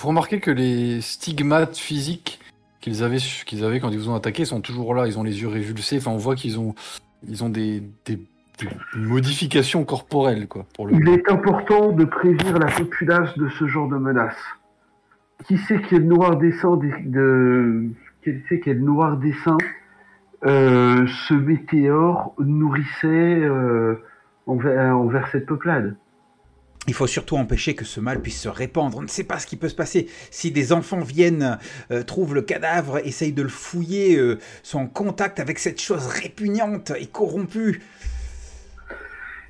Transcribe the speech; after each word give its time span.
Vous, 0.00 0.08
remarquez 0.08 0.40
que 0.40 0.50
les 0.50 1.02
stigmates 1.02 1.76
physiques 1.76 2.40
qu'ils 2.80 3.02
avaient, 3.02 3.18
qu'ils 3.18 3.64
avaient 3.64 3.80
quand 3.80 3.90
ils 3.90 3.98
vous 3.98 4.08
ont 4.08 4.14
attaqué 4.14 4.46
sont 4.46 4.62
toujours 4.62 4.94
là. 4.94 5.06
Ils 5.06 5.18
ont 5.18 5.22
les 5.22 5.42
yeux 5.42 5.48
révulsés. 5.48 5.98
Enfin, 5.98 6.10
on 6.10 6.16
voit 6.16 6.36
qu'ils 6.36 6.58
ont, 6.58 6.74
ils 7.28 7.44
ont 7.44 7.50
des, 7.50 7.82
des, 8.06 8.16
des 8.16 8.68
modifications 8.96 9.84
corporelles, 9.84 10.48
quoi. 10.48 10.64
Pour 10.74 10.86
le 10.86 10.94
Il 10.94 11.08
est 11.10 11.30
important 11.30 11.92
de 11.92 12.04
prévenir 12.06 12.58
la 12.58 12.72
populace 12.72 13.36
de 13.36 13.50
ce 13.50 13.66
genre 13.66 13.88
de 13.88 13.96
menaces. 13.96 14.42
Qui 15.46 15.58
sait 15.58 15.82
quel 15.88 16.06
noir 16.06 16.36
dessin 16.36 16.78
de, 16.78 16.90
de 17.04 17.88
qui 18.24 18.30
sait 18.48 18.60
quel 18.60 18.82
noir 18.82 19.18
dessin 19.18 19.58
euh, 20.46 21.06
ce 21.28 21.34
météore 21.34 22.34
nourrissait 22.38 23.06
euh, 23.06 24.02
envers, 24.46 24.96
envers 24.96 25.28
cette 25.28 25.44
peuplade? 25.44 25.94
Il 26.86 26.94
faut 26.94 27.06
surtout 27.06 27.36
empêcher 27.36 27.74
que 27.74 27.84
ce 27.84 28.00
mal 28.00 28.20
puisse 28.22 28.40
se 28.40 28.48
répandre. 28.48 28.96
On 28.98 29.02
ne 29.02 29.06
sait 29.08 29.24
pas 29.24 29.38
ce 29.38 29.46
qui 29.46 29.56
peut 29.56 29.68
se 29.68 29.74
passer. 29.74 30.08
Si 30.30 30.50
des 30.50 30.72
enfants 30.72 31.00
viennent, 31.00 31.58
euh, 31.90 32.02
trouvent 32.02 32.34
le 32.34 32.42
cadavre, 32.42 32.98
essayent 33.06 33.32
de 33.34 33.42
le 33.42 33.48
fouiller, 33.50 34.16
euh, 34.16 34.38
sont 34.62 34.80
en 34.80 34.86
contact 34.86 35.40
avec 35.40 35.58
cette 35.58 35.80
chose 35.80 36.06
répugnante 36.06 36.92
et 36.98 37.06
corrompue. 37.06 37.82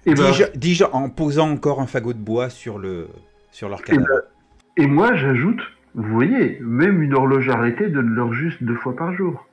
Et, 0.07 0.15
ben, 0.15 0.33
Dis-je 0.33 0.45
dis-je 0.57 0.85
en 0.85 1.09
posant 1.09 1.51
encore 1.51 1.81
un 1.81 1.87
fagot 1.87 2.13
de 2.15 2.19
bois 2.19 2.51
sur, 2.51 2.79
le, 2.79 3.09
sur 3.53 3.69
leur 3.69 3.81
et, 3.81 3.85
cadavre. 3.85 4.09
ben, 4.09 4.21
et 4.77 4.87
moi, 4.87 5.15
j'ajoute, 5.15 5.61
vous 5.95 6.13
voyez, 6.13 6.59
même 6.61 7.01
une 7.03 7.15
horloge 7.15 7.49
arrêtée 7.49 7.89
donne 7.89 8.09
l'heure 8.09 8.33
juste 8.33 8.63
deux 8.63 8.77
fois 8.77 8.97
par 8.97 9.15
jour. 9.15 9.47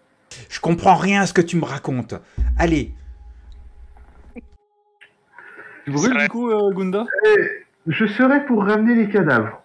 Je 0.50 0.60
comprends 0.60 0.96
rien 0.96 1.22
à 1.22 1.26
ce 1.28 1.34
que 1.34 1.42
tu 1.42 1.58
me 1.58 1.66
racontes. 1.66 2.16
Allez, 2.58 2.94
Tu 5.86 5.92
brûles 5.92 6.18
du 6.18 6.28
coup, 6.28 6.50
euh, 6.50 6.74
Gunda? 6.74 7.06
Je 7.88 8.06
serai 8.06 8.46
pour 8.46 8.66
ramener 8.66 8.96
les 8.96 9.10
cadavres. 9.10 9.64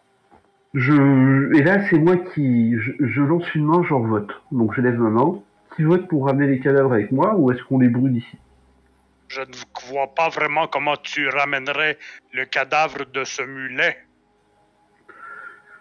Je, 0.74 1.52
et 1.54 1.62
là, 1.62 1.86
c'est 1.88 1.98
moi 1.98 2.16
qui, 2.16 2.78
je, 2.78 2.92
je 3.00 3.20
lance 3.20 3.54
une 3.54 3.64
main, 3.66 3.82
genre 3.82 4.06
vote. 4.06 4.30
Donc 4.52 4.74
je 4.74 4.80
lève 4.80 4.98
ma 4.98 5.10
main. 5.10 5.40
Qui 5.76 5.82
vote 5.82 6.06
pour 6.08 6.26
ramener 6.26 6.46
les 6.46 6.60
cadavres 6.60 6.92
avec 6.92 7.12
moi 7.12 7.34
ou 7.36 7.50
est-ce 7.50 7.62
qu'on 7.64 7.78
les 7.78 7.88
brûle 7.88 8.16
ici? 8.16 8.38
Je 9.28 9.40
ne 9.40 9.90
vois 9.90 10.14
pas 10.14 10.28
vraiment 10.28 10.66
comment 10.66 10.96
tu 10.96 11.28
ramènerais 11.28 11.98
le 12.32 12.44
cadavre 12.44 13.04
de 13.12 13.24
ce 13.24 13.42
mulet. 13.42 13.96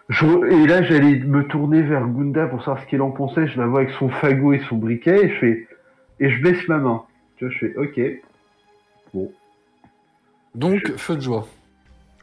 Je- 0.08 0.50
Et 0.50 0.66
là, 0.66 0.82
j'allais 0.82 1.18
me 1.20 1.46
tourner 1.46 1.82
vers 1.82 2.06
Gunda 2.06 2.46
pour 2.46 2.60
savoir 2.64 2.82
ce 2.82 2.88
qu'elle 2.88 3.02
en 3.02 3.10
pensait. 3.10 3.46
Je 3.46 3.60
la 3.60 3.66
vois 3.66 3.80
avec 3.80 3.94
son 3.98 4.08
fagot 4.08 4.52
et 4.52 4.60
son 4.68 4.76
briquet 4.76 5.26
et 5.26 5.28
je 5.28 5.38
fais, 5.38 5.68
et 6.20 6.30
je 6.30 6.42
baisse 6.42 6.66
ma 6.68 6.78
main. 6.78 7.04
Tu 7.36 7.44
vois, 7.44 7.54
je 7.54 7.58
fais, 7.58 7.76
ok. 7.76 9.30
Donc, 10.54 10.96
feu 10.96 11.16
de 11.16 11.20
joie. 11.20 11.46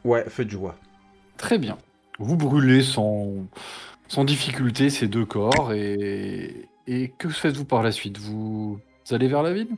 Ouais, 0.04 0.24
feu 0.28 0.44
de 0.44 0.50
joie. 0.50 0.76
Très 1.36 1.58
bien. 1.58 1.78
Vous 2.18 2.36
brûlez 2.36 2.82
sans, 2.82 3.46
sans 4.08 4.24
difficulté 4.24 4.90
ces 4.90 5.08
deux 5.08 5.24
corps 5.24 5.72
et, 5.72 6.68
et 6.86 7.08
que 7.16 7.28
faites-vous 7.28 7.64
par 7.64 7.82
la 7.82 7.92
suite? 7.92 8.18
Vous... 8.18 8.78
allez 9.10 9.28
vers 9.28 9.42
la 9.42 9.52
ville? 9.52 9.70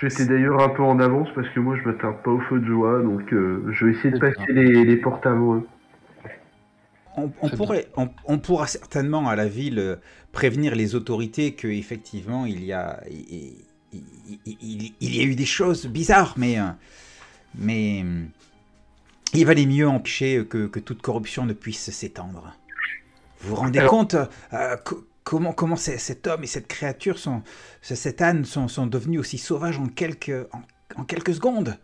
J'étais 0.00 0.26
d'ailleurs 0.26 0.62
un 0.62 0.68
peu 0.68 0.82
en 0.82 1.00
avance 1.00 1.28
parce 1.34 1.48
que 1.50 1.60
moi, 1.60 1.76
je 1.76 1.88
m'attarde 1.88 2.22
pas 2.22 2.30
au 2.30 2.40
feu 2.40 2.58
de 2.60 2.66
joie, 2.66 3.02
donc 3.02 3.32
euh, 3.32 3.64
je 3.72 3.86
vais 3.86 3.92
essayer 3.92 4.10
de 4.10 4.18
passer 4.18 4.52
les, 4.52 4.84
les 4.84 4.96
portes 4.96 5.26
avant 5.26 5.56
eux. 5.56 5.66
On, 7.16 7.48
pourrait, 7.48 7.86
on, 7.96 8.10
on 8.26 8.38
pourra 8.38 8.66
certainement 8.66 9.26
à 9.26 9.36
la 9.36 9.48
ville 9.48 9.78
euh, 9.78 9.96
prévenir 10.32 10.74
les 10.74 10.94
autorités 10.94 11.54
que 11.54 11.66
effectivement 11.66 12.44
il 12.44 12.62
y 12.62 12.74
a, 12.74 13.02
il, 13.10 13.54
il- 13.94 14.56
il- 14.60 14.94
il 15.00 15.16
y 15.16 15.20
a 15.20 15.24
eu 15.24 15.34
des 15.34 15.46
choses 15.46 15.86
bizarres, 15.86 16.34
mais, 16.36 16.58
euh, 16.58 16.64
mais 17.54 18.02
euh, 18.04 18.24
il 19.34 19.44
valait 19.46 19.66
mieux 19.66 19.88
empêcher 19.88 20.44
que, 20.48 20.66
que 20.66 20.80
toute 20.80 21.02
corruption 21.02 21.44
ne 21.46 21.52
puisse 21.52 21.90
s'étendre. 21.90 22.54
Vous 23.40 23.50
vous 23.50 23.56
rendez 23.56 23.78
Alors- 23.80 23.90
compte 23.90 24.14
euh, 24.52 24.76
co- 24.84 25.04
comment, 25.24 25.52
comment 25.52 25.76
cet 25.76 26.26
homme 26.26 26.44
et 26.44 26.46
cette 26.46 26.68
créature 26.68 27.18
sont, 27.18 27.42
ce- 27.82 27.94
cette 27.94 28.22
âne 28.22 28.44
sont, 28.44 28.68
sont 28.68 28.86
devenus 28.86 29.20
aussi 29.20 29.38
sauvages 29.38 29.78
en 29.78 29.86
quelques, 29.88 30.32
en, 30.52 30.62
en 31.00 31.04
quelques 31.04 31.34
secondes? 31.34 31.76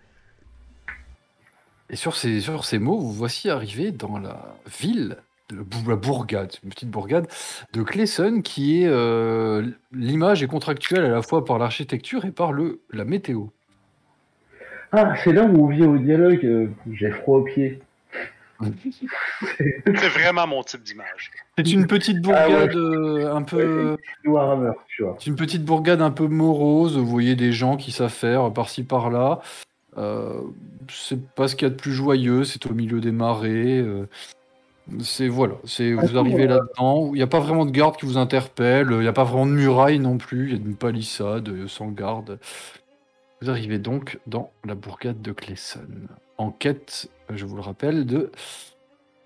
Et 1.90 1.96
sur 1.96 2.16
ces, 2.16 2.40
sur 2.40 2.64
ces 2.64 2.78
mots, 2.78 2.98
vous 2.98 3.12
voici 3.12 3.50
arrivé 3.50 3.92
dans 3.92 4.18
la 4.18 4.56
ville, 4.80 5.18
la 5.50 5.96
bourgade, 5.96 6.54
une 6.64 6.70
petite 6.70 6.88
bourgade 6.88 7.28
de 7.74 7.82
Clayson 7.82 8.40
qui 8.42 8.82
est 8.82 8.86
euh, 8.86 9.70
l'image 9.92 10.42
est 10.42 10.46
contractuelle 10.46 11.04
à 11.04 11.10
la 11.10 11.20
fois 11.20 11.44
par 11.44 11.58
l'architecture 11.58 12.24
et 12.24 12.32
par 12.32 12.52
le, 12.52 12.80
la 12.92 13.04
météo. 13.04 13.48
Ah, 14.92 15.14
c'est 15.24 15.32
là 15.32 15.44
où 15.44 15.64
on 15.64 15.68
vient 15.68 15.88
au 15.88 15.98
dialogue. 15.98 16.44
euh, 16.44 16.68
J'ai 16.92 17.10
froid 17.10 17.38
aux 17.38 17.42
pieds. 17.44 17.80
C'est 19.58 20.08
vraiment 20.08 20.46
mon 20.46 20.62
type 20.62 20.82
d'image. 20.84 21.30
C'est 21.58 21.72
une 21.72 21.86
petite 21.88 22.18
Ah 22.28 22.48
ouais. 22.48 22.68
bourgade 22.68 23.26
un 23.34 23.42
peu. 23.42 23.96
Noir 24.24 24.50
à 24.52 24.56
meurtre, 24.56 24.82
tu 24.88 25.02
vois. 25.02 25.16
C'est 25.18 25.26
une 25.30 25.36
petite 25.36 25.64
bourgade 25.64 26.00
un 26.00 26.12
peu 26.12 26.28
morose. 26.28 26.96
Vous 26.96 27.06
voyez 27.06 27.34
des 27.34 27.52
gens 27.52 27.76
qui 27.76 27.90
savent 27.90 28.12
faire 28.12 28.52
par-ci 28.52 28.84
par-là. 28.84 29.40
Euh, 29.98 30.40
c'est 30.88 31.20
pas 31.34 31.48
ce 31.48 31.56
qu'il 31.56 31.66
y 31.66 31.70
a 31.70 31.74
de 31.74 31.80
plus 31.80 31.92
joyeux. 31.92 32.44
C'est 32.44 32.64
au 32.66 32.72
milieu 32.74 33.00
des 33.00 33.10
marais. 33.10 33.80
euh, 33.80 34.06
c'est 35.00 35.26
voilà. 35.28 35.54
C'est 35.64 35.92
vous 35.92 36.04
Attends, 36.04 36.18
arrivez 36.18 36.46
là-dedans. 36.46 37.08
Il 37.08 37.16
n'y 37.16 37.22
a 37.22 37.26
pas 37.26 37.40
vraiment 37.40 37.66
de 37.66 37.72
garde 37.72 37.96
qui 37.96 38.06
vous 38.06 38.16
interpelle. 38.18 38.88
Il 38.92 38.98
n'y 38.98 39.08
a 39.08 39.12
pas 39.12 39.24
vraiment 39.24 39.46
de 39.46 39.52
muraille 39.52 39.98
non 39.98 40.18
plus. 40.18 40.46
Il 40.46 40.50
y 40.52 40.54
a 40.54 40.64
une 40.64 40.76
palissade 40.76 41.50
sans 41.66 41.88
garde. 41.88 42.38
Vous 43.42 43.50
arrivez 43.50 43.80
donc 43.80 44.20
dans 44.28 44.52
la 44.64 44.76
bourgade 44.76 45.20
de 45.20 45.32
Clayson. 45.32 46.06
En 46.38 46.52
quête, 46.52 47.10
je 47.28 47.44
vous 47.44 47.56
le 47.56 47.62
rappelle, 47.62 48.06
de 48.06 48.30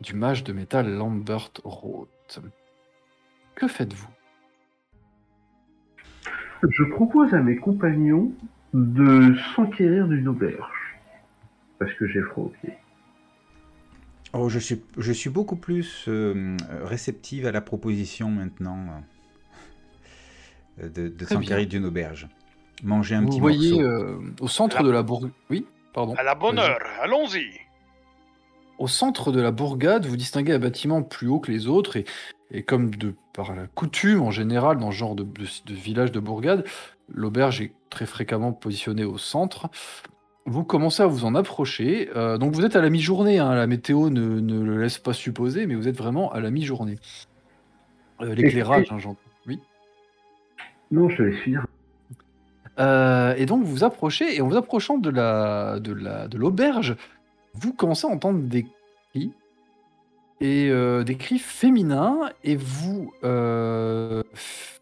du 0.00 0.14
mage 0.14 0.42
de 0.42 0.54
métal 0.54 0.90
Lambert 0.90 1.50
Roth. 1.64 2.40
Que 3.56 3.68
faites-vous? 3.68 4.08
Je 6.66 6.84
propose 6.84 7.34
à 7.34 7.42
mes 7.42 7.56
compagnons 7.56 8.32
de 8.72 9.34
s'enquérir 9.54 10.08
d'une 10.08 10.28
auberge. 10.28 10.96
Parce 11.78 11.92
que 11.92 12.06
j'ai 12.06 12.22
froid 12.22 12.44
aux 12.44 12.54
pieds. 12.62 12.72
Oh, 14.32 14.48
je 14.48 14.58
suis, 14.58 14.82
je 14.96 15.12
suis 15.12 15.28
beaucoup 15.28 15.56
plus 15.56 16.06
euh, 16.08 16.56
réceptive 16.84 17.46
à 17.46 17.52
la 17.52 17.60
proposition 17.60 18.30
maintenant 18.30 19.02
euh, 20.82 20.88
de, 20.88 21.24
s'enquérir 21.26 21.66
d'une 21.68 21.84
auberge. 21.84 22.28
Manger 22.82 23.14
un 23.16 23.22
Vous 23.22 23.28
petit 23.28 23.40
voyez 23.40 23.70
morceau. 23.72 23.86
euh, 23.86 24.20
au 24.40 24.48
centre 24.48 24.76
La- 24.78 24.82
de 24.84 24.90
la 24.90 25.02
bourgade. 25.02 25.30
Oui, 25.50 25.66
pardon. 25.94 26.14
À 26.16 26.22
la 26.22 26.34
bonne 26.34 26.58
heure, 26.58 26.78
allons-y. 27.02 27.46
Au 28.78 28.86
centre 28.88 29.32
de 29.32 29.40
la 29.40 29.50
bourgade, 29.52 30.04
vous 30.06 30.16
distinguez 30.18 30.52
un 30.52 30.58
bâtiment 30.58 31.02
plus 31.02 31.28
haut 31.28 31.40
que 31.40 31.50
les 31.50 31.66
autres 31.66 31.96
et, 31.96 32.04
et 32.50 32.62
comme 32.62 32.94
de 32.94 33.14
par 33.32 33.54
la 33.54 33.66
coutume 33.68 34.20
en 34.20 34.30
général 34.30 34.76
dans 34.78 34.90
ce 34.90 34.96
genre 34.96 35.14
de, 35.14 35.22
de- 35.22 35.46
de 35.66 35.74
village 35.74 36.12
de 36.12 36.20
bourgade, 36.20 36.64
l'auberge 37.08 37.62
est 37.62 37.72
très 37.88 38.04
fréquemment 38.04 38.52
positionnée 38.52 39.04
au 39.04 39.16
centre. 39.16 39.68
Vous 40.44 40.62
commencez 40.62 41.02
à 41.02 41.06
vous 41.06 41.24
en 41.24 41.34
approcher. 41.34 42.10
euh, 42.14 42.36
donc 42.38 42.52
vous 42.54 42.64
êtes 42.64 42.76
à 42.76 42.82
la 42.82 42.90
mi-journée. 42.90 43.38
hein, 43.38 43.54
la 43.54 43.66
météo 43.66 44.10
ne, 44.10 44.38
ne 44.40 44.60
le 44.62 44.80
laisse 44.82 44.98
pas 44.98 45.12
supposer, 45.14 45.66
mais 45.66 45.74
vous 45.74 45.88
êtes 45.88 45.96
vraiment 45.96 46.30
à 46.32 46.40
la 46.40 46.50
mi-journée. 46.50 46.98
Euh, 48.20 48.34
L'éclairage, 48.34 48.86
hein, 48.92 48.98
j'entends. 48.98 49.18
Oui. 49.46 49.60
Non, 50.90 51.08
je 51.08 51.22
vais 51.24 51.32
finir. 51.38 51.65
Euh, 52.78 53.34
et 53.36 53.46
donc 53.46 53.64
vous 53.64 53.70
vous 53.70 53.84
approchez, 53.84 54.36
et 54.36 54.40
en 54.42 54.48
vous 54.48 54.56
approchant 54.56 54.98
de 54.98 55.10
la 55.10 55.80
de 55.80 55.92
la 55.92 56.28
de 56.28 56.36
l'auberge, 56.36 56.96
vous 57.54 57.72
commencez 57.72 58.06
à 58.06 58.10
entendre 58.10 58.40
des 58.40 58.66
cris 59.10 59.32
et 60.40 60.68
euh, 60.70 61.02
des 61.02 61.16
cris 61.16 61.38
féminins, 61.38 62.30
et 62.44 62.56
vous 62.56 63.12
euh, 63.24 64.22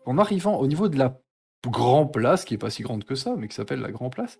en 0.06 0.18
arrivant 0.18 0.56
au 0.58 0.66
niveau 0.66 0.88
de 0.88 0.98
la 0.98 1.20
grand 1.68 2.06
place, 2.06 2.44
qui 2.44 2.54
est 2.54 2.58
pas 2.58 2.70
si 2.70 2.82
grande 2.82 3.04
que 3.04 3.14
ça, 3.14 3.36
mais 3.38 3.48
qui 3.48 3.54
s'appelle 3.54 3.80
la 3.80 3.92
grand 3.92 4.10
place, 4.10 4.38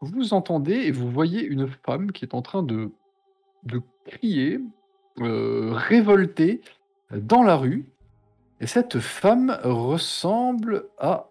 vous 0.00 0.32
entendez 0.32 0.74
et 0.74 0.92
vous 0.92 1.10
voyez 1.10 1.44
une 1.44 1.68
femme 1.84 2.12
qui 2.12 2.24
est 2.24 2.34
en 2.34 2.42
train 2.42 2.62
de 2.62 2.90
de 3.64 3.80
crier, 4.06 4.60
révoltée 5.18 6.62
dans 7.12 7.42
la 7.42 7.56
rue, 7.56 7.86
et 8.60 8.66
cette 8.66 9.00
femme 9.00 9.58
ressemble 9.64 10.86
à 10.98 11.28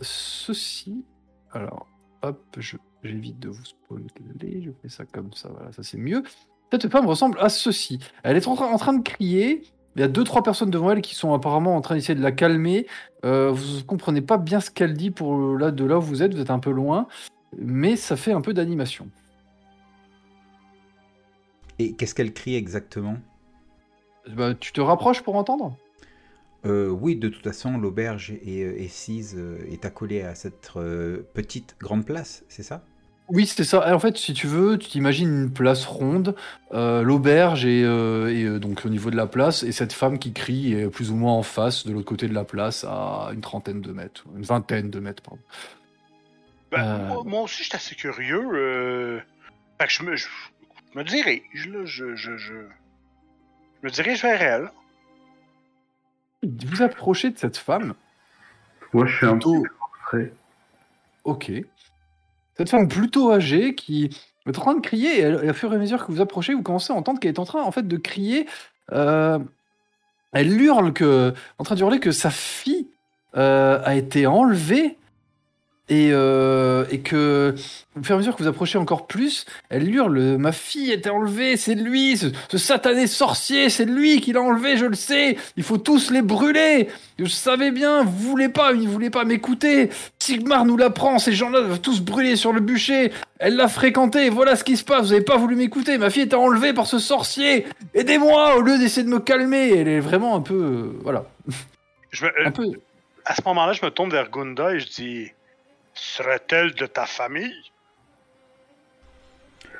ceci. 0.00 1.04
Alors, 1.52 1.86
hop, 2.22 2.40
je- 2.58 2.76
j'évite 3.02 3.38
de 3.38 3.48
vous 3.48 3.64
spoiler, 3.64 4.62
je 4.62 4.70
fais 4.82 4.88
ça 4.88 5.04
comme 5.04 5.32
ça, 5.32 5.48
voilà, 5.48 5.72
ça 5.72 5.82
c'est 5.82 5.98
mieux. 5.98 6.22
Cette 6.70 6.90
femme 6.90 7.06
ressemble 7.06 7.38
à 7.40 7.48
ceci. 7.48 7.98
Elle 8.22 8.36
est 8.36 8.46
en, 8.46 8.54
train- 8.54 8.70
en 8.70 8.76
train 8.78 8.92
de 8.92 9.02
crier. 9.02 9.62
Il 9.96 10.00
y 10.00 10.04
a 10.04 10.08
deux, 10.08 10.22
trois 10.22 10.42
personnes 10.42 10.70
devant 10.70 10.90
elle 10.90 11.00
qui 11.00 11.14
sont 11.14 11.32
apparemment 11.32 11.74
en 11.74 11.80
train 11.80 11.94
d'essayer 11.94 12.14
de 12.14 12.22
la 12.22 12.30
calmer. 12.30 12.86
Euh, 13.24 13.50
vous 13.50 13.82
comprenez 13.84 14.20
pas 14.20 14.36
bien 14.36 14.60
ce 14.60 14.70
qu'elle 14.70 14.94
dit 14.94 15.10
pour 15.10 15.56
là, 15.56 15.70
de 15.70 15.84
là 15.84 15.98
où 15.98 16.02
vous 16.02 16.22
êtes, 16.22 16.34
vous 16.34 16.40
êtes 16.40 16.50
un 16.50 16.58
peu 16.58 16.70
loin, 16.70 17.08
mais 17.56 17.96
ça 17.96 18.16
fait 18.16 18.32
un 18.32 18.42
peu 18.42 18.52
d'animation. 18.52 19.08
Et 21.78 21.94
qu'est-ce 21.94 22.14
qu'elle 22.14 22.32
crie 22.34 22.54
exactement? 22.54 23.16
Bah, 24.28 24.54
tu 24.54 24.72
te 24.72 24.80
rapproches 24.80 25.22
pour 25.22 25.36
entendre? 25.36 25.74
Euh, 26.66 26.88
Oui, 26.88 27.16
de 27.16 27.28
toute 27.28 27.44
façon, 27.44 27.78
l'auberge 27.78 28.32
est, 28.44 28.60
est 28.60 28.88
sise, 28.88 29.36
euh, 29.38 29.58
est 29.70 29.84
accolée 29.84 30.22
à 30.22 30.34
cette 30.34 30.70
euh, 30.76 31.22
petite 31.34 31.76
grande 31.80 32.04
place, 32.04 32.44
c'est 32.48 32.62
ça? 32.62 32.82
Oui, 33.30 33.46
c'est 33.46 33.64
ça. 33.64 33.94
En 33.94 33.98
fait, 33.98 34.16
si 34.16 34.32
tu 34.32 34.46
veux, 34.46 34.78
tu 34.78 34.88
t'imagines 34.88 35.28
une 35.28 35.52
place 35.52 35.84
ronde, 35.84 36.34
euh, 36.72 37.02
l'auberge 37.02 37.64
euh, 37.66 38.26
euh, 38.54 38.58
donc 38.58 38.86
au 38.86 38.88
niveau 38.88 39.10
de 39.10 39.16
la 39.16 39.26
place, 39.26 39.62
et 39.62 39.70
cette 39.72 39.92
femme 39.92 40.18
qui 40.18 40.32
crie 40.32 40.72
est 40.72 40.88
plus 40.88 41.10
ou 41.10 41.14
moins 41.14 41.34
en 41.34 41.42
face, 41.42 41.86
de 41.86 41.92
l'autre 41.92 42.06
côté 42.06 42.26
de 42.26 42.32
la 42.34 42.44
place, 42.44 42.84
à 42.88 43.30
une 43.34 43.42
trentaine 43.42 43.82
de 43.82 43.92
mètres, 43.92 44.24
une 44.34 44.44
vingtaine 44.44 44.88
de 44.90 44.98
mètres, 44.98 45.22
pardon. 45.22 45.40
Ben, 46.72 46.82
Euh. 46.82 47.08
moi, 47.08 47.22
moi 47.24 47.42
aussi, 47.42 47.64
j'étais 47.64 47.76
assez 47.76 47.94
curieux. 47.94 48.42
Euh... 48.54 49.20
Fait 49.78 49.86
que 49.86 49.92
je 49.92 50.02
me, 50.02 50.16
je, 50.16 50.26
je 50.94 50.98
me 50.98 51.04
dirige, 51.04 51.68
là. 51.68 51.84
Je, 51.84 52.16
je, 52.16 52.36
je, 52.38 52.52
je 53.82 53.86
me 53.86 53.90
dirige 53.90 54.22
vers 54.22 54.40
elle. 54.42 54.70
Vous 56.42 56.82
approchez 56.82 57.30
de 57.30 57.38
cette 57.38 57.56
femme, 57.56 57.94
Moi, 58.92 59.06
je 59.06 59.16
suis 59.16 59.26
un 59.26 59.38
peu 59.38 59.62
près. 60.04 60.32
ok, 61.24 61.52
cette 62.56 62.70
femme 62.70 62.88
plutôt 62.88 63.32
âgée 63.32 63.74
qui 63.74 64.10
est 64.46 64.58
en 64.58 64.60
train 64.60 64.74
de 64.74 64.80
crier, 64.80 65.20
et, 65.20 65.24
à 65.26 65.52
fur 65.52 65.72
et 65.72 65.76
à 65.76 65.78
mesure 65.78 66.06
que 66.06 66.12
vous 66.12 66.20
approchez, 66.20 66.54
vous 66.54 66.62
commencez 66.62 66.92
à 66.92 66.96
entendre 66.96 67.20
qu'elle 67.20 67.32
est 67.34 67.38
en 67.38 67.44
train, 67.44 67.62
en 67.62 67.70
fait, 67.72 67.86
de 67.86 67.96
crier. 67.96 68.46
euh, 68.92 69.38
elle 70.32 70.60
hurle 70.60 70.92
que, 70.92 71.32
en 71.58 71.64
train 71.64 71.74
d'hurler 71.74 72.00
que 72.00 72.10
sa 72.10 72.30
fille 72.30 72.86
euh, 73.36 73.80
a 73.84 73.94
été 73.94 74.26
enlevée 74.26 74.98
et, 75.90 76.10
euh, 76.12 76.84
et 76.90 77.00
que, 77.00 77.54
au 77.98 78.02
fur 78.02 78.12
et 78.12 78.14
à 78.14 78.18
mesure 78.18 78.36
que 78.36 78.42
vous 78.42 78.48
approchez 78.48 78.76
encore 78.78 79.06
plus, 79.06 79.46
elle 79.70 79.88
hurle 79.92 80.36
Ma 80.38 80.52
fille 80.52 80.90
a 80.90 80.94
été 80.94 81.08
enlevée, 81.10 81.56
c'est 81.56 81.74
lui, 81.74 82.16
ce, 82.16 82.26
ce 82.50 82.58
satané 82.58 83.06
sorcier, 83.06 83.70
c'est 83.70 83.84
lui 83.86 84.20
qui 84.20 84.32
l'a 84.32 84.42
enlevée, 84.42 84.76
je 84.76 84.84
le 84.86 84.94
sais, 84.94 85.36
il 85.56 85.62
faut 85.62 85.78
tous 85.78 86.10
les 86.10 86.20
brûler. 86.22 86.88
Je 87.18 87.24
savais 87.24 87.70
bien, 87.70 88.02
vous 88.04 88.10
voulez 88.30 88.48
pas, 88.48 88.72
ils 88.72 88.86
voulaient 88.88 89.10
pas 89.10 89.24
m'écouter. 89.24 89.88
Sigmar 90.18 90.64
nous 90.66 90.76
l'apprend, 90.76 91.18
ces 91.18 91.32
gens-là 91.32 91.62
doivent 91.62 91.80
tous 91.80 92.00
brûler 92.02 92.36
sur 92.36 92.52
le 92.52 92.60
bûcher. 92.60 93.10
Elle 93.38 93.56
l'a 93.56 93.68
fréquenté, 93.68 94.28
voilà 94.30 94.56
ce 94.56 94.64
qui 94.64 94.76
se 94.76 94.84
passe, 94.84 95.06
vous 95.06 95.12
avez 95.14 95.24
pas 95.24 95.36
voulu 95.38 95.56
m'écouter, 95.56 95.96
ma 95.98 96.10
fille 96.10 96.22
était 96.22 96.34
enlevée 96.36 96.74
par 96.74 96.86
ce 96.86 96.98
sorcier. 96.98 97.66
Aidez-moi 97.94 98.56
au 98.56 98.60
lieu 98.60 98.78
d'essayer 98.78 99.04
de 99.04 99.10
me 99.12 99.20
calmer. 99.20 99.70
Elle 99.78 99.88
est 99.88 100.00
vraiment 100.00 100.36
un 100.36 100.40
peu. 100.42 100.54
euh, 100.54 100.92
voilà. 101.02 101.24
Je 102.10 102.24
me- 102.26 102.30
euh, 102.30 102.46
Un 102.46 102.50
peu. 102.50 102.64
à 103.24 103.34
ce 103.34 103.40
moment-là, 103.46 103.72
je 103.72 103.84
me 103.84 103.90
tourne 103.90 104.10
vers 104.10 104.30
Gunda 104.30 104.74
et 104.74 104.80
je 104.80 104.86
dis 104.88 105.32
Serait-elle 106.00 106.74
de 106.74 106.86
ta 106.86 107.06
famille? 107.06 107.52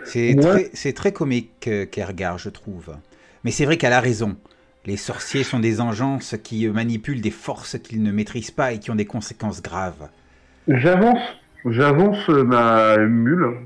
C'est 0.05 0.35
Ouais. 0.35 0.41
très, 0.41 0.71
c'est 0.75 0.93
très 0.93 1.13
comique, 1.13 1.69
euh, 1.69 1.87
Kergar, 1.87 2.39
je 2.39 2.49
trouve. 2.51 2.97
Mais 3.45 3.51
c'est 3.51 3.65
vrai 3.65 3.77
qu'elle 3.77 3.93
a 3.93 4.01
raison. 4.01 4.37
Les 4.85 4.97
sorciers 4.97 5.45
sont 5.45 5.61
des 5.61 5.81
engences 5.81 6.37
qui 6.43 6.67
euh, 6.67 6.73
manipulent 6.73 7.21
des 7.21 7.31
forces 7.31 7.79
qu'ils 7.79 8.03
ne 8.03 8.11
maîtrisent 8.11 8.51
pas 8.51 8.73
et 8.73 8.79
qui 8.81 8.91
ont 8.91 8.97
des 8.97 9.07
conséquences 9.07 9.63
graves. 9.63 10.09
J'avance, 10.67 11.21
j'avance 11.65 12.29
euh, 12.31 12.43
ma 12.43 12.97
mule 12.99 13.59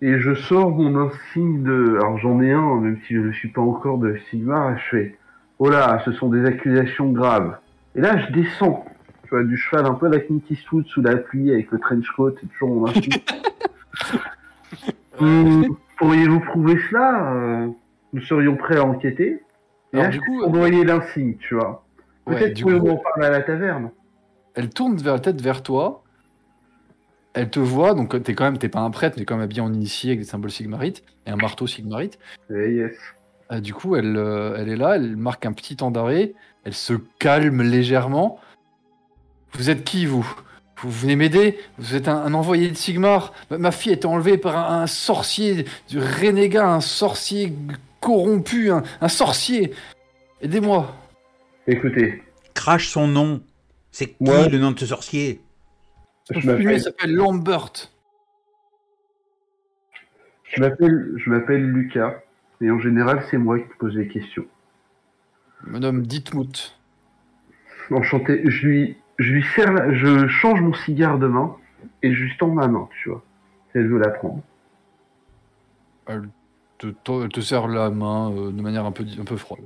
et 0.00 0.18
je 0.20 0.34
sors 0.34 0.70
mon 0.70 0.96
insigne 0.96 1.62
de. 1.64 1.96
Alors 2.00 2.18
j'en 2.18 2.40
ai 2.40 2.52
un, 2.52 2.80
même 2.80 2.98
si 3.06 3.14
je 3.14 3.20
ne 3.20 3.32
suis 3.32 3.48
pas 3.48 3.60
encore 3.62 3.98
de 3.98 4.18
Sigmar, 4.30 4.72
et 4.72 4.78
je 4.78 4.96
fais 4.96 5.18
Oh 5.58 5.68
là, 5.68 6.00
ce 6.04 6.12
sont 6.12 6.28
des 6.28 6.44
accusations 6.46 7.10
graves. 7.10 7.58
Et 7.96 8.00
là, 8.00 8.16
je 8.26 8.32
descends, 8.32 8.84
tu 9.28 9.34
vois, 9.34 9.44
du 9.44 9.56
cheval 9.58 9.84
un 9.84 9.92
peu 9.94 10.06
à 10.06 10.08
la 10.08 10.20
Clint 10.20 10.40
Eastwood 10.50 10.86
sous 10.86 11.02
la 11.02 11.16
pluie 11.16 11.52
avec 11.52 11.70
le 11.70 11.78
trench 11.78 12.06
coat 12.16 12.32
et 12.42 12.46
toujours 12.46 12.70
mon 12.70 12.86
insigne. 12.88 13.12
Hum, 15.20 15.76
Pourriez-vous 15.96 16.40
prouver 16.40 16.78
cela 16.88 17.32
Euh, 17.34 17.68
Nous 18.12 18.22
serions 18.22 18.56
prêts 18.56 18.76
à 18.76 18.84
enquêter? 18.84 19.42
Et 19.92 19.96
Alors, 19.96 20.04
là, 20.04 20.10
du 20.10 20.20
coup, 20.20 20.42
envoyer 20.44 20.84
l'insigne, 20.84 21.36
tu 21.38 21.54
vois. 21.56 21.84
Ouais, 22.26 22.36
Peut-être 22.38 22.60
pouvons 22.62 22.80
coup- 22.80 22.90
en 22.90 22.96
parler 22.98 23.26
à 23.26 23.30
la 23.30 23.42
taverne. 23.42 23.90
Elle 24.54 24.70
tourne 24.70 24.96
vers 24.96 25.14
la 25.14 25.20
tête 25.20 25.40
vers 25.40 25.62
toi. 25.62 26.04
Elle 27.34 27.50
te 27.50 27.58
voit, 27.60 27.94
donc 27.94 28.20
t'es 28.22 28.34
quand 28.34 28.44
même, 28.44 28.58
t'es 28.58 28.68
pas 28.68 28.80
un 28.80 28.90
prêtre, 28.90 29.16
mais 29.18 29.24
quand 29.24 29.34
même 29.36 29.44
habillé 29.44 29.60
en 29.60 29.72
initié 29.72 30.10
avec 30.10 30.20
des 30.20 30.24
symboles 30.26 30.50
sigmarites 30.50 31.02
et 31.26 31.30
un 31.30 31.36
marteau 31.36 31.66
sigmarite. 31.66 32.18
Eh 32.50 32.72
yes. 32.74 32.94
Euh, 33.50 33.60
du 33.60 33.72
coup, 33.74 33.96
elle, 33.96 34.16
euh, 34.16 34.56
elle 34.58 34.68
est 34.68 34.76
là, 34.76 34.96
elle 34.96 35.16
marque 35.16 35.46
un 35.46 35.52
petit 35.52 35.76
temps 35.76 35.90
d'arrêt, 35.90 36.34
elle 36.64 36.74
se 36.74 36.94
calme 37.18 37.62
légèrement. 37.62 38.38
Vous 39.54 39.70
êtes 39.70 39.84
qui, 39.84 40.06
vous 40.06 40.26
Vous 40.82 40.90
venez 40.90 41.16
m'aider 41.16 41.58
Vous 41.78 41.94
êtes 41.94 42.08
un, 42.08 42.16
un 42.16 42.34
envoyé 42.34 42.68
de 42.70 42.76
Sigmar 42.76 43.32
Ma, 43.50 43.58
ma 43.58 43.70
fille 43.70 43.92
a 43.92 43.94
été 43.94 44.06
enlevée 44.06 44.38
par 44.38 44.56
un, 44.56 44.82
un 44.82 44.86
sorcier, 44.86 45.64
du 45.88 45.98
renégat, 45.98 46.66
un 46.68 46.80
sorcier 46.80 47.52
corrompu, 48.00 48.70
un, 48.70 48.82
un 49.00 49.08
sorcier. 49.08 49.72
Aidez-moi. 50.40 50.94
Écoutez, 51.66 52.22
Crache 52.54 52.88
son 52.88 53.06
nom. 53.08 53.40
C'est 53.90 54.08
qui 54.08 54.14
Ouais. 54.20 54.48
le 54.48 54.58
nom 54.58 54.70
de 54.72 54.78
ce 54.78 54.86
sorcier 54.86 55.40
je 56.30 56.46
m'appelle 56.46 56.80
s'appelle 56.80 57.14
Lambert. 57.14 57.72
Je 60.44 60.60
m'appelle, 60.60 61.12
je 61.16 61.30
m'appelle 61.30 61.62
Lucas, 61.62 62.20
et 62.60 62.70
en 62.70 62.78
général, 62.78 63.24
c'est 63.30 63.38
moi 63.38 63.58
qui 63.58 63.68
pose 63.78 63.96
les 63.96 64.08
questions. 64.08 64.44
Je 65.64 65.70
me 65.70 65.78
nomme 65.78 66.06
Ditmut. 66.06 66.74
Enchanté, 67.90 68.42
je 68.44 68.66
lui, 68.66 68.96
je 69.18 69.32
lui 69.32 69.44
sers, 69.54 69.72
la- 69.72 69.92
je 69.92 70.28
change 70.28 70.60
mon 70.60 70.74
cigare 70.74 71.18
de 71.18 71.26
main, 71.26 71.56
et 72.02 72.14
je 72.14 72.24
lui 72.24 72.36
tends 72.38 72.48
ma 72.52 72.68
main, 72.68 72.88
tu 73.02 73.08
vois, 73.10 73.22
si 73.70 73.78
elle 73.78 73.88
veut 73.88 73.98
la 73.98 74.10
prendre. 74.10 74.40
Elle 76.06 76.28
te, 76.78 76.86
te- 76.88 77.22
elle 77.24 77.28
te 77.28 77.40
serre 77.40 77.68
la 77.68 77.90
main 77.90 78.30
euh, 78.32 78.50
de 78.50 78.62
manière 78.62 78.84
un 78.84 78.92
peu, 78.92 79.04
un 79.20 79.24
peu 79.24 79.36
froide. 79.36 79.60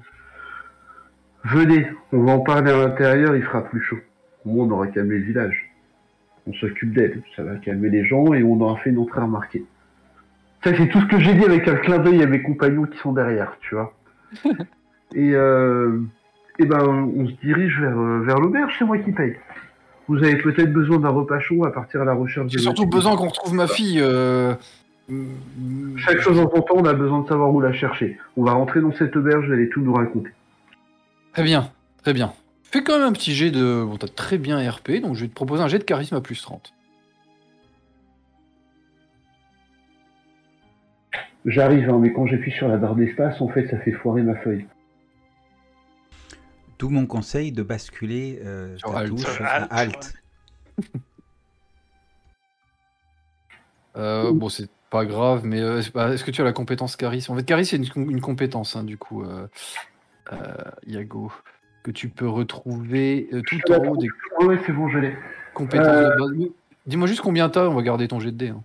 Venez, 1.44 1.86
on 2.12 2.22
va 2.22 2.32
en 2.32 2.40
parler 2.40 2.70
à 2.70 2.76
l'intérieur, 2.76 3.34
il 3.36 3.42
fera 3.42 3.62
plus 3.62 3.80
chaud. 3.82 3.98
Au 4.44 4.50
moins, 4.50 4.66
on 4.66 4.70
aura 4.70 4.86
calmé 4.88 5.16
le 5.18 5.24
village. 5.24 5.70
On 6.46 6.52
s'occupe 6.54 6.92
d'elle, 6.92 7.22
ça 7.36 7.42
va 7.44 7.56
calmer 7.56 7.88
les 7.90 8.04
gens, 8.04 8.32
et 8.32 8.42
on 8.42 8.60
aura 8.60 8.76
fait 8.80 8.90
une 8.90 8.98
entrée 8.98 9.20
remarquée. 9.20 9.64
Ça, 10.64 10.74
c'est 10.76 10.88
tout 10.88 11.00
ce 11.00 11.06
que 11.06 11.18
j'ai 11.18 11.34
dit 11.34 11.44
avec 11.44 11.66
un 11.68 11.76
clin 11.76 11.98
d'œil 11.98 12.22
à 12.22 12.26
mes 12.26 12.42
compagnons 12.42 12.84
qui 12.84 12.96
sont 12.98 13.12
derrière, 13.12 13.56
tu 13.60 13.74
vois. 13.74 13.92
et, 15.14 15.34
euh, 15.34 16.00
et 16.58 16.64
ben, 16.66 16.84
on 16.84 17.26
se 17.26 17.32
dirige 17.42 17.80
vers, 17.80 17.98
euh, 17.98 18.20
vers 18.20 18.38
l'auberge, 18.38 18.74
c'est 18.78 18.84
moi 18.84 18.98
qui 18.98 19.12
paye. 19.12 19.36
Vous 20.08 20.16
avez 20.16 20.36
peut-être 20.36 20.72
besoin 20.72 20.98
d'un 20.98 21.08
repas 21.10 21.38
chaud 21.40 21.64
à 21.64 21.72
partir 21.72 22.02
à 22.02 22.04
la 22.04 22.12
recherche 22.14 22.50
J'ai 22.50 22.58
surtout 22.58 22.86
besoin 22.86 23.16
qu'on 23.16 23.28
retrouve 23.28 23.54
ma 23.54 23.66
fille. 23.68 24.00
euh, 24.00 24.54
Chaque 25.96 26.20
chose 26.20 26.38
en 26.38 26.50
son 26.50 26.62
temps, 26.62 26.74
on 26.76 26.84
a 26.84 26.92
besoin 26.94 27.20
de 27.20 27.28
savoir 27.28 27.50
où 27.52 27.60
la 27.60 27.72
chercher. 27.72 28.18
On 28.36 28.44
va 28.44 28.52
rentrer 28.52 28.80
dans 28.80 28.92
cette 28.92 29.14
auberge, 29.16 29.46
vous 29.46 29.52
allez 29.52 29.68
tout 29.68 29.80
nous 29.80 29.94
raconter. 29.94 30.30
Très 31.32 31.44
bien, 31.44 31.70
très 32.02 32.12
bien. 32.12 32.32
Fais 32.64 32.82
quand 32.82 32.98
même 32.98 33.06
un 33.08 33.12
petit 33.12 33.32
jet 33.32 33.50
de. 33.50 33.84
Bon, 33.84 33.96
t'as 33.96 34.08
très 34.08 34.38
bien 34.38 34.58
RP, 34.68 35.00
donc 35.02 35.14
je 35.14 35.22
vais 35.22 35.28
te 35.28 35.34
proposer 35.34 35.62
un 35.62 35.68
jet 35.68 35.78
de 35.78 35.84
charisme 35.84 36.16
à 36.16 36.20
plus 36.20 36.40
30. 36.42 36.72
J'arrive, 41.44 41.88
hein, 41.90 41.98
mais 42.00 42.12
quand 42.12 42.26
j'appuie 42.26 42.52
sur 42.52 42.68
la 42.68 42.76
barre 42.76 42.94
d'espace, 42.94 43.40
en 43.40 43.48
fait, 43.48 43.66
ça 43.68 43.78
fait 43.78 43.90
foirer 43.92 44.22
ma 44.22 44.36
feuille. 44.36 44.64
D'où 46.82 46.88
mon 46.88 47.06
conseil 47.06 47.52
de 47.52 47.62
basculer 47.62 48.40
euh, 48.44 48.76
Sur 48.76 48.90
ta 48.90 48.98
Alt. 48.98 49.08
touche 49.10 49.20
Sur 49.36 49.44
à 49.44 49.48
Alt, 49.50 49.68
Alt. 49.70 50.12
Euh, 53.96 54.32
bon, 54.32 54.48
c'est 54.48 54.68
pas 54.90 55.04
grave, 55.04 55.42
mais 55.44 55.60
euh, 55.60 55.80
pas- 55.92 56.12
est-ce 56.12 56.24
que 56.24 56.30
tu 56.30 56.40
as 56.40 56.44
la 56.44 56.52
compétence 56.52 56.96
charisme 56.96 57.30
En 57.32 57.36
fait, 57.36 57.44
charisme, 57.44 57.76
c'est 57.84 57.94
une, 57.96 58.10
une 58.10 58.20
compétence, 58.22 58.74
hein, 58.74 58.84
du 58.84 58.96
coup, 58.96 59.22
euh, 59.22 59.46
euh, 60.32 60.36
Iago, 60.86 61.30
que 61.84 61.90
tu 61.92 62.08
peux 62.08 62.26
retrouver 62.28 63.28
euh, 63.34 63.42
tout 63.42 63.60
en 63.70 63.76
haut 63.86 63.96
des 63.98 64.08
Ouais, 64.40 64.46
ouais, 64.46 64.58
c'est 64.66 64.72
bon, 64.72 64.88
je 64.88 64.98
l'ai. 64.98 65.14
compétences 65.54 65.86
Euh. 65.88 66.10
de 66.10 66.18
base. 66.38 66.48
Dis-moi 66.86 67.06
juste 67.06 67.20
combien 67.20 67.48
t'as, 67.50 67.66
on 67.68 67.74
va 67.74 67.82
garder 67.82 68.08
ton 68.08 68.18
jet 68.18 68.32
de 68.32 68.36
dés. 68.38 68.48
hein. 68.48 68.64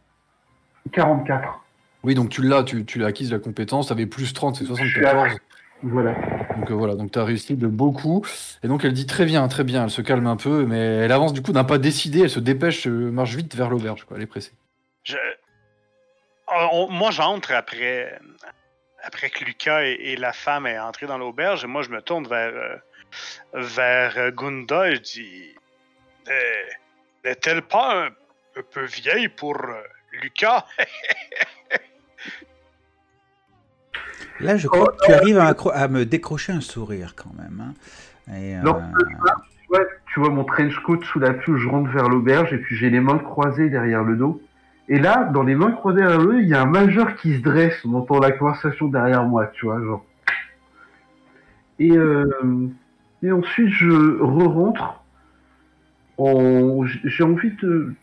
44. 0.94 1.60
Oui, 2.04 2.16
donc 2.16 2.30
tu 2.30 2.42
l'as, 2.42 2.64
tu, 2.64 2.86
tu 2.86 2.98
l'as 2.98 3.08
acquise 3.08 3.32
la 3.32 3.40
compétence, 3.40 3.90
t'avais 3.90 4.06
plus 4.08 4.32
30, 4.34 4.56
c'est 4.56 4.66
74. 4.66 5.38
Voilà. 5.84 6.16
Donc 6.58 6.72
euh, 6.72 6.74
voilà, 6.74 6.96
donc 6.96 7.12
tu 7.12 7.20
as 7.20 7.24
réussi 7.24 7.56
de 7.56 7.68
beaucoup. 7.68 8.26
Et 8.64 8.68
donc 8.68 8.84
elle 8.84 8.94
dit 8.94 9.06
très 9.06 9.26
bien, 9.26 9.48
très 9.48 9.64
bien, 9.64 9.84
elle 9.84 9.92
se 9.92 10.02
calme 10.02 10.28
un 10.28 10.38
peu, 10.38 10.66
mais 10.66 10.80
elle 10.80 11.12
avance 11.12 11.34
du 11.34 11.42
coup 11.42 11.52
d'un 11.52 11.64
pas 11.64 11.78
décidé, 11.78 12.22
elle 12.22 12.30
se 12.30 12.40
dépêche, 12.40 12.88
euh, 12.88 13.12
marche 13.12 13.36
vite 13.36 13.56
vers 13.56 13.70
l'auberge, 13.70 14.06
quoi, 14.06 14.18
elle 14.18 14.24
est 14.24 14.28
pressée. 14.28 14.54
On- 16.50 16.90
moi, 16.90 17.12
j'entre 17.12 17.52
après, 17.54 18.20
après 19.04 19.30
que 19.30 19.44
Lucas 19.44 19.84
et, 19.84 20.16
la 20.16 20.34
femme 20.34 20.66
aient 20.66 20.80
entré 20.80 21.06
dans 21.06 21.18
l'auberge, 21.18 21.64
et 21.64 21.68
moi, 21.68 21.82
je 21.82 21.90
me 21.90 22.02
tourne 22.02 22.28
vers, 22.28 22.54
euh, 22.54 22.78
vers 23.54 24.18
euh, 24.18 24.32
Gunda 24.32 24.90
et 24.90 24.96
je 24.96 25.02
dis 25.02 25.56
Euh, 26.30 26.64
N'est-elle 27.24 27.62
pas 27.62 28.06
un, 28.06 28.10
peu 28.72 28.86
vieille 28.86 29.28
pour 29.28 29.56
euh, 29.56 29.82
Lucas 30.22 30.66
Là, 34.40 34.58
je 34.58 34.68
crois 34.68 34.88
que 34.88 35.06
tu 35.06 35.14
arrives 35.14 35.38
à, 35.40 35.88
me 35.88 36.06
décrocher 36.06 36.54
un 36.54 36.62
sourire 36.62 37.14
quand 37.16 37.34
même. 37.38 37.62
hein. 37.62 38.34
Et, 38.36 38.56
euh, 38.58 38.62
Non. 38.62 38.80
Tu 40.14 40.20
vois 40.22 40.30
mon 40.30 40.46
trench 40.46 40.76
coat 40.80 41.00
sous 41.04 41.20
la 41.20 41.34
pluie, 41.34 41.60
je 41.60 41.68
rentre 41.68 41.92
vers 41.92 42.10
l'auberge 42.10 42.52
et 42.54 42.58
puis 42.58 42.76
j'ai 42.76 42.90
les 42.90 43.00
mains 43.02 43.20
croisées 43.20 43.70
derrière 43.70 44.04
le 44.04 44.16
dos. 44.16 44.42
Et 44.88 44.98
là, 45.00 45.26
dans 45.26 45.44
les 45.44 45.54
mains 45.54 45.72
croisées 45.72 46.00
derrière 46.00 46.20
le 46.20 46.26
dos, 46.26 46.40
il 46.40 46.48
y 46.48 46.54
a 46.56 46.62
un 46.62 46.66
majeur 46.66 47.16
qui 47.18 47.36
se 47.38 47.42
dresse. 47.42 47.76
On 47.86 47.94
entend 47.94 48.20
la 48.20 48.32
conversation 48.32 48.88
derrière 48.88 49.24
moi, 49.26 49.48
tu 49.54 49.66
vois, 49.66 49.80
genre. 49.84 50.04
Et, 51.80 51.92
euh, 51.92 52.68
et 53.22 53.32
ensuite, 53.32 53.70
je 53.70 54.20
re-rentre. 54.22 55.04
En... 56.18 56.84
J'ai 57.04 57.24
envie 57.24 57.52
de, 57.62 57.94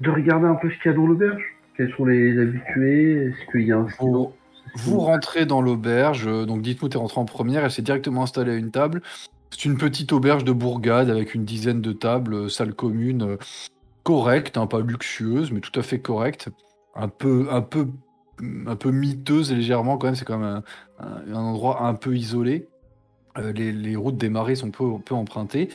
de 0.00 0.10
regarder 0.10 0.46
un 0.46 0.54
peu 0.54 0.70
ce 0.70 0.76
qu'il 0.78 0.90
y 0.90 0.94
a 0.94 0.96
dans 0.96 1.06
l'auberge. 1.06 1.42
Quels 1.76 1.92
sont 1.94 2.06
les 2.06 2.38
habitués? 2.40 3.26
Est-ce 3.26 3.50
qu'il 3.50 3.66
y 3.66 3.72
a 3.72 3.76
un 3.78 3.86
Vous, 3.98 4.32
vous 4.74 5.00
rentrez 5.00 5.46
dans 5.46 5.60
l'auberge, 5.60 6.26
euh, 6.26 6.46
donc 6.46 6.62
dites-nous, 6.62 6.88
t'es 6.88 6.98
rentré 6.98 7.20
en 7.20 7.24
première, 7.24 7.64
elle 7.64 7.70
s'est 7.70 7.82
directement 7.82 8.22
installée 8.22 8.52
à 8.52 8.56
une 8.56 8.70
table. 8.70 9.02
C'est 9.50 9.64
une 9.66 9.76
petite 9.76 10.12
auberge 10.12 10.44
de 10.44 10.52
bourgade 10.52 11.10
avec 11.10 11.34
une 11.34 11.44
dizaine 11.44 11.80
de 11.80 11.92
tables, 11.92 12.34
euh, 12.34 12.48
salle 12.48 12.74
commune, 12.74 13.22
euh, 13.22 13.36
correcte, 14.02 14.56
hein, 14.56 14.66
pas 14.66 14.80
luxueuse, 14.80 15.52
mais 15.52 15.60
tout 15.60 15.78
à 15.78 15.82
fait 15.82 16.00
correcte. 16.00 16.48
Un 16.94 17.08
peu, 17.08 17.48
un 17.50 17.62
peu, 17.62 17.88
un 18.66 18.76
peu 18.76 18.90
miteuse 18.90 19.52
légèrement 19.52 19.98
quand 19.98 20.08
même, 20.08 20.16
c'est 20.16 20.24
quand 20.24 20.38
même 20.38 20.62
un, 20.98 21.34
endroit 21.34 21.84
un 21.84 21.94
peu 21.94 22.16
isolé. 22.16 22.68
Euh, 23.38 23.52
les, 23.52 23.72
les 23.72 23.96
routes 23.96 24.18
des 24.18 24.28
marais 24.28 24.54
sont 24.54 24.70
peu, 24.70 24.98
peu 25.04 25.14
empruntées. 25.14 25.70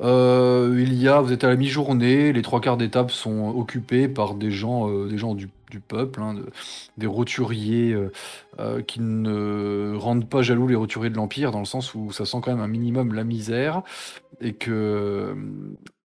Euh, 0.00 0.76
il 0.78 0.94
y 0.94 1.08
a, 1.08 1.20
vous 1.20 1.32
êtes 1.32 1.44
à 1.44 1.48
la 1.48 1.56
mi-journée, 1.56 2.32
les 2.32 2.42
trois 2.42 2.60
quarts 2.60 2.76
des 2.76 2.90
tables 2.90 3.10
sont 3.10 3.54
occupées 3.56 4.08
par 4.08 4.34
des 4.34 4.50
gens, 4.50 4.88
euh, 4.90 5.08
des 5.08 5.18
gens 5.18 5.34
du, 5.34 5.48
du 5.74 5.80
peuple, 5.80 6.22
hein, 6.22 6.34
de- 6.34 6.46
des 6.98 7.06
roturiers 7.08 7.92
euh, 7.92 8.12
euh, 8.60 8.80
qui 8.80 9.00
ne 9.00 9.94
rendent 9.96 10.28
pas 10.28 10.42
jaloux 10.42 10.68
les 10.68 10.76
roturiers 10.76 11.10
de 11.10 11.16
l'Empire, 11.16 11.50
dans 11.50 11.58
le 11.58 11.64
sens 11.64 11.94
où 11.94 12.12
ça 12.12 12.24
sent 12.24 12.38
quand 12.42 12.52
même 12.52 12.60
un 12.60 12.68
minimum 12.68 13.12
la 13.12 13.24
misère. 13.24 13.82
Et 14.40 14.52
que. 14.54 15.34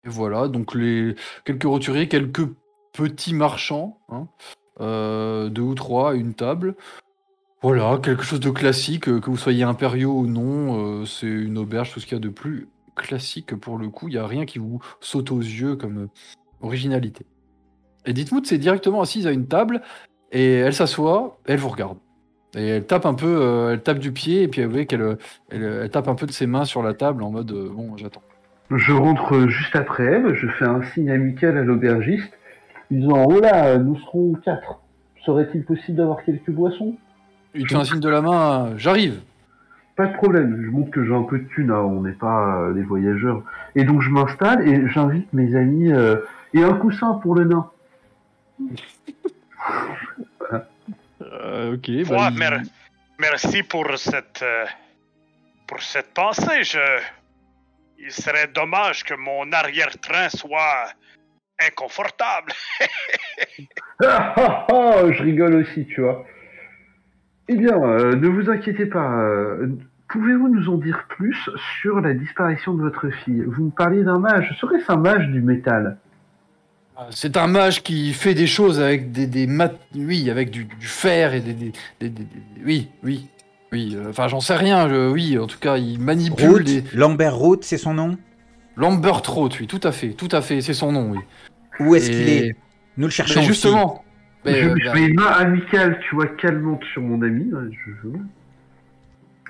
et 0.05 0.09
voilà, 0.09 0.49
donc 0.49 0.75
les, 0.75 1.14
quelques 1.45 1.64
roturiers, 1.64 2.09
quelques 2.09 2.49
petits 2.95 3.35
marchands, 3.35 3.99
hein, 4.09 4.29
euh, 4.81 5.50
deux 5.50 5.62
ou 5.62 5.75
trois 5.75 6.12
à 6.12 6.14
une 6.14 6.33
table. 6.35 6.75
Voilà, 7.62 7.99
quelque 8.02 8.23
chose 8.23 8.40
de 8.40 8.49
classique, 8.50 9.09
euh, 9.09 9.21
que 9.21 9.29
vous 9.29 9.37
soyez 9.37 9.64
impériaux 9.64 10.12
ou 10.21 10.26
non, 10.26 11.02
euh, 11.02 11.05
c'est 11.05 11.26
une 11.26 11.59
auberge, 11.59 11.93
tout 11.93 12.00
ce 12.00 12.07
qu'il 12.07 12.14
y 12.14 12.17
a 12.17 12.21
de 12.21 12.31
plus 12.31 12.69
classique 12.97 13.55
pour 13.55 13.76
le 13.76 13.90
coup. 13.90 14.09
Il 14.09 14.12
n'y 14.12 14.19
a 14.19 14.26
rien 14.26 14.47
qui 14.47 14.59
vous 14.59 14.81
saute 15.00 15.31
aux 15.31 15.40
yeux 15.40 15.76
comme 15.76 16.05
euh, 16.05 16.09
originalité. 16.62 17.26
Et 18.07 18.12
Dites-Mout 18.12 18.47
c'est 18.47 18.59
directement 18.59 19.00
assise 19.02 19.26
à 19.26 19.33
une 19.33 19.47
table 19.47 19.83
et 20.33 20.54
elle 20.54 20.75
s'assoit, 20.75 21.38
elle 21.47 21.59
vous 21.59 21.69
regarde. 21.69 21.99
Et 22.57 22.66
elle 22.66 22.87
tape 22.87 23.07
un 23.07 23.14
peu, 23.14 23.26
euh, 23.26 23.73
elle 23.73 23.83
tape 23.83 23.99
du 23.99 24.12
pied 24.12 24.42
et 24.42 24.49
puis 24.49 24.64
vous 24.64 24.71
voyez 24.71 24.87
qu'elle 24.87 25.16
elle, 25.50 25.62
elle 25.62 25.90
tape 25.90 26.09
un 26.09 26.14
peu 26.14 26.26
de 26.26 26.33
ses 26.33 26.47
mains 26.47 26.64
sur 26.64 26.83
la 26.83 26.95
table 26.95 27.23
en 27.23 27.30
mode 27.30 27.52
euh, 27.52 27.69
bon, 27.73 27.97
j'attends. 27.97 28.23
Je 28.71 28.92
rentre 28.92 29.49
juste 29.49 29.75
après 29.75 30.04
elle, 30.04 30.35
je 30.35 30.47
fais 30.47 30.64
un 30.64 30.83
signe 30.83 31.11
amical 31.11 31.57
à 31.57 31.62
l'aubergiste, 31.62 32.33
disant 32.90 33.25
Oh 33.28 33.40
là, 33.40 33.78
nous 33.78 33.97
serons 33.99 34.35
quatre. 34.45 34.80
Serait-il 35.25 35.64
possible 35.64 35.99
d'avoir 35.99 36.25
quelques 36.25 36.50
boissons? 36.50 36.97
Il 37.54 37.64
te 37.64 37.69
fait 37.69 37.76
un 37.76 37.85
signe 37.85 38.00
de 38.00 38.09
la 38.09 38.23
main, 38.23 38.76
j'arrive. 38.76 39.21
Pas 39.97 40.07
de 40.07 40.14
problème, 40.14 40.62
je 40.64 40.71
montre 40.71 40.90
que 40.90 41.04
j'ai 41.04 41.14
un 41.14 41.25
peu 41.25 41.38
de 41.38 41.45
thune, 41.45 41.71
hein, 41.71 41.80
on 41.80 42.02
n'est 42.02 42.12
pas 42.12 42.62
euh, 42.62 42.73
des 42.73 42.83
voyageurs. 42.83 43.42
Et 43.75 43.85
donc 43.85 44.00
je 44.00 44.11
m'installe 44.11 44.66
et 44.66 44.88
j'invite 44.88 45.33
mes 45.33 45.54
amis 45.57 45.92
euh, 45.92 46.16
et 46.54 46.62
un 46.62 46.73
coussin 46.75 47.14
pour 47.23 47.35
le 47.35 47.45
nain. 47.45 47.66
Euh, 51.23 51.75
ok. 51.75 51.88
Ouais, 51.88 52.05
bah, 52.09 52.31
il- 52.31 52.62
merci 53.19 53.62
pour 53.62 53.87
cette, 53.99 54.43
euh, 54.43 54.64
pour 55.67 55.83
cette 55.83 56.12
pensée. 56.14 56.62
Je... 56.62 56.79
Il 57.99 58.11
serait 58.11 58.49
dommage 58.49 59.05
que 59.05 59.14
mon 59.14 59.52
arrière-train 59.52 60.31
soit 60.31 60.93
inconfortable. 61.61 62.52
Ah 64.02 64.33
ah 64.37 64.67
ah, 64.71 65.12
je 65.12 65.23
rigole 65.23 65.57
aussi, 65.57 65.87
tu 65.87 66.00
vois. 66.00 66.25
Eh 67.49 67.57
bien, 67.57 67.75
euh, 67.75 68.17
ne 68.17 68.29
vous 68.29 68.49
inquiétez 68.49 68.87
pas. 68.87 69.23
Pouvez-vous 70.09 70.49
nous 70.49 70.71
en 70.71 70.79
dire 70.79 71.05
plus 71.11 71.37
sur 71.83 72.00
la 72.00 72.14
disparition 72.14 72.73
de 72.73 72.81
votre 72.83 73.11
fille? 73.11 73.43
Vous 73.47 73.64
me 73.67 73.71
parliez 73.71 74.02
d'un 74.02 74.19
mage. 74.19 74.57
Serait-ce 74.59 74.90
un 74.90 74.97
mage 74.97 75.29
du 75.29 75.43
métal? 75.43 75.99
C'est 77.11 77.37
un 77.37 77.47
mage 77.47 77.83
qui 77.83 78.12
fait 78.12 78.35
des 78.35 78.47
choses 78.47 78.80
avec 78.80 79.12
des, 79.12 79.26
des 79.26 79.47
mat... 79.47 79.75
oui, 79.95 80.30
avec 80.30 80.50
du, 80.50 80.64
du 80.64 80.87
fer 80.87 81.35
et 81.35 81.40
des, 81.40 81.54
des- 81.54 81.73
des- 82.00 82.09
des- 82.11 82.25
des- 82.25 82.64
oui, 82.64 82.88
oui, 83.02 83.26
oui. 83.73 83.95
euh, 83.97 84.11
Enfin, 84.11 84.28
j'en 84.28 84.40
sais 84.40 84.54
rien. 84.57 84.88
je- 84.88 85.11
oui, 85.11 85.38
en 85.38 85.47
tout 85.47 85.59
cas, 85.59 85.76
il 85.78 85.99
manipule 85.99 86.47
Root, 86.49 86.59
des 86.61 86.85
Lambert 86.95 87.35
Root, 87.37 87.59
c'est 87.62 87.78
son 87.78 87.95
nom? 87.95 88.16
Lambert 88.76 89.23
Roth, 89.26 89.59
oui, 89.61 89.66
tout 89.66 89.80
à 89.83 89.92
fait, 89.92 90.11
tout 90.11 90.28
à 90.33 90.40
fait, 90.42 90.61
c'est 90.61 90.75
son 90.75 90.92
nom, 90.92 91.11
oui. 91.12 91.19
Où 91.80 91.95
est-ce 91.95 92.11
qu'il 92.11 92.28
est? 92.28 92.54
Nous 92.97 93.02
le 93.02 93.07
Mais 93.07 93.11
cherchons 93.11 93.40
aussi. 93.40 93.49
justement. 93.49 94.04
mais, 94.45 94.54
je, 94.61 94.69
euh, 94.69 94.75
je 94.83 94.90
mets 94.90 95.07
une 95.07 95.14
main 95.14 95.26
amicale, 95.26 95.99
tu 96.09 96.14
vois, 96.14 96.26
calmante 96.26 96.83
sur 96.92 97.02
mon 97.02 97.21
ami. 97.23 97.50
hein, 97.54 97.69
Je, 97.71 98.09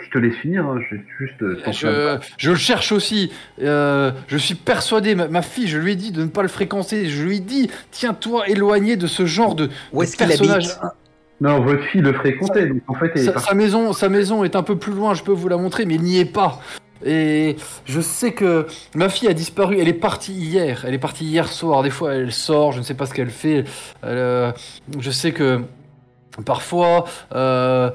je- 0.01 0.07
je 0.07 0.11
te 0.11 0.19
laisse 0.19 0.37
finir, 0.37 0.65
hein, 0.67 0.79
je 0.91 0.97
vais 0.97 1.03
juste... 1.19 1.43
euh, 1.43 1.57
Je, 1.73 2.19
je 2.39 2.51
le 2.51 2.57
cherche 2.57 2.93
aussi. 2.93 3.31
Euh, 3.63 4.13
je 4.29 4.37
suis 4.37 4.55
persuadé, 4.55 5.15
ma, 5.15 5.29
ma 5.29 5.43
fille, 5.43 5.67
je 5.69 5.79
lui 5.79 5.93
ai 5.93 5.97
dit 5.97 6.13
de 6.13 6.23
ne 6.23 6.29
pas 6.29 6.43
le 6.43 6.49
fréquenter. 6.49 7.07
Je 7.09 7.25
lui 7.25 7.37
ai 7.37 7.41
dit, 7.41 7.71
tiens-toi 7.91 8.49
éloigné 8.49 8.97
de 8.97 9.07
ce 9.07 9.27
genre 9.27 9.55
de, 9.55 9.69
Où 9.93 10.03
est-ce 10.03 10.17
qu'il 10.17 10.27
personnage. 10.27 10.65
habite 10.67 10.79
Non, 11.41 11.61
votre 11.61 11.83
fille 11.85 12.01
le 12.03 12.13
fréquentait, 12.13 12.67
donc 12.67 12.83
en 12.89 12.95
fait, 12.95 13.13
elle 13.15 13.29
est 13.29 13.39
Sa, 13.39 13.55
maison, 13.55 13.93
sa 13.93 14.09
maison 14.09 14.45
est 14.45 14.57
un 14.57 14.63
peu 14.63 14.77
plus 14.77 14.93
loin, 14.93 15.15
je 15.15 15.23
peux 15.23 15.33
vous 15.33 15.49
la 15.49 15.57
montrer, 15.57 15.85
mais 15.87 15.95
il 15.95 16.03
n'y 16.03 16.19
est 16.19 16.25
pas. 16.25 16.61
Et 17.03 17.57
je 17.87 18.03
sais 18.03 18.33
que 18.33 18.67
ma 18.95 19.09
fille 19.09 19.27
a 19.27 19.33
disparu. 19.33 19.79
Elle 19.81 19.89
est 19.89 19.95
partie 19.95 20.35
hier. 20.35 20.85
Elle 20.87 20.93
est 20.93 20.99
partie 20.99 21.25
hier 21.25 21.49
soir. 21.49 21.83
Des 21.83 21.89
fois, 21.89 22.13
elle 22.13 22.31
sort. 22.31 22.73
Je 22.73 22.79
ne 22.81 22.85
sais 22.85 22.93
pas 22.93 23.07
ce 23.07 23.15
qu'elle 23.15 23.31
fait. 23.31 23.65
Elle, 24.03 24.19
euh, 24.19 24.53
je 24.99 25.11
sais 25.11 25.33
que 25.33 25.63
parfois, 26.45 27.07
euh, 27.35 27.91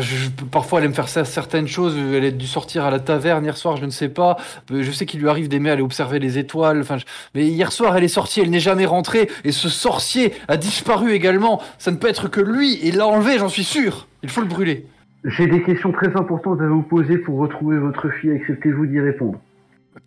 je- 0.00 0.28
parfois, 0.50 0.78
elle 0.80 0.86
aime 0.86 0.94
faire 0.94 1.06
cer- 1.06 1.24
certaines 1.24 1.68
choses. 1.68 1.96
Elle 1.96 2.24
a 2.24 2.30
dû 2.30 2.46
sortir 2.46 2.84
à 2.84 2.90
la 2.90 2.98
taverne 3.00 3.44
hier 3.44 3.56
soir. 3.56 3.76
Je 3.76 3.84
ne 3.84 3.90
sais 3.90 4.08
pas. 4.08 4.36
Euh, 4.70 4.82
Je 4.82 4.90
sais 4.90 5.06
qu'il 5.06 5.20
lui 5.20 5.28
arrive 5.28 5.48
d'aimer 5.48 5.70
aller 5.70 5.82
observer 5.82 6.18
les 6.18 6.38
étoiles. 6.38 6.80
Enfin, 6.80 6.98
je- 6.98 7.04
mais 7.34 7.46
hier 7.46 7.72
soir, 7.72 7.96
elle 7.96 8.04
est 8.04 8.08
sortie. 8.08 8.40
Elle 8.40 8.50
n'est 8.50 8.60
jamais 8.60 8.86
rentrée. 8.86 9.28
Et 9.44 9.52
ce 9.52 9.68
sorcier 9.68 10.32
a 10.48 10.56
disparu 10.56 11.12
également. 11.12 11.62
Ça 11.78 11.90
ne 11.90 11.96
peut 11.96 12.08
être 12.08 12.28
que 12.28 12.40
lui. 12.40 12.78
Il 12.82 12.96
l'a 12.96 13.06
enlevé. 13.06 13.38
J'en 13.38 13.48
suis 13.48 13.64
sûr. 13.64 14.06
Il 14.22 14.28
faut 14.30 14.40
le 14.40 14.46
brûler. 14.48 14.86
J'ai 15.24 15.46
des 15.46 15.62
questions 15.62 15.90
très 15.92 16.14
importantes 16.16 16.60
à 16.60 16.66
vous 16.66 16.82
poser 16.82 17.16
pour 17.18 17.38
retrouver 17.38 17.78
votre 17.78 18.10
fille. 18.10 18.30
Acceptez-vous 18.32 18.86
d'y 18.86 19.00
répondre? 19.00 19.40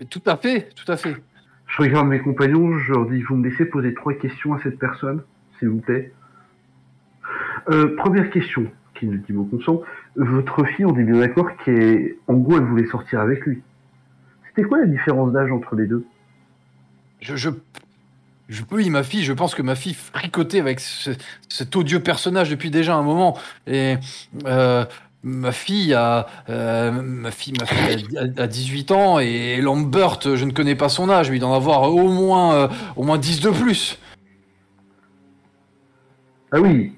Tout 0.09 0.21
à 0.27 0.35
fait, 0.37 0.69
tout 0.75 0.91
à 0.91 0.97
fait. 0.97 1.15
Je 1.65 1.81
regarde 1.81 2.07
mes 2.07 2.19
compagnons, 2.19 2.77
je 2.77 2.93
leur 2.93 3.07
dis, 3.07 3.21
vous 3.23 3.35
me 3.35 3.49
laissez 3.49 3.65
poser 3.65 3.93
trois 3.93 4.13
questions 4.13 4.53
à 4.53 4.59
cette 4.61 4.77
personne, 4.77 5.21
s'il 5.59 5.69
vous 5.69 5.79
plaît. 5.81 6.11
Euh, 7.69 7.95
première 7.97 8.29
question, 8.29 8.67
qui 8.99 9.05
ne 9.07 9.17
dit 9.17 9.33
mot 9.33 9.43
consent. 9.45 9.81
Votre 10.15 10.65
fille, 10.65 10.85
on 10.85 10.97
est 10.97 11.03
bien 11.03 11.19
d'accord 11.19 11.49
qu'en 11.63 12.33
gros, 12.33 12.57
elle 12.57 12.63
voulait 12.63 12.87
sortir 12.87 13.19
avec 13.21 13.45
lui. 13.45 13.61
C'était 14.49 14.63
quoi 14.67 14.79
la 14.79 14.87
différence 14.87 15.31
d'âge 15.31 15.51
entre 15.51 15.75
les 15.75 15.85
deux? 15.85 16.05
Je, 17.21 17.35
je, 17.35 17.49
je 18.49 18.63
peux, 18.63 18.83
ma 18.89 19.03
fille, 19.03 19.23
je 19.23 19.33
pense 19.33 19.55
que 19.55 19.61
ma 19.61 19.75
fille 19.75 19.93
fricotait 19.93 20.59
avec 20.59 20.79
ce- 20.79 21.11
cet 21.49 21.75
odieux 21.75 21.99
personnage 21.99 22.49
depuis 22.49 22.71
déjà 22.71 22.95
un 22.95 23.01
moment. 23.03 23.37
Et 23.65 23.95
euh, 24.45 24.85
ma 25.23 25.51
fille 25.51 25.93
a, 25.93 26.27
euh, 26.49 26.91
ma 26.91 27.31
fille, 27.31 27.53
ma 27.59 27.65
fille 27.65 28.17
a, 28.17 28.41
a 28.43 28.47
18 28.47 28.91
ans 28.91 29.19
et 29.19 29.59
Lambert, 29.61 30.19
je 30.23 30.45
ne 30.45 30.51
connais 30.51 30.75
pas 30.75 30.89
son 30.89 31.09
âge, 31.09 31.29
mais 31.29 31.37
il 31.37 31.39
doit 31.39 31.49
en 31.49 31.55
avoir 31.55 31.83
au 31.93 32.09
moins, 32.09 32.53
euh, 32.55 32.67
au 32.95 33.03
moins 33.03 33.17
10 33.17 33.41
de 33.41 33.49
plus. 33.49 33.99
Ah 36.51 36.61
oui, 36.61 36.93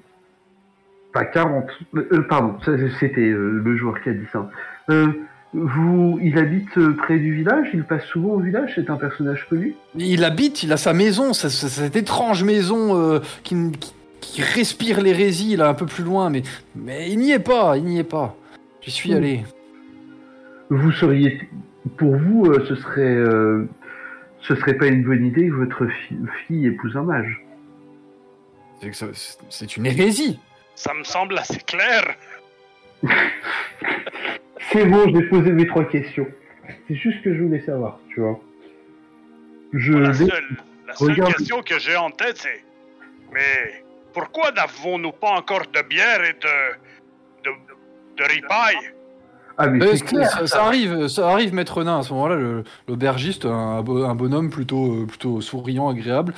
pas 1.12 1.24
40. 1.24 1.64
Euh, 1.96 2.08
euh, 2.12 2.22
pardon, 2.28 2.56
c'était 3.00 3.20
euh, 3.30 3.60
le 3.64 3.76
joueur 3.76 4.00
qui 4.02 4.08
a 4.10 4.12
dit 4.12 4.26
ça. 4.32 4.50
Euh, 4.90 5.08
vous, 5.52 6.18
il 6.22 6.38
habite 6.38 6.78
près 6.98 7.18
du 7.18 7.34
village, 7.34 7.68
il 7.74 7.82
passe 7.84 8.04
souvent 8.04 8.34
au 8.34 8.38
village, 8.40 8.72
c'est 8.76 8.88
un 8.88 8.96
personnage 8.96 9.46
connu? 9.48 9.74
Il 9.96 10.22
habite, 10.24 10.62
il 10.62 10.72
a 10.72 10.76
sa 10.76 10.92
maison, 10.92 11.32
ça- 11.32 11.50
cette 11.50 11.96
étrange 11.96 12.44
maison 12.44 13.20
qui, 13.42 13.56
qui, 13.72 13.92
qui 14.20 14.42
respire 14.42 15.00
l'hérésie 15.00 15.56
là 15.56 15.68
un 15.68 15.74
peu 15.74 15.86
plus 15.86 16.04
loin, 16.04 16.30
mais, 16.30 16.42
mais 16.76 17.10
il 17.10 17.18
n'y 17.18 17.32
est 17.32 17.40
pas, 17.40 17.76
il 17.76 17.84
n'y 17.84 17.98
est 17.98 18.04
pas. 18.04 18.36
J'y 18.80 18.92
suis 18.92 19.12
Hmm. 19.12 19.16
allé. 19.16 19.40
Vous 20.70 20.92
seriez, 20.92 21.40
pour 21.96 22.16
vous, 22.16 22.54
ce 22.68 22.76
serait, 22.76 23.16
ce 24.42 24.54
serait 24.54 24.74
pas 24.74 24.86
une 24.86 25.02
bonne 25.02 25.26
idée 25.26 25.48
que 25.48 25.54
votre 25.54 25.84
fi- 25.88 26.14
fille 26.46 26.66
épouse 26.68 26.96
un 26.96 27.02
mage? 27.02 27.44
C'est 29.48 29.76
une 29.76 29.86
hérésie. 29.86 30.38
Ça 30.82 30.94
me 30.94 31.04
semble 31.04 31.36
assez 31.36 31.58
clair. 31.60 32.02
C'est 34.72 34.86
bon, 34.86 35.08
je 35.08 35.18
vais 35.18 35.28
poser 35.28 35.52
mes 35.52 35.66
trois 35.66 35.84
questions. 35.84 36.26
C'est 36.88 36.94
juste 36.94 37.18
ce 37.18 37.24
que 37.24 37.34
je 37.34 37.42
voulais 37.42 37.60
savoir, 37.66 37.98
tu 38.14 38.20
vois. 38.20 38.40
Je 39.74 39.92
La 39.92 40.10
vais- 40.10 40.26
seule, 40.26 40.56
la 40.86 40.94
seule 40.94 41.10
Regarde. 41.10 41.34
question 41.34 41.60
que 41.62 41.78
j'ai 41.78 41.96
en 41.96 42.10
tête, 42.10 42.38
c'est 42.38 42.64
Mais 43.32 43.84
pourquoi 44.14 44.52
n'avons-nous 44.52 45.12
pas 45.12 45.32
encore 45.32 45.62
de 45.72 45.82
bière 45.88 46.24
et 46.24 46.32
de. 46.32 47.44
de, 47.44 47.50
de 48.16 48.24
ripaille? 48.32 48.76
Ah 49.58 49.66
mais 49.66 49.84
Euh, 49.84 49.96
clair. 49.98 50.30
ça- 50.30 50.46
ça 50.46 50.64
arrive, 50.64 51.08
ça 51.08 51.28
arrive, 51.30 51.52
maître 51.54 51.84
nain. 51.84 51.98
À 51.98 52.02
ce 52.02 52.12
moment-là, 52.14 52.62
l'aubergiste, 52.88 53.44
un, 53.44 53.78
un 53.84 54.14
bonhomme 54.14 54.48
plutôt, 54.50 55.02
euh, 55.02 55.06
plutôt 55.06 55.40
souriant, 55.42 55.90
agréable, 55.90 56.32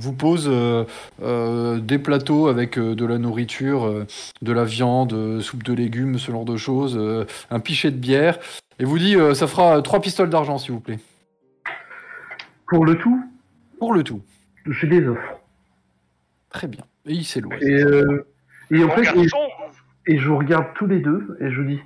vous 0.00 0.12
pose 0.12 0.48
euh, 0.50 0.84
euh, 1.22 1.78
des 1.80 1.98
plateaux 1.98 2.46
avec 2.48 2.78
euh, 2.78 2.94
de 2.94 3.04
la 3.04 3.18
nourriture, 3.18 3.84
euh, 3.86 4.06
de 4.42 4.52
la 4.52 4.64
viande, 4.64 5.40
soupe 5.40 5.64
de 5.64 5.72
légumes, 5.72 6.18
ce 6.18 6.30
genre 6.30 6.44
de 6.44 6.56
choses, 6.56 6.96
euh, 6.96 7.26
un 7.50 7.60
pichet 7.60 7.90
de 7.90 7.96
bière, 7.96 8.38
et 8.78 8.84
vous 8.84 8.98
dit 8.98 9.16
euh, 9.16 9.34
ça 9.34 9.46
fera 9.46 9.82
trois 9.82 10.00
pistoles 10.00 10.30
d'argent, 10.30 10.58
s'il 10.58 10.72
vous 10.72 10.80
plaît, 10.80 10.98
Pour 12.68 12.84
le 12.86 12.96
tout, 12.96 13.20
pour 13.78 13.92
le 13.92 14.02
tout. 14.04 14.22
j'ai 14.66 14.86
des 14.86 15.06
offres. 15.08 15.40
Très 16.50 16.68
bien. 16.68 16.84
Et 17.06 17.12
il 17.14 17.24
s'éloigne. 17.24 17.58
Et, 17.62 17.82
euh, 17.82 18.26
et 18.70 18.84
en 18.84 18.90
fait, 18.90 19.08
et 20.06 20.18
je 20.18 20.28
vous 20.28 20.38
regarde 20.38 20.66
tous 20.74 20.86
les 20.86 21.00
deux 21.00 21.36
et 21.40 21.50
je 21.50 21.60
vous 21.60 21.68
dis 21.68 21.80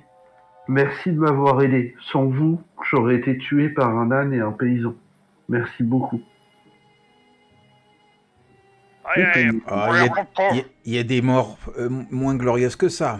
merci 0.67 1.11
de 1.11 1.17
m'avoir 1.19 1.61
aidé. 1.61 1.95
Sans 2.11 2.25
vous, 2.25 2.61
j'aurais 2.89 3.15
été 3.15 3.37
tué 3.37 3.69
par 3.69 3.89
un 3.97 4.11
âne 4.11 4.33
et 4.33 4.39
un 4.39 4.51
paysan. 4.51 4.93
Merci 5.49 5.83
beaucoup. 5.83 6.21
Ah, 9.05 9.11
Il 9.15 10.57
y, 10.57 10.59
a- 10.59 10.63
y 10.85 10.97
y 10.99 11.03
des 11.05 11.21
morts 11.21 11.57
euh, 11.77 11.89
moins 12.09 12.35
glorieuses 12.35 12.75
que 12.75 12.89
ça. 12.89 13.19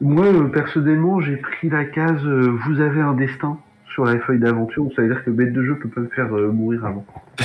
Moi, 0.00 0.26
euh, 0.26 0.48
personnellement, 0.48 1.20
j'ai 1.20 1.36
pris 1.36 1.68
la 1.68 1.84
case 1.84 2.24
euh, 2.24 2.58
vous 2.66 2.80
avez 2.80 3.00
un 3.00 3.12
destin 3.14 3.58
sur 3.92 4.04
la 4.04 4.18
feuille 4.20 4.40
d'aventure. 4.40 4.88
Ça 4.96 5.02
veut 5.02 5.08
dire 5.08 5.22
que 5.24 5.30
le 5.30 5.36
maître 5.36 5.52
de 5.52 5.62
jeu 5.64 5.78
peut 5.78 5.88
pas 5.88 6.00
me 6.00 6.08
faire 6.08 6.34
euh, 6.34 6.50
mourir 6.50 6.84
avant. 6.84 7.04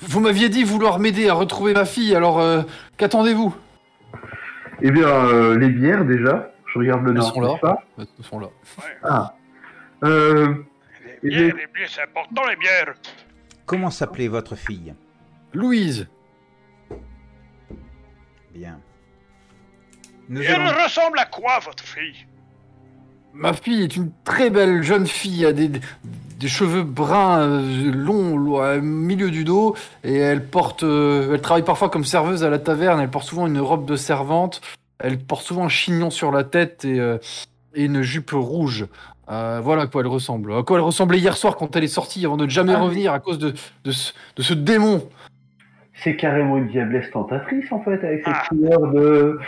Vous 0.00 0.20
m'aviez 0.20 0.48
dit 0.48 0.62
vouloir 0.64 0.98
m'aider 0.98 1.28
à 1.28 1.34
retrouver 1.34 1.72
ma 1.74 1.84
fille, 1.84 2.14
alors 2.14 2.40
euh, 2.40 2.62
qu'attendez-vous? 2.96 3.54
Eh 4.82 4.90
bien, 4.90 5.06
euh, 5.08 5.58
les 5.58 5.68
bières 5.68 6.04
déjà. 6.04 6.52
Je 6.72 6.78
regarde 6.78 7.02
le 7.04 7.14
Elles 7.16 7.22
sont 7.22 7.40
là. 7.40 7.54
pas 7.60 7.82
Ils 7.98 8.24
sont 8.24 8.38
là. 8.40 8.48
Ah. 9.02 9.34
Euh, 10.04 10.54
les 11.22 11.30
bières, 11.30 11.54
les 11.56 11.66
bières, 11.66 11.88
c'est 11.88 12.02
important 12.02 12.46
les 12.48 12.56
bières. 12.56 12.94
Comment 13.66 13.90
s'appelait 13.90 14.28
votre 14.28 14.56
fille? 14.56 14.94
Louise, 15.52 16.06
Bien. 18.54 18.80
Nous 20.28 20.42
Et 20.42 20.46
elle 20.46 20.60
allons- 20.60 20.82
ressemble 20.84 21.18
à 21.18 21.24
quoi, 21.24 21.58
votre 21.60 21.84
fille? 21.84 22.26
Ma 23.32 23.52
fille 23.52 23.82
est 23.84 23.94
une 23.96 24.10
très 24.24 24.50
belle 24.50 24.82
jeune 24.82 25.06
fille, 25.06 25.46
a 25.46 25.52
des, 25.52 25.68
des 25.68 26.48
cheveux 26.48 26.82
bruns 26.82 27.38
euh, 27.40 27.92
longs 27.92 28.36
lo- 28.36 28.60
au 28.60 28.80
milieu 28.80 29.30
du 29.30 29.44
dos, 29.44 29.76
et 30.02 30.16
elle 30.16 30.44
porte, 30.44 30.82
euh, 30.82 31.32
elle 31.34 31.40
travaille 31.40 31.64
parfois 31.64 31.90
comme 31.90 32.04
serveuse 32.04 32.42
à 32.42 32.50
la 32.50 32.58
taverne. 32.58 33.00
Elle 33.00 33.10
porte 33.10 33.26
souvent 33.26 33.46
une 33.46 33.60
robe 33.60 33.86
de 33.86 33.94
servante. 33.96 34.60
Elle 34.98 35.18
porte 35.18 35.44
souvent 35.44 35.64
un 35.66 35.68
chignon 35.68 36.10
sur 36.10 36.32
la 36.32 36.42
tête 36.44 36.84
et, 36.84 36.98
euh, 36.98 37.18
et 37.74 37.84
une 37.84 38.02
jupe 38.02 38.32
rouge. 38.32 38.86
Euh, 39.30 39.60
voilà 39.62 39.82
à 39.82 39.86
quoi 39.86 40.00
elle 40.02 40.08
ressemble. 40.08 40.52
À 40.52 40.62
quoi 40.62 40.78
elle 40.78 40.82
ressemblait 40.84 41.18
hier 41.18 41.36
soir 41.36 41.56
quand 41.56 41.76
elle 41.76 41.84
est 41.84 41.88
sortie 41.88 42.24
avant 42.26 42.36
de 42.36 42.44
ne 42.46 42.50
jamais 42.50 42.74
Ah. 42.74 42.80
revenir 42.80 43.12
à 43.12 43.20
cause 43.20 43.38
de, 43.38 43.52
de, 43.84 43.92
ce, 43.92 44.12
de 44.36 44.42
ce 44.42 44.54
démon. 44.54 45.08
c'est 46.02 46.16
carrément 46.16 46.56
une 46.56 46.68
diablesse 46.68 47.10
tentatrice 47.10 47.70
en 47.70 47.80
fait, 47.82 48.02
avec 48.04 48.24
cette 48.24 48.34
Ah. 48.34 48.46
couleur 48.48 48.90
de. 48.92 49.38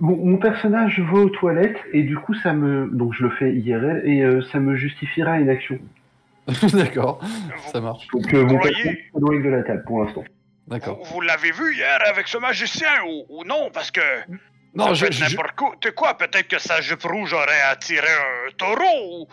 Mon, 0.00 0.16
mon 0.16 0.36
personnage 0.38 1.00
va 1.00 1.18
aux 1.20 1.28
toilettes 1.30 1.78
et 1.92 2.02
du 2.02 2.16
coup 2.16 2.34
ça 2.34 2.52
me 2.52 2.88
donc 2.92 3.14
je 3.14 3.22
le 3.22 3.30
fais 3.30 3.54
IRL 3.54 4.02
et 4.04 4.22
euh, 4.22 4.42
ça 4.52 4.58
me 4.60 4.74
justifiera 4.76 5.38
une 5.38 5.48
action. 5.48 5.78
D'accord, 6.72 7.20
ça 7.72 7.80
marche. 7.80 8.06
Donc 8.12 8.32
euh, 8.34 8.44
mon 8.44 8.58
personnage 8.58 8.98
s'éloigne 9.14 9.42
de 9.42 9.48
la 9.48 9.62
table 9.62 9.82
pour 9.86 10.04
l'instant. 10.04 10.24
D'accord. 10.68 10.98
vous, 11.04 11.14
vous 11.14 11.20
l'avez 11.20 11.50
vu 11.52 11.74
hier 11.74 11.98
avec 12.10 12.26
ce 12.28 12.38
magicien 12.38 12.88
ou, 13.08 13.24
ou 13.40 13.44
non? 13.44 13.70
Parce 13.72 13.90
que 13.90 14.00
Non, 14.74 14.88
ça 14.88 14.94
je, 14.94 15.12
je- 15.12 15.24
n'importe 15.36 15.52
quoi. 15.56 15.74
De 15.80 15.90
quoi 15.90 16.16
Peut-être 16.18 16.48
que 16.48 16.58
sa 16.58 16.80
jupe 16.80 17.02
rouge 17.04 17.32
aurait 17.32 17.60
attiré 17.62 18.08
un 18.08 18.50
taureau 18.56 19.22
ou 19.22 19.28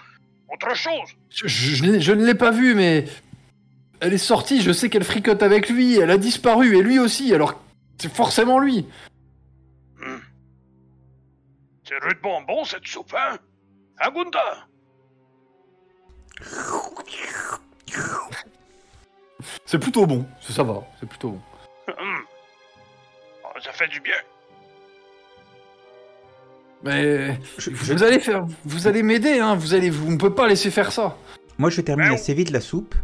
autre 0.53 0.75
chose. 0.75 1.09
Je, 1.29 1.47
je- 1.47 2.13
ne 2.13 2.25
l'ai 2.25 2.35
pas 2.35 2.51
vue, 2.51 2.75
mais 2.75 3.05
elle 3.99 4.13
est 4.13 4.17
sortie. 4.19 4.61
Je 4.61 4.71
sais 4.71 4.89
qu'elle 4.89 5.03
fricote 5.03 5.41
avec 5.43 5.69
lui. 5.69 5.97
Elle 5.97 6.11
a 6.11 6.17
disparu 6.17 6.77
et 6.77 6.81
lui 6.81 6.99
aussi. 6.99 7.33
Alors 7.33 7.59
c'est 7.97 8.13
forcément 8.13 8.59
lui. 8.59 8.87
Hmm. 9.99 10.17
C'est 11.87 11.97
rude 12.03 12.19
bonbon 12.21 12.63
cette 12.65 12.85
soupe, 12.87 13.13
hein 13.17 13.37
Hein, 13.99 14.09
Gunda? 14.11 14.67
C'est 19.65 19.79
plutôt 19.79 20.05
bon. 20.05 20.25
Ça 20.41 20.53
ça 20.53 20.63
va. 20.63 20.83
C'est 20.99 21.07
plutôt 21.07 21.31
bon. 21.31 21.41
Hmm. 21.87 22.21
Oh, 23.43 23.59
Ça 23.59 23.71
fait 23.73 23.87
du 23.87 23.99
bien. 23.99 24.15
Mais 26.83 27.39
Je- 27.57 27.71
je- 27.71 27.93
vous 27.93 28.03
allez 28.03 28.19
faire, 28.19 28.45
vous 28.65 28.87
allez 28.87 29.03
m'aider. 29.03 29.39
Hein. 29.39 29.55
Vous 29.55 29.73
allez, 29.73 29.89
vous 29.89 30.11
ne 30.11 30.17
peut 30.17 30.33
pas 30.33 30.47
laisser 30.47 30.71
faire 30.71 30.91
ça. 30.91 31.17
Moi, 31.57 31.69
je 31.69 31.81
termine 31.81 32.09
on- 32.11 32.15
assez 32.15 32.33
vite 32.33 32.49
la 32.51 32.61
soupe. 32.61 32.95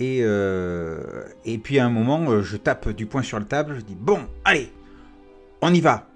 Et, 0.00 0.20
euh, 0.22 0.98
et 1.44 1.56
puis 1.58 1.78
à 1.78 1.86
un 1.86 1.88
moment, 1.90 2.28
euh, 2.30 2.42
je 2.42 2.56
tape 2.56 2.88
du 2.90 3.06
poing 3.06 3.22
sur 3.22 3.38
la 3.38 3.44
table. 3.44 3.76
Je 3.78 3.82
dis 3.82 3.96
Bon, 3.98 4.18
allez, 4.44 4.70
on 5.62 5.72
y 5.72 5.80
va. 5.80 6.06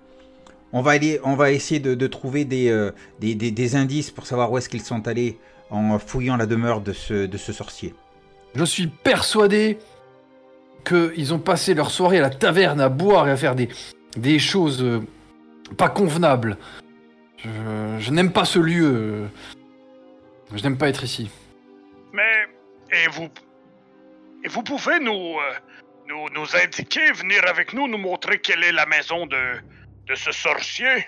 On 0.72 0.82
va, 0.82 0.90
aller, 0.90 1.18
on 1.24 1.34
va 1.34 1.50
essayer 1.52 1.80
de, 1.80 1.94
de 1.94 2.06
trouver 2.08 2.44
des, 2.44 2.68
euh, 2.68 2.90
des, 3.20 3.34
des- 3.34 3.52
des 3.52 3.76
indices 3.76 4.10
pour 4.10 4.26
savoir 4.26 4.52
où 4.52 4.58
est-ce 4.58 4.68
qu'ils 4.68 4.82
sont 4.82 5.06
allés 5.08 5.38
en 5.70 5.98
fouillant 5.98 6.36
la 6.36 6.44
demeure 6.46 6.80
de 6.82 6.92
ce, 6.92 7.24
de 7.26 7.36
ce 7.38 7.52
sorcier. 7.52 7.94
Je 8.54 8.64
suis 8.64 8.86
persuadé 8.88 9.78
qu'ils 10.84 11.32
ont 11.34 11.38
passé 11.38 11.72
leur 11.74 11.90
soirée 11.90 12.18
à 12.18 12.22
la 12.22 12.30
taverne 12.30 12.80
à 12.80 12.88
boire 12.88 13.28
et 13.28 13.30
à 13.30 13.36
faire 13.36 13.54
des, 13.54 13.68
des 14.16 14.38
choses 14.38 14.82
euh, 14.82 15.00
pas 15.76 15.88
convenables. 15.88 16.56
Je, 17.38 17.50
je 17.98 18.10
n'aime 18.10 18.32
pas 18.32 18.44
ce 18.44 18.58
lieu. 18.58 19.28
Je 20.54 20.62
n'aime 20.62 20.78
pas 20.78 20.88
être 20.88 21.04
ici. 21.04 21.30
Mais 22.12 22.46
et 22.90 23.08
vous 23.08 23.28
et 24.44 24.48
vous 24.48 24.62
pouvez 24.62 24.98
nous 25.00 25.12
euh, 25.12 25.54
nous, 26.08 26.28
nous 26.34 26.56
indiquer, 26.56 27.12
venir 27.12 27.42
avec 27.46 27.74
nous, 27.74 27.86
nous 27.86 27.98
montrer 27.98 28.40
quelle 28.40 28.64
est 28.64 28.72
la 28.72 28.86
maison 28.86 29.26
de 29.26 29.56
de 30.06 30.14
ce 30.14 30.32
sorcier. 30.32 31.06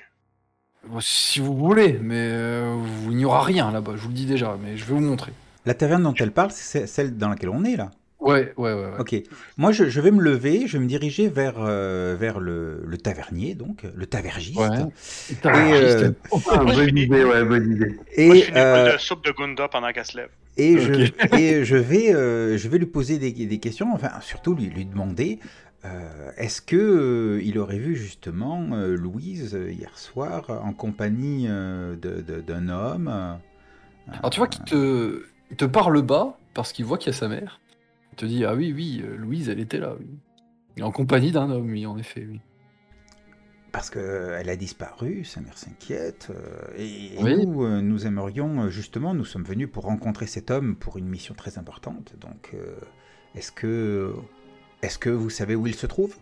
Si 1.01 1.41
vous 1.41 1.57
voulez, 1.57 1.99
mais 2.01 2.17
euh, 2.17 2.77
il 3.05 3.17
n'y 3.17 3.25
aura 3.25 3.43
rien 3.43 3.71
là-bas, 3.71 3.93
je 3.97 4.03
vous 4.03 4.09
le 4.09 4.15
dis 4.15 4.27
déjà, 4.27 4.57
mais 4.63 4.77
je 4.77 4.85
vais 4.85 4.95
vous 4.95 5.01
montrer. 5.01 5.33
La 5.67 5.75
taverne 5.75 6.03
dont 6.03 6.15
elle 6.15 6.33
parle, 6.33 6.51
c'est 6.53 6.87
celle 6.87 7.17
dans 7.19 7.29
laquelle 7.29 7.51
on 7.51 7.65
est 7.65 7.77
là. 7.77 7.91
Ouais, 8.21 8.53
ouais, 8.57 8.73
ouais. 8.75 8.85
ouais. 8.85 8.99
Ok. 8.99 9.17
Moi, 9.57 9.73
je, 9.73 9.89
je 9.89 10.01
vais 10.01 10.11
me 10.11 10.21
lever, 10.23 10.67
je 10.67 10.77
vais 10.77 10.85
me 10.85 10.89
diriger 10.89 11.29
vers, 11.29 11.55
euh, 11.59 12.17
vers 12.19 12.39
le, 12.39 12.83
le 12.87 12.99
tavernier, 12.99 13.55
donc 13.55 13.85
le 13.95 14.07
tavergiste. 14.07 14.59
Ouais. 14.59 14.85
Et, 15.31 15.35
euh, 15.45 16.11
Ah, 16.51 16.59
bonne 16.65 16.97
idée, 16.99 17.25
ouais, 17.25 17.45
bonne 17.45 17.73
idée. 17.73 17.97
et, 18.15 18.27
Moi, 18.27 18.37
je 18.37 18.41
finis 18.43 18.59
euh, 18.59 18.87
pas 18.87 18.93
de 18.93 18.99
soupe 18.99 19.25
de 19.25 19.33
Gunda 19.33 19.69
pendant 19.69 19.91
qu'elle 19.93 20.05
se 20.05 20.17
lève. 20.19 20.29
Et, 20.59 20.79
je, 20.79 21.11
et 21.39 21.65
je, 21.65 21.77
vais, 21.77 22.15
euh, 22.15 22.59
je 22.59 22.69
vais 22.69 22.77
lui 22.79 22.87
poser 22.87 23.19
des, 23.19 23.33
des 23.33 23.59
questions, 23.59 23.93
enfin 23.95 24.11
surtout 24.21 24.55
lui, 24.55 24.67
lui 24.67 24.85
demander 24.85 25.39
euh, 25.87 26.31
est-ce 26.37 26.61
que 26.61 26.77
euh, 26.77 27.41
il 27.43 27.59
aurait 27.59 27.79
vu 27.79 27.97
justement 27.97 28.69
euh, 28.73 28.95
Louise 28.97 29.55
euh, 29.55 29.71
hier 29.73 29.97
soir 29.99 30.45
en 30.63 30.75
compagnie 30.75 31.47
euh, 31.49 31.97
de- 31.97 32.21
de- 32.21 32.41
d'un 32.43 32.69
homme 32.69 33.09
euh, 33.09 33.33
Alors 34.19 34.29
tu 34.31 34.41
vois 34.41 34.49
qu'il 34.49 34.63
te, 34.65 35.23
il 35.51 35.57
te 35.57 35.65
parle 35.65 36.03
bas 36.03 36.37
parce 36.53 36.73
qu'il 36.75 36.85
voit 36.85 36.99
qu'il 36.99 37.13
y 37.13 37.17
a 37.17 37.19
sa 37.19 37.29
mère. 37.29 37.61
Te 38.21 38.27
dit 38.27 38.45
ah 38.45 38.55
oui 38.55 38.71
oui 38.77 39.03
euh, 39.03 39.17
Louise 39.17 39.49
elle 39.49 39.61
était 39.61 39.79
là 39.79 39.95
oui. 39.99 40.83
En 40.83 40.91
compagnie 40.91 41.33
d'un 41.33 41.51
homme 41.51 41.71
oui 41.71 41.87
en 41.87 41.97
effet 41.97 42.27
oui. 42.31 42.39
Parce 43.73 43.89
qu'elle 43.89 44.51
a 44.51 44.57
disparu, 44.57 45.25
sa 45.25 45.41
mère 45.41 45.57
s'inquiète. 45.57 46.29
euh, 46.31 46.77
et 46.77 47.15
et 47.15 47.23
Oui. 47.23 47.47
nous, 47.47 47.65
euh, 47.65 47.81
nous 47.81 48.07
aimerions, 48.07 48.69
justement, 48.69 49.15
nous 49.15 49.25
sommes 49.25 49.45
venus 49.45 49.71
pour 49.73 49.85
rencontrer 49.85 50.27
cet 50.27 50.51
homme 50.51 50.77
pour 50.77 50.99
une 50.99 51.07
mission 51.09 51.35
très 51.35 51.57
importante. 51.57 52.15
Donc, 52.21 52.55
est-ce 53.37 53.53
que, 53.53 54.13
est-ce 54.83 54.99
que 54.99 55.09
vous 55.09 55.31
savez 55.31 55.55
où 55.55 55.67
il 55.67 55.75
se 55.77 55.87
trouve? 55.87 56.15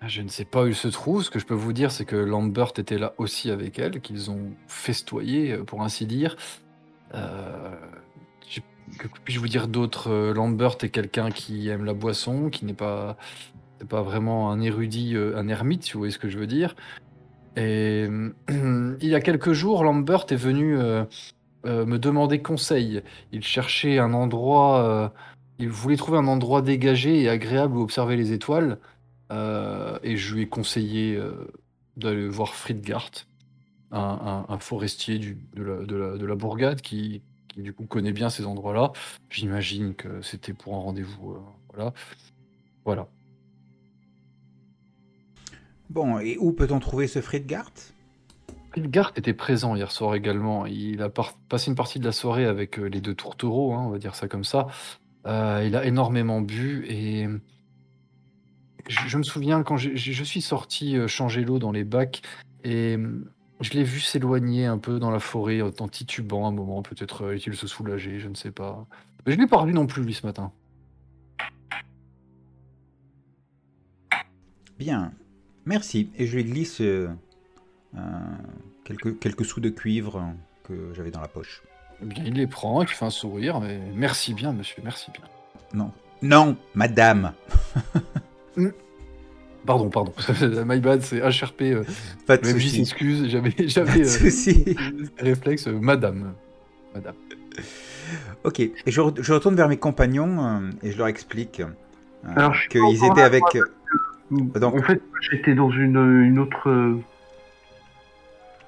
Ah, 0.00 0.06
Je 0.08 0.22
ne 0.22 0.28
sais 0.28 0.44
pas 0.46 0.62
où 0.62 0.66
il 0.68 0.74
se 0.76 0.88
trouve. 0.88 1.24
Ce 1.24 1.30
que 1.30 1.40
je 1.40 1.46
peux 1.46 1.54
vous 1.54 1.72
dire 1.74 1.90
c'est 1.90 2.04
que 2.06 2.16
Lambert 2.16 2.72
était 2.78 2.96
là 2.98 3.12
aussi 3.18 3.50
avec 3.50 3.78
elle, 3.80 4.00
qu'ils 4.00 4.30
ont 4.30 4.52
festoyé 4.68 5.58
pour 5.58 5.82
ainsi 5.82 6.06
dire. 6.06 6.36
Euh, 7.14 7.74
que 8.98 9.08
puis-je 9.24 9.40
vous 9.40 9.48
dire 9.48 9.68
d'autre 9.68 10.10
Euh, 10.10 10.34
Lambert 10.34 10.76
est 10.82 10.90
quelqu'un 10.90 11.30
qui 11.30 11.68
aime 11.68 11.84
la 11.84 11.94
boisson, 11.94 12.50
qui 12.50 12.64
n'est 12.64 12.74
pas, 12.74 13.16
pas 13.88 14.02
vraiment 14.02 14.50
un 14.50 14.60
érudit, 14.60 15.14
euh, 15.14 15.36
un 15.36 15.48
ermite, 15.48 15.84
si 15.84 15.92
vous 15.92 16.00
voyez 16.00 16.12
ce 16.12 16.18
que 16.18 16.28
je 16.28 16.38
veux 16.38 16.46
dire. 16.46 16.74
Et 17.56 18.08
il 18.48 19.08
y 19.08 19.14
a 19.14 19.20
quelques 19.20 19.52
jours, 19.52 19.84
Lambert 19.84 20.26
est 20.30 20.36
venu 20.36 20.78
euh, 20.78 21.04
euh, 21.66 21.84
me 21.86 21.98
demander 21.98 22.40
conseil. 22.40 23.02
Il 23.32 23.42
cherchait 23.42 23.98
un 23.98 24.14
endroit, 24.14 24.84
euh, 24.84 25.08
il 25.58 25.68
voulait 25.68 25.96
trouver 25.96 26.18
un 26.18 26.28
endroit 26.28 26.62
dégagé 26.62 27.22
et 27.22 27.28
agréable 27.28 27.76
où 27.76 27.82
observer 27.82 28.16
les 28.16 28.32
étoiles. 28.32 28.78
Euh, 29.32 29.98
et 30.04 30.16
je 30.16 30.34
lui 30.34 30.42
ai 30.42 30.48
conseillé 30.48 31.16
euh, 31.16 31.50
d'aller 31.96 32.28
voir 32.28 32.54
Friedgart, 32.54 33.10
un, 33.90 34.58
forestier 34.60 35.18
de 35.18 36.26
la 36.26 36.34
bourgade 36.36 36.80
qui, 36.80 37.22
qui, 37.58 37.62
du 37.62 37.72
coup 37.72 37.86
connaît 37.86 38.12
bien 38.12 38.30
ces 38.30 38.46
endroits-là. 38.46 38.92
J'imagine 39.30 39.94
que 39.94 40.22
c'était 40.22 40.52
pour 40.52 40.74
un 40.76 40.78
rendez-vous. 40.78 41.32
euh, 41.32 41.40
voilà. 41.74 41.92
Voilà. 42.84 43.08
Bon, 45.90 46.18
et 46.18 46.36
où 46.38 46.52
peut-on 46.52 46.78
trouver 46.78 47.06
ce 47.06 47.20
Friedgart 47.20 47.72
Friedgart 48.70 49.12
était 49.16 49.34
présent 49.34 49.74
hier 49.74 49.90
soir 49.90 50.14
également. 50.14 50.66
Il 50.66 51.02
a 51.02 51.08
passé 51.48 51.70
une 51.70 51.74
partie 51.74 51.98
de 51.98 52.04
la 52.04 52.12
soirée 52.12 52.44
avec 52.44 52.78
euh, 52.78 52.84
les 52.84 53.00
deux 53.00 53.14
tourtereaux, 53.14 53.74
hein, 53.74 53.82
on 53.86 53.90
va 53.90 53.98
dire 53.98 54.14
ça 54.14 54.28
comme 54.28 54.44
ça. 54.44 54.66
Euh, 55.26 55.64
il 55.66 55.74
a 55.74 55.84
énormément 55.84 56.40
bu 56.40 56.86
et 56.86 57.26
je, 58.86 59.00
je 59.08 59.18
me 59.18 59.22
souviens 59.22 59.62
quand 59.62 59.76
j'ai- 59.76 59.96
je 59.96 60.24
suis 60.24 60.40
sorti 60.42 60.96
changer 61.08 61.44
l'eau 61.44 61.58
dans 61.58 61.72
les 61.72 61.84
bacs 61.84 62.22
et 62.64 62.96
je 63.60 63.72
l'ai 63.72 63.82
vu 63.82 64.00
s'éloigner 64.00 64.66
un 64.66 64.78
peu 64.78 65.00
dans 65.00 65.10
la 65.10 65.18
forêt 65.18 65.60
en 65.62 65.88
titubant 65.88 66.46
un 66.46 66.52
moment, 66.52 66.82
peut-être 66.82 67.24
euh, 67.24 67.34
est-il 67.34 67.56
se 67.56 67.66
soulager, 67.66 68.20
je 68.20 68.28
ne 68.28 68.34
sais 68.34 68.52
pas. 68.52 68.86
Mais 69.26 69.32
je 69.32 69.38
l'ai 69.38 69.46
pas 69.48 69.56
revu 69.56 69.72
non 69.72 69.86
plus 69.86 70.04
lui 70.04 70.14
ce 70.14 70.24
matin. 70.24 70.52
Bien, 74.78 75.12
merci. 75.66 76.10
Et 76.16 76.26
je 76.26 76.36
lui 76.36 76.44
glisse 76.44 76.80
euh, 76.80 77.08
euh, 77.96 78.00
quelques, 78.84 79.44
sous 79.44 79.60
de 79.60 79.70
cuivre 79.70 80.32
que 80.62 80.92
j'avais 80.94 81.10
dans 81.10 81.20
la 81.20 81.28
poche. 81.28 81.62
Eh 82.00 82.06
bien, 82.06 82.22
il 82.24 82.34
les 82.34 82.46
prend, 82.46 82.82
il 82.82 82.88
fait 82.88 83.04
un 83.04 83.10
sourire, 83.10 83.60
mais 83.60 83.80
merci 83.92 84.34
bien, 84.34 84.52
monsieur, 84.52 84.80
merci 84.84 85.10
bien. 85.10 85.24
Non, 85.74 85.90
non, 86.22 86.56
madame. 86.74 87.32
Pardon, 89.66 89.90
pardon. 89.90 90.12
My 90.66 90.80
bad, 90.80 91.02
c'est 91.02 91.20
HRP. 91.20 91.62
Euh, 91.62 91.84
Pas 92.26 92.36
de 92.38 92.46
MJ 92.52 92.68
s'excuse, 92.68 93.28
j'avais, 93.28 93.50
Pas 93.50 93.64
j'avais 93.66 94.00
euh, 94.00 94.74
réflexe, 95.18 95.66
euh, 95.68 95.78
madame. 95.78 96.32
Madame. 96.94 97.14
Ok, 98.44 98.60
et 98.60 98.72
je, 98.86 99.00
re- 99.00 99.20
je 99.20 99.32
retourne 99.32 99.56
vers 99.56 99.68
mes 99.68 99.76
compagnons 99.76 100.44
euh, 100.44 100.70
et 100.82 100.92
je 100.92 100.98
leur 100.98 101.08
explique 101.08 101.60
euh, 101.60 102.48
qu'ils 102.70 103.04
étaient 103.04 103.20
là, 103.20 103.24
avec. 103.26 103.42
moi. 104.30 104.48
Donc- 104.58 104.74
En 104.74 104.82
fait, 104.82 105.02
j'étais 105.30 105.54
dans 105.54 105.70
une, 105.70 105.96
une 106.24 106.38
autre. 106.38 106.94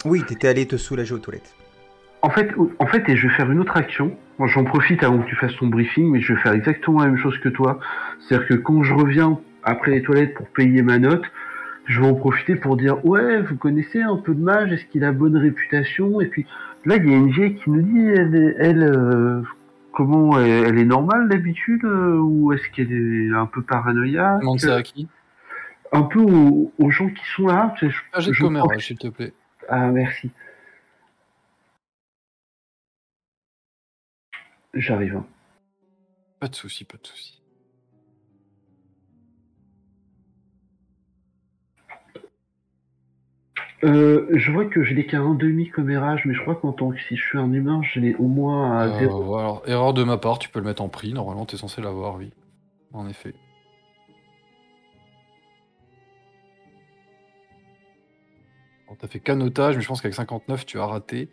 Oui, 0.05 0.23
t'étais 0.27 0.49
allé 0.49 0.67
te 0.67 0.77
soulager 0.77 1.15
aux 1.15 1.19
toilettes. 1.19 1.55
En 2.23 2.31
fait, 2.31 2.51
en 2.79 2.87
fait, 2.87 3.09
et 3.09 3.17
je 3.17 3.29
vais 3.29 3.35
faire 3.35 3.51
une 3.51 3.61
autre 3.61 3.77
action. 3.77 4.15
Moi, 4.39 4.49
j'en 4.49 4.65
profite 4.65 5.03
avant 5.03 5.19
que 5.23 5.29
tu 5.29 5.37
fasses 5.37 5.55
ton 5.57 5.69
briefing, 5.69 6.11
mais 6.11 6.21
je 6.21 6.35
vais 6.35 6.41
faire 6.41 6.53
exactement 6.53 7.01
la 7.01 7.07
même 7.07 7.17
chose 7.19 7.39
que 7.39 7.49
toi. 7.49 7.79
C'est-à-dire 8.29 8.47
que 8.49 8.55
quand 8.55 8.83
je 8.83 8.93
reviens 8.95 9.39
après 9.65 9.91
les 9.93 10.03
toilettes 10.03 10.35
pour 10.35 10.49
payer 10.49 10.83
ma 10.83 10.99
note, 10.99 11.25
je 11.87 12.01
vais 12.01 12.07
en 12.07 12.15
profiter 12.15 12.57
pour 12.57 12.77
dire 12.77 13.05
ouais, 13.05 13.41
vous 13.43 13.57
connaissez 13.57 14.01
un 14.03 14.17
peu 14.17 14.35
de 14.35 14.41
mage, 14.41 14.73
est-ce 14.73 14.85
qu'il 14.87 15.05
a 15.05 15.13
bonne 15.13 15.37
réputation? 15.37 16.21
Et 16.21 16.27
puis 16.27 16.47
là, 16.85 16.97
il 16.97 17.09
y 17.09 17.13
a 17.13 17.17
une 17.17 17.31
vieille 17.31 17.57
qui 17.57 17.71
nous 17.71 17.83
dit 17.83 18.07
elle, 18.59 18.83
euh, 18.83 19.43
comment 19.93 20.39
elle, 20.39 20.67
elle 20.67 20.79
est 20.79 20.85
normale 20.85 21.29
d'habitude 21.29 21.85
euh, 21.85 22.17
ou 22.19 22.53
est-ce 22.53 22.69
qu'elle 22.71 22.93
est 22.93 23.31
un 23.35 23.47
peu 23.47 23.63
paranoïaque? 23.63 24.41
Demande 24.41 24.61
ça 24.61 24.77
à 24.77 24.83
qui? 24.83 25.09
Un 25.93 26.03
peu 26.03 26.21
aux, 26.21 26.73
aux 26.79 26.91
gens 26.91 27.09
qui 27.09 27.25
sont 27.35 27.49
là. 27.49 27.75
je- 27.81 27.89
Ah, 28.13 28.21
j'ai 28.21 28.31
de 28.31 28.81
s'il 28.81 28.99
te 28.99 29.09
plaît. 29.09 29.33
Ah, 29.69 29.91
merci. 29.91 30.31
J'arrive. 34.75 35.17
hein. 35.17 35.27
Pas 36.39 36.49
de 36.49 36.55
souci, 36.55 36.85
pas 36.85 36.97
de 36.97 37.07
souci. 37.07 37.40
Euh, 43.83 44.27
je 44.35 44.53
vois 44.53 44.67
que 44.67 44.83
je 44.85 44.93
l'ai 44.95 45.07
qu'à 45.07 45.19
un 45.21 45.35
demi 45.35 45.69
commérage, 45.71 46.27
mais 46.27 46.35
je 46.35 46.41
crois 46.43 46.55
qu'en 46.55 46.73
tant 46.73 46.91
que 46.91 46.99
si 47.09 47.17
je 47.17 47.23
suis 47.23 47.39
un 47.39 47.51
humain, 47.53 47.81
je 47.83 47.99
l'ai 48.01 48.15
au 48.17 48.27
moins 48.27 48.79
à 48.79 48.87
Euh, 48.89 48.99
zéro. 48.99 49.23
voilà. 49.23 49.45
Alors, 49.45 49.63
erreur 49.67 49.95
de 49.95 50.05
ma 50.05 50.19
part, 50.19 50.39
tu 50.39 50.51
peux 50.51 50.59
le 50.59 50.67
mettre 50.67 50.83
en 50.83 50.89
prix. 50.89 51.13
Normalement, 51.15 51.47
t'es 51.47 51.57
censé 51.57 51.81
l'avoir, 51.81 52.17
oui. 52.17 52.31
En 52.93 53.09
effet. 53.09 53.35
T'as 58.99 59.07
fait 59.09 59.21
qu'un 59.21 59.41
otage, 59.41 59.77
mais 59.77 59.83
je 59.83 59.89
pense 59.89 60.03
qu'avec 60.03 60.15
59, 60.15 60.67
tu 60.67 60.79
as 60.79 60.85
raté. 60.85 61.31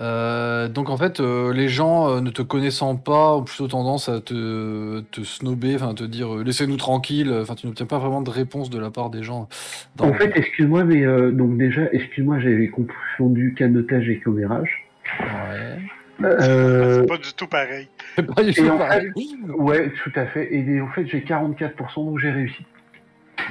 Euh, 0.00 0.68
donc 0.68 0.90
en 0.90 0.96
fait, 0.96 1.20
euh, 1.20 1.52
les 1.52 1.68
gens 1.68 2.08
euh, 2.08 2.20
ne 2.20 2.30
te 2.30 2.42
connaissant 2.42 2.96
pas 2.96 3.36
ont 3.36 3.44
plutôt 3.44 3.68
tendance 3.68 4.08
à 4.08 4.20
te, 4.20 5.00
te 5.00 5.22
snober, 5.22 5.76
enfin 5.76 5.94
te 5.94 6.02
dire 6.04 6.34
euh, 6.36 6.42
laissez-nous 6.44 6.76
tranquille. 6.76 7.32
Enfin, 7.40 7.54
tu 7.54 7.66
n'obtiens 7.66 7.86
pas 7.86 7.98
vraiment 7.98 8.20
de 8.20 8.30
réponse 8.30 8.70
de 8.70 8.78
la 8.78 8.90
part 8.90 9.10
des 9.10 9.22
gens. 9.22 9.48
dans- 9.96 10.08
En 10.08 10.14
fait, 10.14 10.32
excuse-moi, 10.36 10.84
mais 10.84 11.04
euh, 11.04 11.30
donc 11.30 11.56
déjà, 11.58 11.82
excuse-moi, 11.92 12.40
j'avais 12.40 12.68
confondu 12.68 13.54
canotage 13.56 14.08
et 14.08 14.18
commérage. 14.18 14.84
Ouais. 15.20 15.78
Euh, 16.24 17.00
C'est 17.02 17.08
pas 17.08 17.16
du 17.18 17.32
tout 17.34 17.46
pareil. 17.46 17.88
C'est 18.16 18.22
pas 18.34 18.42
du 18.42 18.52
tout 18.54 18.64
pareil. 18.76 19.10
ouais, 19.58 19.92
tout 20.02 20.12
à 20.16 20.26
fait. 20.26 20.52
Et 20.54 20.80
en 20.80 20.88
fait, 20.88 21.06
j'ai 21.06 21.20
44%, 21.20 22.04
donc 22.04 22.18
j'ai 22.18 22.30
réussi. 22.30 22.64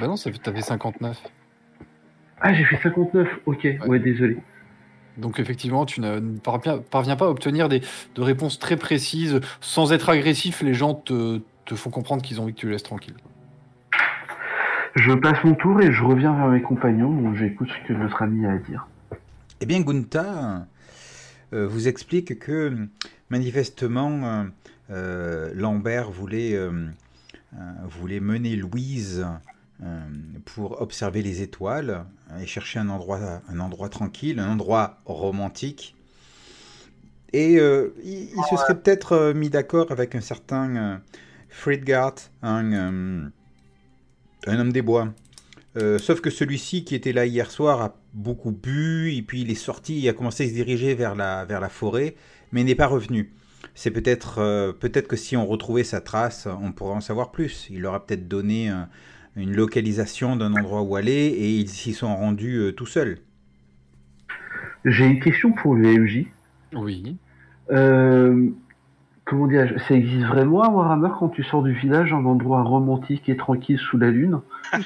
Bah 0.00 0.06
non, 0.08 0.16
fait- 0.16 0.50
fait 0.52 0.60
59. 0.62 1.16
Ah, 2.40 2.52
j'ai 2.54 2.64
fait 2.64 2.76
59. 2.82 3.28
Ok, 3.46 3.66
ouais, 3.86 3.98
désolé. 3.98 4.36
Donc 5.16 5.38
effectivement, 5.38 5.86
tu 5.86 6.00
ne 6.00 6.20
parviens, 6.38 6.78
pas 7.16 7.26
à 7.26 7.28
obtenir 7.28 7.68
des, 7.68 7.82
de 8.14 8.22
réponses 8.22 8.58
très 8.58 8.76
précises. 8.76 9.40
Sans 9.60 9.92
être 9.92 10.08
agressif, 10.08 10.62
les 10.62 10.74
gens 10.74 10.94
te, 10.94 11.40
te 11.64 11.74
font 11.74 11.90
comprendre 11.90 12.22
qu'ils 12.22 12.40
ont 12.40 12.44
envie 12.44 12.54
que 12.54 12.60
tu 12.60 12.66
les 12.66 12.72
laisses 12.72 12.82
tranquille. 12.82 13.14
Je 14.96 15.12
passe 15.12 15.42
mon 15.44 15.54
tour 15.54 15.80
et 15.80 15.92
je 15.92 16.04
reviens 16.04 16.34
vers 16.34 16.48
mes 16.48 16.62
compagnons, 16.62 17.10
donc 17.10 17.34
j'écoute 17.36 17.68
ce 17.68 17.88
que 17.88 17.92
notre 17.92 18.22
ami 18.22 18.46
a 18.46 18.52
à 18.52 18.58
dire. 18.58 18.86
Eh 19.60 19.66
bien, 19.66 19.80
Gunther 19.80 20.66
euh, 21.52 21.66
vous 21.66 21.88
explique 21.88 22.38
que 22.38 22.88
manifestement, 23.28 24.24
euh, 24.24 24.44
euh, 24.90 25.50
Lambert 25.54 26.10
voulait, 26.10 26.54
euh, 26.54 26.70
euh, 27.54 27.58
voulait 27.88 28.20
mener 28.20 28.54
Louise 28.54 29.24
euh, 29.26 29.53
pour 30.44 30.80
observer 30.80 31.22
les 31.22 31.42
étoiles 31.42 32.04
et 32.40 32.46
chercher 32.46 32.78
un 32.78 32.88
endroit, 32.88 33.42
un 33.48 33.60
endroit 33.60 33.88
tranquille, 33.88 34.38
un 34.38 34.52
endroit 34.52 35.00
romantique. 35.04 35.94
Et 37.32 37.58
euh, 37.58 37.92
il, 38.04 38.28
se 38.48 38.56
serait 38.56 38.80
peut-être 38.80 39.12
euh, 39.12 39.34
mis 39.34 39.50
d'accord 39.50 39.90
avec 39.90 40.14
un 40.14 40.20
certain 40.20 40.76
euh, 40.76 40.96
Fridgard, 41.48 42.14
un, 42.42 42.72
euh, 42.72 43.28
un 44.46 44.58
homme 44.58 44.72
des 44.72 44.82
bois. 44.82 45.12
Euh, 45.76 45.98
sauf 45.98 46.20
que 46.20 46.30
celui-ci 46.30 46.84
qui 46.84 46.94
était 46.94 47.12
là 47.12 47.26
hier 47.26 47.50
soir 47.50 47.82
a 47.82 47.96
beaucoup 48.12 48.52
bu, 48.52 49.12
et 49.12 49.22
puis 49.22 49.40
il 49.40 49.50
est 49.50 49.56
sorti, 49.56 49.98
il 49.98 50.08
a 50.08 50.12
commencé 50.12 50.44
à 50.44 50.48
se 50.48 50.52
diriger 50.52 50.94
vers 50.94 51.16
la, 51.16 51.44
vers 51.44 51.60
la 51.60 51.68
forêt, 51.68 52.14
mais 52.52 52.62
n'est 52.62 52.76
pas 52.76 52.86
revenu. 52.86 53.32
C'est 53.74 53.90
peut-être 53.90 54.38
euh, 54.38 54.72
peut-être 54.72 55.08
que 55.08 55.16
si 55.16 55.36
on 55.36 55.46
retrouvait 55.46 55.82
sa 55.82 56.00
trace, 56.00 56.46
on 56.46 56.70
pourrait 56.70 56.94
en 56.94 57.00
savoir 57.00 57.32
plus. 57.32 57.66
Il 57.70 57.80
leur 57.80 57.94
a 57.94 58.06
peut-être 58.06 58.28
donné 58.28 58.70
euh, 58.70 58.82
une 59.36 59.54
localisation 59.54 60.36
d'un 60.36 60.54
endroit 60.54 60.82
où 60.82 60.96
aller, 60.96 61.12
et 61.12 61.50
ils 61.50 61.68
s'y 61.68 61.92
sont 61.92 62.14
rendus 62.14 62.56
euh, 62.56 62.72
tout 62.72 62.86
seuls. 62.86 63.18
J'ai 64.84 65.04
une 65.06 65.20
question 65.20 65.52
pour 65.52 65.74
le 65.74 65.98
MJ. 65.98 66.26
Oui. 66.74 67.16
Euh, 67.70 68.50
comment 69.24 69.46
dire, 69.46 69.74
ça 69.88 69.94
existe 69.94 70.26
vraiment 70.26 70.62
à 70.62 70.68
Warhammer 70.68 71.08
quand 71.18 71.30
tu 71.30 71.42
sors 71.42 71.62
du 71.62 71.72
village, 71.72 72.12
un 72.12 72.24
endroit 72.24 72.62
romantique 72.62 73.28
et 73.28 73.36
tranquille 73.36 73.78
sous 73.78 73.98
la 73.98 74.10
lune? 74.10 74.40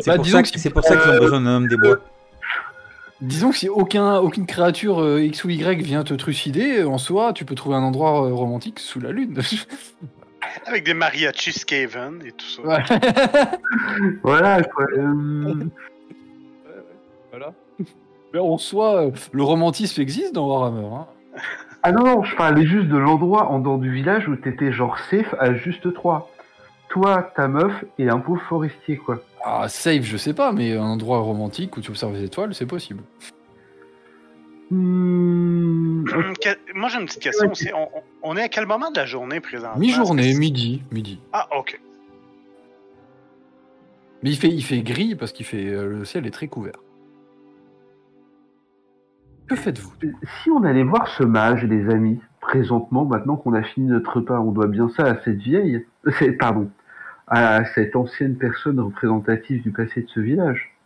C'est 0.00 0.10
Bah, 0.10 0.16
pour, 0.16 0.26
ça 0.26 0.42
c'est 0.44 0.70
pour 0.70 0.84
ça 0.84 0.96
qu'ils 0.96 1.10
ont 1.10 1.18
besoin 1.18 1.40
d'un 1.40 1.56
homme 1.56 1.68
des 1.68 1.76
bois. 1.76 1.98
Disons 3.20 3.50
que 3.50 3.56
si 3.56 3.68
aucun, 3.68 4.18
aucune 4.18 4.46
créature 4.46 5.00
euh, 5.00 5.22
X 5.22 5.42
ou 5.44 5.50
Y 5.50 5.82
vient 5.82 6.04
te 6.04 6.14
trucider, 6.14 6.84
en 6.84 6.98
soi, 6.98 7.32
tu 7.32 7.44
peux 7.44 7.56
trouver 7.56 7.74
un 7.74 7.82
endroit 7.82 8.26
euh, 8.26 8.32
romantique 8.32 8.78
sous 8.78 9.00
la 9.00 9.10
lune. 9.10 9.40
Avec 10.68 10.84
des 10.84 10.94
mariachis 10.94 11.52
Skaven 11.58 12.20
et 12.26 12.32
tout 12.32 12.46
ça. 12.46 12.62
Ouais. 12.62 12.82
Voilà, 14.22 14.62
quoi. 14.62 14.84
euh, 14.96 15.54
voilà. 17.30 17.52
Mais 18.32 18.38
en 18.40 18.58
soi, 18.58 19.06
euh, 19.06 19.10
le 19.32 19.42
romantisme 19.42 20.00
existe 20.00 20.34
dans 20.34 20.46
Warhammer. 20.46 20.86
Hein. 20.94 21.06
Ah 21.82 21.92
non, 21.92 22.04
non, 22.04 22.22
je 22.24 22.36
parlais 22.36 22.66
juste 22.66 22.88
de 22.88 22.96
l'endroit 22.96 23.46
en 23.50 23.58
dehors 23.60 23.78
du 23.78 23.90
village 23.92 24.28
où 24.28 24.36
t'étais 24.36 24.72
genre 24.72 24.98
safe 25.10 25.34
à 25.38 25.54
juste 25.54 25.92
trois. 25.94 26.30
Toi, 26.90 27.30
ta 27.36 27.48
meuf 27.48 27.84
et 27.98 28.08
un 28.08 28.18
pauvre 28.18 28.42
forestier, 28.48 28.96
quoi. 28.96 29.22
Ah, 29.44 29.68
safe, 29.68 30.02
je 30.02 30.16
sais 30.16 30.34
pas, 30.34 30.52
mais 30.52 30.76
un 30.76 30.82
endroit 30.82 31.18
romantique 31.20 31.76
où 31.76 31.80
tu 31.80 31.90
observes 31.90 32.12
les 32.14 32.24
étoiles, 32.24 32.54
c'est 32.54 32.66
possible. 32.66 33.02
Hmm. 34.70 36.04
Hum, 36.12 36.34
Moi, 36.74 36.88
j'ai 36.88 36.98
une 36.98 37.06
petite 37.06 37.22
question 37.22 37.50
aussi. 37.50 37.70
On, 38.22 38.36
est 38.36 38.42
à 38.42 38.48
quel 38.48 38.66
moment 38.66 38.90
de 38.90 38.96
la 38.96 39.06
journée 39.06 39.40
présentement? 39.40 39.78
Mi-journée, 39.78 40.34
midi, 40.34 40.82
midi. 40.90 41.20
Ah, 41.32 41.48
ok. 41.56 41.80
Mais 44.22 44.30
il 44.30 44.36
fait, 44.36 44.48
il 44.48 44.62
fait 44.62 44.82
gris 44.82 45.14
parce 45.14 45.32
qu'il 45.32 45.46
fait 45.46 45.66
euh, 45.66 45.86
le 45.86 46.04
ciel 46.04 46.26
est 46.26 46.30
très 46.30 46.48
couvert. 46.48 46.78
Que 49.46 49.56
faites-vous 49.56 49.92
Si 50.42 50.50
on 50.50 50.62
allait 50.64 50.82
voir 50.82 51.08
ce 51.16 51.22
mage, 51.22 51.64
les 51.64 51.88
amis, 51.88 52.20
présentement, 52.40 53.04
maintenant 53.04 53.36
qu'on 53.36 53.54
a 53.54 53.62
fini 53.62 53.86
notre 53.86 54.16
repas, 54.16 54.38
on 54.40 54.50
doit 54.50 54.66
bien 54.66 54.90
ça 54.96 55.04
à 55.04 55.22
cette 55.24 55.38
vieille, 55.38 55.86
euh, 56.06 56.36
pardon, 56.38 56.68
à 57.28 57.64
cette 57.74 57.96
ancienne 57.96 58.36
personne 58.36 58.80
représentative 58.80 59.62
du 59.62 59.70
passé 59.70 60.02
de 60.02 60.08
ce 60.08 60.20
village. 60.20 60.76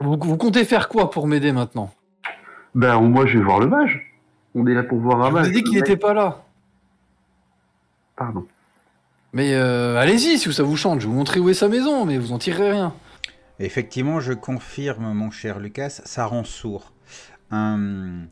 vous, 0.00 0.18
vous 0.20 0.36
comptez 0.36 0.64
faire 0.64 0.88
quoi 0.88 1.10
pour 1.10 1.26
m'aider 1.26 1.52
maintenant? 1.52 1.90
Ben, 2.74 3.00
moi, 3.00 3.26
je 3.26 3.38
vais 3.38 3.44
voir 3.44 3.60
le 3.60 3.66
mage. 3.66 4.12
On 4.54 4.66
est 4.66 4.74
là 4.74 4.82
pour 4.82 4.98
voir 4.98 5.20
un 5.20 5.26
Je 5.26 5.30
vous 5.30 5.36
mage. 5.36 5.48
ai 5.48 5.50
dit 5.52 5.62
qu'il 5.62 5.74
n'était 5.74 5.96
pas 5.96 6.14
là. 6.14 6.44
Pardon. 8.16 8.46
Mais 9.32 9.54
euh, 9.54 9.96
allez-y, 9.96 10.38
si 10.38 10.52
ça 10.52 10.62
vous 10.62 10.76
chante, 10.76 11.00
je 11.00 11.06
vais 11.06 11.12
vous 11.12 11.18
montrer 11.18 11.40
où 11.40 11.48
est 11.48 11.54
sa 11.54 11.68
maison, 11.68 12.04
mais 12.04 12.18
vous 12.18 12.32
en 12.32 12.38
tirerez 12.38 12.72
rien. 12.72 12.94
Effectivement, 13.58 14.20
je 14.20 14.32
confirme, 14.32 15.12
mon 15.14 15.30
cher 15.30 15.58
Lucas, 15.58 15.88
ça 16.04 16.26
rend 16.26 16.44
sourd. 16.44 16.92
Hum, 17.50 18.26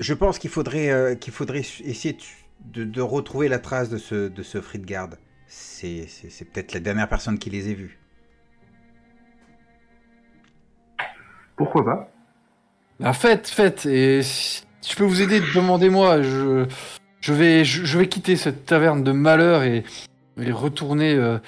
je 0.00 0.14
pense 0.14 0.38
qu'il 0.38 0.50
faudrait, 0.50 0.90
euh, 0.90 1.14
qu'il 1.14 1.32
faudrait 1.32 1.60
essayer 1.60 2.16
de, 2.72 2.84
de 2.84 3.00
retrouver 3.00 3.48
la 3.48 3.58
trace 3.58 3.88
de 3.88 3.98
ce, 3.98 4.28
de 4.28 4.42
ce 4.42 4.60
Fridgard. 4.60 5.10
C'est, 5.46 6.06
c'est, 6.08 6.30
c'est 6.30 6.44
peut-être 6.44 6.72
la 6.74 6.80
dernière 6.80 7.08
personne 7.08 7.38
qui 7.38 7.50
les 7.50 7.70
ait 7.70 7.74
vus. 7.74 7.98
Pourquoi 11.56 11.84
pas? 11.84 12.13
Bah, 13.00 13.12
faites, 13.12 13.48
faites, 13.48 13.86
et 13.86 14.22
si 14.22 14.62
je 14.88 14.96
peux 14.96 15.04
vous 15.04 15.20
aider, 15.22 15.40
demandez-moi. 15.54 16.22
Je, 16.22 16.66
je, 17.20 17.32
vais, 17.32 17.64
je, 17.64 17.84
je 17.84 17.98
vais 17.98 18.08
quitter 18.08 18.36
cette 18.36 18.66
taverne 18.66 19.02
de 19.02 19.12
malheur 19.12 19.62
et, 19.64 19.82
et 20.40 20.52
retourner 20.52 21.14
euh, 21.14 21.38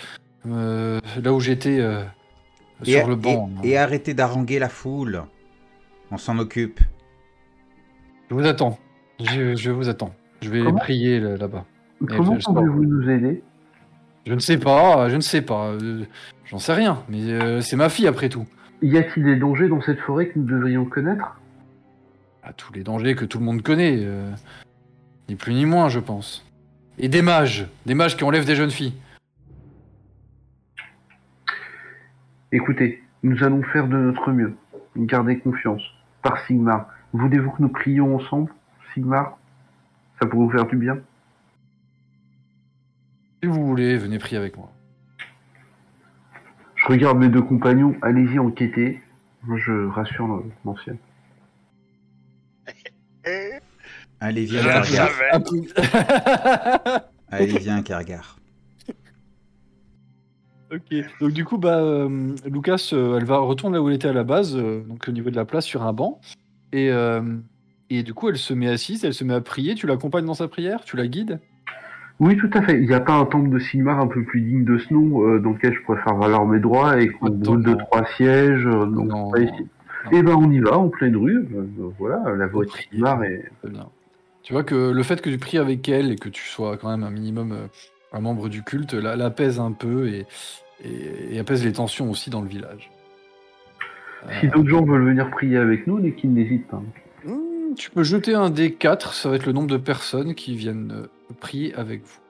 euh, 0.49 1.01
là 1.23 1.33
où 1.33 1.41
j'étais 1.41 1.79
euh, 1.81 2.03
Et, 2.85 2.93
sur 2.99 3.09
le 3.09 3.17
banc. 3.17 3.51
et, 3.63 3.71
et 3.71 3.79
arrêtez 3.79 4.13
d'haranguer 4.15 4.59
la 4.59 4.69
foule. 4.69 5.23
On 6.11 6.19
s'en 6.19 6.39
occupe. 6.39 6.81
Je 8.31 8.35
vous 8.35 8.47
attends. 8.47 8.79
Je, 9.25 9.55
je 9.55 9.71
vous 9.71 9.89
attends. 9.89 10.15
Je 10.43 10.51
vais 10.51 10.63
Comment 10.63 10.79
prier 10.79 11.21
là- 11.21 11.37
là-bas. 11.37 11.65
Comment 12.09 12.37
pouvez-vous 12.37 12.85
nous 12.85 13.09
aider? 13.09 13.43
Je 14.27 14.35
ne 14.35 14.41
sais 14.41 14.59
pas, 14.59 15.09
je 15.09 15.15
ne 15.17 15.21
sais 15.21 15.41
pas. 15.43 15.73
J'en 16.47 16.59
sais 16.59 16.73
rien, 16.75 17.03
mais 17.09 17.23
euh, 17.31 17.61
c'est 17.61 17.77
ma 17.77 17.89
fille 17.89 18.09
après 18.09 18.29
tout. 18.29 18.45
Y 18.83 18.97
a-t-il 18.99 19.25
des 19.25 19.37
dangers 19.37 19.69
dans 19.69 19.81
cette 19.81 20.01
forêt 20.01 20.29
que 20.29 20.39
nous 20.39 20.45
devrions 20.45 20.85
connaître? 20.85 21.41
À 22.43 22.53
tous 22.53 22.73
les 22.73 22.83
dangers 22.83 23.15
que 23.15 23.25
tout 23.25 23.39
le 23.39 23.45
monde 23.45 23.63
connaît. 23.63 23.99
euh, 24.01 24.31
ni 25.29 25.35
plus 25.35 25.55
ni 25.55 25.67
moins, 25.67 25.89
je 25.89 25.99
pense. 25.99 26.45
Et 26.99 27.09
des 27.09 27.23
mages. 27.23 27.67
Des 27.87 27.95
mages 27.95 28.17
qui 28.17 28.25
enlèvent 28.25 28.45
des 28.47 28.55
jeunes 28.55 28.71
filles. 28.71 28.95
Écoutez, 32.53 33.03
nous 33.23 33.43
allons 33.43 33.63
faire 33.65 33.89
de 33.89 33.97
notre 33.97 34.31
mieux. 34.31 34.55
Gardez 34.97 35.39
confiance. 35.39 35.83
Par 36.23 36.39
Sigmar. 36.47 36.89
Voulez-vous 37.13 37.51
que 37.51 37.63
nous 37.63 37.69
prions 37.69 38.15
ensemble, 38.15 38.53
Sigmar 38.93 39.39
Ça 40.21 40.27
pourrait 40.27 40.45
vous 40.47 40.51
faire 40.51 40.67
du 40.67 40.77
bien? 40.77 40.99
Si 43.43 43.49
vous 43.49 43.67
voulez, 43.67 43.97
venez 43.97 44.19
prier 44.19 44.39
avec 44.39 44.57
moi. 44.57 44.71
Je 46.87 46.93
regarde 46.93 47.19
mes 47.19 47.29
deux 47.29 47.43
compagnons. 47.43 47.97
Allez-y, 48.01 48.39
enquêtez. 48.39 49.01
Moi, 49.43 49.59
je 49.59 49.87
rassure 49.89 50.27
le- 50.29 50.45
l'ancien. 50.65 50.95
Allez, 54.21 54.45
viens, 54.45 54.63
peu- 55.41 55.61
Allez, 57.31 57.59
viens, 57.59 57.83
Kargar. 57.83 58.39
Ok. 60.73 60.95
Donc 61.21 61.33
du 61.33 61.45
coup, 61.45 61.59
bah, 61.59 61.79
euh, 61.79 62.35
Lucas, 62.45 62.91
euh, 62.93 63.19
elle 63.19 63.25
va 63.25 63.39
retourner 63.39 63.77
là 63.77 63.83
où 63.83 63.89
elle 63.89 63.95
était 63.97 64.09
à 64.09 64.13
la 64.13 64.25
base, 64.25 64.57
euh, 64.57 64.83
donc 64.83 65.05
au 65.09 65.13
niveau 65.13 65.31
de 65.31 65.37
la 65.37 65.45
place 65.45 65.65
sur 65.65 65.83
un 65.85 65.93
banc, 65.93 66.21
et 66.73 66.91
euh, 66.91 67.37
et 67.89 68.03
du 68.03 68.15
coup, 68.15 68.29
elle 68.29 68.37
se 68.39 68.53
met 68.53 68.69
assise, 68.69 69.05
elle 69.05 69.15
se 69.15 69.23
met 69.23 69.35
à 69.35 69.41
prier. 69.41 69.75
Tu 69.77 69.87
l'accompagnes 69.87 70.25
dans 70.27 70.35
sa 70.35 70.49
prière, 70.49 70.85
tu 70.85 70.97
la 70.97 71.07
guides? 71.07 71.41
Oui, 72.19 72.37
tout 72.39 72.51
à 72.55 72.63
fait. 72.63 72.79
Il 72.81 72.87
n'y 72.89 72.95
a 72.95 73.01
pas 73.01 73.13
un 73.15 73.27
temple 73.27 73.51
de 73.51 73.59
Sigmar 73.59 74.01
un 74.01 74.07
peu 74.07 74.23
plus 74.25 74.41
digne 74.41 74.65
de 74.65 74.79
ce 74.79 74.93
nom 74.95 75.23
euh, 75.29 75.39
dans 75.39 75.51
lequel 75.51 75.75
je 75.75 75.95
faire 76.03 76.15
valoir 76.17 76.47
mes 76.47 76.61
droits 76.61 77.01
et 77.01 77.09
qu'on 77.09 77.29
brûle 77.29 77.63
deux, 77.63 77.71
non. 77.73 77.77
trois 77.79 78.07
sièges. 78.17 78.67
euh, 78.67 78.87
donc, 78.87 79.07
Non, 79.09 79.31
pas 79.31 79.39
non, 79.41 79.45
ici. 79.45 79.63
non. 79.63 80.11
Eh 80.13 80.23
ben, 80.23 80.35
on 80.35 80.51
y 80.51 80.61
va, 80.61 80.79
en 80.79 80.89
pleine 80.89 81.17
rue. 81.17 81.37
euh, 81.55 81.59
euh, 81.81 81.91
voilà, 81.99 82.35
la 82.35 82.47
voix 82.47 82.65
de. 82.65 82.71
Sigmar 82.71 83.23
est... 83.25 83.45
Bien. 83.65 83.87
Tu 84.43 84.53
vois 84.55 84.63
que 84.65 84.91
le 84.93 85.03
fait 85.03 85.21
que 85.21 85.29
tu 85.29 85.39
pries 85.39 85.59
avec 85.59 85.89
elle 85.89 86.13
et 86.13 86.17
que 86.17 86.29
tu 86.29 86.45
sois 86.45 86.77
quand 86.77 86.89
même 86.91 87.03
un 87.03 87.11
minimum 87.11 87.53
euh, 87.53 87.67
un 88.13 88.21
membre 88.21 88.49
du 88.49 88.63
culte, 88.63 88.95
la- 88.95 89.17
l'apaise 89.17 89.59
un 89.61 89.73
peu 89.73 90.07
et, 90.09 90.25
et, 90.85 91.35
et 91.35 91.39
apaise 91.39 91.65
les 91.65 91.73
tensions 91.73 92.09
aussi 92.11 92.31
dans 92.31 92.41
le 92.41 92.49
village. 92.49 92.91
Si 94.41 94.47
Euh, 94.47 94.51
d'autres 94.51 94.69
gens 94.71 94.85
veulent 94.85 95.05
venir 95.05 95.29
prier 95.31 95.57
avec 95.59 95.87
nous, 95.87 96.01
qu'ils 96.13 96.33
n'hésitent 96.33 96.69
pas. 96.69 96.83
hmm, 97.27 97.75
tu 97.77 97.91
peux 97.91 98.05
jeter 98.05 98.35
un 98.35 98.49
D4, 98.51 99.13
ça 99.13 99.29
va 99.29 99.37
être 99.37 99.47
le 99.47 99.53
nombre 99.53 99.67
de 99.69 99.77
personnes 99.77 100.35
qui 100.35 100.57
viennent 100.57 100.93
euh, 100.97 101.07
prier 101.35 101.75
avec 101.75 102.03
vous. 102.03 102.21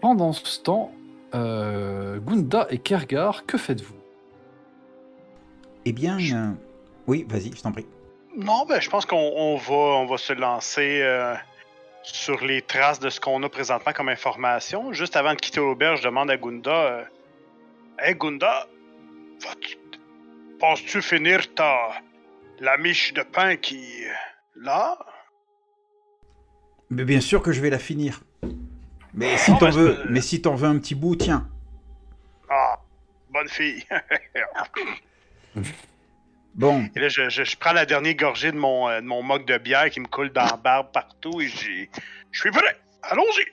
Pendant 0.00 0.32
ce 0.32 0.60
temps, 0.60 0.92
euh, 1.34 2.18
Gunda 2.20 2.66
et 2.70 2.78
Kergar, 2.78 3.46
que 3.46 3.58
faites-vous? 3.58 3.96
Eh 5.84 5.92
bien, 5.92 6.18
euh, 6.18 6.52
oui, 7.06 7.26
vas-y, 7.28 7.52
je 7.54 7.62
t'en 7.62 7.72
prie. 7.72 7.86
Non, 8.36 8.64
ben, 8.66 8.80
je 8.80 8.88
pense 8.90 9.06
qu'on 9.06 9.16
on 9.16 9.56
va, 9.56 9.74
on 9.74 10.06
va 10.06 10.18
se 10.18 10.32
lancer 10.32 11.00
euh, 11.02 11.34
sur 12.02 12.44
les 12.44 12.62
traces 12.62 12.98
de 13.00 13.08
ce 13.10 13.20
qu'on 13.20 13.42
a 13.42 13.48
présentement 13.48 13.92
comme 13.92 14.08
information. 14.08 14.92
Juste 14.92 15.16
avant 15.16 15.34
de 15.34 15.38
quitter 15.40 15.60
l'auberge, 15.60 16.00
je 16.00 16.04
demande 16.04 16.30
à 16.30 16.36
Gunda 16.36 16.70
euh, 16.72 17.04
Hey 17.98 18.14
Gunda, 18.14 18.66
penses-tu 20.58 21.00
finir 21.00 21.52
ta. 21.54 21.92
la 22.58 22.76
miche 22.76 23.12
de 23.14 23.22
pain 23.22 23.56
qui. 23.56 23.84
là? 24.56 24.98
Mais 26.94 27.04
bien 27.04 27.20
sûr 27.20 27.42
que 27.42 27.52
je 27.52 27.60
vais 27.60 27.70
la 27.70 27.78
finir. 27.78 28.22
Mais 29.12 29.36
si 29.36 29.52
t'en 29.58 29.70
veux, 29.70 29.98
mais 30.10 30.20
si 30.20 30.40
t'en 30.42 30.54
veux 30.54 30.68
un 30.68 30.78
petit 30.78 30.94
bout, 30.94 31.16
tiens. 31.16 31.48
Ah, 32.48 32.78
bonne 33.32 33.48
fille. 33.48 33.82
Bon, 36.56 36.84
et 36.94 37.00
là, 37.00 37.08
je, 37.08 37.28
je- 37.30 37.42
je 37.42 37.56
prends 37.56 37.72
la 37.72 37.84
dernière 37.84 38.14
gorgée 38.14 38.52
de 38.52 38.56
mon, 38.56 38.88
euh, 38.88 39.00
de 39.00 39.06
mon 39.06 39.24
mug 39.24 39.44
de 39.44 39.58
bière 39.58 39.90
qui 39.90 39.98
me 39.98 40.06
coule 40.06 40.30
dans 40.32 40.44
la 40.44 40.56
barbe 40.56 40.86
partout 40.92 41.40
et 41.40 41.48
j'ai. 41.48 41.90
Je 42.30 42.40
suis 42.40 42.50
prêt! 42.52 42.76
Allons-y! 43.02 43.44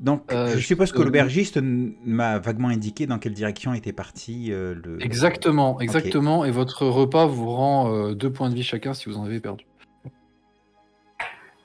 donc 0.00 0.32
Euh, 0.32 0.48
je 0.56 0.58
suppose 0.58 0.92
que 0.92 1.02
l'aubergiste 1.02 1.58
m'a 1.62 2.38
vaguement 2.38 2.68
indiqué 2.68 3.06
dans 3.06 3.18
quelle 3.18 3.34
direction 3.34 3.74
était 3.74 3.92
parti 3.92 4.50
euh, 4.50 4.74
le. 4.82 5.02
Exactement, 5.02 5.78
exactement. 5.80 6.46
Et 6.46 6.50
votre 6.50 6.86
repas 6.86 7.26
vous 7.26 7.50
rend 7.50 7.92
euh, 7.92 8.14
deux 8.14 8.32
points 8.32 8.48
de 8.48 8.54
vie 8.54 8.62
chacun 8.64 8.94
si 8.94 9.10
vous 9.10 9.18
en 9.18 9.24
avez 9.24 9.38
perdu. 9.40 9.66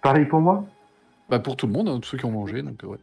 Pareil 0.04 0.26
pour 0.26 0.42
moi? 0.42 0.66
Bah 1.30 1.40
pour 1.40 1.58
tout 1.58 1.68
le 1.68 1.74
monde, 1.74 1.90
hein, 1.90 2.00
tous 2.00 2.10
ceux 2.10 2.18
qui 2.18 2.26
ont 2.26 2.32
mangé, 2.32 2.62
donc 2.62 2.84
euh, 2.84 2.88
ouais. 2.88 2.98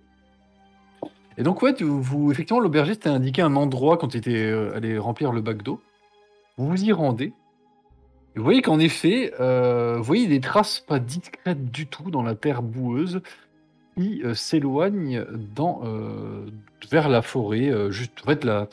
Et 1.37 1.43
donc 1.43 1.63
ouais, 1.63 1.75
vous, 1.83 2.31
effectivement, 2.31 2.61
l'aubergiste 2.61 3.07
a 3.07 3.13
indiqué 3.13 3.43
un 3.43 3.57
endroit 3.57 3.97
quand 3.99 4.15
il 4.15 4.19
était 4.19 4.47
euh, 4.47 4.75
allé 4.77 4.97
remplir 4.99 5.33
le 5.33 5.41
bac 5.41 5.63
d'eau. 5.63 5.81
Vous 6.57 6.69
vous 6.69 6.85
y 6.85 6.93
rendez. 6.93 7.33
Vous 8.37 8.43
voyez 8.45 8.63
qu'en 8.63 8.79
effet, 8.79 9.33
euh, 9.41 9.97
vous 9.99 10.05
voyez 10.05 10.27
des 10.27 10.41
traces 10.41 10.81
pas 10.81 10.99
discrètes 10.99 11.71
du 11.71 11.87
tout 11.87 12.11
dans 12.11 12.23
la 12.23 12.35
terre 12.35 12.63
boueuse 12.63 13.21
qui 13.97 14.23
s'éloignent 14.35 15.25
dans 15.55 15.83
vers 16.91 17.09
la 17.09 17.23
forêt. 17.23 17.71
juste, 17.93 18.23
en 18.27 18.67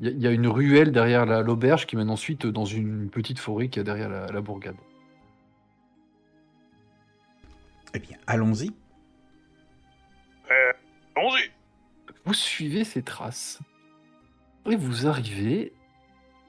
il 0.00 0.20
y, 0.20 0.26
a- 0.26 0.32
une 0.32 0.48
ruelle 0.48 0.90
derrière 0.90 1.26
la- 1.26 1.42
l'auberge 1.42 1.86
qui 1.86 1.96
mène 1.96 2.10
ensuite 2.10 2.44
dans 2.46 2.64
une 2.64 3.08
petite 3.08 3.38
forêt 3.38 3.68
qui 3.68 3.78
est 3.78 3.84
derrière 3.84 4.08
la 4.08 4.40
bourgade. 4.40 4.74
Eh 7.94 8.00
bien, 8.00 8.16
allons-y. 8.26 8.72
Vous 12.24 12.34
suivez 12.34 12.84
ces 12.84 13.02
traces 13.02 13.60
et 14.70 14.76
vous 14.76 15.06
arrivez 15.06 15.72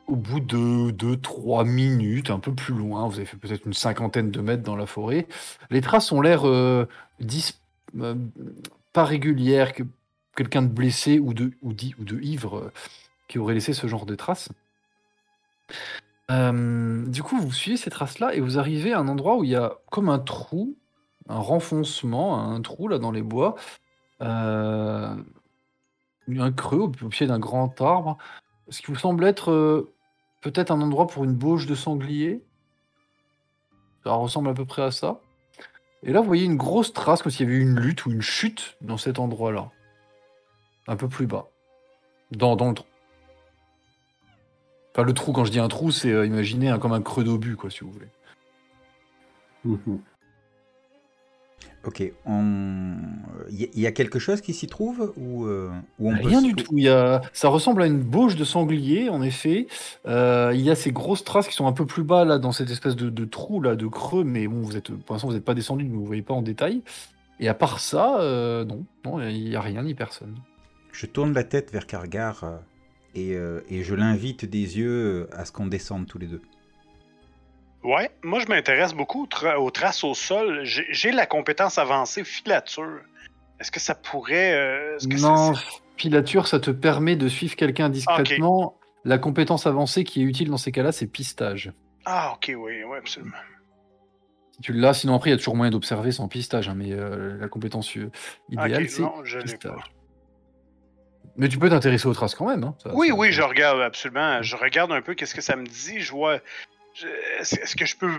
au 0.07 0.15
bout 0.15 0.39
de 0.39 0.91
2-3 0.91 1.67
minutes, 1.67 2.29
un 2.29 2.39
peu 2.39 2.53
plus 2.53 2.73
loin, 2.73 3.07
vous 3.07 3.15
avez 3.15 3.25
fait 3.25 3.38
peut-être 3.38 3.65
une 3.65 3.73
cinquantaine 3.73 4.31
de 4.31 4.39
mètres 4.39 4.63
dans 4.63 4.75
la 4.75 4.85
forêt. 4.85 5.27
Les 5.71 5.81
traces 5.81 6.11
ont 6.11 6.21
l'air 6.21 6.47
euh, 6.47 6.85
euh, 7.99 8.15
pas 8.93 9.03
régulières, 9.03 9.73
que 9.73 9.83
quelqu'un 10.35 10.61
de 10.61 10.67
blessé 10.67 11.19
ou 11.19 11.33
de, 11.33 11.51
ou 11.63 11.73
de 11.73 12.21
ivre 12.21 12.57
euh, 12.57 12.71
qui 13.27 13.39
aurait 13.39 13.55
laissé 13.55 13.73
ce 13.73 13.88
genre 13.88 14.05
de 14.05 14.15
traces. 14.15 14.49
Du 16.29 17.23
coup, 17.23 17.38
vous 17.39 17.51
suivez 17.51 17.77
ces 17.77 17.89
traces-là 17.89 18.35
et 18.35 18.39
vous 18.39 18.59
arrivez 18.59 18.93
à 18.93 18.99
un 18.99 19.07
endroit 19.07 19.38
où 19.38 19.43
il 19.43 19.51
y 19.51 19.55
a 19.55 19.77
comme 19.89 20.09
un 20.09 20.19
trou, 20.19 20.75
un 21.29 21.39
renfoncement, 21.39 22.39
un 22.39 22.61
trou 22.61 22.88
là 22.88 22.99
dans 22.99 23.11
les 23.11 23.21
bois. 23.21 23.55
Euh, 24.21 25.15
un 26.28 26.51
creux 26.51 26.80
au, 26.80 26.89
pied 26.89 27.28
d'un 27.28 27.39
grand 27.39 27.80
arbre, 27.82 28.17
ce 28.69 28.82
qui 28.82 28.88
vous 28.88 28.97
semble 28.97 29.25
être 29.25 29.51
euh, 29.51 29.93
peut-être 30.41 30.71
un 30.71 30.82
endroit 30.82 31.08
pour 31.08 31.23
une 31.23 31.34
bauge 31.34 31.65
de 31.67 31.75
sanglier. 31.75 32.43
Ça 34.04 34.13
ressemble 34.13 34.49
à 34.49 34.54
peu 34.54 34.65
près 34.65 34.84
à 34.84 34.91
ça. 34.91 35.19
Et 36.04 36.12
là, 36.12 36.21
vous 36.21 36.28
voyez 36.28 36.45
une 36.45 36.58
grosse 36.58 36.93
trace, 36.93 37.23
comme 37.23 37.32
s'il 37.32 37.47
y 37.47 37.49
avait 37.49 37.58
eu 37.58 37.63
une 37.63 37.80
lutte 37.80 38.06
ou 38.06 38.12
une 38.12 38.21
chute 38.21 38.78
dans 38.82 38.97
cet 38.97 39.17
endroit-là. 39.17 39.71
Un 40.88 40.95
peu 40.95 41.08
plus 41.08 41.25
bas. 41.25 41.47
Dans, 42.32 42.56
dans 42.56 42.69
le 42.69 42.75
trou. 42.75 42.86
Enfin, 44.93 45.04
le 45.04 45.13
trou, 45.13 45.34
quand 45.34 45.45
je 45.45 45.51
dis 45.51 45.60
un 45.60 45.67
trou, 45.67 45.91
c'est 45.91 46.12
euh, 46.12 46.25
imaginez 46.25 46.69
un- 46.69 46.80
comme 46.80 46.93
un 46.93 47.01
creux 47.01 47.23
d'obus, 47.23 47.56
quoi, 47.56 47.69
si 47.69 47.80
vous 47.80 47.91
voulez. 47.91 48.08
Mhm. 49.65 49.99
Ok, 51.86 52.04
on... 52.25 52.95
Il 53.51 53.80
y, 53.80 53.86
a- 53.86 53.91
quelque 53.91 54.17
chose 54.17 54.41
qui 54.41 54.54
s'y 54.54 54.67
trouve 54.67 55.13
ou, 55.17 55.45
euh, 55.45 55.69
ou 55.99 56.12
on 56.12 56.17
peut 56.17 56.28
Rien 56.28 56.41
du 56.41 56.54
tout. 56.56 56.65
Il 56.71 56.84
y 56.84 56.89
a... 56.89 57.21
Ça 57.32 57.47
ressemble 57.47 57.84
à 57.84 57.86
une 57.86 58.01
bauge 58.01 58.36
de 58.36 58.43
sanglier, 58.43 59.10
en 59.10 59.21
effet. 59.21 59.67
Euh, 60.08 60.51
il 60.56 60.62
y 60.62 60.71
a 60.71 60.75
ces 60.75 60.91
grosses 60.91 61.23
traces 61.23 61.47
qui 61.47 61.54
sont 61.54 61.67
un 61.67 61.73
peu 61.73 61.86
plus 61.86 62.04
bas, 62.04 62.25
là, 62.25 62.39
dans 62.39 62.51
cette 62.51 62.71
espèce 62.71 62.95
de, 62.95 63.10
de 63.10 63.25
trou, 63.25 63.62
là, 63.62 63.75
de 63.75 63.86
creux, 63.88 64.23
mais 64.23 64.47
bon, 64.47 64.62
vous 64.62 64.78
êtes, 64.78 64.91
pour 64.91 65.13
l'instant, 65.13 65.28
vous 65.28 65.34
n'êtes 65.36 65.45
pas 65.45 65.54
descendu, 65.54 65.88
vous 65.88 66.01
ne 66.01 66.08
voyez 66.08 66.23
pas 66.23 66.34
en 66.34 66.41
détail. 66.41 66.82
Et 67.39 67.47
à 67.47 67.54
part 67.54 67.80
ça, 67.80 68.19
euh, 68.19 68.65
non, 68.65 68.86
non, 69.06 69.21
il 69.21 69.43
n'y 69.43 69.56
a 69.56 69.62
rien 69.62 69.84
ni 69.84 69.93
personne. 69.93 70.36
Je 70.91 71.06
tourne 71.06 71.34
la 71.34 71.43
tête 71.43 71.71
vers 71.71 71.86
et, 73.15 73.36
euh, 73.36 73.62
et 73.69 73.84
je 73.84 73.95
l'invite 73.95 74.45
des 74.45 74.78
yeux 74.78 75.28
à 75.32 75.45
ce 75.45 75.51
qu'on 75.51 75.67
descende 75.67 76.06
tous 76.06 76.17
les 76.17 76.28
deux. 76.28 76.41
Ouais, 77.86 78.10
moi 78.24 78.39
je 78.39 78.48
m'intéresse 78.48 78.93
beaucoup 78.93 79.24
aux, 79.24 79.28
tra- 79.28 79.58
aux 79.58 79.69
traces 79.71 80.04
au 80.04 80.13
sol. 80.15 80.62
J'ai 80.63 81.12
la 81.12 81.26
compétence 81.26 81.78
avancée 81.78 82.24
filature. 82.24 83.00
Est-ce 83.60 83.71
que 83.71 83.80
ça 83.80 83.93
pourrait. 83.95 84.54
euh, 84.54 84.98
que 84.98 85.21
Non, 85.21 85.54
filature, 85.95 86.48
ça 86.48 86.60
te 86.60 86.71
permet 86.71 87.15
de 87.15 87.28
suivre 87.28 87.56
quelqu'un 87.56 87.89
discrètement. 87.89 88.78
La 89.04 89.17
compétence 89.19 89.67
avancée 89.67 90.04
qui 90.04 90.21
est 90.21 90.26
utile 90.26 90.50
dans 90.50 90.58
ces 90.58 90.71
cas-là, 90.71 90.91
c'est 90.91 91.06
pistage. 91.06 91.71
Ah, 92.06 92.34
ok, 92.36 92.45
oui, 92.58 92.84
oui, 92.84 92.98
absolument. 92.98 93.38
Si 94.54 94.62
tu 94.62 94.74
l'as, 94.74 94.93
sinon 94.95 95.15
après, 95.15 95.30
il 95.30 95.34
y 95.34 95.36
a 95.36 95.38
toujours 95.38 95.56
moyen 95.56 95.69
d'observer 95.69 96.12
sans 96.12 96.28
pistage, 96.28 96.67
hein, 96.69 96.74
mais 96.76 96.91
euh, 96.91 97.38
la 97.39 97.48
compétence 97.48 97.95
euh, 97.98 98.10
idéale, 98.50 98.89
c'est 98.89 99.04
pistage. 99.43 99.60
pas. 99.76 99.84
Mais 101.38 101.50
tu 101.50 101.60
peux 101.60 101.69
t'intéresser 101.69 102.08
aux 102.08 102.13
traces 102.13 102.34
quand 102.34 102.48
même. 102.48 102.63
Hein. 102.63 102.76
Ça- 102.82 102.95
Oui, 102.95 103.10
ça- 103.10 103.13
oui, 103.15 103.32
je 103.32 103.41
regarde 103.41 103.82
absolument. 103.82 104.41
Je 104.41 104.56
regarde 104.56 104.91
un 104.91 105.02
peu 105.02 105.13
qu'est-ce 105.13 105.36
que 105.36 105.41
ça 105.41 105.56
me 105.56 105.65
dit. 105.65 106.00
Je 106.00 106.12
vois. 106.12 106.39
Est-ce 107.39 107.75
que 107.75 107.86
je 107.86 107.95
peux, 107.97 108.12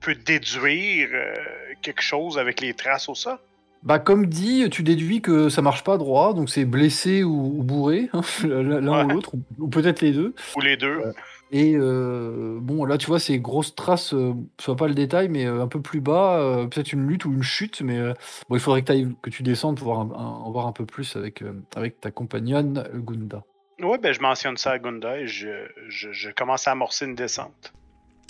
peux 0.00 0.14
déduire 0.14 1.08
euh, 1.12 1.34
quelque 1.82 2.02
chose 2.02 2.38
avec 2.38 2.60
les 2.60 2.74
traces 2.74 3.08
au 3.08 3.14
sol? 3.14 3.38
Bah, 3.82 3.98
comme 3.98 4.26
dit, 4.26 4.68
tu 4.70 4.82
déduis 4.82 5.20
que 5.20 5.50
ça 5.50 5.60
marche 5.60 5.84
pas 5.84 5.98
droit, 5.98 6.32
donc 6.32 6.48
c'est 6.48 6.64
blessé 6.64 7.22
ou, 7.22 7.58
ou 7.58 7.62
bourré, 7.62 8.08
hein, 8.14 8.22
l'un 8.44 9.04
ou 9.04 9.10
l'autre, 9.10 9.34
ou, 9.34 9.42
ou 9.64 9.68
peut-être 9.68 10.00
les 10.00 10.12
deux. 10.12 10.34
Ou 10.56 10.60
les 10.62 10.78
deux? 10.78 11.02
Et 11.50 11.74
euh, 11.76 12.58
bon, 12.62 12.86
là, 12.86 12.96
tu 12.96 13.06
vois, 13.06 13.20
ces 13.20 13.38
grosses 13.38 13.74
traces, 13.74 14.14
euh, 14.14 14.32
vois 14.64 14.76
pas 14.76 14.88
le 14.88 14.94
détail, 14.94 15.28
mais 15.28 15.44
euh, 15.44 15.60
un 15.62 15.68
peu 15.68 15.82
plus 15.82 16.00
bas, 16.00 16.38
euh, 16.40 16.66
peut-être 16.66 16.94
une 16.94 17.06
lutte 17.06 17.26
ou 17.26 17.32
une 17.32 17.42
chute, 17.42 17.82
mais 17.82 17.98
euh, 17.98 18.14
bon, 18.48 18.56
il 18.56 18.60
faudrait 18.60 18.82
que, 18.82 19.12
que 19.20 19.28
tu 19.28 19.42
descendes 19.42 19.76
pour 19.76 19.88
voir 19.92 20.00
un- 20.00 20.10
un- 20.18 20.44
en 20.46 20.50
voir 20.50 20.66
un 20.66 20.72
peu 20.72 20.86
plus 20.86 21.14
avec, 21.16 21.42
euh, 21.42 21.52
avec 21.76 22.00
ta 22.00 22.10
compagnonne 22.10 22.88
Gunda. 22.94 23.42
Oui, 23.82 23.98
ben 23.98 24.14
je 24.14 24.20
mentionne 24.20 24.56
ça 24.56 24.70
à 24.70 24.78
Gunda 24.78 25.18
et 25.18 25.26
je, 25.26 25.48
je, 25.88 26.10
je 26.10 26.30
commence 26.30 26.66
à 26.66 26.72
amorcer 26.72 27.04
une 27.04 27.14
descente. 27.16 27.73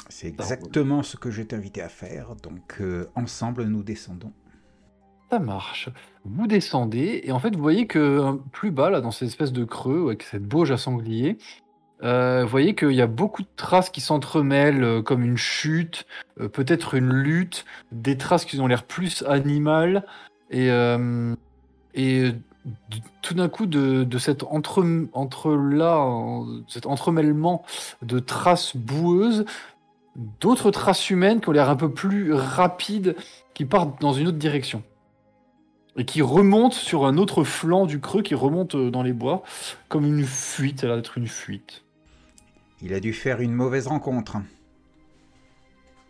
C'est 0.08 0.28
exactement 0.28 1.02
ce 1.02 1.16
que 1.16 1.30
je 1.30 1.42
t'ai 1.42 1.56
invité 1.56 1.80
à 1.82 1.88
faire, 1.88 2.36
donc 2.36 2.78
euh, 2.80 3.06
ensemble 3.14 3.64
nous 3.64 3.82
descendons. 3.82 4.32
Ça 5.30 5.38
marche. 5.38 5.88
Vous 6.24 6.46
descendez, 6.46 7.22
et 7.24 7.32
en 7.32 7.38
fait, 7.38 7.56
vous 7.56 7.62
voyez 7.62 7.86
que 7.86 7.98
euh, 7.98 8.32
plus 8.52 8.70
bas, 8.70 8.90
là, 8.90 9.00
dans 9.00 9.10
cette 9.10 9.28
espèce 9.28 9.52
de 9.52 9.64
creux, 9.64 10.06
avec 10.06 10.22
cette 10.22 10.44
bauge 10.44 10.70
à 10.70 10.76
sanglier, 10.76 11.38
euh, 12.02 12.42
vous 12.44 12.50
voyez 12.50 12.74
qu'il 12.74 12.92
y 12.92 13.02
a 13.02 13.06
beaucoup 13.06 13.42
de 13.42 13.48
traces 13.56 13.90
qui 13.90 14.00
s'entremêlent, 14.00 14.84
euh, 14.84 15.02
comme 15.02 15.24
une 15.24 15.36
chute, 15.36 16.06
peut-être 16.52 16.94
une 16.94 17.12
lutte, 17.12 17.64
des 17.92 18.16
traces 18.16 18.44
qui 18.44 18.60
ont 18.60 18.66
l'air 18.66 18.84
plus 18.84 19.22
animales, 19.26 20.04
et, 20.50 20.68
tout 23.22 23.34
d'un 23.34 23.48
coup, 23.48 23.66
de, 23.66 24.04
de 24.04 24.18
cet 24.18 24.42
entre, 24.44 24.84
entre 25.12 25.54
là, 25.54 26.06
cet 26.68 26.86
entremêlement 26.86 27.64
de 28.02 28.18
traces 28.18 28.76
boueuses, 28.76 29.44
d'autres 30.16 30.70
traces 30.70 31.10
humaines 31.10 31.40
qui 31.40 31.48
ont 31.48 31.52
l'air 31.52 31.70
un 31.70 31.76
peu 31.76 31.90
plus 31.90 32.32
rapides, 32.32 33.16
qui 33.52 33.64
partent 33.64 34.00
dans 34.00 34.12
une 34.12 34.28
autre 34.28 34.38
direction 34.38 34.82
et 35.96 36.04
qui 36.04 36.22
remonte 36.22 36.74
sur 36.74 37.06
un 37.06 37.16
autre 37.18 37.44
flanc 37.44 37.86
du 37.86 38.00
creux 38.00 38.22
qui 38.22 38.34
remonte 38.34 38.74
euh, 38.74 38.90
dans 38.90 39.02
les 39.02 39.12
bois 39.12 39.42
comme 39.88 40.04
une 40.04 40.24
fuite, 40.24 40.82
elle 40.82 40.90
a 40.90 40.94
l'air 40.94 41.02
d'être 41.02 41.18
une 41.18 41.28
fuite. 41.28 41.84
Il 42.82 42.92
a 42.94 43.00
dû 43.00 43.12
faire 43.12 43.40
une 43.40 43.52
mauvaise 43.52 43.86
rencontre. 43.86 44.38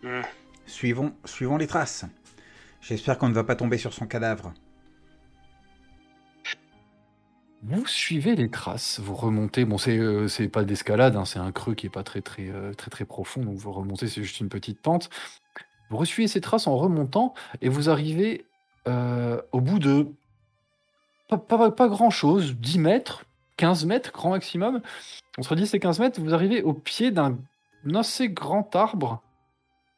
Hmm. 0.03 0.23
Suivons, 0.67 1.13
suivons 1.25 1.57
les 1.57 1.67
traces. 1.67 2.05
J'espère 2.81 3.19
qu'on 3.19 3.29
ne 3.29 3.35
va 3.35 3.45
pas 3.45 3.57
tomber 3.57 3.79
sur 3.79 3.93
son 3.93 4.07
cadavre. 4.07 4.53
Vous 7.67 7.87
suivez 7.87 8.35
les 8.35 8.51
traces, 8.51 9.01
vous 9.01 9.15
remontez, 9.15 9.65
bon 9.65 9.79
c'est 9.79 9.97
euh, 9.97 10.29
c'est 10.29 10.49
pas 10.49 10.65
d'escalade, 10.65 11.17
hein, 11.17 11.25
c'est 11.25 11.39
un 11.39 11.51
creux 11.51 11.75
qui 11.75 11.87
est 11.87 11.91
pas 11.91 12.03
très 12.03 12.21
très 12.21 12.51
euh, 12.51 12.75
très 12.75 12.91
très 12.91 13.07
profond, 13.07 13.43
donc 13.43 13.57
vous 13.57 13.73
remontez, 13.73 14.07
c'est 14.07 14.23
juste 14.23 14.41
une 14.41 14.51
petite 14.51 14.83
pente. 14.83 15.09
Vous 15.89 15.97
resuivez 15.97 16.29
ces 16.29 16.43
traces 16.43 16.67
en 16.67 16.77
remontant 16.77 17.33
et 17.63 17.71
vous 17.71 17.89
arrivez 17.89 18.45
euh, 18.87 19.41
au 19.53 19.63
bout 19.63 19.79
de 19.79 20.09
pas, 21.29 21.39
pas, 21.39 21.71
pas 21.71 21.89
grand 21.89 22.11
chose, 22.11 22.55
10 22.57 22.81
mètres, 22.81 23.25
15 23.57 23.87
mètres 23.87 24.13
grand 24.13 24.31
maximum. 24.31 24.83
Entre 25.39 25.57
10 25.57 25.73
et 25.73 25.79
15 25.81 26.01
mètres, 26.01 26.21
vous 26.21 26.35
arrivez 26.35 26.63
au 26.63 26.75
pied 26.75 27.13
d'un 27.13 27.39
assez 27.95 28.29
grand 28.29 28.77
arbre 28.77 29.23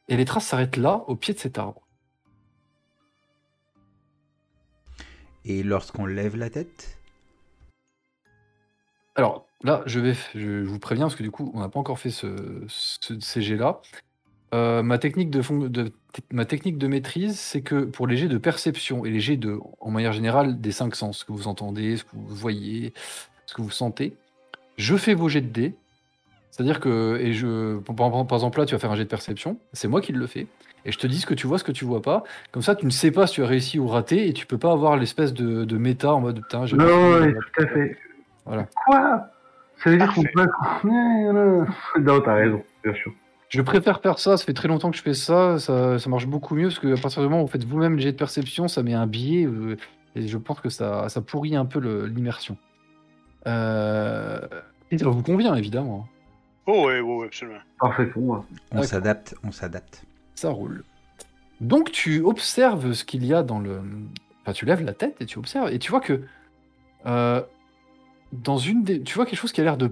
et 0.07 0.15
les 0.15 0.23
traces 0.23 0.45
s'arrêtent 0.45 0.77
là, 0.77 1.03
au 1.07 1.17
pied 1.17 1.33
de 1.33 1.39
cet 1.39 1.57
arbre. 1.57 1.81
Et 5.43 5.63
lorsqu'on 5.63 6.05
lève 6.05 6.37
la 6.37 6.49
tête, 6.49 6.96
Alors 9.17 9.47
là, 9.63 9.81
je 9.87 9.99
vais, 9.99 10.13
je 10.35 10.63
vous 10.63 10.79
préviens 10.79 11.05
parce 11.05 11.15
que 11.15 11.23
du 11.23 11.31
coup, 11.31 11.51
on 11.53 11.59
n'a 11.59 11.69
pas 11.69 11.79
encore 11.79 11.99
fait 11.99 12.11
ce, 12.11 12.27
ce 12.67 13.19
CG-là. 13.19 13.81
Euh, 14.53 14.81
ma 14.81 14.97
technique 14.97 15.29
de, 15.29 15.41
ma 16.31 16.45
technique 16.45 16.77
de 16.77 16.87
maîtrise, 16.87 17.37
c'est 17.37 17.61
que 17.61 17.83
pour 17.83 18.07
les 18.07 18.15
jets 18.15 18.29
de 18.29 18.37
perception 18.37 19.05
et 19.05 19.09
les 19.09 19.19
jets 19.19 19.35
de, 19.35 19.59
en 19.81 19.91
manière 19.91 20.13
générale, 20.13 20.61
des 20.61 20.71
cinq 20.71 20.95
sens, 20.95 21.19
ce 21.19 21.25
que 21.25 21.33
vous 21.33 21.47
entendez, 21.47 21.97
ce 21.97 22.03
que 22.03 22.11
vous 22.13 22.35
voyez, 22.35 22.93
ce 23.47 23.55
que 23.55 23.61
vous 23.61 23.71
sentez, 23.71 24.15
je 24.77 24.95
fais 24.95 25.15
vos 25.15 25.27
jets 25.27 25.41
de 25.41 25.47
dés. 25.47 25.75
C'est-à-dire 26.51 26.79
que, 26.79 27.19
et 27.19 27.33
je, 27.33 27.79
par, 27.79 28.35
exemple 28.35 28.59
là, 28.59 28.65
tu 28.65 28.73
vas 28.73 28.79
faire 28.79 28.91
un 28.91 28.95
jet 28.95 29.03
de 29.03 29.09
perception, 29.09 29.59
c'est 29.73 29.87
moi 29.87 29.99
qui 29.99 30.13
le 30.13 30.25
fais, 30.27 30.47
et 30.85 30.91
je 30.91 30.97
te 30.97 31.05
dis 31.05 31.19
ce 31.19 31.25
que 31.25 31.33
tu 31.33 31.45
vois, 31.45 31.59
ce 31.59 31.63
que 31.63 31.71
tu 31.71 31.85
vois 31.85 32.01
pas. 32.01 32.23
Comme 32.51 32.63
ça, 32.63 32.73
tu 32.75 32.85
ne 32.85 32.91
sais 32.91 33.11
pas 33.11 33.27
si 33.27 33.35
tu 33.35 33.43
as 33.43 33.47
réussi 33.47 33.79
ou 33.79 33.87
raté, 33.87 34.27
et 34.27 34.33
tu 34.33 34.45
peux 34.45 34.57
pas 34.57 34.71
avoir 34.71 34.95
l'espèce 34.95 35.33
de, 35.33 35.65
de 35.65 35.77
méta 35.77 36.13
en 36.13 36.21
mode 36.21 36.41
putain. 36.41 36.65
Non, 36.73 37.19
ouais, 37.19 37.33
tout 37.33 37.63
à 37.63 37.67
fait. 37.67 37.97
Voilà. 38.47 38.67
Quoi 38.85 39.27
Ça 39.83 39.89
veut 39.91 39.97
dire 39.97 40.13
qu'on 40.13 40.23
peut. 40.23 40.47
Non, 41.99 42.21
t'as 42.21 42.33
raison, 42.33 42.63
bien 42.83 42.93
sûr. 42.93 43.11
Je 43.49 43.61
préfère 43.61 44.01
faire 44.01 44.19
ça, 44.19 44.35
ça 44.35 44.43
fait 44.45 44.53
très 44.53 44.67
longtemps 44.67 44.91
que 44.91 44.97
je 44.97 45.01
fais 45.01 45.13
ça, 45.13 45.57
ça, 45.57 45.99
ça 45.99 46.09
marche 46.09 46.27
beaucoup 46.27 46.53
mieux 46.55 46.67
parce 46.67 46.79
qu'à 46.79 47.01
partir 47.01 47.21
du 47.21 47.29
moment 47.29 47.41
où 47.43 47.45
vous 47.45 47.51
faites 47.51 47.63
vous-même 47.63 47.93
le 47.95 47.99
jet 48.01 48.11
de 48.11 48.17
perception, 48.17 48.67
ça 48.67 48.83
met 48.83 48.93
un 48.93 49.07
biais 49.07 49.45
euh, 49.45 49.77
et 50.15 50.27
je 50.27 50.37
pense 50.37 50.59
que 50.59 50.67
ça, 50.69 51.07
ça 51.07 51.21
pourrit 51.21 51.55
un 51.55 51.65
peu 51.65 51.79
le- 51.79 52.07
l'immersion. 52.07 52.57
Euh, 53.47 54.39
et 54.91 54.97
ça 54.97 55.07
vous 55.07 55.23
convient 55.23 55.55
évidemment, 55.55 56.07
Oh, 56.69 56.87
oui, 56.89 56.99
oui, 56.99 57.25
absolument. 57.27 57.59
Parfait 57.79 58.07
pour 58.07 58.21
moi. 58.21 58.45
on 58.73 58.83
s'adapte, 58.83 59.35
on 59.45 59.51
s'adapte. 59.53 60.03
ça 60.35 60.49
roule. 60.49 60.83
Donc 61.61 61.91
tu 61.93 62.21
observes 62.23 62.91
ce 62.91 63.05
qu'il 63.05 63.25
y 63.25 63.33
a 63.33 63.41
dans 63.43 63.59
le. 63.59 63.79
Enfin, 64.41 64.51
tu 64.51 64.65
lèves 64.65 64.83
la 64.83 64.93
tête 64.93 65.21
et 65.21 65.25
tu 65.25 65.39
observes 65.39 65.71
et 65.71 65.79
tu 65.79 65.89
vois 65.91 66.01
que 66.01 66.23
euh, 67.05 67.41
dans 68.33 68.57
une 68.57 68.83
des, 68.83 69.01
tu 69.01 69.15
vois 69.15 69.25
quelque 69.25 69.39
chose 69.39 69.51
qui 69.51 69.61
a 69.61 69.63
l'air 69.63 69.77
de 69.77 69.91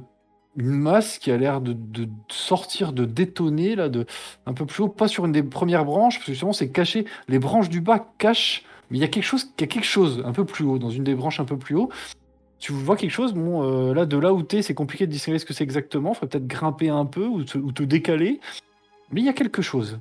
une 0.58 0.72
masse 0.72 1.20
qui 1.20 1.32
a 1.32 1.38
l'air 1.38 1.60
de, 1.60 1.74
de 1.74 2.08
sortir, 2.30 2.94
de 2.94 3.04
détonner 3.04 3.76
là, 3.76 3.90
de 3.90 4.06
un 4.46 4.54
peu 4.54 4.66
plus 4.66 4.84
haut, 4.84 4.88
pas 4.88 5.10
sur 5.10 5.26
une 5.26 5.34
des 5.34 5.44
premières 5.44 5.84
branches 5.84 6.16
parce 6.16 6.28
que 6.28 6.32
justement 6.32 6.54
c'est 6.54 6.70
caché. 6.72 7.06
Les 7.28 7.40
branches 7.40 7.68
du 7.68 7.82
bas 7.82 8.08
cachent, 8.18 8.64
mais 8.90 8.98
il 8.98 9.02
y 9.02 9.04
a 9.04 9.10
quelque 9.10 9.26
chose, 9.26 9.52
il 9.60 9.64
a 9.66 9.68
quelque 9.68 9.84
chose 9.86 10.24
un 10.26 10.32
peu 10.32 10.46
plus 10.46 10.64
haut, 10.64 10.80
dans 10.80 10.90
une 10.90 11.04
des 11.04 11.14
branches 11.16 11.42
un 11.42 11.46
peu 11.46 11.58
plus 11.58 11.76
haut. 11.76 11.90
Tu 12.58 12.72
vois 12.72 12.96
quelque 12.96 13.12
chose, 13.12 13.34
bon, 13.34 13.64
euh, 13.64 13.94
là 13.94 14.06
de 14.06 14.18
là 14.18 14.34
où 14.34 14.44
t'es, 14.44 14.62
c'est 14.62 14.74
compliqué 14.74 15.06
de 15.08 15.12
distinguer 15.12 15.40
ce 15.40 15.46
que 15.46 15.54
c'est 15.54 15.66
exactement. 15.66 16.14
Faudrait 16.14 16.30
peut-être 16.30 16.48
grimper 16.48 16.88
un 16.88 17.06
peu 17.06 17.26
ou 17.26 17.44
te, 17.44 17.58
ou 17.58 17.74
te 17.74 17.84
décaler, 17.84 18.40
mais 19.12 19.20
il 19.20 19.26
y 19.26 19.30
a 19.30 19.34
quelque 19.34 19.62
chose. 19.62 20.00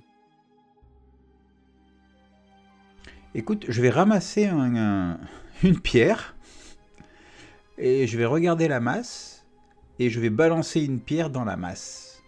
Écoute, 3.35 3.65
je 3.69 3.83
vais 3.83 3.91
ramasser 3.91 4.47
un- 4.47 4.77
un- 4.77 5.19
une 5.65 5.81
pierre 5.81 6.34
et 7.79 8.07
je 8.07 8.17
vais 8.19 8.25
regarder 8.27 8.69
la 8.69 8.81
masse 8.81 9.45
et 9.99 10.11
je 10.11 10.21
vais 10.21 10.31
balancer 10.31 10.83
une 10.83 11.01
pierre 11.01 11.31
dans 11.31 11.45
la 11.45 11.57
masse. 11.57 12.23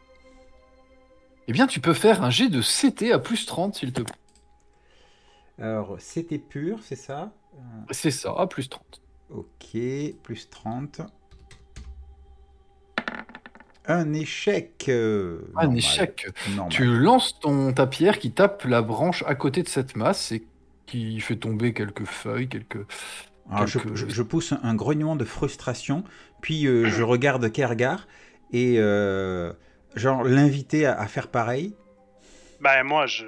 Eh 1.48 1.52
bien, 1.52 1.66
tu 1.66 1.80
peux 1.80 1.94
faire 1.94 2.22
un 2.22 2.30
jet 2.30 2.48
de 2.48 2.60
CT 2.60 3.12
à 3.12 3.18
plus 3.20 3.46
30, 3.46 3.76
s'il 3.76 3.92
te 3.92 4.02
plaît. 4.02 4.14
Alors, 5.58 5.96
c'était 6.00 6.38
pur, 6.38 6.80
c'est 6.82 6.96
ça? 6.96 7.32
Euh, 7.54 7.58
C'est 7.90 8.10
ça, 8.10 8.34
à 8.36 8.46
plus 8.46 8.68
30. 8.68 9.00
Ok, 9.30 9.76
plus 10.22 10.50
30. 10.50 11.00
Un 13.88 14.12
échec. 14.14 14.86
euh, 14.88 15.42
Un 15.56 15.62
normal. 15.64 15.78
échec. 15.78 16.26
Normal. 16.48 16.72
Tu 16.72 16.84
lances 16.84 17.38
ton, 17.38 17.72
ta 17.72 17.86
pierre 17.86 18.18
qui 18.18 18.32
tape 18.32 18.64
la 18.64 18.82
branche 18.82 19.22
à 19.26 19.34
côté 19.36 19.62
de 19.62 19.68
cette 19.68 19.94
masse 19.96 20.32
et 20.32 20.44
qui 20.86 21.20
fait 21.20 21.36
tomber 21.36 21.72
quelques 21.72 22.04
feuilles, 22.04 22.48
quelques... 22.48 22.84
Alors, 23.50 23.66
je, 23.66 23.78
quelques- 23.78 23.94
je- 23.94 24.08
je 24.08 24.22
pousse 24.22 24.52
un 24.62 24.74
grognement 24.74 25.16
de 25.16 25.24
frustration, 25.24 26.04
puis 26.42 26.66
euh, 26.66 26.88
je 26.90 27.02
regarde 27.02 27.50
Kergar 27.52 28.06
et 28.52 28.76
euh, 28.78 29.52
genre 29.94 30.24
l'inviter 30.24 30.86
à, 30.86 30.98
à 30.98 31.06
faire 31.06 31.28
pareil. 31.28 31.74
Ben, 32.60 32.82
moi, 32.82 33.06
je, 33.06 33.24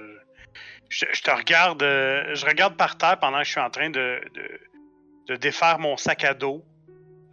je, 0.88 1.04
je 1.12 1.22
te 1.22 1.30
regarde, 1.30 1.82
euh, 1.82 2.34
je 2.34 2.44
regarde 2.46 2.76
par 2.76 2.98
terre 2.98 3.18
pendant 3.20 3.38
que 3.38 3.44
je 3.44 3.50
suis 3.50 3.60
en 3.60 3.70
train 3.70 3.90
de, 3.90 4.20
de, 4.34 4.60
de 5.28 5.36
défaire 5.36 5.78
mon 5.78 5.96
sac 5.96 6.24
à 6.24 6.34
dos. 6.34 6.64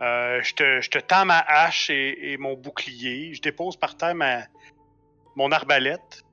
Euh, 0.02 0.42
je, 0.44 0.54
te, 0.54 0.82
je 0.82 0.90
te 0.90 1.00
tends 1.00 1.26
ma 1.26 1.40
hache 1.40 1.90
et, 1.90 2.34
et 2.34 2.38
mon 2.38 2.56
bouclier. 2.56 3.34
Je 3.34 3.42
dépose 3.42 3.78
par 3.78 3.96
terre 3.96 4.14
ma, 4.14 4.42
mon 5.38 5.52
arbalète. 5.52 6.24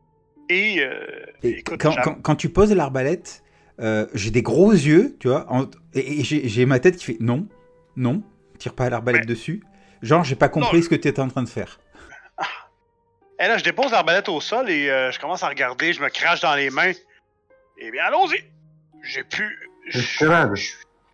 Et, 0.48 0.80
euh, 0.80 1.06
Et 1.44 1.60
écoute, 1.60 1.80
quand, 1.80 1.92
j'am- 1.92 2.02
quand- 2.02 2.20
quand 2.22 2.34
tu 2.36 2.48
poses 2.48 2.74
l'arbalète, 2.74 3.41
euh, 3.82 4.06
j'ai 4.14 4.30
des 4.30 4.42
gros 4.42 4.72
yeux, 4.72 5.16
tu 5.20 5.28
vois, 5.28 5.44
en- 5.52 5.66
et, 5.94 6.20
et 6.20 6.24
j'ai 6.24 6.66
ma 6.66 6.78
tête 6.78 6.96
qui 6.96 7.04
fait 7.04 7.16
non, 7.20 7.46
non, 7.96 8.22
tire 8.58 8.74
pas 8.74 8.88
l'arbalète 8.88 9.26
dessus. 9.26 9.62
Genre, 10.02 10.24
j'ai 10.24 10.36
pas 10.36 10.48
compris 10.48 10.78
Non. 10.78 10.82
ce 10.82 10.88
que 10.88 10.94
tu 10.94 11.08
étais 11.08 11.20
en 11.20 11.28
train 11.28 11.42
de 11.42 11.48
faire. 11.48 11.78
Et 13.38 13.46
là, 13.48 13.58
je 13.58 13.64
dépose 13.64 13.90
l'arbalète 13.90 14.28
au 14.28 14.40
sol 14.40 14.70
et 14.70 14.88
euh, 14.88 15.10
je 15.10 15.18
commence 15.18 15.42
à 15.42 15.48
regarder. 15.48 15.92
Je 15.92 16.00
me 16.00 16.08
crache 16.08 16.40
dans 16.40 16.54
les 16.54 16.70
mains. 16.70 16.92
Eh 17.78 17.90
bien, 17.90 18.04
allons-y. 18.04 18.44
J'ai 19.02 19.24
plus. 19.24 19.58
Je 19.88 20.00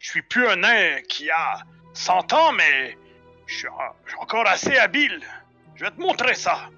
suis 0.00 0.22
plus 0.22 0.46
un 0.46 0.56
nain 0.56 1.00
qui 1.08 1.30
a 1.30 1.60
100 1.94 2.32
ans, 2.34 2.52
mais 2.52 2.96
je 3.46 3.56
suis, 3.56 3.68
en- 3.68 3.94
je 4.04 4.10
suis 4.10 4.20
encore 4.20 4.46
assez 4.46 4.76
habile. 4.76 5.20
Je 5.74 5.84
vais 5.84 5.90
te 5.90 6.00
montrer 6.00 6.34
ça. 6.34 6.68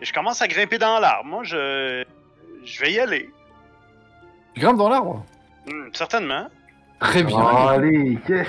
Et 0.00 0.04
je 0.04 0.12
commence 0.12 0.42
à 0.42 0.48
grimper 0.48 0.78
dans 0.78 0.98
l'arbre. 0.98 1.28
Moi, 1.28 1.44
je, 1.44 2.04
je 2.64 2.80
vais 2.80 2.92
y 2.92 2.98
aller. 2.98 3.30
Tu 4.54 4.60
grimpes 4.60 4.76
dans 4.78 4.88
l'arbre 4.88 5.24
Hmm, 5.66 5.88
certainement. 5.92 6.48
Très 6.98 7.22
bien. 7.22 7.38
Oh, 7.40 7.68
allez, 7.68 8.18
yes 8.28 8.48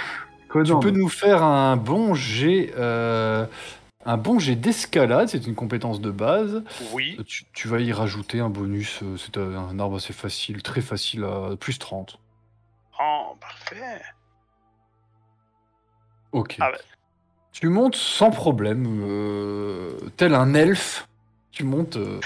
Conan. 0.49 0.79
peux 0.79 0.89
nous 0.91 1.09
faire 1.09 1.43
un 1.43 1.77
bon 1.77 2.13
jet, 2.15 2.73
euh, 2.77 3.45
un 4.05 4.17
bon 4.17 4.37
jet 4.39 4.55
d'escalade, 4.55 5.27
c'est 5.29 5.45
une 5.47 5.55
compétence 5.55 6.01
de 6.01 6.11
base. 6.11 6.63
Oui. 6.91 7.17
Tu, 7.27 7.45
tu 7.53 7.67
vas 7.67 7.79
y 7.79 7.91
rajouter 7.91 8.39
un 8.39 8.49
bonus, 8.49 8.99
euh, 9.03 9.15
c'est 9.17 9.37
un, 9.37 9.55
un 9.55 9.79
arbre 9.79 9.97
assez 9.97 10.13
facile, 10.13 10.61
très 10.63 10.81
facile 10.81 11.23
à 11.23 11.55
plus 11.55 11.77
30. 11.79 12.19
Oh, 12.99 13.35
parfait. 13.39 14.01
Ok. 16.31 16.57
Ah 16.59 16.71
ouais. 16.71 16.77
Tu 17.51 17.69
montes 17.69 17.95
sans 17.95 18.31
problème, 18.31 18.85
euh, 19.03 19.91
tel 20.17 20.33
un 20.33 20.53
elfe. 20.55 21.07
Tu 21.51 21.63
montes 21.63 21.97
euh, 21.97 22.19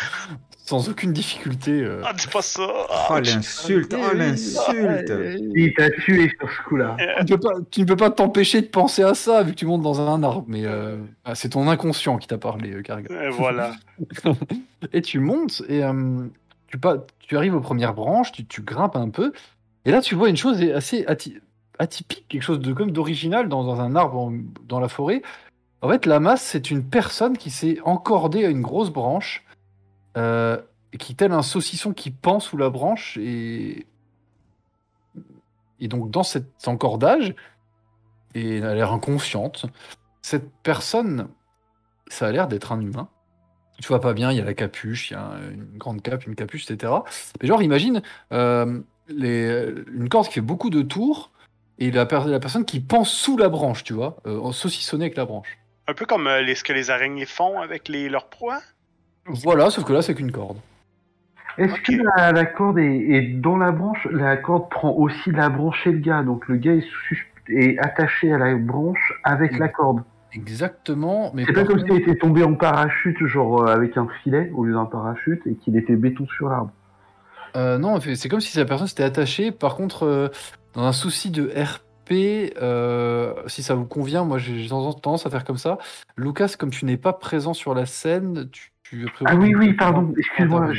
sans 0.68 0.90
aucune 0.90 1.14
difficulté. 1.14 1.72
euh. 1.82 2.02
Ah, 2.06 2.12
dis 2.14 2.28
pas 2.28 2.42
ça. 2.42 2.62
Oh, 2.68 2.86
Ah, 3.10 3.22
l'insulte, 3.22 3.96
oh, 3.98 4.14
l'insulte. 4.14 5.14
Il 5.56 5.74
t'a 5.74 5.90
tué 5.92 6.30
sur 6.40 6.50
ce 6.52 6.62
coup-là. 6.68 6.98
Tu, 7.20 7.26
peux 7.26 7.40
pas, 7.40 7.54
tu 7.72 7.82
ne 7.82 7.86
peux 7.86 7.96
pas 7.96 8.10
t'empêcher 8.10 8.62
de 8.62 8.68
penser 8.68 9.02
à 9.04 9.14
ça 9.14 9.44
vu 9.44 9.52
que 9.54 9.58
tu 9.58 9.66
montes 9.66 9.82
dans 9.82 10.02
un 10.02 10.22
arbre, 10.24 10.44
mais 10.48 10.66
euh, 10.66 10.98
ah, 11.26 11.36
c'est 11.36 11.50
ton 11.50 11.68
inconscient 11.70 12.18
qui 12.18 12.28
t'a 12.28 12.38
parlé, 12.38 12.74
euh, 12.74 12.82
Karga. 12.82 13.14
euh, 13.14 13.30
voilà. 13.32 13.72
et 14.94 15.02
tu 15.02 15.20
montes 15.20 15.64
et 15.70 15.84
euh, 15.84 16.26
tu, 16.68 16.78
pas, 16.78 16.98
tu 17.20 17.38
arrives 17.38 17.56
aux 17.56 17.62
premières 17.62 17.94
branches, 17.94 18.32
tu, 18.32 18.46
tu 18.46 18.62
grimpes 18.62 18.96
un 18.98 19.10
peu, 19.10 19.32
et 19.86 19.92
là 19.92 20.02
tu 20.02 20.16
vois 20.16 20.30
une 20.30 20.38
chose 20.38 20.62
assez 20.76 21.04
ati- 21.06 21.40
atypique, 21.80 22.26
quelque 22.28 22.42
chose 22.44 22.60
de 22.60 22.74
comme 22.74 22.92
d'original 22.92 23.48
dans, 23.50 23.64
dans 23.64 23.80
un 23.80 23.96
arbre 23.96 24.18
en- 24.20 24.34
dans 24.68 24.80
la 24.80 24.90
forêt. 24.90 25.22
En 25.82 25.90
fait, 25.90 26.06
la 26.08 26.20
masse, 26.20 26.42
c'est 26.42 26.72
une 26.72 26.84
personne 26.84 27.38
qui 27.38 27.52
s'est 27.52 27.78
encordée 27.86 28.44
à 28.44 28.50
une 28.50 28.62
grosse 28.62 28.90
branche, 28.90 29.44
euh, 30.18 30.58
qui 31.00 31.16
tel 31.16 31.32
un 31.32 31.44
saucisson 31.44 31.94
qui 31.94 32.12
pend 32.12 32.40
sous 32.40 32.58
la 32.58 32.70
branche, 32.70 33.18
et, 33.18 33.86
et 35.80 35.88
donc 35.88 36.12
dans 36.12 36.24
cet 36.24 36.68
encordage, 36.68 37.36
et 38.36 38.62
a 38.62 38.76
l'air 38.76 38.92
inconsciente, 38.92 39.66
cette 40.22 40.52
personne, 40.64 41.30
ça 42.08 42.28
a 42.28 42.32
l'air 42.32 42.48
d'être 42.48 42.72
un 42.74 42.82
humain 42.82 43.10
tu 43.82 43.88
vois 43.88 44.02
pas 44.02 44.14
bien, 44.14 44.32
il 44.32 44.38
y 44.38 44.42
a 44.42 44.44
la 44.44 44.54
capuche, 44.54 45.12
il 45.12 45.14
y 45.14 45.18
a 45.18 45.32
une 45.52 45.78
grande 45.78 46.02
cape, 46.02 46.26
une 46.26 46.36
capuche, 46.36 46.70
etc. 46.70 46.94
Mais 47.42 47.48
genre, 47.48 47.62
imagine 47.62 48.02
euh, 48.32 48.80
les, 49.08 49.66
une 49.94 50.10
corde 50.10 50.28
qui 50.28 50.34
fait 50.34 50.42
beaucoup 50.42 50.70
de 50.70 50.82
tours 50.82 51.32
et 51.80 51.92
la, 51.92 52.06
la 52.06 52.40
personne 52.40 52.66
qui 52.66 52.80
pense 52.80 53.12
sous 53.12 53.38
la 53.38 53.50
branche, 53.50 53.84
tu 53.84 53.94
vois, 53.94 54.18
euh, 54.26 54.52
saucissonnée 54.52 55.06
avec 55.06 55.18
la 55.18 55.26
branche. 55.26 55.60
Un 55.88 55.94
peu 55.94 56.06
comme 56.06 56.28
euh, 56.28 56.42
les, 56.42 56.56
ce 56.56 56.64
que 56.64 56.74
les 56.74 56.90
araignées 56.90 57.26
font 57.26 57.62
avec 57.62 57.88
les, 57.88 58.10
leurs 58.10 58.30
proies. 58.30 58.62
Voilà, 59.28 59.70
sauf 59.70 59.84
que 59.86 59.94
là, 59.94 60.02
c'est 60.02 60.16
qu'une 60.16 60.32
corde. 60.32 60.58
Est-ce 61.58 61.74
que 61.82 62.04
la, 62.18 62.32
la 62.32 62.46
corde 62.46 62.78
est, 62.80 62.98
est 63.10 63.22
dans 63.34 63.58
la 63.58 63.72
branche 63.72 64.08
La 64.12 64.38
corde 64.38 64.70
prend 64.70 64.92
aussi 64.92 65.32
la 65.32 65.50
branche 65.50 65.88
et 65.88 65.92
le 65.92 66.00
gars. 66.00 66.22
Donc 66.24 66.48
le 66.48 66.56
gars 66.58 66.74
est, 66.76 66.86
sus- 67.08 67.34
est 67.50 67.80
attaché 67.80 68.32
à 68.32 68.38
la 68.38 68.56
branche 68.56 69.14
avec 69.24 69.58
la 69.58 69.68
corde. 69.68 70.04
Exactement, 70.34 71.32
mais 71.34 71.46
C'est 71.46 71.54
pas 71.54 71.64
comme 71.64 71.80
s'il 71.80 71.94
était 71.98 72.16
tombé 72.16 72.44
en 72.44 72.54
parachute, 72.54 73.26
genre 73.26 73.64
euh, 73.64 73.74
avec 73.74 73.98
un 73.98 74.08
filet 74.24 74.52
au 74.54 74.66
lieu 74.66 74.74
d'un 74.74 74.86
parachute, 74.86 75.42
et 75.48 75.56
qu'il 75.56 75.76
était 75.78 75.96
béton 75.96 76.28
sur 76.28 76.50
l'arbre. 76.50 76.70
Euh, 77.56 77.78
non, 77.80 78.00
c'est 78.00 78.30
comme 78.30 78.42
si 78.42 78.56
la 78.58 78.66
personne 78.66 78.88
s'était 78.88 79.04
attachée. 79.04 79.52
Par 79.52 79.76
contre, 79.76 80.04
euh, 80.04 80.28
dans 80.74 80.84
un 80.84 80.92
souci 80.92 81.32
de 81.32 81.50
RP, 81.50 82.54
euh, 82.62 83.34
si 83.48 83.64
ça 83.64 83.74
vous 83.74 83.86
convient, 83.86 84.26
moi 84.26 84.38
j'ai 84.38 84.68
tendance 84.68 85.26
à 85.26 85.30
faire 85.32 85.44
comme 85.44 85.58
ça. 85.58 85.80
Lucas, 86.18 86.54
comme 86.60 86.70
tu 86.70 86.86
n'es 86.86 86.98
pas 86.98 87.14
présent 87.14 87.54
sur 87.54 87.74
la 87.74 87.86
scène, 87.88 88.50
tu. 88.52 88.72
Tu 88.90 89.06
Ah 89.26 89.36
oui, 89.36 89.54
oui, 89.56 89.74
pardon. 89.74 90.14
Excuse-moi, 90.18 90.68
ouais, 90.68 90.74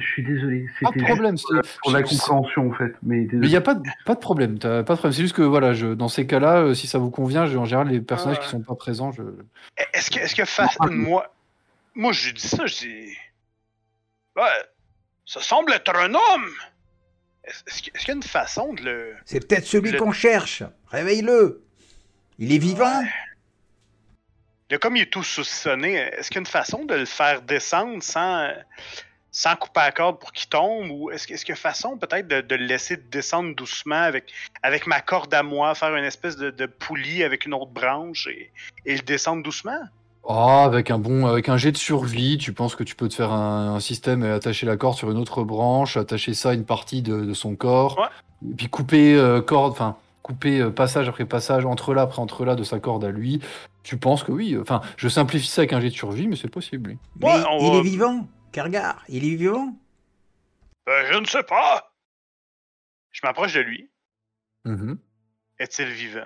je 0.00 0.06
suis 0.06 0.22
désolé. 0.24 0.66
Pas 0.80 0.90
de 0.90 1.02
problème. 1.02 1.36
juste 1.36 1.46
pour 1.46 1.54
la, 1.56 1.62
c'est- 1.62 1.78
pour 1.82 1.92
la 1.92 1.98
c'est- 2.04 2.04
compréhension 2.16 2.68
en 2.70 2.74
fait. 2.74 2.92
Mais 3.02 3.22
il 3.32 3.40
n'y 3.40 3.56
a 3.56 3.60
pas 3.60 3.74
de, 3.74 3.82
pas 4.04 4.14
de 4.14 4.20
problème, 4.20 4.58
t'as 4.58 4.82
pas 4.82 4.94
de 4.94 4.98
problème. 4.98 5.12
C'est 5.12 5.22
juste 5.22 5.34
que 5.36 5.42
voilà, 5.42 5.72
je, 5.72 5.88
dans 5.88 6.08
ces 6.08 6.26
cas-là, 6.26 6.58
euh, 6.62 6.74
si 6.74 6.86
ça 6.86 6.98
vous 6.98 7.10
convient, 7.10 7.46
je- 7.46 7.56
en 7.58 7.64
général, 7.64 7.88
les 7.88 8.00
personnages 8.00 8.40
qui 8.40 8.48
sont 8.48 8.60
pas 8.60 8.74
présents, 8.74 9.12
je. 9.12 9.22
Est-ce 9.94 10.10
que, 10.10 10.18
est-ce 10.18 10.34
que 10.34 10.44
fa- 10.44 10.68
Ah. 10.80 10.86
moi, 10.88 11.32
moi, 11.94 12.12
je 12.12 12.30
dis 12.32 12.46
ça, 12.48 12.66
je 12.66 12.76
dis, 12.78 13.16
ouais, 14.36 14.42
ça 15.24 15.40
semble 15.40 15.72
être 15.72 15.94
un 15.96 16.12
homme. 16.14 16.48
Est-ce, 17.44 17.82
qu'il 17.82 17.92
y 18.08 18.10
a 18.10 18.14
une 18.14 18.22
façon 18.22 18.72
de 18.72 18.82
le, 18.82 19.14
C'est 19.24 19.46
peut-être 19.48 19.66
celui 19.66 19.90
Le- 19.90 19.98
qu'on 19.98 20.12
cherche. 20.12 20.62
Réveille-le. 20.88 21.62
Il 22.38 22.52
est 22.52 22.58
vivant. 22.58 23.02
Comme 24.78 24.96
il 24.96 25.02
est 25.02 25.12
tout 25.12 25.22
saucissonné, 25.22 25.94
est-ce 25.94 26.28
qu'il 26.28 26.36
y 26.36 26.38
a 26.38 26.40
une 26.40 26.46
façon 26.46 26.84
de 26.84 26.94
le 26.94 27.04
faire 27.04 27.42
descendre 27.42 28.02
sans, 28.02 28.48
sans 29.30 29.56
couper 29.56 29.80
la 29.80 29.92
corde 29.92 30.18
pour 30.18 30.32
qu'il 30.32 30.48
tombe? 30.48 30.90
Ou 30.90 31.10
est-ce, 31.10 31.26
qu'il 31.26 31.48
y 31.48 31.52
a 31.52 31.56
façon 31.56 31.96
peut-être 31.96 32.28
de, 32.28 32.40
de 32.40 32.54
le 32.54 32.64
laisser 32.66 32.96
descendre 32.96 33.54
doucement 33.54 34.02
avec, 34.02 34.32
avec 34.62 34.86
ma 34.86 35.00
corde 35.00 35.32
à 35.34 35.42
moi, 35.42 35.74
faire 35.74 35.94
une 35.96 36.04
espèce 36.04 36.36
de, 36.36 36.50
de 36.50 36.66
poulie 36.66 37.24
avec 37.24 37.46
une 37.46 37.54
autre 37.54 37.70
branche 37.72 38.26
et, 38.28 38.50
et 38.86 38.96
le 38.96 39.02
descendre 39.02 39.42
doucement? 39.42 39.80
Ah, 40.28 40.62
avec 40.62 40.92
un 40.92 40.98
bon, 40.98 41.26
avec 41.26 41.48
un 41.48 41.56
jet 41.56 41.72
de 41.72 41.76
survie, 41.76 42.38
tu 42.38 42.52
penses 42.52 42.76
que 42.76 42.84
tu 42.84 42.94
peux 42.94 43.08
te 43.08 43.14
faire 43.14 43.32
un, 43.32 43.74
un 43.74 43.80
système 43.80 44.22
et 44.24 44.30
attacher 44.30 44.66
la 44.66 44.76
corde 44.76 44.96
sur 44.96 45.10
une 45.10 45.18
autre 45.18 45.42
branche, 45.42 45.96
attacher 45.96 46.32
ça 46.34 46.50
à 46.50 46.54
une 46.54 46.64
partie 46.64 47.02
de, 47.02 47.24
de 47.24 47.34
son 47.34 47.56
corps, 47.56 47.98
Ouais. 47.98 48.50
et 48.52 48.54
puis 48.54 48.68
couper 48.68 49.16
euh, 49.16 49.40
corde, 49.40 49.72
enfin 49.72 49.96
couper 50.22 50.60
euh, 50.60 50.70
passage 50.70 51.08
après 51.08 51.24
passage, 51.26 51.64
entre 51.66 51.94
là 51.94 52.02
après 52.02 52.20
entre 52.20 52.44
là 52.44 52.54
de 52.54 52.62
sa 52.64 52.78
corde 52.80 53.04
à 53.04 53.10
lui. 53.10 53.40
Tu 53.82 53.96
penses 53.96 54.22
que 54.22 54.30
oui, 54.32 54.56
enfin, 54.58 54.80
je 54.96 55.08
simplifie 55.08 55.48
ça 55.48 55.62
avec 55.62 55.72
un 55.72 55.80
jet 55.80 55.88
de 55.90 55.94
survie, 55.94 56.28
mais 56.28 56.36
c'est 56.36 56.48
possible. 56.50 56.90
oui. 56.90 56.98
Mais 57.20 57.26
Ouais, 57.28 57.42
il 57.60 57.70
va- 57.72 57.78
est 57.78 57.82
vivant. 57.82 58.28
Kargar, 58.52 59.02
il 59.08 59.24
est 59.24 59.34
vivant? 59.36 59.74
Euh, 60.88 61.04
je 61.12 61.18
ne 61.18 61.24
sais 61.24 61.42
pas. 61.42 61.92
Je 63.10 63.20
m'approche 63.24 63.54
de 63.54 63.60
lui. 63.60 63.90
Mhm. 64.64 64.98
Est-il 65.58 65.88
vivant? 65.88 66.20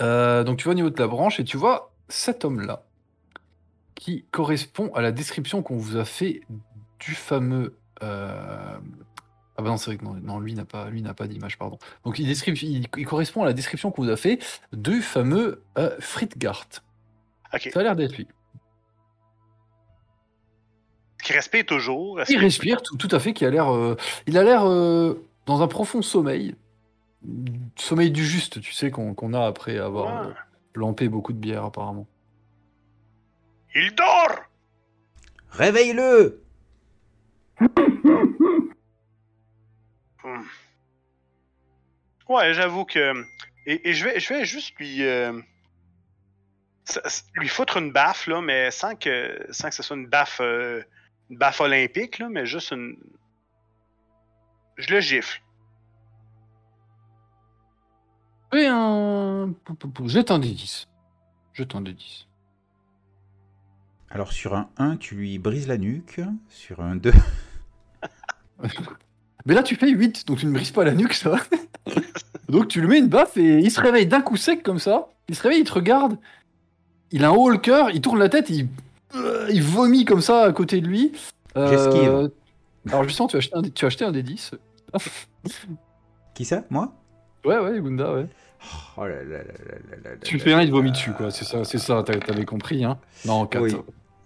Euh, 0.00 0.42
donc 0.44 0.58
tu 0.58 0.64
vois 0.64 0.72
au 0.72 0.76
niveau 0.76 0.90
de 0.90 1.00
la 1.00 1.06
branche 1.06 1.38
et 1.40 1.44
tu 1.44 1.56
vois 1.56 1.92
cet 2.08 2.44
homme-là 2.44 2.82
qui 3.94 4.24
correspond 4.30 4.92
à 4.94 5.02
la 5.02 5.12
description 5.12 5.62
qu'on 5.62 5.76
vous 5.76 5.96
a 5.96 6.04
fait 6.04 6.42
du 6.98 7.14
fameux. 7.14 7.76
euh, 8.02 8.78
Ah 9.56 9.62
bah 9.62 9.68
non, 9.68 9.76
c'est 9.76 9.90
vrai 9.90 9.98
que 9.98 10.04
non, 10.04 10.14
non, 10.14 10.40
lui 10.40 10.54
n'a 10.54 10.64
pas, 10.64 10.88
lui 10.88 11.02
n'a 11.02 11.12
pas 11.14 11.26
d'image, 11.26 11.58
pardon. 11.58 11.78
Donc 12.04 12.18
il, 12.18 12.30
il, 12.30 12.86
il 12.96 13.06
correspond 13.06 13.42
à 13.42 13.46
la 13.46 13.52
description 13.52 13.90
qu'on 13.90 14.02
vous 14.02 14.10
a 14.10 14.16
fait 14.16 14.38
du 14.72 15.02
fameux 15.02 15.62
euh, 15.78 15.94
Friedgart. 16.00 16.66
Ok. 17.52 17.70
Ça 17.72 17.80
a 17.80 17.82
l'air 17.82 17.96
d'être 17.96 18.16
lui. 18.16 18.26
Qu'il 21.22 21.36
respire 21.36 21.66
toujours? 21.66 22.20
Est-ce 22.20 22.32
Il 22.32 22.38
respire 22.38 22.82
tout, 22.82 22.96
tout 22.96 23.14
à 23.14 23.20
fait, 23.20 23.32
qui 23.32 23.44
a 23.44 23.50
l'air, 23.50 23.72
euh, 23.72 23.96
il 24.26 24.36
a 24.38 24.42
l'air 24.42 24.66
euh, 24.66 25.22
dans 25.46 25.62
un 25.62 25.68
profond 25.68 26.02
sommeil, 26.02 26.56
sommeil 27.76 28.10
du 28.10 28.24
juste, 28.24 28.60
tu 28.60 28.72
sais 28.72 28.90
qu'on 28.90 29.14
qu'on 29.14 29.32
a 29.34 29.46
après 29.46 29.78
avoir 29.78 30.22
Ouais. 30.26 30.30
euh, 30.30 30.34
lampé 30.74 31.08
beaucoup 31.08 31.32
de 31.32 31.38
bière 31.38 31.64
apparemment. 31.64 32.06
Il 33.74 33.94
dort! 33.94 34.38
Réveille-le. 35.50 36.42
Ouais, 42.28 42.54
j'avoue 42.54 42.84
que. 42.84 43.24
Et, 43.66 43.90
et 43.90 43.94
je, 43.94 44.04
vais, 44.04 44.20
je 44.20 44.32
vais 44.32 44.44
juste 44.44 44.74
lui. 44.78 45.02
euh, 45.04 45.40
lui 47.34 47.48
foutre 47.48 47.76
une 47.76 47.92
baffe, 47.92 48.26
là, 48.26 48.40
mais 48.40 48.70
sans 48.70 48.94
que, 48.96 49.46
sans 49.50 49.68
que 49.68 49.74
ce 49.74 49.82
soit 49.82 49.96
une 49.96 50.06
baffe, 50.08 50.40
euh, 50.40 50.82
une 51.30 51.36
baffe 51.38 51.60
olympique, 51.60 52.18
là, 52.18 52.28
mais 52.28 52.46
juste 52.46 52.72
une. 52.72 52.96
Je 54.76 54.92
le 54.92 55.00
gifle. 55.00 55.40
Fais 58.52 58.66
un. 58.66 59.54
Jette 60.06 60.30
un 60.30 60.38
des 60.38 60.52
10. 60.52 60.88
Jette 61.54 61.74
un 61.74 61.80
des 61.82 61.92
10. 61.94 62.26
Alors 64.10 64.32
sur 64.32 64.54
un 64.54 64.68
1, 64.76 64.96
tu 64.98 65.14
lui 65.14 65.38
brises 65.38 65.68
la 65.68 65.78
nuque. 65.78 66.20
Sur 66.48 66.80
un 66.80 66.96
2, 66.96 67.12
Mais 69.46 69.54
là, 69.54 69.62
tu 69.62 69.76
fais 69.76 69.88
8, 69.90 70.26
donc 70.26 70.38
tu 70.38 70.46
ne 70.46 70.52
brises 70.52 70.70
pas 70.70 70.84
la 70.84 70.92
nuque, 70.94 71.14
ça 71.14 71.30
va. 71.30 71.38
donc 72.48 72.68
tu 72.68 72.80
lui 72.80 72.88
mets 72.88 72.98
une 72.98 73.08
baffe 73.08 73.36
et 73.36 73.58
il 73.58 73.70
se 73.70 73.80
réveille 73.80 74.06
d'un 74.06 74.20
coup 74.20 74.36
sec 74.36 74.62
comme 74.62 74.78
ça. 74.78 75.08
Il 75.28 75.34
se 75.34 75.42
réveille, 75.42 75.60
il 75.60 75.64
te 75.64 75.72
regarde. 75.72 76.16
Il 77.10 77.24
a 77.24 77.28
un 77.28 77.32
haut 77.32 77.50
le 77.50 77.58
cœur, 77.58 77.90
il 77.90 78.00
tourne 78.00 78.18
la 78.18 78.28
tête, 78.28 78.48
il, 78.50 78.68
euh, 79.16 79.48
il 79.50 79.62
vomit 79.62 80.04
comme 80.04 80.20
ça 80.22 80.44
à 80.44 80.52
côté 80.52 80.80
de 80.80 80.86
lui. 80.86 81.12
Euh, 81.56 81.68
J'esquive. 81.70 82.30
Alors 82.88 83.04
justement, 83.04 83.28
tu 83.28 83.36
as 83.36 83.38
acheté 83.38 83.54
un, 83.56 83.62
des- 83.62 83.70
tu 83.70 83.84
as 83.84 83.88
acheté 83.88 84.04
un 84.04 84.12
des 84.12 84.22
10. 84.22 84.52
qui 86.34 86.44
ça 86.44 86.62
Moi? 86.70 86.92
Ouais, 87.44 87.58
ouais, 87.58 87.80
Gunda, 87.80 88.14
ouais. 88.14 88.26
Oh 88.96 89.04
là 89.06 89.22
là 89.24 89.38
là 89.38 90.10
Tu 90.22 90.38
fais 90.38 90.52
un, 90.52 90.60
il 90.62 90.68
te 90.68 90.72
vomit 90.72 90.92
dessus, 90.92 91.12
quoi. 91.12 91.30
C'est 91.30 91.44
ça, 91.44 91.64
c'est 91.64 91.78
ça, 91.78 92.02
t'as- 92.06 92.18
t'avais 92.18 92.44
compris, 92.44 92.84
hein. 92.84 92.98
Non, 93.24 93.46
4. 93.46 93.62
Oui. 93.62 93.74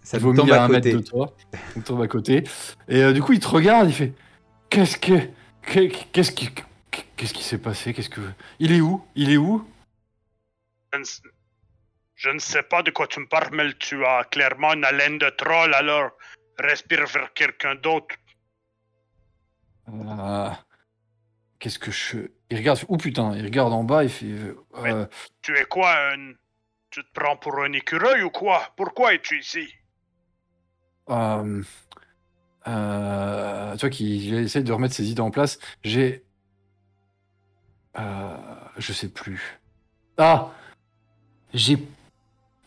Ça 0.03 0.19
vomit 0.19 0.39
tombe 0.39 0.53
à 0.53 0.63
à 0.63 0.65
un 0.67 0.69
mètre 0.69 0.85
côté. 0.89 0.93
de 0.93 1.01
toi. 1.03 1.33
Il 1.75 1.83
tombe 1.83 2.03
à 2.03 2.07
côté. 2.07 2.45
Et 2.89 3.03
euh, 3.03 3.13
du 3.13 3.23
coup, 3.23 3.33
il 3.33 3.41
te 3.41 3.49
regarde, 3.49 3.89
il 3.89 3.93
fait 3.95 4.13
Qu'est-ce 4.77 4.99
que. 4.99 5.31
que- 5.63 5.89
Qu'est-ce 6.13 6.33
qui. 6.33 6.51
Qu'est-ce 7.17 7.33
qui 7.33 7.43
s'est 7.43 7.57
passé? 7.57 7.95
Qu'est-ce 7.95 8.11
que. 8.11 8.21
Il 8.59 8.73
est 8.73 8.83
où? 8.83 9.03
Il 9.15 9.31
est 9.33 9.39
où? 9.39 9.67
Je 10.93 10.99
ne, 10.99 11.03
s- 11.03 11.23
je 12.15 12.29
ne 12.29 12.39
sais 12.39 12.63
pas 12.63 12.83
de 12.83 12.91
quoi 12.91 13.07
tu 13.07 13.21
me 13.21 13.27
parles, 13.27 13.49
mais 13.55 13.73
tu 13.79 14.05
as 14.05 14.25
clairement 14.25 14.75
une 14.75 14.85
haleine 14.85 15.17
de 15.17 15.31
troll, 15.31 15.73
alors 15.73 16.11
respire 16.59 17.07
vers 17.07 17.33
quelqu'un 17.33 17.75
d'autre. 17.77 18.17
Euh, 19.89 20.51
qu'est-ce 21.59 21.79
que 21.79 21.91
je. 21.91 22.19
Il 22.51 22.59
regarde. 22.59 22.81
Oh 22.89 22.99
putain, 22.99 23.35
il 23.35 23.45
regarde 23.47 23.73
en 23.73 23.83
bas, 23.83 24.05
il 24.05 24.11
fait. 24.11 24.27
euh, 24.75 25.07
Tu 25.41 25.57
es 25.57 25.65
quoi, 25.65 25.91
un... 26.13 26.33
Tu 26.91 27.03
te 27.03 27.09
prends 27.15 27.39
pour 27.39 27.59
un 27.63 27.73
écureuil 27.73 28.23
ou 28.25 28.31
quoi? 28.31 28.75
Pourquoi 28.77 29.15
es-tu 29.15 29.39
ici? 29.41 29.73
Euh, 31.09 31.63
euh, 32.69 33.73
tu 33.77 33.81
vois 33.81 33.91
qu'il 33.91 34.35
essaie 34.35 34.63
de 34.63 34.73
remettre 34.73 34.95
ses 34.95 35.11
idées 35.11 35.21
en 35.21 35.31
place. 35.31 35.59
J'ai. 35.85 36.25
Euh, 37.99 38.37
je 38.77 38.93
sais 38.93 39.09
plus. 39.09 39.59
Ah 40.19 40.51
J'ai 41.55 41.79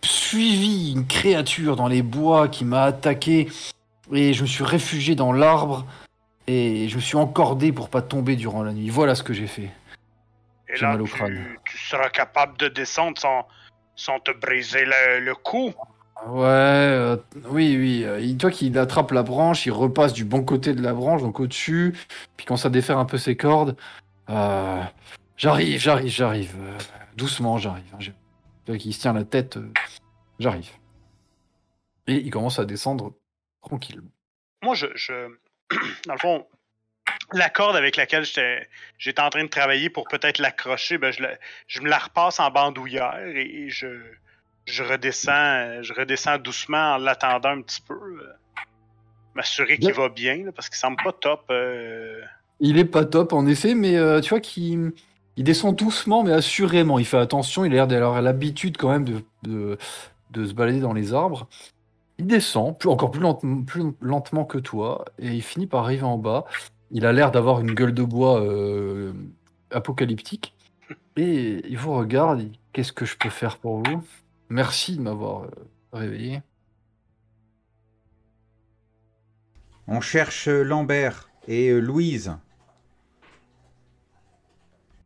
suivi 0.04 0.93
une 0.93 1.06
créature 1.06 1.76
dans 1.76 1.88
les 1.88 2.02
bois 2.02 2.47
qui 2.47 2.66
m'a 2.66 2.84
attaqué 2.84 3.50
et 4.12 4.34
je 4.34 4.41
me 4.43 4.47
suis 4.47 4.64
réfugié 4.64 5.16
dans 5.16 5.34
l'arbre 5.34 5.86
et 6.47 6.88
je 6.89 6.95
me 6.95 7.02
suis 7.02 7.18
encordé 7.18 7.72
pour 7.72 7.89
pas 7.89 8.02
tomber 8.02 8.36
durant 8.36 8.64
la 8.64 8.74
nuit. 8.74 8.89
Voilà 8.89 9.14
ce 9.16 9.24
que 9.24 9.34
j'ai 9.34 9.47
fait. 9.47 9.70
Et 10.68 10.76
J'ai 10.76 10.86
là, 10.86 10.93
mal 10.93 11.02
au 11.02 11.06
tu, 11.06 11.12
crâne. 11.14 11.45
tu 11.66 11.78
seras 11.78 12.10
capable 12.10 12.58
de 12.58 12.68
descendre 12.70 13.20
sans, 13.20 13.47
sans 13.95 14.20
te 14.20 14.32
briser 14.32 14.86
le, 14.86 15.20
le 15.20 15.36
cou 15.36 15.74
Ouais, 16.28 16.45
euh, 16.47 17.17
oui, 17.45 17.78
oui. 17.78 18.03
euh, 18.03 18.20
il, 18.20 18.38
tu 18.38 18.41
vois 18.45 18.51
qu'il 18.51 18.78
attrape 18.78 19.11
la 19.11 19.24
branche, 19.24 19.65
il 19.65 19.72
repasse 19.72 20.11
du 20.13 20.26
bon 20.26 20.43
côté 20.43 20.74
de 20.74 20.82
la 20.82 20.93
branche, 20.93 21.22
donc 21.22 21.39
au-dessus, 21.39 21.95
puis 22.36 22.45
commence 22.45 22.65
à 22.65 22.70
défaire 22.70 22.97
un 22.97 23.05
peu 23.05 23.17
ses 23.17 23.38
cordes. 23.38 23.78
Euh, 24.30 24.84
j'arrive, 25.38 25.80
j'arrive, 25.80 26.09
j'arrive. 26.11 26.55
euh, 26.59 26.78
doucement, 27.15 27.57
j'arrive. 27.57 27.86
hein, 27.93 27.99
Tu 27.99 28.11
vois 28.67 28.78
qu'il 28.78 28.93
se 28.93 28.99
tient 28.99 29.13
la 29.13 29.24
tête. 29.24 29.57
j'arrive. 30.39 30.70
Et 32.07 32.15
il 32.15 32.30
commence 32.32 32.59
à 32.59 32.65
descendre 32.65 33.13
tranquillement. 33.61 34.09
Moi, 34.61 34.76
je, 34.76 34.88
je- 34.95 35.30
Dans 36.07 36.13
le 36.13 36.20
fond, 36.20 36.47
la 37.34 37.49
corde 37.49 37.76
avec 37.76 37.95
laquelle 37.95 38.26
j'étais 38.26 39.22
en 39.22 39.30
train 39.30 39.43
de 39.43 39.49
travailler 39.49 39.89
pour 39.89 40.07
peut-être 40.07 40.39
l'accrocher, 40.39 40.97
ben, 40.97 41.11
je, 41.11 41.24
je 41.67 41.82
me 41.82 41.88
la 41.89 41.99
repasse 41.99 42.39
en 42.39 42.49
bandoulière 42.51 43.20
et 43.20 43.70
je, 43.70 43.88
je, 44.72 44.84
redescends, 44.84 45.82
je 45.84 45.93
redescends 45.93 46.38
doucement 46.38 46.93
en 46.93 46.97
l'attendant 46.97 47.49
un 47.49 47.61
petit 47.61 47.82
peu. 47.82 47.93
euh, 47.93 48.34
M'assurer 49.36 49.78
qu'il 49.78 49.93
va 49.93 50.09
bien, 50.09 50.43
là, 50.45 50.51
parce 50.51 50.70
qu'il 50.70 50.78
semble 50.78 50.97
pas 51.03 51.13
top. 51.13 51.43
euh, 51.51 52.20
Il 52.59 52.78
est 52.78 52.86
pas 52.86 53.05
top 53.05 53.32
en 53.32 53.45
effet, 53.45 53.76
mais 53.76 53.95
euh, 53.95 54.22
tu 54.22 54.30
vois 54.30 54.39
qu'il 54.39 54.91
il 55.38 55.43
descend 55.43 55.76
doucement 55.76 56.24
mais 56.24 56.34
assurément. 56.34 56.99
Il 56.99 57.05
fait 57.05 57.17
attention, 57.17 57.63
il 57.63 57.72
a 57.72 57.76
l'air 57.76 57.88
d'avoir 57.88 58.22
l'habitude 58.22 58.76
quand 58.78 58.89
même 58.89 59.05
de, 59.05 59.24
de, 59.43 59.78
de 60.32 60.45
se 60.45 60.53
balader 60.53 60.80
dans 60.82 60.93
les 60.93 61.13
arbres. 61.13 61.47
Il 62.17 62.28
descend, 62.28 62.78
plus, 62.78 62.89
encore 62.89 63.11
plus, 63.11 63.22
lente- 63.22 63.45
plus 63.65 63.84
lentement 64.01 64.43
que 64.43 64.57
toi, 64.57 65.05
et 65.20 65.28
il 65.30 65.41
finit 65.43 65.67
par 65.67 65.86
arriver 65.86 66.03
en 66.03 66.17
bas. 66.17 66.43
Il 66.91 67.05
a 67.05 67.13
l'air 67.13 67.32
d'avoir 67.32 67.61
une 67.61 67.74
gueule 67.74 67.93
de 67.93 68.03
bois 68.03 68.41
euh, 68.41 69.13
apocalyptique. 69.72 70.53
Et 71.17 71.61
il 71.70 71.78
vous 71.78 71.93
regarde, 71.95 72.43
qu'est-ce 72.74 72.91
que 72.93 73.05
je 73.05 73.15
peux 73.15 73.30
faire 73.30 73.57
pour 73.57 73.84
vous? 73.84 74.01
Merci 74.50 74.95
de 74.97 75.02
m'avoir 75.02 75.43
euh, 75.43 75.50
réveillé. 75.93 76.41
On 79.88 80.02
cherche 80.02 80.47
euh, 80.47 80.64
Lambert 80.64 81.30
et 81.47 81.70
euh, 81.70 81.80
Louise. 81.80 82.36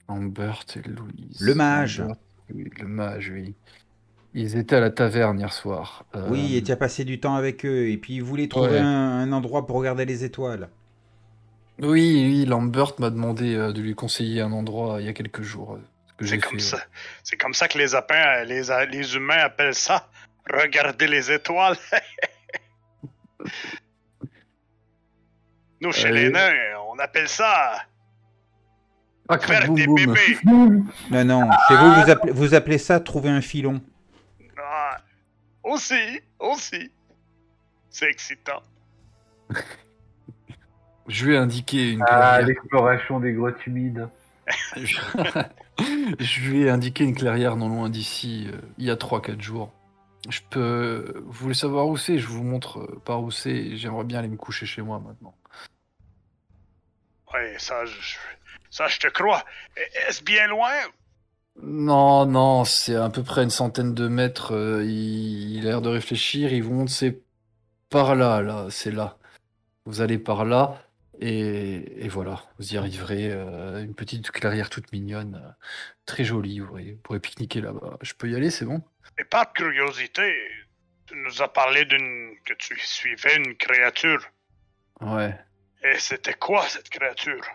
Lambert 0.10 0.64
et 0.76 0.88
Louise. 0.88 1.40
Le 1.42 1.56
mage. 1.56 2.00
Lambert, 2.00 2.16
oui, 2.54 2.70
le 2.80 2.88
mage, 2.88 3.32
oui. 3.34 3.56
Ils 4.34 4.58
étaient 4.58 4.78
à 4.78 4.80
la 4.80 4.90
taverne 4.90 5.40
hier 5.40 5.54
soir. 5.54 6.06
Euh, 6.16 6.28
Oui, 6.30 6.56
et 6.56 6.64
tu 6.64 6.72
as 6.72 6.76
passé 6.78 7.06
du 7.06 7.20
temps 7.20 7.36
avec 7.36 7.66
eux. 7.66 7.90
Et 7.90 7.98
puis, 7.98 8.16
ils 8.16 8.24
voulaient 8.24 8.48
trouver 8.48 8.72
Ouais. 8.72 8.80
un, 8.80 9.20
un 9.20 9.32
endroit 9.32 9.68
pour 9.68 9.78
regarder 9.78 10.06
les 10.06 10.24
étoiles. 10.24 10.70
Oui, 11.80 12.26
oui, 12.28 12.46
Lambert 12.46 12.94
m'a 13.00 13.10
demandé 13.10 13.56
de 13.56 13.82
lui 13.82 13.96
conseiller 13.96 14.42
un 14.42 14.52
endroit 14.52 15.02
il 15.02 15.06
y 15.06 15.10
a 15.10 15.14
quelques 15.14 15.42
jours. 15.42 15.78
Euh, 16.22 16.26
C'est 16.26 16.28
j'ai 16.28 16.38
comme 16.40 16.52
fait, 16.60 16.60
ça. 16.60 16.78
C'est 17.24 17.38
comme 17.38 17.54
ça 17.54 17.68
que 17.68 17.78
les, 17.78 17.96
apins, 17.96 18.16
euh, 18.42 18.44
les, 18.46 18.70
a- 18.72 18.86
les 18.86 19.16
humains 19.16 19.40
appellent 19.44 19.76
ça. 19.76 20.10
Regarder 20.50 21.08
les 21.08 21.32
étoiles. 21.32 21.78
Nous, 25.82 25.92
chez 25.92 26.08
Euh, 26.08 26.12
les 26.12 26.30
nains, 26.30 26.54
on 26.90 26.98
appelle 27.00 27.28
ça 27.28 27.74
Ah, 29.28 29.38
faire 29.40 29.66
boum, 29.68 29.76
des 29.76 29.86
boum. 29.86 29.96
bébés. 29.96 30.40
Non, 30.46 31.26
non, 31.26 31.50
chez 31.68 31.76
vous, 31.76 31.94
vous 31.94 32.10
appelez, 32.10 32.32
vous 32.32 32.54
appelez 32.54 32.78
ça 32.78 33.00
trouver 33.00 33.30
un 33.30 33.42
filon. 33.42 33.82
Ah, 34.58 34.98
aussi, 35.64 36.22
aussi. 36.40 36.92
C'est 37.90 38.10
excitant. 38.10 38.62
Je 41.08 41.26
lui 41.26 41.34
ai 41.36 41.38
indiqué 41.38 41.92
une 41.92 42.04
Ah, 42.08 42.42
l'exploration 42.42 43.20
des 43.20 43.34
grottes 43.34 43.66
humides. 43.68 44.08
Je... 46.20 46.42
lui 46.50 46.64
ai 46.64 46.70
indiqué 46.70 47.04
une 47.04 47.16
clairière 47.16 47.56
non 47.56 47.70
loin 47.70 47.90
d'ici, 47.90 48.48
euh, 48.52 48.58
il 48.78 48.86
y 48.86 48.92
a 48.92 48.96
3-4 48.96 49.42
jours. 49.42 49.72
Je 50.30 50.40
peux. 50.50 51.22
Vous 51.26 51.32
voulez 51.32 51.54
savoir 51.54 51.88
où 51.88 51.98
c'est? 51.98 52.18
Je 52.18 52.28
vous 52.28 52.44
montre 52.44 52.80
euh, 52.80 53.02
par 53.04 53.22
où 53.22 53.32
c'est. 53.32 53.76
J'aimerais 53.76 54.06
bien 54.06 54.20
aller 54.20 54.30
me 54.30 54.38
coucher 54.38 54.66
chez 54.66 54.82
moi 54.82 55.00
maintenant. 55.00 55.36
Ouais, 57.34 57.56
ça, 57.58 57.84
je, 57.86 58.16
ça, 58.70 58.88
je 58.88 59.00
te 59.00 59.08
crois. 59.08 59.44
Est-ce 60.08 60.24
bien 60.24 60.48
loin? 60.48 60.72
Non, 61.62 62.26
non, 62.26 62.64
c'est 62.64 62.96
à 62.96 63.10
peu 63.10 63.22
près 63.24 63.44
une 63.44 63.50
centaine 63.50 63.94
de 63.94 64.08
mètres. 64.08 64.54
euh, 64.54 64.84
il, 64.86 65.58
il 65.58 65.68
a 65.68 65.72
l'air 65.72 65.82
de 65.82 65.90
réfléchir. 65.90 66.54
Il 66.54 66.64
vous 66.64 66.74
montre, 66.74 66.92
c'est 66.92 67.22
par 67.90 68.16
là, 68.16 68.42
là, 68.42 68.68
c'est 68.70 68.92
là. 68.92 69.18
Vous 69.86 70.02
allez 70.02 70.18
par 70.18 70.46
là, 70.46 70.82
et, 71.26 72.06
et 72.06 72.08
voilà, 72.10 72.44
vous 72.60 72.74
y 72.74 72.78
arriverez. 72.78 73.32
euh, 73.32 73.84
une 73.84 73.96
petite 73.96 74.32
clairière 74.32 74.70
toute 74.70 74.92
mignonne, 74.92 75.42
euh, 75.44 75.52
très 76.06 76.24
jolie. 76.24 76.60
Vous 76.60 76.68
pourrez, 76.68 76.92
vous 76.94 77.02
pourrez 77.02 77.20
pique-niquer 77.20 77.62
là-bas. 77.62 77.98
Je 78.02 78.14
peux 78.14 78.30
y 78.30 78.36
aller, 78.36 78.50
c'est 78.50 78.66
bon? 78.66 78.82
Et 79.18 79.24
par 79.24 79.54
curiosité, 79.54 80.36
tu 81.06 81.16
nous 81.16 81.42
as 81.42 81.48
parlé 81.52 81.86
d'une 81.86 82.36
que 82.46 82.54
tu 82.54 82.78
suivais 82.80 83.36
une 83.38 83.56
créature. 83.56 84.26
Ouais, 85.02 85.38
Et 85.84 85.98
c'était 86.00 86.34
quoi 86.34 86.64
cette 86.68 86.90
créature? 86.90 87.46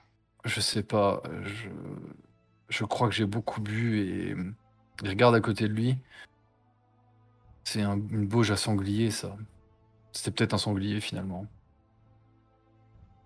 je 0.44 0.60
sais 0.60 0.82
pas. 0.82 1.22
Je, 1.44 1.68
je 2.68 2.84
crois 2.84 3.08
que 3.08 3.14
j'ai 3.14 3.26
beaucoup 3.26 3.60
bu 3.60 4.00
et 4.00 4.34
il 5.02 5.08
regarde 5.08 5.34
à 5.34 5.40
côté 5.40 5.68
de 5.68 5.72
lui. 5.74 5.96
C'est 7.64 7.82
un, 7.82 7.94
une 7.96 8.26
bauge 8.26 8.50
à 8.50 8.56
sanglier, 8.56 9.10
ça. 9.10 9.36
C'était 10.12 10.30
peut-être 10.30 10.54
un 10.54 10.58
sanglier 10.58 11.00
finalement. 11.00 11.46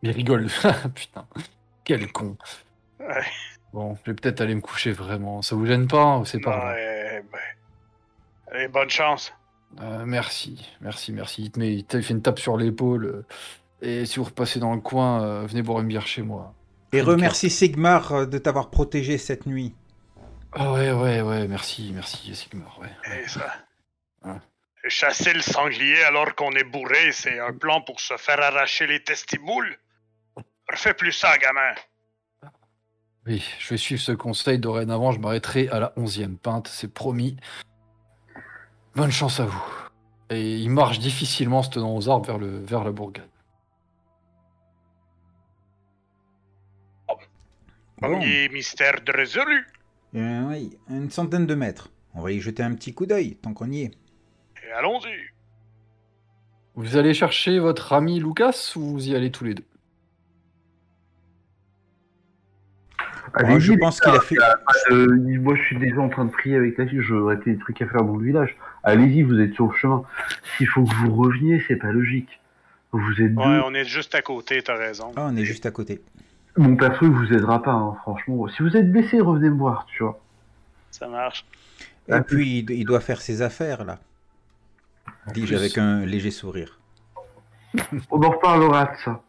Il 0.02 0.10
rigole. 0.10 0.48
Putain, 0.94 1.26
quel 1.84 2.10
con. 2.12 2.36
Ouais. 3.00 3.24
Bon, 3.72 3.96
je 4.04 4.10
vais 4.10 4.14
peut-être 4.16 4.40
aller 4.40 4.54
me 4.54 4.60
coucher 4.60 4.92
vraiment. 4.92 5.42
Ça 5.42 5.56
vous 5.56 5.64
gêne 5.66 5.86
pas 5.88 6.02
hein, 6.02 6.18
ou 6.18 6.24
c'est 6.24 6.40
pas 6.40 6.50
grave 6.56 6.74
Ouais, 6.74 7.24
ben, 7.32 7.38
allez, 8.52 8.68
bonne 8.68 8.90
chance. 8.90 9.32
Euh, 9.80 10.04
Merci, 10.04 10.68
merci, 10.82 11.12
merci. 11.12 11.42
Il 11.44 11.50
te, 11.50 11.58
met, 11.58 11.72
il 11.72 11.84
te 11.84 12.00
fait 12.00 12.12
une 12.12 12.20
tape 12.22 12.38
sur 12.38 12.56
l'épaule. 12.58 13.06
euh, 13.06 13.22
Et 13.80 14.04
si 14.04 14.18
vous 14.18 14.24
repassez 14.26 14.58
dans 14.60 14.74
le 14.74 14.80
coin, 14.82 15.22
euh, 15.22 15.46
venez 15.46 15.62
boire 15.62 15.80
une 15.80 15.88
bière 15.88 16.06
chez 16.06 16.20
moi. 16.22 16.52
Et 16.92 17.00
remercie 17.00 17.48
Sigmar 17.48 18.26
de 18.26 18.36
t'avoir 18.36 18.68
protégé 18.68 19.16
cette 19.16 19.46
nuit. 19.46 19.74
Ah 20.52 20.72
ouais, 20.72 20.92
ouais, 20.92 21.22
ouais, 21.22 21.48
merci, 21.48 21.90
merci, 21.94 22.34
Sigmar. 22.34 22.78
Ouais. 22.78 22.90
Et 23.24 23.26
ça. 23.28 23.50
Ouais. 24.24 24.32
Et 24.84 24.90
Chasser 24.90 25.32
le 25.32 25.40
sanglier 25.40 26.02
alors 26.02 26.34
qu'on 26.34 26.52
est 26.52 26.64
bourré, 26.64 27.12
c'est 27.12 27.38
un 27.40 27.54
plan 27.54 27.80
pour 27.80 27.98
se 28.00 28.14
faire 28.18 28.40
arracher 28.42 28.86
les 28.86 29.02
testiboules. 29.02 29.78
Refais 30.72 30.94
plus 30.94 31.12
ça, 31.12 31.36
gamin. 31.36 31.74
Oui, 33.26 33.44
je 33.58 33.68
vais 33.68 33.76
suivre 33.76 34.00
ce 34.00 34.12
conseil. 34.12 34.58
Dorénavant, 34.58 35.12
je 35.12 35.20
m'arrêterai 35.20 35.68
à 35.68 35.78
la 35.78 35.92
onzième 35.96 36.36
pinte, 36.36 36.66
c'est 36.66 36.92
promis. 36.92 37.36
Bonne 38.96 39.12
chance 39.12 39.38
à 39.38 39.44
vous. 39.44 39.64
Et 40.30 40.56
il 40.56 40.70
marche 40.70 40.98
difficilement, 40.98 41.58
en 41.58 41.62
se 41.62 41.70
tenant 41.70 41.94
aux 41.94 42.08
arbres, 42.08 42.26
vers, 42.26 42.38
le, 42.38 42.58
vers 42.58 42.84
la 42.84 42.90
bourgade. 42.90 43.28
Bon. 47.06 47.18
Premier 48.00 48.48
mystère 48.48 49.00
de 49.02 49.12
résolu. 49.12 49.66
Euh, 50.14 50.48
oui, 50.48 50.76
une 50.88 51.10
centaine 51.10 51.46
de 51.46 51.54
mètres. 51.54 51.90
On 52.14 52.22
va 52.22 52.32
y 52.32 52.40
jeter 52.40 52.62
un 52.62 52.74
petit 52.74 52.92
coup 52.92 53.06
d'œil, 53.06 53.36
tant 53.36 53.54
qu'on 53.54 53.70
y 53.70 53.82
est. 53.82 53.92
Et 54.66 54.72
allons-y. 54.72 55.30
Vous 56.74 56.96
allez 56.96 57.14
chercher 57.14 57.58
votre 57.58 57.92
ami 57.92 58.18
Lucas 58.18 58.72
ou 58.76 58.80
vous 58.80 59.08
y 59.08 59.14
allez 59.14 59.30
tous 59.30 59.44
les 59.44 59.54
deux? 59.54 59.64
Moi, 63.34 63.50
Allez-y, 63.50 63.60
je 63.60 63.72
pense 63.74 63.98
qu'il 64.00 64.12
a 64.12 64.20
fait... 64.20 64.36
euh, 64.90 65.06
moi, 65.40 65.54
je 65.56 65.62
suis 65.62 65.78
déjà 65.78 66.00
en 66.00 66.08
train 66.10 66.26
de 66.26 66.30
prier 66.30 66.56
avec 66.56 66.76
la 66.76 66.86
fille. 66.86 67.00
Je 67.00 67.34
des 67.44 67.56
trucs 67.56 67.80
à 67.80 67.86
faire 67.86 68.04
dans 68.04 68.16
le 68.16 68.24
village. 68.24 68.56
Allez-y, 68.82 69.22
vous 69.22 69.40
êtes 69.40 69.54
sur 69.54 69.68
le 69.68 69.76
chemin. 69.76 70.02
S'il 70.56 70.66
faut 70.68 70.84
que 70.84 70.94
vous 70.96 71.14
reveniez, 71.14 71.62
c'est 71.66 71.76
pas 71.76 71.92
logique. 71.92 72.40
Vous 72.92 73.22
êtes 73.22 73.34
deux. 73.34 73.40
Ouais, 73.40 73.60
on 73.64 73.72
est 73.72 73.86
juste 73.86 74.14
à 74.14 74.20
côté, 74.20 74.62
t'as 74.62 74.76
raison. 74.76 75.12
Ah, 75.16 75.28
on 75.30 75.36
est 75.36 75.46
juste 75.46 75.64
à 75.64 75.70
côté. 75.70 76.02
Mon 76.58 76.76
perso, 76.76 77.06
il 77.06 77.10
vous 77.10 77.32
aidera 77.32 77.62
pas, 77.62 77.72
hein, 77.72 77.96
franchement. 78.02 78.46
Si 78.48 78.62
vous 78.62 78.76
êtes 78.76 78.92
blessé, 78.92 79.20
revenez 79.20 79.48
me 79.48 79.56
voir, 79.56 79.86
tu 79.86 80.02
vois. 80.02 80.20
Ça 80.90 81.08
marche. 81.08 81.46
Et 82.08 82.20
puis, 82.20 82.58
il, 82.58 82.70
il 82.70 82.84
doit 82.84 83.00
faire 83.00 83.22
ses 83.22 83.40
affaires, 83.40 83.84
là. 83.84 83.98
Dis-je 85.32 85.54
avec 85.54 85.78
un 85.78 86.04
léger 86.04 86.30
sourire. 86.30 86.78
On 88.10 88.22
en 88.22 88.30
reparlera 88.30 88.84
de 88.84 88.96
ça. 89.02 89.22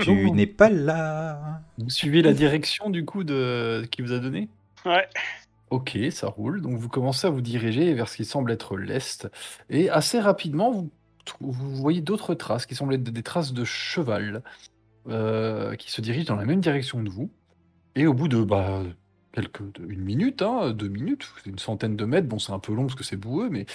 Tu 0.00 0.30
n'es 0.30 0.46
pas 0.46 0.70
là. 0.70 1.62
Vous 1.78 1.90
suivez 1.90 2.22
la 2.22 2.32
direction 2.32 2.90
du 2.90 3.04
coup 3.04 3.24
de 3.24 3.86
qui 3.90 4.02
vous 4.02 4.12
a 4.12 4.18
donné? 4.18 4.48
Ouais. 4.84 5.08
Ok, 5.70 5.98
ça 6.10 6.28
roule. 6.28 6.60
Donc 6.60 6.76
vous 6.76 6.88
commencez 6.88 7.26
à 7.26 7.30
vous 7.30 7.40
diriger 7.40 7.94
vers 7.94 8.08
ce 8.08 8.16
qui 8.16 8.24
semble 8.24 8.50
être 8.52 8.76
l'est. 8.76 9.28
Et 9.70 9.90
assez 9.90 10.20
rapidement, 10.20 10.70
vous, 10.70 10.90
vous 11.40 11.74
voyez 11.76 12.00
d'autres 12.00 12.34
traces 12.34 12.66
qui 12.66 12.74
semblent 12.74 12.94
être 12.94 13.02
des 13.02 13.22
traces 13.22 13.52
de 13.52 13.64
cheval 13.64 14.42
euh, 15.08 15.74
qui 15.76 15.90
se 15.90 16.00
dirigent 16.00 16.26
dans 16.26 16.36
la 16.36 16.44
même 16.44 16.60
direction 16.60 17.02
que 17.02 17.10
vous. 17.10 17.30
Et 17.96 18.06
au 18.06 18.14
bout 18.14 18.28
de 18.28 18.42
bah, 18.42 18.82
quelques, 19.32 19.60
une 19.88 20.02
minute, 20.02 20.42
hein, 20.42 20.72
deux 20.72 20.88
minutes, 20.88 21.28
une 21.46 21.58
centaine 21.58 21.96
de 21.96 22.04
mètres, 22.04 22.28
bon 22.28 22.38
c'est 22.38 22.52
un 22.52 22.58
peu 22.58 22.72
long 22.72 22.86
parce 22.86 22.94
que 22.94 23.04
c'est 23.04 23.16
boueux, 23.16 23.48
mais 23.50 23.66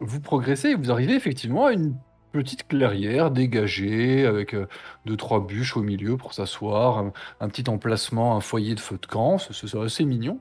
vous 0.00 0.20
progressez 0.20 0.70
et 0.70 0.74
vous 0.74 0.90
arrivez 0.90 1.14
effectivement 1.14 1.66
à 1.66 1.72
une 1.72 1.94
petite 2.32 2.66
clairière 2.66 3.30
dégagée 3.30 4.26
avec 4.26 4.54
euh, 4.54 4.66
deux, 5.06 5.16
trois 5.16 5.44
bûches 5.44 5.76
au 5.76 5.82
milieu 5.82 6.16
pour 6.16 6.34
s'asseoir, 6.34 6.98
un, 6.98 7.12
un 7.40 7.48
petit 7.48 7.68
emplacement, 7.68 8.36
un 8.36 8.40
foyer 8.40 8.74
de 8.74 8.80
feu 8.80 8.98
de 9.00 9.06
camp, 9.06 9.38
c'est 9.38 9.74
assez 9.76 10.04
mignon. 10.04 10.40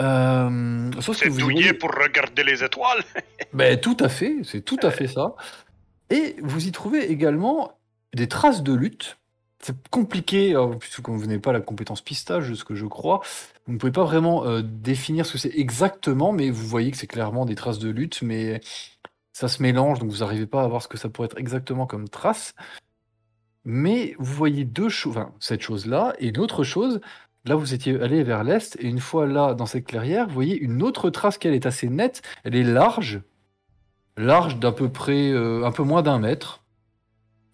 Euh, 0.00 0.90
sauf 1.00 1.16
C'est 1.16 1.28
vous 1.28 1.50
y 1.50 1.72
pour 1.74 1.90
regarder 1.90 2.44
les 2.44 2.64
étoiles. 2.64 3.02
ben, 3.52 3.78
tout 3.78 3.96
à 4.00 4.08
fait, 4.08 4.36
c'est 4.44 4.62
tout 4.62 4.78
à 4.82 4.90
fait 4.90 5.06
ça. 5.06 5.34
Et 6.10 6.36
vous 6.42 6.66
y 6.66 6.72
trouvez 6.72 7.10
également 7.10 7.78
des 8.14 8.28
traces 8.28 8.62
de 8.62 8.72
lutte. 8.72 9.18
C'est 9.60 9.76
compliqué, 9.90 10.56
puisque 10.80 11.08
vous 11.08 11.26
n'avez 11.26 11.38
pas 11.38 11.52
la 11.52 11.60
compétence 11.60 12.00
pistage, 12.00 12.50
de 12.50 12.54
ce 12.54 12.64
que 12.64 12.74
je 12.74 12.86
crois. 12.86 13.20
Vous 13.66 13.74
ne 13.74 13.78
pouvez 13.78 13.92
pas 13.92 14.02
vraiment 14.02 14.44
euh, 14.44 14.60
définir 14.62 15.24
ce 15.24 15.32
que 15.32 15.38
c'est 15.38 15.56
exactement, 15.56 16.32
mais 16.32 16.50
vous 16.50 16.66
voyez 16.66 16.90
que 16.90 16.96
c'est 16.96 17.06
clairement 17.06 17.46
des 17.46 17.54
traces 17.54 17.78
de 17.78 17.88
lutte, 17.88 18.22
mais 18.22 18.60
ça 19.32 19.48
se 19.48 19.62
mélange, 19.62 19.98
donc 19.98 20.10
vous 20.10 20.18
n'arrivez 20.18 20.46
pas 20.46 20.62
à 20.62 20.68
voir 20.68 20.82
ce 20.82 20.88
que 20.88 20.98
ça 20.98 21.08
pourrait 21.08 21.26
être 21.26 21.38
exactement 21.38 21.86
comme 21.86 22.08
trace. 22.08 22.54
Mais 23.64 24.14
vous 24.18 24.34
voyez 24.34 24.64
deux 24.64 24.88
choses, 24.88 25.16
enfin, 25.16 25.32
cette 25.40 25.62
chose-là, 25.62 26.14
et 26.18 26.28
une 26.28 26.38
autre 26.38 26.64
chose, 26.64 27.00
là 27.44 27.54
vous 27.54 27.74
étiez 27.74 28.00
allé 28.00 28.22
vers 28.22 28.44
l'est, 28.44 28.76
et 28.80 28.86
une 28.86 29.00
fois 29.00 29.26
là, 29.26 29.54
dans 29.54 29.66
cette 29.66 29.86
clairière, 29.86 30.26
vous 30.26 30.34
voyez 30.34 30.58
une 30.58 30.82
autre 30.82 31.10
trace 31.10 31.38
qui 31.38 31.48
elle 31.48 31.54
est 31.54 31.66
assez 31.66 31.88
nette, 31.88 32.22
elle 32.44 32.56
est 32.56 32.64
large, 32.64 33.22
large 34.16 34.58
d'à 34.58 34.72
peu 34.72 34.90
près 34.90 35.30
euh, 35.30 35.64
un 35.64 35.72
peu 35.72 35.82
moins 35.82 36.02
d'un 36.02 36.18
mètre, 36.18 36.64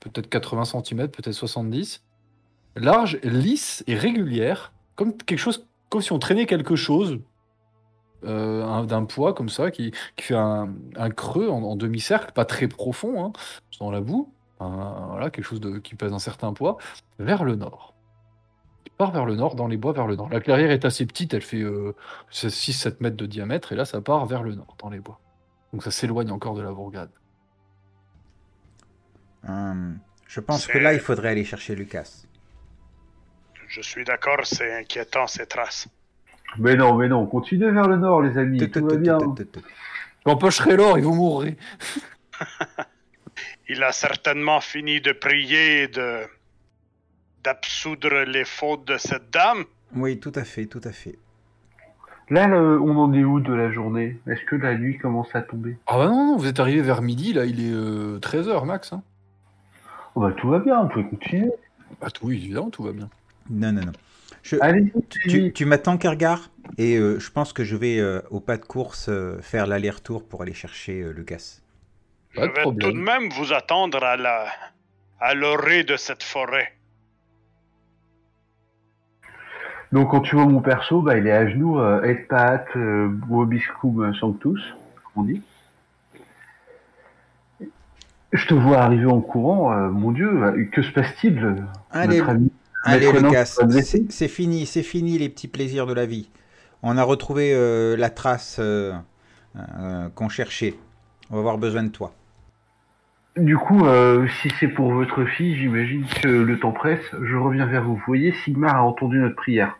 peut-être 0.00 0.28
80 0.28 0.64
cm, 0.64 1.08
peut-être 1.08 1.32
70, 1.32 2.02
large, 2.74 3.18
lisse 3.22 3.84
et 3.86 3.94
régulière, 3.94 4.72
comme 4.96 5.16
quelque 5.16 5.38
chose, 5.38 5.66
comme 5.90 6.00
si 6.00 6.12
on 6.12 6.18
traînait 6.18 6.46
quelque 6.46 6.76
chose 6.76 7.20
euh, 8.24 8.64
un- 8.64 8.84
d'un 8.84 9.04
poids 9.04 9.34
comme 9.34 9.48
ça, 9.48 9.70
qui, 9.70 9.92
qui 10.16 10.24
fait 10.24 10.34
un, 10.34 10.74
un 10.96 11.10
creux 11.10 11.48
en, 11.48 11.62
en 11.62 11.76
demi-cercle, 11.76 12.32
pas 12.32 12.44
très 12.44 12.68
profond, 12.68 13.24
hein, 13.24 13.32
dans 13.80 13.90
la 13.90 14.00
boue, 14.00 14.32
un- 14.60 15.06
voilà, 15.10 15.30
quelque 15.30 15.44
chose 15.44 15.60
de, 15.60 15.78
qui 15.78 15.94
pèse 15.94 16.12
un 16.12 16.18
certain 16.18 16.52
poids, 16.52 16.76
vers 17.18 17.44
le 17.44 17.54
nord. 17.56 17.94
Il 18.86 18.92
part 18.92 19.12
vers 19.12 19.26
le 19.26 19.36
nord, 19.36 19.54
dans 19.54 19.68
les 19.68 19.76
bois 19.76 19.92
vers 19.92 20.06
le 20.08 20.16
nord. 20.16 20.28
La 20.30 20.40
clairière 20.40 20.70
est 20.72 20.84
assez 20.84 21.06
petite, 21.06 21.32
elle 21.34 21.42
fait 21.42 21.62
6-7 22.32 22.96
mètres 23.00 23.16
de 23.16 23.26
diamètre, 23.26 23.72
et 23.72 23.76
là 23.76 23.84
ça 23.84 24.00
part 24.00 24.26
vers 24.26 24.42
le 24.42 24.54
nord, 24.54 24.76
dans 24.80 24.90
les 24.90 24.98
bois. 25.00 25.20
Donc 25.72 25.82
ça 25.84 25.90
s'éloigne 25.90 26.30
encore 26.32 26.54
de 26.54 26.62
la 26.62 26.72
bourgade. 26.72 27.10
Hum, 29.46 29.98
je 30.26 30.40
pense 30.40 30.66
que 30.66 30.78
là, 30.78 30.92
il 30.94 31.00
faudrait 31.00 31.28
aller 31.30 31.44
chercher 31.44 31.74
Lucas. 31.74 32.24
Je 33.68 33.80
suis 33.82 34.04
d'accord, 34.04 34.40
c'est 34.44 34.74
inquiétant 34.78 35.26
ces 35.26 35.46
traces. 35.46 35.88
Mais 36.56 36.74
non, 36.76 36.96
mais 36.96 37.08
non, 37.08 37.26
continuez 37.26 37.70
vers 37.70 37.86
le 37.88 37.96
nord, 37.98 38.22
les 38.22 38.38
amis, 38.38 38.58
Tout, 38.70 38.86
va 38.86 38.96
bien. 38.96 39.18
J'empocherai 40.26 40.76
l'or 40.76 40.98
et 40.98 41.02
vous 41.02 41.14
mourrez. 41.14 41.56
Il 43.68 43.82
a 43.82 43.92
certainement 43.92 44.60
fini 44.60 45.00
de 45.00 45.12
prier 45.12 45.82
et 45.82 45.88
de 45.88 46.22
d'absoudre 47.44 48.24
les 48.24 48.44
fautes 48.44 48.86
de 48.86 48.96
cette 48.98 49.30
dame. 49.30 49.64
Oui, 49.94 50.18
tout 50.18 50.32
à 50.34 50.44
fait, 50.44 50.66
tout 50.66 50.80
à 50.84 50.90
fait. 50.92 51.18
Là, 52.30 52.46
le- 52.48 52.80
on 52.80 52.96
en 52.98 53.12
est 53.14 53.24
où 53.24 53.40
de 53.40 53.52
la 53.54 53.70
journée? 53.70 54.18
Est-ce 54.26 54.42
que 54.44 54.56
la 54.56 54.76
nuit 54.76 54.98
commence 54.98 55.34
à 55.34 55.42
tomber? 55.42 55.78
Ah 55.86 55.96
bah 55.98 56.06
non, 56.08 56.32
non, 56.32 56.36
vous 56.36 56.46
êtes 56.46 56.60
arrivé 56.60 56.82
vers 56.82 57.00
midi, 57.00 57.32
là 57.32 57.44
il 57.46 57.60
est 57.60 57.72
13h 58.20 58.66
max. 58.66 58.92
Hein. 58.92 59.02
oh 60.14 60.20
bah, 60.20 60.32
Tout 60.36 60.48
va 60.48 60.58
bien, 60.58 60.80
on 60.80 60.88
peut 60.88 61.04
continuer. 61.04 61.50
Bah 62.00 62.10
tout, 62.10 62.26
oui, 62.26 62.36
évidemment, 62.36 62.70
tout 62.70 62.82
va 62.82 62.92
bien. 62.92 63.08
Non, 63.48 63.72
non, 63.72 63.82
non. 63.86 63.92
Je- 64.42 65.50
tu, 65.50 65.64
m'attends, 65.64 65.98
Kergar 65.98 66.50
Et 66.78 66.96
euh, 66.96 67.18
je 67.18 67.30
pense 67.30 67.52
que 67.52 67.64
je 67.64 67.76
vais, 67.76 67.98
euh, 67.98 68.20
au 68.30 68.40
pas 68.40 68.56
de 68.56 68.64
course, 68.64 69.08
euh, 69.08 69.40
faire 69.40 69.66
l'aller-retour 69.66 70.26
pour 70.26 70.42
aller 70.42 70.54
chercher 70.54 71.02
euh, 71.02 71.12
Lucas. 71.12 71.60
Je 72.32 72.40
vais 72.42 72.48
problème. 72.48 72.90
tout 72.90 72.96
de 72.96 73.02
même 73.02 73.28
vous 73.30 73.52
attendre 73.52 74.02
à 74.02 74.16
la 74.16 74.46
à 75.20 75.34
l'orée 75.34 75.82
de 75.82 75.96
cette 75.96 76.22
forêt. 76.22 76.72
Donc 79.90 80.10
quand 80.10 80.20
tu 80.20 80.36
vois 80.36 80.46
mon 80.46 80.60
perso, 80.60 81.00
bah, 81.00 81.16
il 81.16 81.26
est 81.26 81.32
à 81.32 81.48
genoux, 81.48 81.80
euh, 81.80 82.02
et 82.04 82.14
pat, 82.14 82.66
euh, 82.76 83.10
vobiscum 83.26 84.14
sanctus, 84.14 84.60
comme 85.14 85.22
on 85.24 85.26
dit. 85.26 85.40
Je 88.32 88.46
te 88.46 88.54
vois 88.54 88.78
arriver 88.78 89.06
en 89.06 89.20
courant, 89.22 89.72
euh, 89.72 89.88
mon 89.88 90.12
dieu, 90.12 90.28
euh, 90.28 90.64
que 90.70 90.82
se 90.82 90.92
passe-t-il 90.92 91.56
Allez, 91.90 92.18
notre 92.18 92.28
ami 92.30 92.47
allez 92.84 93.12
Lucas, 93.12 93.58
c'est 94.10 94.28
fini, 94.28 94.66
c'est 94.66 94.82
fini 94.82 95.18
les 95.18 95.28
petits 95.28 95.48
plaisirs 95.48 95.86
de 95.86 95.92
la 95.94 96.06
vie. 96.06 96.30
On 96.82 96.96
a 96.96 97.02
retrouvé 97.02 97.52
euh, 97.52 97.96
la 97.96 98.10
trace 98.10 98.58
euh, 98.60 98.92
euh, 99.56 100.08
qu'on 100.14 100.28
cherchait. 100.28 100.74
On 101.30 101.34
va 101.34 101.40
avoir 101.40 101.58
besoin 101.58 101.82
de 101.82 101.88
toi. 101.88 102.12
Du 103.36 103.56
coup, 103.56 103.86
euh, 103.86 104.26
si 104.42 104.52
c'est 104.58 104.68
pour 104.68 104.92
votre 104.92 105.24
fille, 105.24 105.56
j'imagine 105.56 106.04
que 106.22 106.28
le 106.28 106.58
temps 106.58 106.72
presse, 106.72 107.04
je 107.12 107.36
reviens 107.36 107.66
vers 107.66 107.84
vous. 107.84 107.94
Vous 107.94 108.02
voyez, 108.06 108.34
Sigmar 108.44 108.76
a 108.76 108.82
entendu 108.82 109.18
notre 109.18 109.36
prière. 109.36 109.78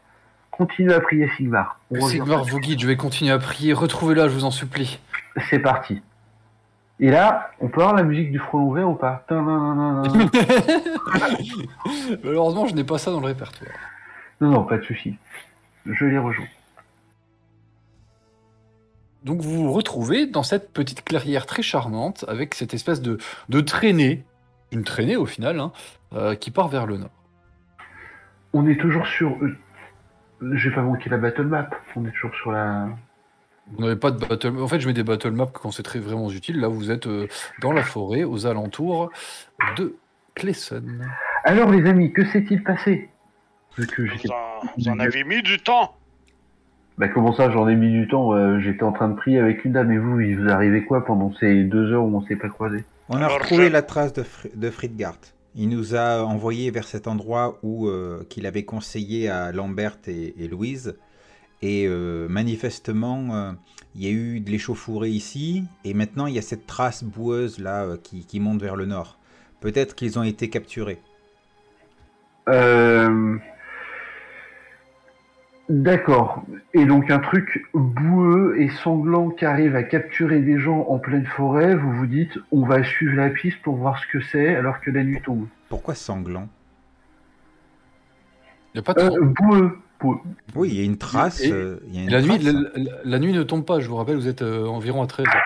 Continuez 0.51 0.95
à 0.95 1.01
prier 1.01 1.29
Sigmar. 1.37 1.81
Sigmar 2.09 2.45
vous 2.45 2.59
guide, 2.59 2.81
je 2.81 2.87
vais 2.87 2.97
continuer 2.97 3.33
à 3.33 3.39
prier. 3.39 3.73
Retrouvez-la, 3.73 4.29
je 4.29 4.35
vous 4.35 4.45
en 4.45 4.51
supplie. 4.51 4.99
C'est 5.51 5.61
parti. 5.61 6.03
Et 7.01 7.11
là, 7.11 7.51
on 7.61 7.69
peut 7.69 7.81
avoir 7.81 7.95
la 7.97 8.03
musique 8.03 8.33
du 8.33 8.39
frelon 8.41 8.73
vert 8.73 8.89
ou 8.91 8.95
pas. 8.95 9.25
Malheureusement, 12.25 12.67
je 12.67 12.75
n'ai 12.75 12.85
pas 12.85 12.99
ça 12.99 13.11
dans 13.13 13.21
le 13.21 13.27
répertoire. 13.27 13.71
Non, 14.41 14.51
non, 14.51 14.65
pas 14.65 14.79
de 14.79 14.83
souci. 14.85 15.17
Je 15.87 16.05
les 16.05 16.19
rejoins. 16.19 16.47
Donc 19.25 19.41
vous 19.41 19.65
vous 19.65 19.73
retrouvez 19.73 20.27
dans 20.27 20.43
cette 20.43 20.73
petite 20.73 21.05
clairière 21.05 21.47
très 21.47 21.63
charmante 21.63 22.25
avec 22.29 22.55
cette 22.55 22.73
espèce 22.75 23.03
de, 23.03 23.19
de 23.49 23.61
traînée, 23.61 24.25
une 24.73 24.85
traînée 24.85 25.17
au 25.17 25.27
final, 25.27 25.59
hein, 25.61 25.73
euh, 26.15 26.35
qui 26.35 26.51
part 26.51 26.69
vers 26.69 26.87
le 26.87 26.99
nord. 26.99 27.11
On 28.53 28.67
est 28.67 28.81
toujours 28.81 29.07
sur. 29.07 29.31
euh, 29.43 29.57
J'ai 30.55 30.71
pas 30.71 30.83
manqué 30.83 31.11
la 31.11 31.19
battle 31.19 31.43
map. 31.47 31.69
On 31.97 32.05
est 32.07 32.11
toujours 32.13 32.35
sur 32.37 32.53
la. 32.53 32.89
Vous 33.73 33.83
n'avez 33.83 33.97
pas 33.97 34.11
de 34.11 34.19
battle 34.25 34.59
En 34.61 34.69
fait, 34.69 34.81
je 34.81 34.87
mets 34.87 34.95
des 34.95 35.03
battle 35.03 35.31
maps 35.33 35.47
quand 35.53 35.71
c'est 35.71 35.83
très 35.83 35.99
vraiment 35.99 36.31
utile. 36.31 36.59
Là, 36.61 36.69
vous 36.69 36.91
êtes 36.91 37.07
euh, 37.07 37.27
dans 37.61 37.73
la 37.73 37.83
forêt, 37.83 38.25
aux 38.25 38.47
alentours 38.47 39.11
de 39.77 39.95
Clesson. 40.35 40.83
Alors, 41.45 41.71
les 41.71 41.89
amis, 41.89 42.13
que 42.13 42.25
s'est-il 42.27 42.63
passé? 42.63 43.09
Vous 43.77 43.85
en, 44.31 44.67
vous 44.77 44.89
en 44.89 44.99
avez 44.99 45.23
mis 45.25 45.43
du 45.43 45.59
temps. 45.59 45.95
Bah, 46.97 47.07
comment 47.09 47.33
ça, 47.33 47.51
j'en 47.51 47.69
ai 47.69 47.77
mis 47.77 47.93
du 47.93 48.09
temps? 48.09 48.33
euh, 48.35 48.59
J'étais 48.59 48.83
en 48.83 48.91
train 48.93 49.09
de 49.09 49.15
prier 49.15 49.39
avec 49.39 49.65
une 49.65 49.73
dame 49.73 49.93
et 49.93 49.99
vous, 49.99 50.21
il 50.21 50.37
vous 50.41 50.49
arrivait 50.49 50.83
quoi 50.85 51.05
pendant 51.05 51.33
ces 51.39 51.63
deux 51.65 51.93
heures 51.93 52.03
où 52.05 52.17
on 52.17 52.23
s'est 52.27 52.35
pas 52.37 52.49
croisés? 52.49 52.85
On 53.09 53.15
a 53.17 53.27
Alors, 53.27 53.35
retrouvé 53.39 53.67
je- 53.67 53.73
la 53.73 53.83
trace 53.83 54.13
de, 54.13 54.23
Fr 54.25 54.49
de 54.55 54.71
Friedgard. 54.71 55.19
Il 55.55 55.69
nous 55.69 55.95
a 55.95 56.25
envoyé 56.25 56.71
vers 56.71 56.85
cet 56.85 57.07
endroit 57.07 57.59
où 57.63 57.87
euh, 57.89 58.25
qu'il 58.29 58.47
avait 58.47 58.65
conseillé 58.65 59.29
à 59.29 59.53
Lambert 59.53 59.97
et, 60.09 60.35
et 60.43 60.49
Louise. 60.49 60.97
Et 61.61 61.87
euh, 61.89 62.29
manifestement, 62.29 63.35
euh, 63.35 63.53
il 63.95 64.05
y 64.05 64.07
a 64.07 64.11
eu 64.11 64.41
de 64.41 64.51
l'échauffourée 64.51 65.11
ici. 65.11 65.65
Et 65.85 65.93
maintenant, 65.95 66.27
il 66.27 66.35
y 66.35 66.39
a 66.39 66.43
cette 66.43 66.67
trace 66.67 67.03
boueuse 67.03 67.59
là 67.59 67.85
euh, 67.85 67.97
qui, 68.03 68.25
qui 68.27 68.39
monte 68.41 68.61
vers 68.61 68.77
le 68.77 68.87
nord. 68.87 69.19
Peut-être 69.61 69.95
qu'ils 69.97 70.19
ont 70.19 70.23
été 70.23 70.51
capturés. 70.51 71.01
Euh... 72.49 73.37
D'accord. 75.69 76.45
Et 76.73 76.87
donc 76.87 77.11
un 77.11 77.19
truc 77.19 77.67
boueux 77.75 78.57
et 78.59 78.71
sanglant 78.71 79.29
qui 79.29 79.45
arrive 79.45 79.77
à 79.77 79.83
capturer 79.83 80.41
des 80.41 80.59
gens 80.59 80.87
en 80.89 80.99
pleine 80.99 81.27
forêt, 81.27 81.75
vous 81.75 81.93
vous 81.93 82.07
dites 82.07 82.39
on 82.53 82.65
va 82.65 82.83
suivre 82.83 83.17
la 83.17 83.29
piste 83.29 83.61
pour 83.61 83.77
voir 83.77 83.99
ce 83.99 84.07
que 84.07 84.21
c'est 84.21 84.55
alors 84.55 84.81
que 84.81 84.91
la 84.91 85.05
nuit 85.05 85.21
tombe. 85.21 85.47
Pourquoi 85.69 85.95
sanglant? 85.95 86.49
Il 88.73 88.79
n'y 88.79 88.81
a 88.81 88.83
pas 88.83 88.95
de 88.95 89.03
Euh, 89.03 89.25
boueux. 89.25 89.79
Oui, 90.55 90.69
il 90.71 90.75
y 90.75 90.81
a 90.81 90.85
une 90.85 90.99
trace. 90.99 91.41
Et- 91.43 91.51
euh, 91.53 91.81
il 91.89 91.97
y 91.97 91.99
a 91.99 92.03
une 92.05 92.11
la, 92.11 92.21
nuit, 92.23 92.39
la, 92.39 92.53
la- 92.53 92.91
la 93.05 93.19
nuit 93.19 93.33
ne 93.33 93.43
tombe 93.43 93.65
pas, 93.65 93.81
je 93.81 93.89
vous 93.89 93.97
rappelle, 93.97 94.17
vous 94.17 94.29
êtes 94.29 94.43
euh, 94.43 94.67
environ 94.67 95.03
à 95.03 95.07
13 95.07 95.27
heures. 95.27 95.45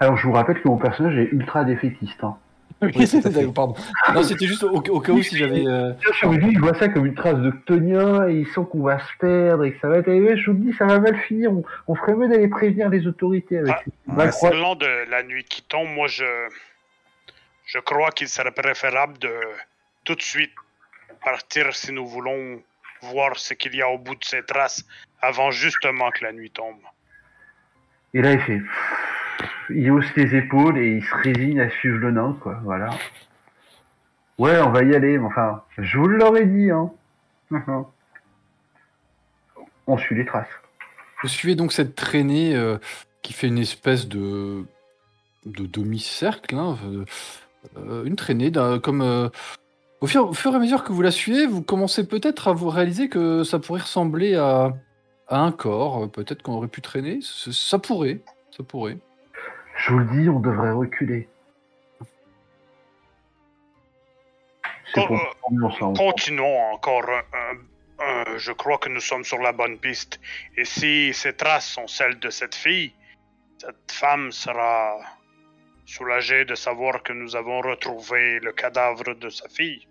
Alors 0.00 0.16
je 0.16 0.26
vous 0.26 0.32
rappelle 0.32 0.60
que 0.62 0.68
mon 0.68 0.78
personnage 0.78 1.16
est 1.18 1.28
ultra 1.32 1.64
défaitiste. 1.64 2.22
Hein. 2.24 2.36
Oui, 2.82 3.06
fait. 3.06 3.28
d'accord, 3.28 3.52
pardon. 3.52 3.74
Non, 4.14 4.22
c'était 4.22 4.46
juste 4.46 4.62
au, 4.64 4.70
au 4.76 5.00
cas 5.00 5.12
où 5.12 5.20
si 5.22 5.36
j'avais. 5.36 5.66
euh, 5.66 5.92
lui, 6.30 6.52
il 6.52 6.60
voit 6.60 6.72
ça 6.78 6.88
comme 6.88 7.04
une 7.04 7.14
trace 7.14 7.36
de 7.38 7.50
Ctonien 7.50 8.26
et 8.28 8.36
il 8.40 8.46
sent 8.46 8.62
qu'on 8.70 8.82
va 8.82 8.98
se 8.98 9.04
perdre 9.18 9.64
et 9.64 9.72
que 9.74 9.80
ça 9.80 9.88
va 9.88 9.98
être. 9.98 10.06
Je 10.10 10.50
vous 10.50 10.56
dis, 10.56 10.72
ça 10.78 10.86
va 10.86 10.98
mal 10.98 11.14
finir. 11.28 11.52
On, 11.52 11.62
on 11.88 11.94
ferait 11.94 12.14
mieux 12.14 12.28
d'aller 12.28 12.48
prévenir 12.48 12.88
les 12.88 13.06
autorités 13.06 13.58
avec 13.58 13.74
Ah, 14.08 14.14
ouais, 14.16 14.30
Parlant 14.40 14.76
de 14.76 15.10
la 15.10 15.22
nuit 15.22 15.44
qui 15.44 15.60
tombe, 15.62 15.88
moi 15.90 16.06
je 16.08 16.24
Je 17.66 17.78
crois 17.80 18.10
qu'il 18.12 18.28
serait 18.28 18.50
préférable 18.52 19.18
de 19.18 19.28
tout 20.04 20.14
de 20.14 20.22
suite 20.22 20.52
partir 21.22 21.74
si 21.74 21.92
nous 21.92 22.06
voulons 22.06 22.62
voir 23.02 23.36
ce 23.38 23.54
qu'il 23.54 23.74
y 23.74 23.82
a 23.82 23.88
au 23.88 23.98
bout 23.98 24.14
de 24.14 24.24
ces 24.24 24.42
traces 24.44 24.84
avant 25.20 25.50
justement 25.50 26.10
que 26.10 26.24
la 26.24 26.32
nuit 26.32 26.50
tombe. 26.50 26.76
Et 28.14 28.22
là, 28.22 28.32
il 28.32 28.40
fait. 28.40 28.60
Il 29.70 29.90
hausse 29.90 30.12
les 30.16 30.34
épaules 30.36 30.78
et 30.78 30.96
il 30.96 31.04
se 31.04 31.14
résigne 31.14 31.60
à 31.60 31.70
suivre 31.70 31.98
le 31.98 32.10
nain, 32.10 32.36
quoi. 32.42 32.58
Voilà. 32.64 32.90
Ouais, 34.38 34.58
on 34.60 34.70
va 34.70 34.82
y 34.82 34.94
aller, 34.94 35.18
mais 35.18 35.26
enfin, 35.26 35.62
je 35.78 35.98
vous 35.98 36.08
l'aurais 36.08 36.46
dit, 36.46 36.70
hein. 36.70 36.90
on 39.86 39.98
suit 39.98 40.14
les 40.16 40.24
traces. 40.24 40.48
Vous 41.22 41.28
suivez 41.28 41.54
donc 41.54 41.72
cette 41.72 41.94
traînée 41.94 42.54
euh, 42.56 42.78
qui 43.22 43.32
fait 43.32 43.48
une 43.48 43.58
espèce 43.58 44.08
de, 44.08 44.64
de 45.46 45.66
demi-cercle, 45.66 46.54
hein, 46.54 46.78
euh, 47.76 48.04
une 48.04 48.16
traînée 48.16 48.50
d'un- 48.50 48.78
comme 48.78 49.02
euh, 49.02 49.28
au, 50.00 50.06
fur, 50.06 50.28
au 50.28 50.32
fur 50.32 50.52
et 50.52 50.56
à 50.56 50.58
mesure 50.58 50.84
que 50.84 50.92
vous 50.92 51.02
la 51.02 51.10
suivez, 51.10 51.46
vous 51.46 51.62
commencez 51.62 52.06
peut-être 52.06 52.48
à 52.48 52.52
vous 52.52 52.68
réaliser 52.68 53.08
que 53.08 53.44
ça 53.44 53.58
pourrait 53.58 53.82
ressembler 53.82 54.34
à, 54.36 54.72
à 55.28 55.38
un 55.40 55.52
corps. 55.52 56.04
euh, 56.04 56.06
Peut-être 56.06 56.42
qu'on 56.42 56.54
aurait 56.54 56.68
pu 56.68 56.80
traîner. 56.80 57.20
C- 57.22 57.50
Ça 57.52 57.78
pourrait, 57.78 58.20
ça 58.56 58.62
pourrait. 58.64 58.98
Je 59.76 59.92
vous 59.92 59.98
le 60.00 60.06
dis, 60.06 60.28
on 60.28 60.40
devrait 60.40 60.72
reculer. 60.72 61.28
C'est 64.94 65.06
pour 65.06 65.16
Oh, 65.20 65.50
l'ambiance, 65.50 65.80
là, 65.80 65.86
on- 65.88 65.92
Continuons 65.94 66.60
encore 66.72 67.06
Je 68.38 68.52
crois 68.52 68.78
que 68.78 68.88
nous 68.88 69.00
sommes 69.00 69.24
sur 69.24 69.38
la 69.38 69.52
bonne 69.52 69.78
piste. 69.78 70.18
Et 70.56 70.64
si 70.64 71.12
ces 71.14 71.34
traces 71.36 71.68
sont 71.68 71.86
celles 71.86 72.18
de 72.18 72.30
cette 72.30 72.54
fille, 72.54 72.92
cette 73.58 73.92
femme 73.92 74.32
sera 74.32 74.96
soulagée 75.86 76.44
de 76.44 76.54
savoir 76.54 77.02
que 77.02 77.12
nous 77.12 77.36
avons 77.36 77.60
retrouvé 77.60 78.40
le 78.40 78.52
cadavre 78.52 79.14
de 79.14 79.28
sa 79.28 79.48
fille. 79.48 79.86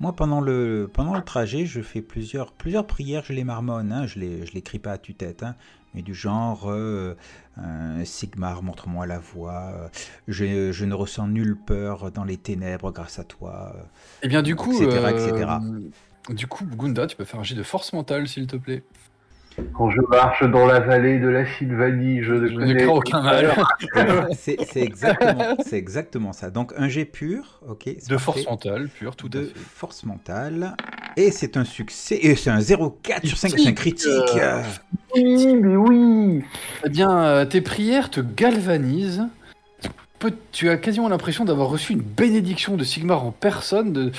Moi, 0.00 0.14
pendant 0.14 0.40
le, 0.40 0.88
pendant 0.92 1.14
le 1.14 1.22
trajet, 1.22 1.66
je 1.66 1.80
fais 1.80 2.02
plusieurs, 2.02 2.52
plusieurs 2.52 2.86
prières, 2.86 3.24
je 3.24 3.32
les 3.32 3.42
marmonne, 3.42 3.92
hein, 3.92 4.06
je 4.06 4.20
les, 4.20 4.46
je 4.46 4.52
les 4.52 4.62
crie 4.62 4.78
pas 4.78 4.92
à 4.92 4.98
tue-tête, 4.98 5.42
hein, 5.42 5.56
mais 5.92 6.02
du 6.02 6.14
genre 6.14 6.70
euh, 6.70 7.16
euh, 7.58 8.04
Sigmar, 8.04 8.62
montre-moi 8.62 9.06
la 9.06 9.18
voie, 9.18 9.90
je, 10.28 10.70
je 10.70 10.84
ne 10.84 10.94
ressens 10.94 11.26
nulle 11.26 11.56
peur 11.56 12.12
dans 12.12 12.24
les 12.24 12.36
ténèbres 12.36 12.92
grâce 12.92 13.18
à 13.18 13.24
toi. 13.24 13.74
Et 14.22 14.28
bien 14.28 14.42
du 14.42 14.54
coup, 14.54 14.72
Etc., 14.72 14.86
euh, 14.88 15.30
etc.. 15.32 15.50
du 16.30 16.46
coup, 16.46 16.64
Gunda, 16.64 17.08
tu 17.08 17.16
peux 17.16 17.24
faire 17.24 17.40
un 17.40 17.44
jet 17.44 17.56
de 17.56 17.64
force 17.64 17.92
mentale, 17.92 18.28
s'il 18.28 18.46
te 18.46 18.56
plaît. 18.56 18.84
Quand 19.74 19.90
je 19.90 20.00
marche 20.08 20.42
dans 20.44 20.66
la 20.66 20.80
vallée 20.80 21.18
de 21.18 21.28
la 21.28 21.44
Sylvanie, 21.56 22.22
je 22.22 22.32
ne 22.34 22.48
Je 22.48 22.52
ne 22.54 22.58
connais 22.58 22.76
crains 22.76 22.88
aucun 22.92 23.22
mal. 23.22 23.54
C'est 24.32 24.56
c'est 24.64 24.82
exactement, 24.82 25.56
c'est 25.64 25.76
exactement 25.76 26.32
ça. 26.32 26.50
Donc 26.50 26.72
un 26.76 26.88
jet 26.88 27.04
pur, 27.04 27.60
ok. 27.68 27.82
c'est 27.84 28.08
De 28.08 28.16
force 28.18 28.44
mentale, 28.46 28.88
pure, 28.88 29.16
tout 29.16 29.28
de 29.28 29.40
à 29.40 29.42
fait. 29.44 29.52
force 29.56 30.04
mentale. 30.04 30.74
Et 31.16 31.30
c'est 31.30 31.56
un 31.56 31.64
succès. 31.64 32.18
Et 32.22 32.36
c'est 32.36 32.50
un 32.50 32.58
0,4 32.58 33.26
sur 33.26 33.36
5, 33.38 33.50
c'est 33.56 33.68
un 33.68 33.72
critique. 33.72 34.08
Euh, 34.36 34.62
Oui, 35.16 35.54
mais 35.54 35.76
oui 35.76 36.44
Eh 36.84 36.88
bien, 36.90 37.10
euh, 37.18 37.44
tes 37.44 37.60
prières 37.60 38.10
te 38.10 38.20
galvanisent. 38.20 39.24
Peu- 40.18 40.34
Tu 40.52 40.68
as 40.68 40.76
quasiment 40.78 41.08
l'impression 41.08 41.44
d'avoir 41.44 41.68
reçu 41.68 41.92
une 41.92 42.00
bénédiction 42.02 42.76
de 42.76 42.84
Sigmar 42.84 43.24
en 43.24 43.30
personne, 43.32 43.92
de, 43.92 44.04
de- 44.06 44.12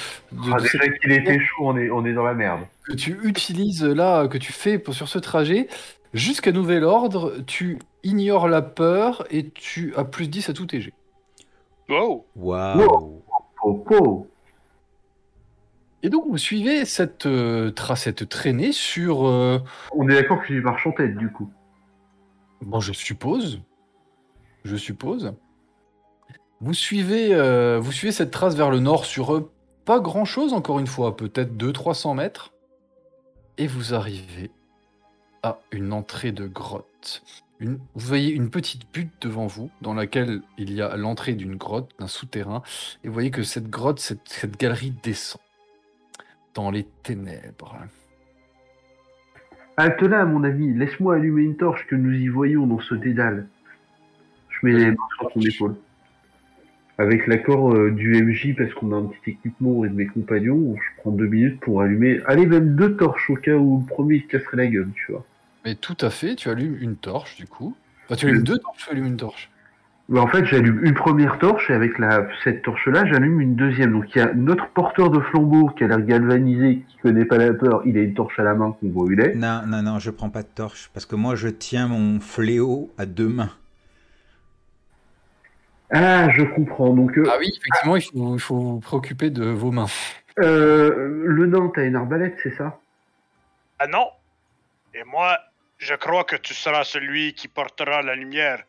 ah, 0.53 0.57
de 0.57 0.61
Déjà 0.63 0.87
qu'il 0.89 1.11
était 1.11 1.39
chaud, 1.39 1.63
on 1.67 1.77
est, 1.77 1.89
on 1.89 2.05
est 2.05 2.13
dans 2.13 2.23
la 2.23 2.33
merde. 2.33 2.61
que 2.85 2.93
tu 2.93 3.17
utilises 3.23 3.83
là, 3.83 4.27
que 4.27 4.37
tu 4.37 4.53
fais 4.53 4.79
pour, 4.79 4.93
sur 4.93 5.07
ce 5.09 5.19
trajet. 5.19 5.67
Jusqu'à 6.13 6.51
nouvel 6.51 6.83
ordre, 6.85 7.35
tu 7.45 7.77
ignores 8.03 8.47
la 8.47 8.61
peur 8.61 9.25
et 9.29 9.49
tu 9.49 9.93
as 9.95 10.05
plus 10.05 10.27
10 10.27 10.49
à 10.49 10.53
tout 10.53 10.65
jets. 10.71 10.93
Wow! 12.35 13.21
Popo 13.61 14.27
Et 16.01 16.09
donc, 16.09 16.23
vous 16.29 16.37
suivez 16.37 16.85
cette, 16.85 17.25
euh, 17.25 17.71
tra- 17.71 17.95
cette 17.97 18.29
traînée 18.29 18.71
sur. 18.71 19.27
euh, 19.27 19.59
On 19.91 20.07
est 20.07 20.13
d'accord 20.15 20.41
que 20.41 20.47
tu 20.47 20.61
marches 20.61 20.87
en 20.87 20.91
tête, 20.93 21.17
du 21.17 21.29
coup. 21.29 21.51
Bon, 22.61 22.79
je 22.79 22.93
suppose. 22.93 23.59
Je 24.63 24.75
suppose. 24.77 25.33
Vous 26.61 26.73
suivez, 26.73 27.33
euh, 27.33 27.79
vous 27.79 27.91
suivez 27.91 28.11
cette 28.11 28.31
trace 28.31 28.55
vers 28.55 28.69
le 28.69 28.79
nord 28.79 29.05
sur 29.05 29.35
euh, 29.35 29.49
pas 29.85 29.99
grand 29.99 30.25
chose, 30.25 30.53
encore 30.53 30.79
une 30.79 30.87
fois, 30.87 31.15
peut-être 31.15 31.55
200-300 31.55 32.15
mètres. 32.15 32.53
Et 33.57 33.67
vous 33.67 33.93
arrivez 33.93 34.51
à 35.43 35.59
une 35.71 35.93
entrée 35.93 36.31
de 36.31 36.47
grotte. 36.47 37.23
Une- 37.59 37.79
vous 37.95 38.07
voyez 38.07 38.31
une 38.31 38.49
petite 38.49 38.91
butte 38.93 39.11
devant 39.21 39.47
vous, 39.47 39.69
dans 39.81 39.93
laquelle 39.93 40.41
il 40.57 40.71
y 40.73 40.81
a 40.81 40.95
l'entrée 40.97 41.33
d'une 41.33 41.55
grotte, 41.55 41.91
d'un 41.99 42.07
souterrain. 42.07 42.61
Et 43.03 43.07
vous 43.07 43.13
voyez 43.13 43.31
que 43.31 43.43
cette 43.43 43.69
grotte, 43.69 43.99
cette, 43.99 44.27
cette 44.27 44.59
galerie 44.59 44.93
descend 45.03 45.41
dans 46.55 46.71
les 46.71 46.85
ténèbres. 47.03 47.77
Halte 49.77 50.01
là, 50.01 50.25
mon 50.25 50.43
ami, 50.43 50.73
laisse-moi 50.73 51.15
allumer 51.15 51.43
une 51.43 51.55
torche 51.55 51.87
que 51.87 51.95
nous 51.95 52.11
y 52.11 52.27
voyons 52.27 52.67
dans 52.67 52.81
ce 52.81 52.95
dédale. 52.95 53.47
Je 54.49 54.65
mets 54.65 54.73
les 54.73 54.91
mains 54.91 55.07
sur 55.17 55.31
ton 55.31 55.39
épaule. 55.41 55.75
Avec 56.99 57.27
l'accord 57.27 57.73
euh, 57.73 57.91
du 57.91 58.21
MJ, 58.21 58.53
parce 58.55 58.73
qu'on 58.73 58.91
a 58.91 58.97
un 58.97 59.05
petit 59.05 59.31
équipement 59.31 59.85
et 59.85 59.89
de 59.89 59.95
mes 59.95 60.05
compagnons, 60.05 60.75
je 60.75 61.01
prends 61.01 61.11
deux 61.11 61.27
minutes 61.27 61.59
pour 61.61 61.81
allumer. 61.81 62.19
Allez, 62.27 62.45
même 62.45 62.75
deux 62.75 62.95
torches 62.97 63.29
au 63.29 63.35
cas 63.35 63.55
où 63.55 63.79
le 63.79 63.85
premier 63.85 64.17
il 64.17 64.27
te 64.27 64.37
casserait 64.37 64.57
la 64.57 64.67
gueule, 64.67 64.89
tu 64.93 65.13
vois. 65.13 65.25
Mais 65.65 65.75
tout 65.75 65.97
à 66.01 66.09
fait, 66.09 66.35
tu 66.35 66.49
allumes 66.49 66.77
une 66.79 66.97
torche, 66.97 67.37
du 67.37 67.47
coup. 67.47 67.75
Enfin, 68.05 68.15
tu 68.15 68.27
allumes 68.27 68.43
deux 68.43 68.59
torches, 68.59 68.85
tu 68.85 68.91
allumes 68.91 69.05
une 69.05 69.17
torche. 69.17 69.49
Mais 70.09 70.19
en 70.19 70.27
fait, 70.27 70.43
j'allume 70.45 70.83
une 70.83 70.95
première 70.95 71.37
torche 71.37 71.69
et 71.69 71.73
avec 71.73 71.99
la, 71.99 72.27
cette 72.43 72.63
torche-là, 72.63 73.05
j'allume 73.05 73.39
une 73.41 73.55
deuxième. 73.55 73.91
Donc 73.91 74.05
il 74.15 74.17
y 74.17 74.21
a 74.21 74.33
notre 74.33 74.67
porteur 74.69 75.11
de 75.11 75.19
flambeau 75.19 75.69
qui 75.69 75.83
a 75.83 75.87
l'air 75.87 76.01
galvanisé, 76.01 76.83
qui 76.89 76.97
connaît 76.97 77.25
pas 77.25 77.37
la 77.37 77.53
peur. 77.53 77.83
Il 77.85 77.95
a 77.95 78.01
une 78.01 78.15
torche 78.15 78.39
à 78.39 78.43
la 78.43 78.55
main 78.55 78.75
qu'on 78.79 78.89
voit 78.89 79.03
où 79.03 79.11
il 79.11 79.19
est. 79.19 79.35
Non, 79.35 79.61
non, 79.67 79.83
non, 79.83 79.99
je 79.99 80.09
prends 80.09 80.31
pas 80.31 80.41
de 80.41 80.47
torche 80.47 80.89
parce 80.95 81.05
que 81.05 81.15
moi 81.15 81.35
je 81.35 81.47
tiens 81.47 81.87
mon 81.87 82.19
fléau 82.19 82.91
à 82.97 83.05
deux 83.05 83.29
mains. 83.29 83.51
Ah, 85.91 86.29
je 86.31 86.43
comprends. 86.43 86.93
Donc 86.93 87.17
euh, 87.17 87.23
Ah 87.31 87.37
oui, 87.39 87.51
effectivement, 87.57 87.95
il 87.95 88.01
faut, 88.03 88.35
il 88.35 88.39
faut 88.39 88.59
vous 88.59 88.79
préoccuper 88.79 89.29
de 89.29 89.45
vos 89.45 89.71
mains. 89.71 89.87
euh, 90.39 91.23
le 91.25 91.45
nain, 91.47 91.71
t'as 91.73 91.85
une 91.85 91.95
arbalète, 91.95 92.37
c'est 92.43 92.55
ça? 92.55 92.79
Ah 93.79 93.87
non! 93.87 94.07
Et 94.93 95.03
moi, 95.03 95.37
je 95.77 95.93
crois 95.95 96.23
que 96.23 96.35
tu 96.35 96.53
seras 96.53 96.83
celui 96.83 97.33
qui 97.33 97.47
portera 97.47 98.01
la 98.01 98.15
lumière. 98.15 98.63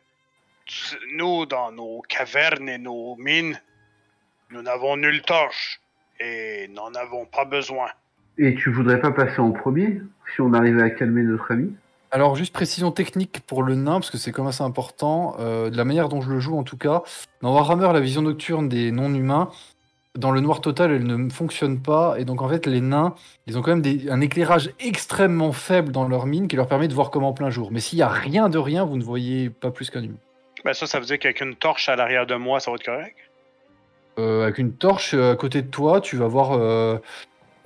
Nous, 1.15 1.45
dans 1.45 1.71
nos 1.71 2.01
cavernes 2.07 2.69
et 2.69 2.77
nos 2.77 3.15
mines, 3.17 3.59
nous 4.51 4.61
n'avons 4.61 4.95
nulle 4.97 5.21
torche 5.21 5.81
et 6.19 6.67
n'en 6.69 6.93
avons 6.93 7.25
pas 7.25 7.45
besoin. 7.45 7.87
Et 8.37 8.55
tu 8.55 8.71
voudrais 8.71 8.99
pas 9.01 9.11
passer 9.11 9.39
en 9.39 9.51
premier 9.51 10.01
si 10.33 10.41
on 10.41 10.53
arrivait 10.53 10.83
à 10.83 10.89
calmer 10.89 11.23
notre 11.23 11.51
ami? 11.51 11.75
Alors, 12.13 12.35
juste 12.35 12.53
précision 12.53 12.91
technique 12.91 13.39
pour 13.47 13.63
le 13.63 13.75
nain, 13.75 13.93
parce 13.93 14.09
que 14.11 14.17
c'est 14.17 14.31
quand 14.31 14.43
même 14.43 14.49
assez 14.49 14.63
important. 14.63 15.35
euh, 15.39 15.69
de 15.69 15.77
la 15.77 15.85
manière 15.85 16.09
dont 16.09 16.19
je 16.21 16.29
le 16.29 16.39
joue, 16.39 16.57
en 16.57 16.63
tout 16.63 16.75
cas, 16.77 17.03
dans 17.41 17.53
Warhammer, 17.53 17.93
la 17.93 18.01
vision 18.01 18.21
nocturne 18.21 18.67
des 18.67 18.91
non-humains, 18.91 19.49
dans 20.17 20.31
le 20.31 20.41
noir 20.41 20.59
total, 20.59 20.91
elle 20.91 21.05
ne 21.05 21.29
fonctionne 21.29 21.81
pas. 21.81 22.15
Et 22.19 22.25
donc, 22.25 22.41
en 22.41 22.49
fait, 22.49 22.65
les 22.65 22.81
nains, 22.81 23.15
ils 23.47 23.57
ont 23.57 23.61
quand 23.61 23.71
même 23.71 23.81
des- 23.81 24.09
un 24.09 24.19
éclairage 24.19 24.71
extrêmement 24.81 25.53
faible 25.53 25.93
dans 25.93 26.05
leur 26.05 26.25
mine 26.25 26.49
qui 26.49 26.57
leur 26.57 26.67
permet 26.67 26.89
de 26.89 26.93
voir 26.93 27.11
comme 27.11 27.23
en 27.23 27.31
plein 27.31 27.49
jour. 27.49 27.69
Mais 27.71 27.79
s'il 27.79 27.99
y 27.99 28.01
a 28.01 28.09
rien 28.09 28.49
de 28.49 28.57
rien, 28.57 28.83
vous 28.83 28.97
ne 28.97 29.03
voyez 29.03 29.49
pas 29.49 29.71
plus 29.71 29.89
qu'un 29.89 30.03
humain. 30.03 30.17
Ben 30.65 30.73
ça, 30.73 30.85
ça 30.87 30.99
veut 30.99 31.05
dire 31.05 31.17
qu'avec 31.17 31.39
une 31.39 31.55
torche 31.55 31.87
à 31.87 31.95
l'arrière 31.95 32.25
de 32.25 32.35
moi, 32.35 32.59
ça 32.59 32.71
va 32.71 32.75
être 32.75 32.83
correct? 32.85 33.15
Euh, 34.19 34.43
avec 34.43 34.57
une 34.57 34.73
torche 34.73 35.13
euh, 35.13 35.31
à 35.31 35.35
côté 35.37 35.61
de 35.61 35.67
toi, 35.67 36.01
tu 36.01 36.17
vas 36.17 36.27
voir. 36.27 36.51
euh, 36.51 36.97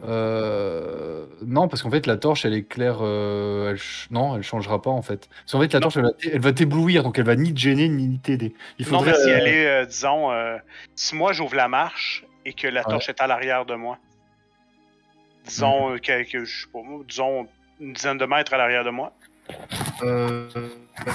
euh, 0.04 1.26
non, 1.46 1.68
parce 1.68 1.82
qu'en 1.82 1.90
fait, 1.90 2.06
la 2.06 2.18
torche, 2.18 2.46
elle 2.46 2.54
éclaire. 2.54 2.98
euh, 3.02 3.72
elle 3.72 3.78
ch- 3.78 4.08
Non, 4.12 4.36
elle 4.36 4.44
changera 4.44 4.82
pas 4.82 4.90
en 4.90 5.02
fait. 5.02 5.28
Parce 5.30 5.52
qu'en 5.54 5.62
fait, 5.62 5.72
la 5.74 5.80
Non. 5.80 5.84
torche, 5.84 5.98
elle 5.98 6.04
va 6.04 6.12
t- 6.12 6.30
elle 6.34 6.42
va 6.42 6.54
t'éblouir, 6.54 7.04
donc 7.04 7.18
elle 7.20 7.26
va 7.26 7.36
ni 7.36 7.54
te 7.54 7.60
gêner 7.60 7.88
ni 7.90 8.20
t'aider. 8.20 8.54
Il 8.80 8.86
Non, 8.90 9.00
faudrait. 9.00 9.12
mais 9.14 9.18
si 9.24 9.30
euh, 9.32 9.38
elle 9.38 9.48
est, 9.48 9.68
euh, 9.68 9.86
disons, 9.86 10.32
euh, 10.32 10.58
si 10.96 11.16
moi 11.16 11.34
j'ouvre 11.34 11.56
la 11.56 11.68
marche 11.68 12.26
et 12.46 12.54
que 12.54 12.68
la 12.68 12.82
Ouais. 12.82 12.92
torche 12.92 13.10
est 13.10 13.22
à 13.22 13.28
l'arrière 13.28 13.66
de 13.66 13.76
moi, 13.76 13.98
disons, 15.46 15.98
que, 15.98 16.24
que- 16.30 16.46
je 16.46 16.62
sais 16.62 16.68
pas 16.72 16.82
moi, 16.84 17.02
disons 17.08 17.48
une 17.80 17.94
dizaine 17.94 18.18
de 18.18 18.26
mètres 18.26 18.54
à 18.54 18.58
l'arrière 18.58 18.84
de 18.84 18.90
moi, 18.90 19.14
euh, 20.04 20.50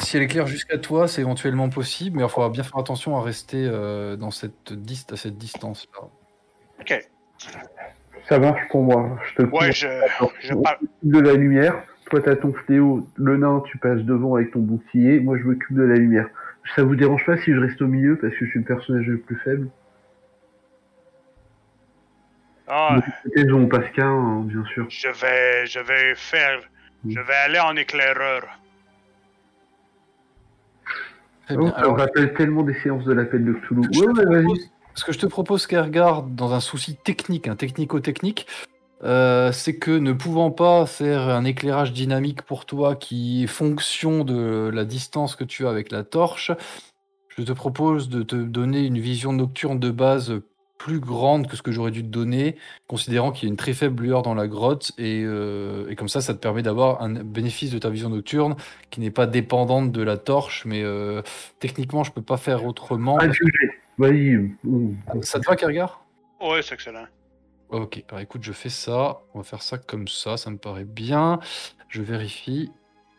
si 0.00 0.16
elle 0.16 0.22
éclaire 0.22 0.46
jusqu'à 0.46 0.78
toi, 0.78 1.08
c'est 1.08 1.20
éventuellement 1.20 1.68
possible, 1.68 2.16
mais 2.18 2.22
il 2.24 2.28
faudra 2.28 2.48
bien 2.48 2.62
faire 2.62 2.78
attention 2.78 3.16
à 3.16 3.22
rester 3.22 3.64
euh, 3.66 4.16
dans 4.16 4.30
cette 4.30 4.72
à 5.10 5.16
cette 5.16 5.36
distance-là. 5.38 6.08
ok. 6.80 7.08
Ça 8.30 8.38
marche 8.38 8.66
pour 8.70 8.82
moi. 8.84 9.18
Je 9.28 9.34
te 9.34 9.42
Ouais, 9.50 9.72
je, 9.72 9.88
je 10.40 10.54
on 10.54 10.62
parle. 10.62 10.78
de 11.02 11.18
la 11.18 11.34
lumière. 11.34 11.82
Toi, 12.08 12.20
t'as 12.22 12.36
ton 12.36 12.52
fléau. 12.52 13.06
Le 13.16 13.36
nain, 13.36 13.62
tu 13.66 13.76
passes 13.76 14.02
devant 14.02 14.36
avec 14.36 14.52
ton 14.52 14.60
bouclier. 14.60 15.20
Moi, 15.20 15.36
je 15.36 15.42
m'occupe 15.42 15.76
de 15.76 15.82
la 15.82 15.96
lumière. 15.96 16.28
Ça 16.76 16.82
vous 16.84 16.94
dérange 16.96 17.26
pas 17.26 17.36
si 17.38 17.52
je 17.52 17.58
reste 17.58 17.82
au 17.82 17.86
milieu 17.88 18.16
parce 18.16 18.32
que 18.34 18.44
je 18.46 18.50
suis 18.50 18.60
le 18.60 18.64
personnage 18.64 19.06
le 19.06 19.18
plus 19.18 19.36
faible? 19.36 19.68
Ah, 22.68 22.98
on 23.52 23.66
passe 23.66 23.90
qu'un, 23.90 24.06
hein, 24.06 24.42
bien 24.44 24.64
sûr. 24.66 24.86
je 24.88 25.08
vais, 25.08 25.66
je 25.66 25.80
vais 25.80 26.14
faire, 26.14 26.60
je 27.08 27.18
vais 27.18 27.34
aller 27.44 27.58
en 27.58 27.74
éclaireur. 27.74 28.44
Très 31.46 31.56
Oh, 31.56 31.62
bien. 31.62 31.70
ça 31.70 31.76
Alors, 31.78 31.94
me 31.96 32.00
rappelle 32.00 32.32
tellement 32.34 32.62
des 32.62 32.74
séances 32.74 33.04
de 33.04 33.12
l'appel 33.12 33.44
de 33.44 33.54
Cthulhu. 33.54 33.82
je 33.92 34.00
Ouais, 34.00 34.06
ouais, 34.06 34.22
te 34.24 34.28
vas-y. 34.28 34.70
Ce 35.00 35.04
que 35.06 35.12
je 35.12 35.18
te 35.18 35.24
propose, 35.24 35.66
Kergar, 35.66 36.24
dans 36.24 36.52
un 36.52 36.60
souci 36.60 36.94
technique, 36.94 37.48
un 37.48 37.56
technico-technique, 37.56 38.46
euh, 39.02 39.50
c'est 39.50 39.78
que 39.78 39.92
ne 39.92 40.12
pouvant 40.12 40.50
pas 40.50 40.84
faire 40.84 41.30
un 41.30 41.46
éclairage 41.46 41.94
dynamique 41.94 42.42
pour 42.42 42.66
toi 42.66 42.96
qui 42.96 43.44
est 43.44 43.46
fonction 43.46 44.24
de 44.24 44.70
la 44.70 44.84
distance 44.84 45.36
que 45.36 45.44
tu 45.44 45.66
as 45.66 45.70
avec 45.70 45.90
la 45.90 46.04
torche, 46.04 46.52
je 47.30 47.42
te 47.42 47.52
propose 47.52 48.10
de 48.10 48.22
te 48.22 48.36
donner 48.36 48.84
une 48.84 48.98
vision 48.98 49.32
nocturne 49.32 49.80
de 49.80 49.90
base 49.90 50.34
plus 50.76 51.00
grande 51.00 51.46
que 51.46 51.56
ce 51.56 51.62
que 51.62 51.72
j'aurais 51.72 51.92
dû 51.92 52.02
te 52.02 52.08
donner, 52.08 52.56
considérant 52.86 53.32
qu'il 53.32 53.48
y 53.48 53.50
a 53.50 53.52
une 53.52 53.56
très 53.56 53.72
faible 53.72 54.02
lueur 54.02 54.20
dans 54.20 54.34
la 54.34 54.48
grotte, 54.48 54.92
et, 54.98 55.22
euh, 55.24 55.94
comme 55.94 56.08
ça, 56.08 56.20
ça 56.20 56.34
te 56.34 56.38
permet 56.38 56.60
d'avoir 56.62 57.00
un 57.00 57.22
bénéfice 57.22 57.70
de 57.70 57.78
ta 57.78 57.88
vision 57.88 58.10
nocturne 58.10 58.54
qui 58.90 59.00
n'est 59.00 59.10
pas 59.10 59.26
dépendante 59.26 59.92
de 59.92 60.02
la 60.02 60.18
torche, 60.18 60.66
mais 60.66 60.82
euh, 60.82 61.22
techniquement, 61.58 62.04
je 62.04 62.12
peux 62.12 62.22
pas 62.22 62.36
faire 62.36 62.66
autrement. 62.66 63.18
Que- 64.08 65.22
Ça 65.22 65.38
te 65.40 65.46
va, 65.46 65.56
Kergar 65.56 66.04
Ouais, 66.40 66.62
c'est 66.62 66.74
excellent. 66.74 67.06
Ok, 67.68 68.02
alors 68.08 68.20
écoute, 68.20 68.42
je 68.42 68.52
fais 68.52 68.68
ça. 68.70 69.20
On 69.34 69.38
va 69.38 69.44
faire 69.44 69.62
ça 69.62 69.78
comme 69.78 70.08
ça, 70.08 70.36
ça 70.36 70.50
me 70.50 70.56
paraît 70.56 70.84
bien. 70.84 71.38
Je 71.88 72.02
vérifie. 72.02 72.72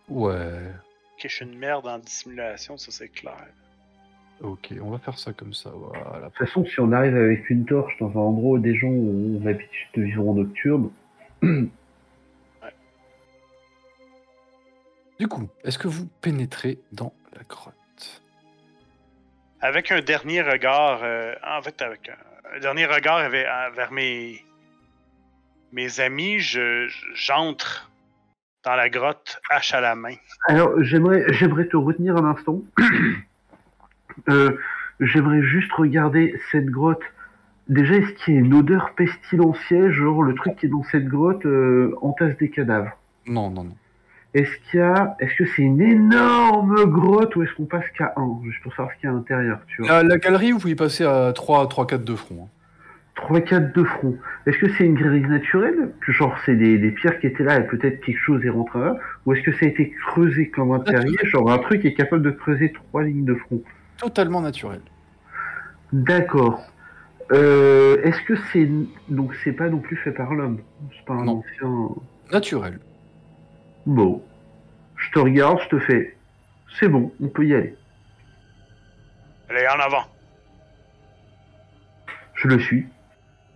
Ouais. 0.10 0.72
Ok, 1.14 1.22
je 1.24 1.28
suis 1.28 1.46
une 1.46 1.58
merde 1.58 1.88
en 1.88 2.00
dissimulation, 2.00 2.78
ça 2.78 2.92
c'est 2.92 3.08
clair. 3.10 3.38
Ok, 4.42 4.74
on 4.82 4.90
va 4.90 4.98
faire 4.98 5.20
ça 5.20 5.34
comme 5.34 5.54
ça. 5.54 5.70
Voilà. 5.70 6.20
De 6.20 6.26
toute 6.30 6.38
façon, 6.48 6.66
si 6.66 6.80
on 6.80 6.92
arrive 6.92 7.16
avec 7.16 7.50
une 7.50 7.64
torche 7.66 7.96
dans 8.00 8.10
un 8.10 8.16
endroit 8.16 8.58
où 8.58 8.60
des 8.60 8.76
gens 8.76 8.88
ont 8.90 9.40
l'habitude 9.44 9.88
de 9.94 10.02
vivre 10.02 10.28
en 10.28 10.34
nocturne, 10.34 10.90
Du 15.20 15.28
coup, 15.28 15.48
est-ce 15.64 15.78
que 15.78 15.88
vous 15.88 16.08
pénétrez 16.22 16.80
dans 16.92 17.14
la 17.36 17.44
grotte? 17.44 17.76
Avec 19.62 19.92
un 19.92 20.02
dernier 20.02 20.42
regard, 20.42 21.02
euh, 21.04 21.34
en 21.46 21.62
fait, 21.62 21.82
avec 21.82 22.10
un, 22.10 22.56
un 22.58 22.60
dernier 22.60 22.86
regard 22.86 23.18
avec- 23.18 23.46
vers 23.76 23.92
mes, 23.92 24.44
mes 25.72 26.00
amis, 26.00 26.40
je- 26.40 26.90
j'entre 27.14 27.90
dans 28.64 28.76
la 28.76 28.90
grotte, 28.90 29.40
hache 29.50 29.74
à 29.74 29.82
la 29.82 29.96
main. 29.96 30.16
Alors, 30.48 30.72
j'aimerais, 30.84 31.26
j'aimerais 31.34 31.66
te 31.68 31.78
retenir 31.78 32.16
un 32.18 32.26
instant. 32.26 32.62
Euh, 34.30 34.58
j'aimerais 35.00 35.42
juste 35.42 35.72
regarder 35.72 36.38
cette 36.52 36.66
grotte. 36.66 37.02
Déjà, 37.70 37.96
est-ce 37.96 38.12
qu'il 38.12 38.34
y 38.36 38.38
a 38.38 38.42
une 38.42 38.54
odeur 38.54 38.94
pestilentielle, 38.94 39.90
genre 39.92 40.22
le 40.22 40.36
truc 40.36 40.58
qui 40.58 40.66
est 40.66 40.70
dans 40.70 40.84
cette 40.84 41.06
grotte 41.06 41.46
euh, 41.46 41.96
entasse 42.02 42.36
des 42.38 42.50
cadavres? 42.50 42.92
Non, 43.26 43.50
non, 43.50 43.64
non. 43.64 43.76
Est-ce 44.34 44.50
qu'il 44.70 44.80
y 44.80 44.84
a, 44.84 45.16
est-ce 45.20 45.36
que 45.36 45.46
c'est 45.46 45.62
une 45.62 45.82
énorme 45.82 46.86
grotte 46.86 47.36
ou 47.36 47.44
est-ce 47.44 47.54
qu'on 47.56 47.66
passe 47.66 47.84
qu'à 47.98 48.14
un? 48.16 48.40
Juste 48.46 48.62
pour 48.64 48.72
savoir 48.74 48.94
ce 48.96 49.00
qu'il 49.02 49.08
y 49.08 49.08
a 49.08 49.12
à 49.12 49.16
l'intérieur, 49.18 49.60
tu 49.68 49.82
vois. 49.82 49.92
La, 49.92 50.04
la 50.04 50.18
galerie, 50.18 50.52
vous 50.54 50.60
pouvez 50.60 50.76
passer 50.76 51.04
à 51.04 51.34
3, 51.34 51.68
3 51.68 51.86
4 51.88 52.04
de 52.06 52.16
front. 52.16 52.44
hein. 52.46 52.48
3 53.16 53.42
4 53.42 53.76
de 53.76 53.84
front. 53.84 54.16
Est-ce 54.46 54.58
que 54.58 54.70
c'est 54.70 54.86
une 54.86 54.96
grille 54.96 55.28
naturelle? 55.28 55.92
Genre 56.08 56.34
c'est 56.46 56.56
des, 56.56 56.78
des 56.78 56.92
pierres 56.92 57.20
qui 57.20 57.28
étaient 57.28 57.44
là 57.44 57.60
et 57.60 57.68
peut-être 57.68 58.00
quelque 58.06 58.18
chose 58.20 58.44
est 58.46 58.50
rentré 58.50 58.80
là? 58.80 58.96
Ou 59.26 59.34
est-ce 59.34 59.44
que 59.44 59.52
ça 59.52 59.66
a 59.66 59.68
été 59.68 59.92
creusé 60.08 60.50
comme 60.50 60.72
un 60.72 60.80
terrier 60.80 61.18
Genre 61.24 61.52
un 61.52 61.58
truc 61.60 61.84
est 61.84 61.94
capable 61.94 62.24
de 62.24 62.32
creuser 62.32 62.72
trois 62.72 63.04
lignes 63.04 63.26
de 63.26 63.36
front? 63.36 63.62
Totalement 63.98 64.40
naturel. 64.42 64.80
D'accord. 65.94 66.62
Euh, 67.34 67.98
est-ce 68.04 68.22
que 68.24 68.34
c'est 68.52 68.70
donc 69.10 69.34
c'est 69.44 69.52
pas 69.54 69.70
non 69.70 69.80
plus 69.80 69.98
fait 69.98 70.12
par 70.12 70.34
l'homme? 70.34 70.60
C'est 70.98 71.06
pas 71.06 71.14
un 71.14 71.26
Non. 71.26 71.44
ancien. 71.60 71.90
Naturel. 72.32 72.80
Bon. 73.86 74.22
Je 74.96 75.12
te 75.12 75.20
regarde, 75.20 75.60
je 75.64 75.70
te 75.70 75.80
fais. 75.80 76.18
C'est 76.80 76.88
bon, 76.88 77.12
on 77.22 77.28
peut 77.28 77.46
y 77.46 77.54
aller. 77.54 77.76
Allez, 79.50 79.68
en 79.68 79.80
avant. 79.80 80.06
Je 82.36 82.48
le 82.48 82.60
suis. 82.60 82.86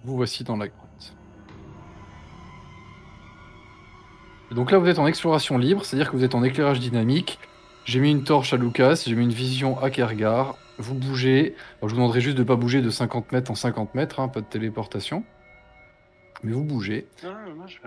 Vous 0.04 0.16
voici 0.16 0.44
dans 0.44 0.58
la 0.58 0.68
grotte. 0.68 1.14
Donc 4.52 4.72
là, 4.72 4.78
vous 4.78 4.88
êtes 4.88 5.00
en 5.00 5.08
exploration 5.08 5.58
libre, 5.58 5.84
c'est-à-dire 5.84 6.12
que 6.12 6.16
vous 6.16 6.24
êtes 6.24 6.36
en 6.36 6.44
éclairage 6.44 6.80
dynamique. 6.80 7.40
J'ai 7.86 8.00
mis 8.00 8.12
une 8.12 8.24
torche 8.24 8.54
à 8.54 8.58
Lucas, 8.58 9.04
j'ai 9.06 9.16
mis 9.16 9.24
une 9.24 9.32
vision 9.32 9.80
à 9.80 9.90
Kergar. 9.90 10.58
Vous 10.78 10.96
bougez. 10.96 11.56
Alors, 11.78 11.90
je 11.90 11.96
vous 11.96 11.96
demanderai 11.96 12.22
juste 12.22 12.36
de 12.36 12.44
ne 12.44 12.48
pas 12.48 12.56
bouger 12.56 12.82
de 12.82 12.90
50 12.90 13.32
mètres 13.32 13.52
en 13.52 13.56
50 13.56 13.96
mètres, 13.96 14.20
hein, 14.20 14.28
pas 14.28 14.42
de 14.42 14.46
téléportation. 14.46 15.24
Mais 16.44 16.52
vous 16.52 16.64
bougez. 16.64 17.08
Non, 17.24 17.34
moi 17.56 17.66
je 17.68 17.78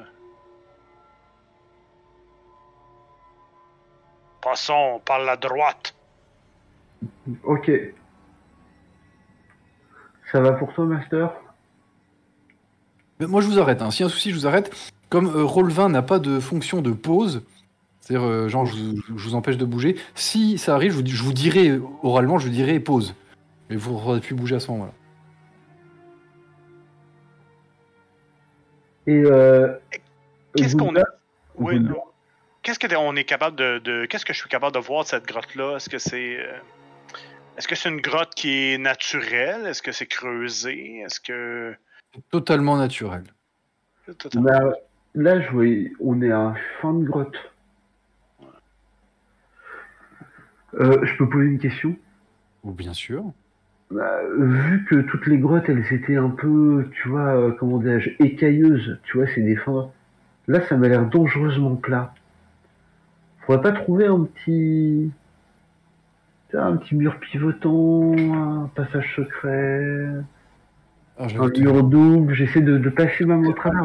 Passons 4.52 5.00
par 5.04 5.18
la 5.18 5.36
droite. 5.36 5.94
Ok. 7.44 7.70
Ça 10.32 10.40
va 10.40 10.52
pour 10.52 10.72
toi, 10.72 10.86
Master? 10.86 11.30
Mais 13.20 13.26
moi, 13.26 13.42
je 13.42 13.46
vous 13.46 13.58
arrête. 13.58 13.82
Hein. 13.82 13.90
S'il 13.90 14.00
y 14.00 14.02
a 14.04 14.06
un 14.06 14.10
souci, 14.10 14.30
je 14.30 14.36
vous 14.36 14.46
arrête. 14.46 14.74
Comme 15.10 15.26
euh, 15.26 15.44
Roll20 15.44 15.90
n'a 15.90 16.00
pas 16.02 16.18
de 16.18 16.40
fonction 16.40 16.80
de 16.80 16.92
pause, 16.92 17.42
c'est-à-dire, 18.00 18.26
euh, 18.26 18.48
genre, 18.48 18.64
je, 18.64 18.74
vous- 18.76 19.02
je 19.18 19.28
vous 19.28 19.34
empêche 19.34 19.58
de 19.58 19.64
bouger, 19.66 19.96
si 20.14 20.56
ça 20.56 20.74
arrive, 20.74 20.92
je 20.92 20.96
vous, 20.96 21.02
dis- 21.02 21.10
je 21.12 21.22
vous 21.22 21.32
dirai, 21.34 21.78
oralement, 22.02 22.38
je 22.38 22.46
vous 22.46 22.52
dirai 22.54 22.80
pause. 22.80 23.14
Mais 23.68 23.76
vous 23.76 23.92
ne 23.92 23.98
pourrez 24.00 24.20
plus 24.20 24.34
bouger 24.34 24.56
à 24.56 24.60
ce 24.60 24.70
moment-là. 24.70 24.92
Et 29.08 29.22
euh, 29.24 29.74
Qu'est-ce 30.54 30.74
qu'on 30.76 30.96
a? 30.96 31.04
Oui, 31.56 31.80
non. 31.80 31.96
Qu'est-ce 32.68 32.78
que 32.78 32.96
on 32.96 33.16
est 33.16 33.24
capable 33.24 33.56
de, 33.56 33.78
de- 33.78 34.04
qu'est-ce 34.04 34.26
que 34.26 34.34
je 34.34 34.40
suis 34.40 34.48
capable 34.50 34.74
de 34.74 34.78
voir 34.78 35.04
de 35.04 35.08
cette 35.08 35.26
grotte 35.26 35.54
là 35.54 35.76
Est-ce 35.76 35.88
que 35.88 35.96
c'est 35.96 36.36
euh, 36.38 36.52
est-ce 37.56 37.66
que 37.66 37.74
c'est 37.74 37.88
une 37.88 38.02
grotte 38.02 38.34
qui 38.34 38.74
est 38.74 38.76
naturelle? 38.76 39.64
Est-ce 39.66 39.80
que 39.80 39.90
c'est 39.90 40.04
creusé? 40.04 40.98
Est-ce 40.98 41.18
que 41.18 41.74
Totalement 42.30 42.76
naturel. 42.76 43.24
Là, 45.14 45.40
je 45.40 45.48
vois, 45.50 45.64
on 46.00 46.20
est 46.20 46.30
à 46.30 46.52
fin 46.82 46.92
de 46.92 47.04
grotte. 47.06 47.38
Euh, 50.74 51.06
je 51.06 51.16
peux 51.16 51.26
poser 51.26 51.46
une 51.46 51.58
question? 51.58 51.96
Ou 52.64 52.72
bien 52.72 52.92
sûr. 52.92 53.24
Bah, 53.90 54.20
Vu 54.36 54.84
que 54.84 54.96
toutes 54.96 55.26
les 55.26 55.38
grottes, 55.38 55.70
elles 55.70 55.90
étaient 55.90 56.16
un 56.16 56.28
peu, 56.28 56.90
tu 56.96 57.08
vois, 57.08 57.34
euh, 57.34 57.50
comment 57.52 57.78
dirais-je, 57.78 58.10
écailleuses, 58.22 58.98
tu 59.04 59.16
vois, 59.16 59.26
c'est 59.34 59.40
des 59.40 59.56
fins. 59.56 59.90
Là, 60.48 60.60
ça 60.68 60.76
m'a 60.76 60.88
l'air 60.88 61.06
dangereusement 61.06 61.74
plat. 61.74 62.12
Faudrait 63.48 63.62
pas 63.72 63.80
trouver 63.80 64.04
un 64.04 64.24
petit. 64.24 65.10
tu 66.50 66.56
Un 66.58 66.76
petit 66.76 66.94
mur 66.94 67.18
pivotant, 67.18 68.12
un 68.14 68.70
passage 68.74 69.14
secret, 69.16 70.06
vais 71.18 71.38
un 71.38 71.48
mur 71.62 71.82
double. 71.82 72.34
J'essaie 72.34 72.60
de, 72.60 72.76
de 72.76 72.88
passer 72.90 73.24
ma 73.24 73.36
main 73.38 73.48
au 73.48 73.52
travers. 73.54 73.84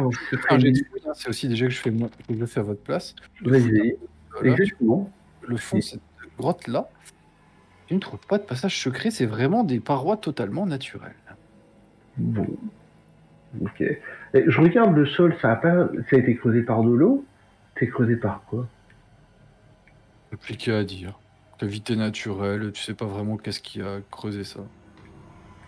Ah, 0.50 0.58
une- 0.58 0.76
C'est 1.14 1.30
aussi 1.30 1.48
déjà 1.48 1.66
que 1.68 1.72
je 1.72 1.80
fais, 1.80 1.92
moi- 1.92 2.10
que 2.28 2.34
je 2.36 2.40
le 2.42 2.46
fais 2.46 2.60
à 2.60 2.64
votre 2.64 2.84
place. 2.84 3.16
Vas-y, 3.42 3.96
Voilà, 4.34 4.52
exactement. 4.52 5.10
le 5.48 5.56
fond 5.56 5.78
de 5.78 5.82
cette 5.82 6.02
grotte-là, 6.38 6.90
je 7.90 7.96
ne 7.96 8.00
trouve 8.00 8.20
pas 8.28 8.40
de 8.40 8.44
passage 8.44 8.78
secret. 8.78 9.12
C'est 9.12 9.26
vraiment 9.26 9.64
des 9.64 9.80
parois 9.80 10.18
totalement 10.18 10.66
naturelles. 10.66 11.16
Bon. 12.18 12.46
Ok. 13.62 13.80
Et 13.80 14.44
je 14.46 14.60
regarde 14.62 14.94
le 14.94 15.06
sol, 15.06 15.34
ça 15.42 15.54
a 15.54 15.56
pas, 15.56 15.88
ça 16.10 16.18
a 16.18 16.20
été 16.20 16.36
creusé 16.36 16.64
par 16.64 16.84
de 16.84 16.92
l'eau. 16.92 17.24
C'est 17.80 17.88
creusé 17.88 18.18
par 18.18 18.44
quoi? 18.50 18.68
Compliqué 20.34 20.74
à 20.74 20.84
dire. 20.84 21.20
Cavité 21.60 21.96
naturelle, 21.96 22.72
tu 22.72 22.82
sais 22.82 22.96
pas 22.96 23.06
vraiment 23.06 23.38
qu'est-ce 23.38 23.60
qui 23.60 23.84
a 23.84 24.00
creusé 24.10 24.44
ça. 24.44 24.62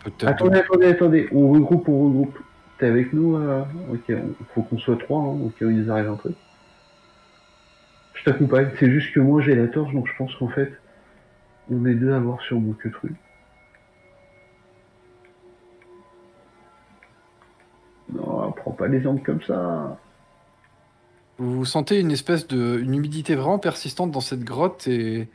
Peut-être. 0.03 0.27
Attendez, 0.27 0.57
attendez, 0.57 0.85
attendez. 0.87 1.29
On 1.31 1.51
regroupe, 1.51 1.87
on 1.87 2.05
regroupe. 2.05 2.39
T'es 2.79 2.87
avec 2.87 3.13
nous 3.13 3.35
euh... 3.35 3.61
Ok, 3.93 4.05
il 4.09 4.45
faut 4.55 4.63
qu'on 4.63 4.79
soit 4.79 4.97
trois, 4.97 5.19
hein, 5.21 5.37
au 5.45 5.49
cas 5.49 5.65
où 5.65 5.69
il 5.69 5.83
nous 5.83 5.91
arrive 5.91 6.09
un 6.09 6.15
truc. 6.15 6.35
Je 8.15 8.23
t'accompagne. 8.23 8.71
C'est 8.79 8.89
juste 8.89 9.13
que 9.13 9.19
moi 9.19 9.39
j'ai 9.39 9.53
la 9.53 9.67
torche, 9.67 9.93
donc 9.93 10.07
je 10.07 10.17
pense 10.17 10.33
qu'en 10.33 10.49
fait, 10.49 10.73
on 11.69 11.85
est 11.85 11.93
deux 11.93 12.11
à 12.11 12.19
voir 12.19 12.41
sur 12.41 12.59
mon 12.59 12.73
que 12.73 12.89
truc. 12.89 13.13
Non, 18.11 18.51
prends 18.51 18.71
pas 18.71 18.87
les 18.87 19.05
angles 19.05 19.21
comme 19.21 19.43
ça. 19.43 19.99
Vous 21.37 21.65
sentez 21.65 21.99
une 21.99 22.11
espèce 22.11 22.47
de. 22.47 22.79
une 22.81 22.93
humidité 22.95 23.35
vraiment 23.35 23.59
persistante 23.59 24.11
dans 24.11 24.21
cette 24.21 24.43
grotte 24.43 24.87
et. 24.87 25.27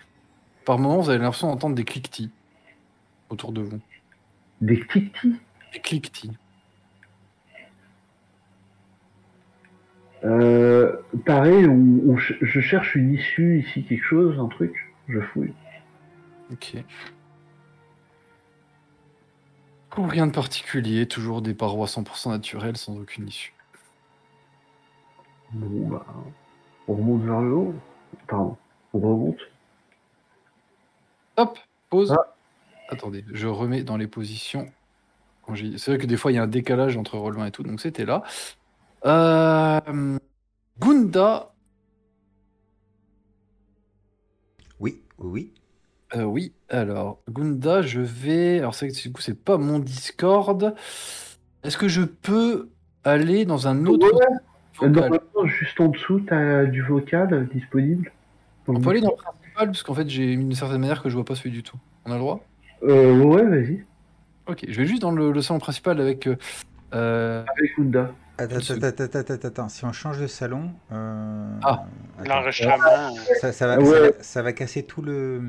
Par 0.65 0.79
moments, 0.79 1.01
vous 1.01 1.11
avez 1.11 1.19
l'impression 1.19 1.49
d'entendre 1.49 1.75
des 1.75 1.85
cliquetis 1.85 2.31
autour 3.31 3.53
de 3.53 3.63
vous. 3.63 3.81
Des 4.61 4.79
tic-tic. 4.87 5.33
Des 5.73 5.81
cliquetis. 5.81 6.31
Euh, 10.25 10.97
pareil, 11.25 11.67
on, 11.67 12.11
on 12.11 12.17
ch- 12.19 12.37
je 12.43 12.61
cherche 12.61 12.95
une 12.95 13.15
issue 13.15 13.61
ici, 13.67 13.85
quelque 13.85 14.05
chose, 14.05 14.39
un 14.39 14.49
truc. 14.49 14.75
Je 15.09 15.21
fouille. 15.21 15.55
Ok. 16.53 16.77
Rien 19.97 20.27
de 20.27 20.33
particulier, 20.33 21.07
toujours 21.07 21.43
des 21.43 21.55
parois 21.55 21.87
100% 21.87 22.31
naturelles 22.31 22.77
sans 22.77 22.97
aucune 22.99 23.29
issue. 23.29 23.53
Bon, 25.53 25.89
bah, 25.89 26.07
on 26.89 26.95
remonte 26.95 27.23
vers 27.23 27.41
le 27.41 27.53
haut. 27.53 27.75
Pardon, 28.29 28.57
on 28.95 29.01
remonte. 29.01 29.39
Hop, 31.37 31.59
pause. 31.89 32.13
Ah. 32.17 32.35
Attendez, 32.89 33.25
je 33.33 33.47
remets 33.47 33.83
dans 33.85 33.97
les 33.97 34.09
positions 34.09 34.67
C'est 35.57 35.87
vrai 35.89 35.99
que 35.99 36.07
des 36.07 36.17
fois, 36.17 36.33
il 36.33 36.37
y 36.37 36.39
a 36.39 36.43
un 36.43 36.49
décalage 36.49 36.97
entre 36.97 37.19
relevant 37.19 37.45
et 37.45 37.51
tout, 37.53 37.63
donc 37.63 37.81
c'était 37.81 38.05
là. 38.05 38.23
Euh, 39.07 40.19
Gunda, 40.79 41.53
Oui, 44.79 45.03
oui, 45.19 45.31
oui. 45.31 45.53
euh, 46.17 46.25
oui, 46.25 46.53
alors, 46.69 47.23
Gunda, 47.29 47.83
je 47.83 48.01
vais. 48.01 48.59
Alors, 48.59 48.75
c'est 48.75 48.89
du 48.89 49.13
coup, 49.13 49.21
c'est 49.21 49.35
pas 49.43 49.59
mon 49.59 49.79
Discord. 49.79 50.75
Est-ce 51.63 51.77
que 51.79 51.89
je 51.89 52.03
peux 52.03 52.71
aller 53.05 53.45
dans 53.45 53.69
un 53.69 53.87
autre 53.87 54.07
Ouais, 54.13 54.27
Normalement, 54.89 55.47
juste 55.47 55.81
en 55.81 55.89
dessous, 55.89 56.21
tu 56.21 56.33
as 56.35 56.65
du 56.65 56.83
vocal 56.83 57.33
euh, 57.33 57.45
disponible. 57.53 58.11
On 58.69 58.81
peut 58.81 58.91
aller 58.91 59.01
dans 59.01 59.11
le 59.11 59.17
principal, 59.17 59.67
parce 59.67 59.83
qu'en 59.83 59.95
fait, 59.95 60.09
j'ai 60.09 60.37
mis 60.37 60.45
d'une 60.45 60.55
certaine 60.55 60.81
manière 60.81 61.03
que 61.03 61.09
je 61.09 61.15
vois 61.17 61.25
pas 61.25 61.35
celui 61.35 61.51
du 61.51 61.63
tout. 61.63 61.77
On 62.07 62.11
a 62.13 62.15
le 62.15 62.21
droit? 62.21 62.41
Euh, 62.83 63.19
ouais, 63.23 63.45
vas-y. 63.45 63.85
Ok, 64.47 64.65
je 64.69 64.77
vais 64.81 64.87
juste 64.87 65.03
dans 65.03 65.11
le, 65.11 65.33
le 65.33 65.43
salon 65.43 65.59
principal 65.61 66.01
avec. 66.01 66.27
euh, 66.27 66.37
euh, 66.95 67.45
Avec 67.59 67.73
Gunda. 67.77 68.13
Attends, 68.39 68.57
attends, 68.57 69.05
attends, 69.05 69.19
attends, 69.19 69.49
attends. 69.49 69.69
Si 69.69 69.85
on 69.85 69.93
change 69.93 70.19
de 70.19 70.27
salon. 70.27 70.71
euh, 70.93 71.47
Ah. 71.63 71.85
L'enregistrement. 72.27 73.15
Ça, 73.41 73.53
ça 73.53 73.67
va, 73.67 73.75
Ah 73.75 73.81
ouais. 73.81 73.85
ça, 73.87 74.01
va, 74.01 74.09
ça 74.21 74.43
va 74.43 74.53
casser 74.55 74.83
tout 74.83 75.03
le. 75.03 75.43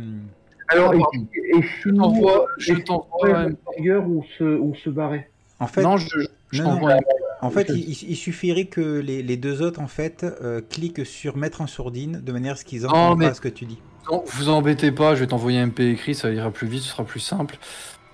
Alors, 0.67 0.93
Ah, 0.93 1.17
et, 1.33 1.57
et 1.57 1.61
je 1.61 1.81
sinon, 1.83 2.11
t'envoie. 2.11 2.45
Je 2.57 2.73
t'envoie. 2.75 3.45
on 3.77 4.23
se, 4.37 4.43
on 4.59 4.73
se 4.73 4.89
barrait. 4.89 5.29
En 5.59 5.67
fait, 5.67 5.83
Non, 5.83 5.95
je, 5.97 6.07
je 6.51 6.63
non, 6.63 6.71
t'envoie 6.71 6.93
un- 6.93 6.99
en 7.41 7.49
fait 7.49 7.69
il, 7.69 8.15
suffirait 8.15 8.65
que 8.65 8.99
les, 8.99 9.23
les 9.23 9.37
deux 9.37 9.61
autres 9.61 9.79
en 9.79 9.87
fait 9.87 10.23
euh, 10.23 10.61
cliquent 10.61 11.05
sur 11.05 11.37
mettre 11.37 11.61
en 11.61 11.67
sourdine 11.67 12.21
de 12.21 12.31
manière 12.31 12.53
à 12.53 12.55
ce 12.55 12.65
qu'ils 12.65 12.85
entendent 12.85 13.19
mais- 13.19 13.27
pas 13.29 13.33
ce 13.33 13.41
que 13.41 13.49
tu 13.49 13.65
dis. 13.65 13.79
Non, 14.09 14.23
vous 14.25 14.49
embêtez 14.49 14.91
pas, 14.91 15.13
je 15.15 15.21
vais 15.21 15.27
t'envoyer 15.27 15.59
un 15.59 15.67
MP 15.67 15.81
écrit, 15.81 16.15
ça 16.15 16.31
ira 16.31 16.49
plus 16.51 16.67
vite, 16.67 16.81
ce 16.81 16.89
sera 16.89 17.03
plus 17.03 17.19
simple. 17.19 17.57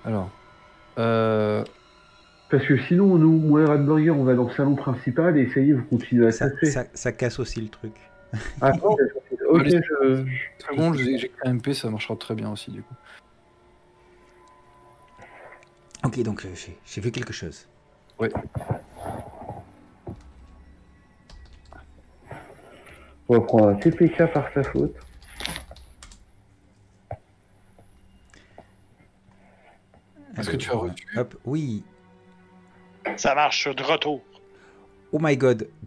Alors. 0.04 0.30
Euh, 0.98 1.64
Parce 2.50 2.66
que 2.66 2.76
sinon, 2.84 3.16
nous, 3.16 3.32
moi 3.38 3.62
et 3.62 3.64
Radburger, 3.64 4.10
on 4.10 4.24
va 4.24 4.34
dans 4.34 4.48
le 4.48 4.54
salon 4.54 4.74
principal 4.74 5.38
et 5.38 5.42
est, 5.42 5.72
vous 5.72 5.84
continuez 5.84 6.26
à 6.26 6.32
Ça, 6.32 6.50
ça, 6.62 6.84
ça 6.92 7.12
casse 7.12 7.38
aussi 7.38 7.60
le 7.60 7.68
truc. 7.68 7.94
Ah, 8.60 8.72
non, 8.72 8.96
ok, 9.48 9.60
Allez. 9.60 9.80
je... 10.02 10.24
seconde, 10.58 10.98
j'ai 10.98 11.16
j'ai 11.16 11.28
créé 11.28 11.50
un 11.50 11.54
MP, 11.54 11.72
ça 11.72 11.88
marchera 11.88 12.14
très 12.16 12.34
bien 12.34 12.50
aussi 12.52 12.70
du 12.70 12.82
coup. 12.82 12.94
Ok, 16.04 16.22
donc 16.22 16.44
euh, 16.44 16.48
j'ai 16.54 16.76
j'ai 16.84 17.00
vu 17.00 17.10
quelque 17.10 17.32
chose. 17.32 17.66
On 23.28 23.34
va 23.34 23.40
prendre 23.40 23.68
un 23.68 23.74
TPK 23.74 24.26
par 24.32 24.50
sa 24.52 24.62
faute. 24.64 24.94
Est-ce 30.38 30.50
que 30.50 30.56
tu 30.56 30.70
as 30.70 30.74
reçu 30.74 31.06
Hop, 31.16 31.34
oui. 31.44 31.82
Ça 33.16 33.34
marche, 33.34 33.68
de 33.74 33.82
retour. 33.82 34.22
Oh 35.12 35.18
my 35.20 35.36
god. 35.36 35.68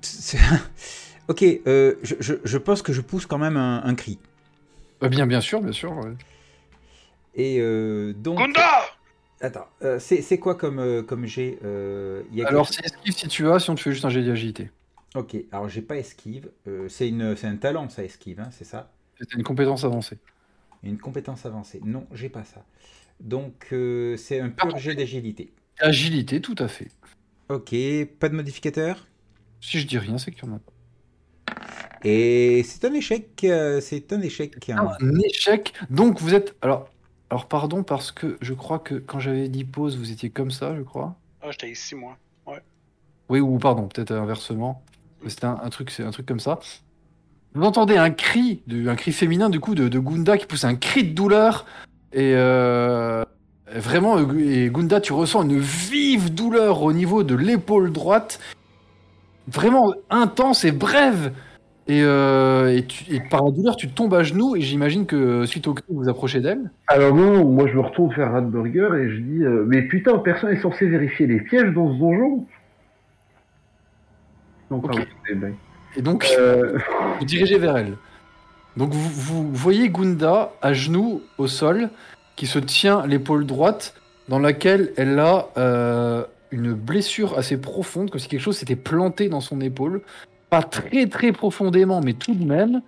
Ok, 1.28 1.44
euh, 1.44 1.96
je, 2.04 2.16
je- 2.20 2.34
je 2.44 2.58
pense 2.58 2.82
que 2.82 2.92
je 2.92 3.00
pousse 3.00 3.26
quand 3.26 3.38
même 3.38 3.56
un, 3.56 3.84
un 3.86 3.96
cri. 3.96 4.20
Euh, 5.02 5.08
Bien, 5.08 5.26
bien 5.28 5.40
sûr, 5.40 5.62
bien 5.62 5.72
sûr. 5.72 5.94
ouais. 5.96 6.12
Et 7.36 7.60
euh, 7.62 8.12
donc. 8.14 8.38
Gunda 8.40 8.82
Attends, 9.42 9.68
euh, 9.82 10.00
c'est 10.00 10.38
quoi 10.38 10.56
comme, 10.56 10.80
euh, 10.80 11.02
comme 11.02 11.26
jet 11.26 11.58
euh, 11.64 12.22
y 12.32 12.44
a 12.44 12.48
Alors, 12.48 12.68
quelque- 12.70 12.76
c'est 12.84 12.86
esquive 12.96 13.14
si 13.16 13.28
tu 13.28 13.50
as, 13.50 13.60
sinon 13.60 13.76
tu 13.76 13.84
fais 13.84 13.92
juste 13.92 14.06
un 14.06 14.10
jet 14.10 14.24
d'agilité. 14.24 14.70
Ok, 15.16 15.36
alors 15.52 15.68
j'ai 15.68 15.82
pas 15.82 15.98
esquive. 15.98 16.52
Euh, 16.68 16.88
c'est 16.90 17.12
un 17.12 17.56
talent, 17.58 17.90
ça, 17.90 18.04
esquive, 18.04 18.40
hein, 18.40 18.50
c'est 18.52 18.66
ça? 18.66 18.92
C'est 19.20 19.34
une 19.34 19.44
compétence 19.44 19.84
avancée. 19.84 20.18
Une 20.84 20.98
compétence 20.98 21.46
avancée. 21.46 21.82
Non, 21.84 22.08
j'ai 22.14 22.30
pas 22.30 22.44
ça. 22.44 22.64
Donc, 23.20 23.68
c'est 24.18 24.40
un 24.40 24.50
pur 24.50 24.78
jet 24.78 24.96
d'agilité. 24.96 25.52
Agilité, 25.80 26.42
tout 26.42 26.56
à 26.60 26.68
fait. 26.68 26.88
Ok, 27.50 27.76
pas 28.20 28.30
de 28.30 28.36
modificateur? 28.36 29.08
Si 29.60 29.80
je 29.80 29.86
dis 29.88 29.98
rien, 29.98 30.18
c'est 30.18 30.32
qu'il 30.32 30.46
y 30.46 30.50
en 30.50 30.56
a 30.56 30.60
pas. 30.60 30.72
Et 32.04 32.64
c'est 32.64 32.86
un 32.86 32.94
échec. 32.94 33.30
c'est 33.42 34.14
un 34.14 34.22
échec. 34.22 34.70
hein. 34.70 34.92
Un 35.00 35.20
échec. 35.20 35.74
Donc, 35.90 36.20
vous 36.20 36.34
êtes. 36.34 36.56
Alors, 36.62 36.90
alors, 37.32 37.46
pardon, 37.46 37.82
parce 37.82 38.12
que 38.12 38.38
je 38.42 38.54
crois 38.54 38.78
que 38.78 38.96
quand 38.96 39.22
j'avais 39.22 39.48
dit 39.48 39.64
pause, 39.64 39.98
vous 39.98 40.12
étiez 40.12 40.30
comme 40.30 40.52
ça, 40.52 40.76
je 40.76 40.82
crois. 40.82 41.16
Ah, 41.42 41.50
j'étais 41.50 41.72
ici, 41.72 41.96
moi. 41.96 42.18
Oui, 43.30 43.40
ou 43.40 43.58
pardon, 43.58 43.88
peut-être 43.88 44.12
inversement. 44.12 44.84
Mais 45.24 45.30
C'était 45.30 45.46
un, 45.46 45.58
un 45.64 45.70
truc, 45.70 45.90
c'est 45.92 46.04
un 46.04 46.12
truc 46.12 46.26
comme 46.26 46.42
ça. 46.42 46.60
Vous 47.54 47.64
entendez 47.64 47.96
un 47.96 48.12
cri, 48.12 48.62
de, 48.68 48.90
un 48.90 48.96
cri 48.96 49.14
féminin 49.14 49.50
du 49.50 49.62
coup 49.62 49.76
de, 49.76 49.88
de 49.88 50.00
Gunda 50.00 50.38
qui 50.38 50.46
pousse 50.46 50.66
un 50.66 50.76
cri 50.76 51.06
de 51.06 51.14
douleur 51.14 51.66
et 52.12 52.34
euh, 52.36 53.24
vraiment, 53.74 54.18
euh, 54.18 54.38
et 54.40 54.70
Gunda, 54.70 55.00
tu 55.00 55.14
ressens 55.14 55.44
une 55.44 55.58
vive 55.58 56.34
douleur 56.34 56.82
au 56.82 56.92
niveau 56.92 57.24
de 57.24 57.36
l'épaule 57.36 57.94
droite, 57.94 58.42
vraiment 59.48 59.94
intense 60.10 60.66
et 60.66 60.74
brève. 60.74 61.34
Et, 61.92 62.02
euh, 62.04 62.74
et, 62.78 62.86
tu- 62.86 63.04
et 63.14 63.20
par 63.20 63.44
la 63.44 63.52
douleur, 63.52 63.76
tu 63.76 63.90
tombes 63.90 64.14
à 64.14 64.24
genoux 64.24 64.56
et 64.56 64.62
j'imagine 64.62 65.06
que 65.06 65.46
suite 65.46 65.68
au 65.68 65.74
cri, 65.74 65.84
vous 65.90 66.04
vous 66.04 66.10
approchez 66.10 66.40
d'elle. 66.40 66.72
Alors 66.88 67.14
non, 67.14 67.44
moi 67.44 67.68
je 67.68 67.74
me 67.76 67.82
retourne 67.82 68.14
vers 68.16 68.32
Radburger 68.32 68.90
et 68.98 69.10
je 69.10 69.18
dis 69.20 69.44
euh, 69.44 69.66
Mais 69.68 69.82
putain, 69.82 70.18
personne 70.20 70.52
n'est 70.52 70.62
censé 70.62 70.88
vérifier 70.88 71.28
les 71.28 71.42
pièges 71.42 71.74
dans 71.74 71.92
ce 71.94 72.00
donjon 72.00 72.46
pardon, 74.70 75.04
une 75.30 75.40
blague. 75.40 75.56
Et 75.98 76.02
donc, 76.02 76.28
Euh, 76.40 76.78
vous 77.20 77.26
dirigez 77.26 77.58
vers 77.58 77.76
elle. 77.78 77.98
Donc 78.78 78.92
vous, 78.94 79.10
vous 79.10 79.54
voyez 79.54 79.90
Gunda 79.90 80.54
à 80.62 80.72
genoux 80.74 81.22
au 81.38 81.48
sol, 81.48 81.90
qui 82.38 82.48
se 82.48 82.60
tient 82.60 83.06
l'épaule 83.06 83.46
droite, 83.46 83.96
dans 84.30 84.40
laquelle 84.40 84.94
elle 84.96 85.20
a 85.20 85.48
euh, 85.58 86.24
une 86.52 86.72
blessure 86.74 87.38
assez 87.38 87.60
profonde, 87.60 88.10
comme 88.10 88.20
si 88.22 88.30
quelque 88.30 88.40
chose 88.40 88.58
s'était 88.58 88.78
planté 88.78 89.28
dans 89.28 89.42
son 89.42 89.60
épaule. 89.60 90.02
Pas 90.52 90.62
très 90.62 91.08
très 91.08 91.32
profondément, 91.32 92.02
mais 92.02 92.14
tout 92.14 92.36
de 92.36 92.44
même, 92.44 92.82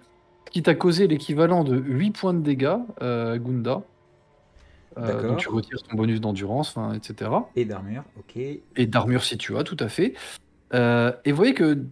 qui 0.52 0.62
t'a 0.62 0.76
causé 0.76 1.08
l'équivalent 1.08 1.64
de 1.64 1.78
8 1.78 2.12
points 2.12 2.34
de 2.34 2.42
dégâts, 2.42 2.78
euh, 3.02 3.38
Gunda. 3.40 3.82
Euh, 4.98 5.30
donc 5.30 5.40
tu 5.40 5.50
retires 5.50 5.82
ton 5.82 5.96
bonus 5.96 6.22
d'endurance, 6.22 6.76
enfin, 6.76 6.94
etc. 6.94 7.32
Et 7.56 7.66
d'armure, 7.66 8.04
ok. 8.20 8.36
Et 8.36 8.86
d'armure 8.86 9.24
si 9.24 9.38
tu 9.38 9.58
as, 9.58 9.64
tout 9.64 9.78
à 9.80 9.88
fait. 9.88 10.14
Euh, 10.74 11.12
et 11.26 11.32
vous 11.32 11.38
voyez 11.38 11.54
que, 11.56 11.84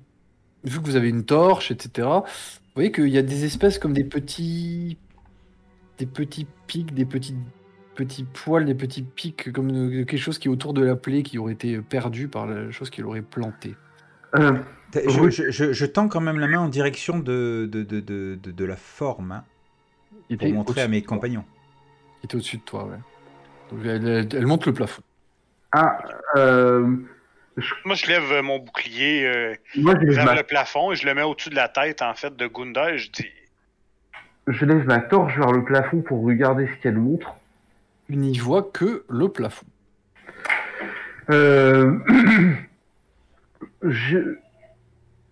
vu 0.63 0.80
que 0.80 0.86
vous 0.86 0.95
avez 0.97 1.09
une 1.09 1.26
torche, 1.26 1.72
etc., 1.72 2.07
vous 2.07 2.76
voyez 2.76 2.91
qu'il 2.91 3.07
y 3.09 3.17
a 3.17 3.24
des 3.24 3.45
espèces 3.45 3.80
comme 3.80 3.93
des 3.93 4.03
petits. 4.03 4.97
des 5.97 6.05
petits 6.05 6.47
pics, 6.67 6.93
des 6.93 7.05
petits, 7.05 7.36
petits 7.95 8.24
poils, 8.26 8.65
des 8.65 8.76
petits 8.76 9.03
pics, 9.03 9.51
comme 9.53 9.72
quelque 10.05 10.17
chose 10.17 10.38
qui 10.38 10.47
est 10.47 10.51
autour 10.51 10.74
de 10.74 10.84
la 10.84 10.95
plaie, 10.95 11.24
qui 11.24 11.38
aurait 11.39 11.53
été 11.53 11.80
perdu 11.82 12.28
par 12.28 12.45
la 12.45 12.72
chose 12.72 12.89
qui 12.89 13.01
l'aurait 13.01 13.22
planté. 13.22 13.76
euh, 14.36 14.59
Je, 14.93 15.19
Oui. 15.19 15.31
je- 15.31 15.51
je- 15.51 15.71
je 15.73 15.85
tends 15.85 16.07
quand 16.07 16.19
même 16.21 16.39
la 16.39 16.47
main 16.47 16.59
en 16.59 16.67
direction 16.67 17.19
de, 17.19 17.67
de, 17.71 17.83
de, 17.83 17.99
de, 17.99 18.35
de- 18.41 18.51
de 18.51 18.65
la 18.65 18.75
forme 18.75 19.31
hein, 19.31 19.43
Il 20.29 20.37
pour 20.37 20.49
montrer 20.53 20.81
à 20.81 20.87
mes 20.87 21.01
compagnons. 21.01 21.45
Il 22.21 22.25
était 22.25 22.35
au-dessus 22.35 22.57
de 22.57 22.63
toi, 22.63 22.85
ouais. 22.85 22.97
Donc 23.71 23.85
elle, 23.85 24.07
elle- 24.07 24.27
elle 24.35 24.47
monte 24.47 24.65
le 24.65 24.73
plafond. 24.73 25.01
ah, 25.71 25.97
euh, 26.35 26.85
Moi, 27.85 27.95
je 27.95 28.07
lève 28.07 28.31
euh, 28.31 28.41
mon 28.41 28.59
bouclier 28.59 29.25
euh, 29.25 29.55
moi 29.77 29.93
je 30.01 30.05
lève, 30.07 30.25
ma, 30.25 30.35
le 30.35 30.43
plafond 30.43 30.91
et 30.91 30.95
je 30.95 31.05
le 31.05 31.13
mets 31.13 31.21
au-dessus 31.23 31.49
de 31.49 31.55
la 31.55 31.67
tête, 31.69 32.01
en 32.01 32.13
fait, 32.13 32.35
de 32.35 32.47
Gunda 32.47 32.91
et 32.93 32.97
je 32.97 33.11
dis 33.11 33.27
je 34.47 34.65
lève 34.65 34.85
ma 34.87 34.99
torche 34.99 35.37
vers 35.37 35.51
le 35.51 35.63
plafond 35.63 36.01
pour 36.01 36.23
regarder 36.23 36.67
ce 36.67 36.81
qu'elle 36.81 36.97
montre. 36.97 37.35
Il 38.09 38.19
n'y 38.19 38.37
voit 38.39 38.63
que 38.73 39.05
le 39.07 39.29
plafond. 39.29 39.67
Euh, 41.29 41.97
je... 43.83 44.17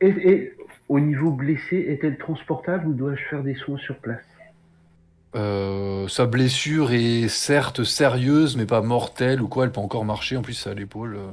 et, 0.01 0.07
et 0.31 0.53
au 0.87 0.99
niveau 0.99 1.31
blessé, 1.31 1.77
est-elle 1.87 2.17
transportable 2.17 2.87
ou 2.87 2.93
dois-je 2.93 3.21
faire 3.29 3.43
des 3.43 3.55
soins 3.55 3.77
sur 3.77 3.95
place? 3.97 4.23
Euh, 5.35 6.07
sa 6.07 6.25
blessure 6.25 6.91
est 6.91 7.27
certes 7.27 7.83
sérieuse, 7.83 8.57
mais 8.57 8.65
pas 8.65 8.81
mortelle 8.81 9.41
ou 9.41 9.47
quoi. 9.47 9.65
Elle 9.65 9.71
peut 9.71 9.79
encore 9.79 10.05
marcher. 10.05 10.37
En 10.37 10.41
plus, 10.41 10.53
c'est 10.53 10.69
à 10.71 10.73
l'épaule. 10.73 11.15
euh. 11.15 11.31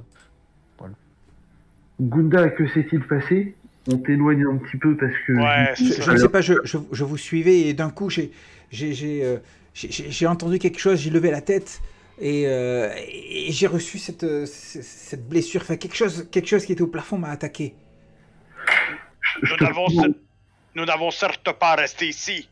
Gunda, 1.98 2.50
que 2.50 2.68
s'est-il 2.68 3.00
passé? 3.06 3.54
On 3.90 3.96
t'éloigne 3.96 4.44
un 4.44 4.56
petit 4.58 4.76
peu 4.76 4.96
parce 4.96 5.14
que... 5.26 5.32
Ouais, 5.32 5.72
Je, 5.76 6.10
ne 6.10 6.16
sais 6.18 6.28
pas, 6.28 6.40
je, 6.42 6.54
je, 6.64 6.76
je 6.92 7.04
vous 7.04 7.16
suivais 7.16 7.60
et 7.60 7.72
d'un 7.72 7.88
coup 7.90 8.10
j'ai 8.10 8.32
j'ai 8.70 8.92
j'ai, 8.92 9.24
euh, 9.24 9.38
j'ai- 9.74 10.26
entendu 10.26 10.58
quelque 10.58 10.78
chose, 10.78 10.98
j'ai 10.98 11.08
levé 11.10 11.30
la 11.30 11.40
tête 11.40 11.80
et, 12.20 12.44
euh, 12.48 12.90
et 13.08 13.50
j'ai 13.50 13.66
reçu 13.66 13.98
cette 13.98 15.28
blessure. 15.28 15.62
Enfin, 15.62 15.76
quelque 15.76 15.96
chose, 15.96 16.28
quelque 16.30 16.48
chose 16.48 16.66
qui 16.66 16.72
était 16.72 16.82
au 16.82 16.88
plafond 16.88 17.16
m'a 17.16 17.28
attaqué. 17.30 17.74
Je, 19.42 19.52
Nous 19.52 19.56
te 19.56 19.64
n'avons 19.64 19.86
prends, 20.96 21.10
certes 21.10 21.52
pas 21.58 21.74
resté 21.74 22.06
ici. 22.08 22.48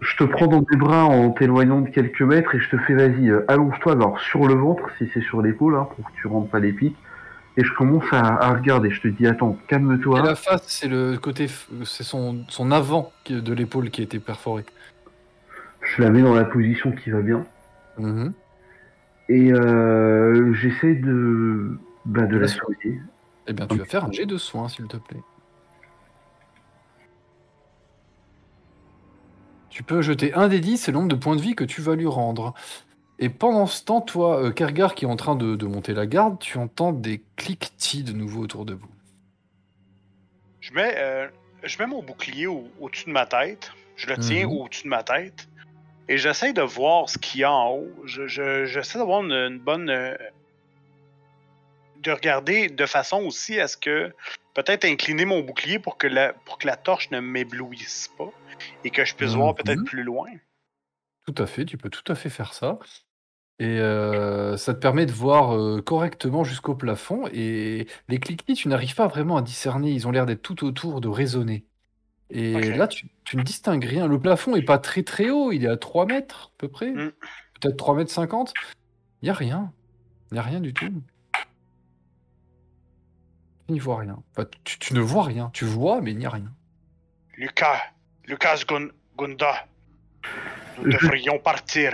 je 0.00 0.16
te 0.16 0.24
prends 0.24 0.46
dans 0.46 0.62
tes 0.64 0.76
bras 0.76 1.04
en 1.04 1.30
t'éloignant 1.30 1.80
de 1.80 1.88
quelques 1.90 2.22
mètres 2.22 2.54
et 2.54 2.60
je 2.60 2.68
te 2.70 2.78
fais 2.78 2.94
vas-y, 2.94 3.28
euh, 3.30 3.44
allonge-toi 3.48 3.92
alors 3.92 4.20
sur 4.20 4.46
le 4.46 4.54
ventre 4.54 4.82
si 4.98 5.08
c'est 5.12 5.22
sur 5.22 5.42
l'épaule 5.42 5.76
hein, 5.76 5.88
pour 5.96 6.04
que 6.10 6.16
tu 6.20 6.26
rentres 6.26 6.50
pas 6.50 6.60
les 6.60 6.72
pics. 6.72 6.96
Et 7.56 7.64
je 7.64 7.72
commence 7.74 8.04
à, 8.12 8.20
à 8.20 8.54
regarder. 8.54 8.90
Je 8.90 9.00
te 9.00 9.08
dis 9.08 9.26
attends, 9.26 9.58
Et 9.64 9.66
calme-toi. 9.66 10.22
la 10.22 10.36
face, 10.36 10.62
c'est 10.68 10.86
le 10.88 11.18
côté, 11.18 11.48
c'est 11.84 12.04
son, 12.04 12.44
son 12.48 12.70
avant 12.70 13.12
de 13.28 13.52
l'épaule 13.52 13.90
qui 13.90 14.00
a 14.00 14.04
été 14.04 14.20
perforé. 14.20 14.64
Je 15.82 16.00
la 16.02 16.10
mets 16.10 16.22
dans 16.22 16.34
la 16.34 16.44
position 16.44 16.92
qui 16.92 17.10
va 17.10 17.20
bien. 17.20 17.44
Mhm. 17.98 18.32
Et 19.28 19.52
euh, 19.52 20.54
j'essaie 20.54 20.94
de, 20.94 21.76
bah, 22.04 22.26
de 22.26 22.38
la 22.38 22.46
soigner. 22.48 23.00
Eh 23.50 23.52
bien, 23.52 23.66
tu 23.66 23.76
vas 23.78 23.84
faire 23.84 24.04
un 24.04 24.12
jet 24.12 24.26
de 24.26 24.38
soins, 24.38 24.68
s'il 24.68 24.86
te 24.86 24.96
plaît. 24.96 25.22
Tu 29.70 29.82
peux 29.82 30.02
jeter 30.02 30.32
un 30.34 30.46
des 30.46 30.60
10, 30.60 30.78
c'est 30.78 30.92
le 30.92 30.98
nombre 30.98 31.08
de 31.10 31.16
points 31.16 31.34
de 31.34 31.40
vie 31.42 31.56
que 31.56 31.64
tu 31.64 31.80
vas 31.80 31.96
lui 31.96 32.06
rendre. 32.06 32.54
Et 33.18 33.28
pendant 33.28 33.66
ce 33.66 33.82
temps, 33.84 34.00
toi, 34.00 34.40
euh, 34.40 34.50
Kergar, 34.52 34.94
qui 34.94 35.04
est 35.04 35.08
en 35.08 35.16
train 35.16 35.34
de, 35.34 35.56
de 35.56 35.66
monter 35.66 35.94
la 35.94 36.06
garde, 36.06 36.38
tu 36.38 36.58
entends 36.58 36.92
des 36.92 37.22
cliquetis 37.36 38.04
de 38.04 38.12
nouveau 38.12 38.42
autour 38.42 38.64
de 38.64 38.74
vous. 38.74 38.88
Je 40.60 40.72
mets, 40.72 40.94
euh, 40.96 41.26
je 41.64 41.76
mets 41.82 41.88
mon 41.88 42.04
bouclier 42.04 42.46
au- 42.46 42.68
au-dessus 42.80 43.06
de 43.06 43.12
ma 43.12 43.26
tête. 43.26 43.72
Je 43.96 44.06
le 44.06 44.16
tiens 44.16 44.46
Mhm. 44.46 44.52
au-dessus 44.60 44.84
de 44.84 44.88
ma 44.90 45.02
tête. 45.02 45.48
Et 46.08 46.18
j'essaie 46.18 46.52
de 46.52 46.62
voir 46.62 47.08
ce 47.08 47.18
qu'il 47.18 47.40
y 47.40 47.44
a 47.44 47.52
en 47.52 47.72
haut. 47.74 47.88
Je- 48.04 48.28
je- 48.28 48.64
J'essaie 48.66 48.98
d'avoir 48.98 49.22
une, 49.24 49.32
une 49.32 49.58
bonne. 49.58 49.90
De 52.00 52.10
regarder 52.12 52.68
de 52.68 52.86
façon 52.86 53.22
aussi 53.24 53.60
à 53.60 53.68
ce 53.68 53.76
que. 53.76 54.12
Peut-être 54.54 54.84
incliner 54.84 55.24
mon 55.24 55.40
bouclier 55.40 55.78
pour 55.78 55.96
que 55.96 56.06
la, 56.08 56.32
pour 56.32 56.58
que 56.58 56.66
la 56.66 56.76
torche 56.76 57.10
ne 57.12 57.20
m'éblouisse 57.20 58.10
pas. 58.18 58.30
Et 58.84 58.90
que 58.90 59.04
je 59.04 59.14
puisse 59.14 59.32
voir 59.32 59.54
peut-être 59.54 59.78
Mhm. 59.78 59.84
plus 59.84 60.02
loin. 60.02 60.26
Tout 61.26 61.40
à 61.42 61.46
fait, 61.46 61.64
tu 61.64 61.78
peux 61.78 61.88
tout 61.88 62.10
à 62.10 62.14
fait 62.14 62.30
faire 62.30 62.52
ça. 62.52 62.78
Et 63.58 63.78
euh, 63.78 64.56
ça 64.56 64.74
te 64.74 64.78
permet 64.80 65.06
de 65.06 65.12
voir 65.12 65.54
euh, 65.56 65.80
correctement 65.82 66.44
jusqu'au 66.44 66.74
plafond. 66.74 67.28
Et 67.32 67.86
les 68.08 68.18
cliquetis, 68.18 68.54
tu 68.54 68.68
n'arrives 68.68 68.94
pas 68.94 69.06
vraiment 69.06 69.36
à 69.36 69.42
discerner. 69.42 69.90
Ils 69.92 70.08
ont 70.08 70.10
l'air 70.10 70.26
d'être 70.26 70.42
tout 70.42 70.64
autour, 70.64 71.00
de 71.00 71.08
résonner. 71.08 71.64
Et 72.30 72.60
là, 72.72 72.86
tu, 72.88 73.08
tu 73.24 73.36
ne 73.36 73.42
distingues 73.42 73.84
rien. 73.84 74.06
Le 74.06 74.18
plafond 74.20 74.56
est 74.56 74.62
pas 74.62 74.78
très 74.78 75.02
très 75.02 75.30
haut. 75.30 75.52
Il 75.52 75.64
est 75.64 75.68
à 75.68 75.76
3 75.76 76.06
mètres, 76.06 76.52
à 76.54 76.58
peu 76.58 76.68
près. 76.68 76.90
Mm. 76.90 77.12
Peut-être 77.60 77.76
3 77.76 77.94
mètres 77.96 78.10
50. 78.10 78.52
Il 79.22 79.26
n'y 79.26 79.30
a 79.30 79.34
rien. 79.34 79.72
Il 80.30 80.34
n'y 80.34 80.38
a 80.40 80.42
rien 80.42 80.60
du 80.60 80.72
tout. 80.72 80.92
Tu 83.70 83.74
n'y 83.74 83.78
vois 83.78 83.98
rien. 83.98 84.20
Enfin, 84.32 84.48
tu, 84.64 84.80
tu 84.80 84.94
ne 84.94 85.00
vois 85.00 85.22
rien. 85.22 85.48
Tu 85.52 85.64
vois, 85.64 86.00
mais 86.00 86.10
il 86.10 86.18
n'y 86.18 86.26
a 86.26 86.30
rien. 86.30 86.50
Lucas, 87.36 87.80
Lucas 88.26 88.64
Gun- 88.68 88.88
Gunda, 89.16 89.64
nous 90.82 90.90
Je- 90.90 90.98
devrions 90.98 91.38
partir. 91.38 91.92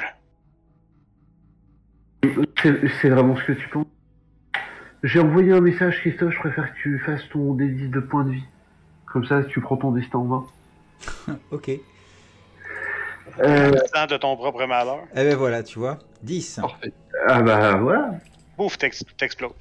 C'est 2.23 3.11
vraiment 3.11 3.37
ce 3.37 3.45
que 3.45 3.53
tu 3.53 3.69
penses? 3.69 3.85
J'ai 5.03 5.21
envoyé 5.21 5.53
un 5.53 5.61
message, 5.61 5.99
Christophe, 6.01 6.33
je 6.33 6.39
préfère 6.39 6.73
que 6.73 6.79
tu 6.81 6.99
fasses 7.01 7.29
ton 7.31 7.53
dédit 7.53 7.89
de 7.91 8.01
points 8.01 8.25
de 8.25 8.31
vie. 8.31 8.45
Comme 9.05 9.27
ça, 9.27 9.45
tu 9.45 9.61
prends 9.61 9.77
ton 9.77 9.93
destin 9.93 10.19
en 10.21 10.25
main. 10.25 10.47
Ok. 11.51 11.69
Eh 11.69 11.83
Euh, 13.39 13.71
de 13.71 14.17
ton 14.17 14.35
propre 14.37 14.65
malheur. 14.65 15.01
ben 15.15 15.37
voilà, 15.37 15.63
tu 15.63 15.79
vois. 15.79 15.99
10. 16.23 16.61
Parfait. 16.63 16.93
ah 17.29 17.43
bah 17.43 17.77
voilà. 17.77 18.13
Bouf, 18.57 18.79
t'ex- 18.79 19.05
t'exploses. 19.19 19.53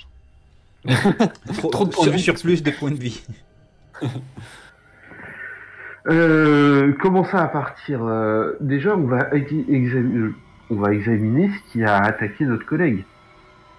Trop, 1.58 1.70
Trop 1.72 1.86
de 1.86 1.90
points 1.92 2.06
de 2.06 2.10
sur, 2.10 2.14
vie. 2.14 2.20
sur 2.22 2.34
plus 2.36 2.64
de 2.64 2.72
points 2.72 2.92
de 2.92 2.96
vie. 3.00 3.24
Euh, 6.08 6.94
comment 7.02 7.24
ça 7.24 7.42
à 7.42 7.48
partir 7.48 8.04
euh, 8.04 8.54
Déjà, 8.60 8.96
on 8.96 9.06
va, 9.08 9.28
ex- 9.34 9.52
examiner, 9.68 10.30
on 10.70 10.76
va 10.76 10.94
examiner 10.94 11.50
ce 11.50 11.72
qui 11.72 11.84
a 11.84 11.98
attaqué 11.98 12.46
notre 12.46 12.66
collègue. 12.66 13.04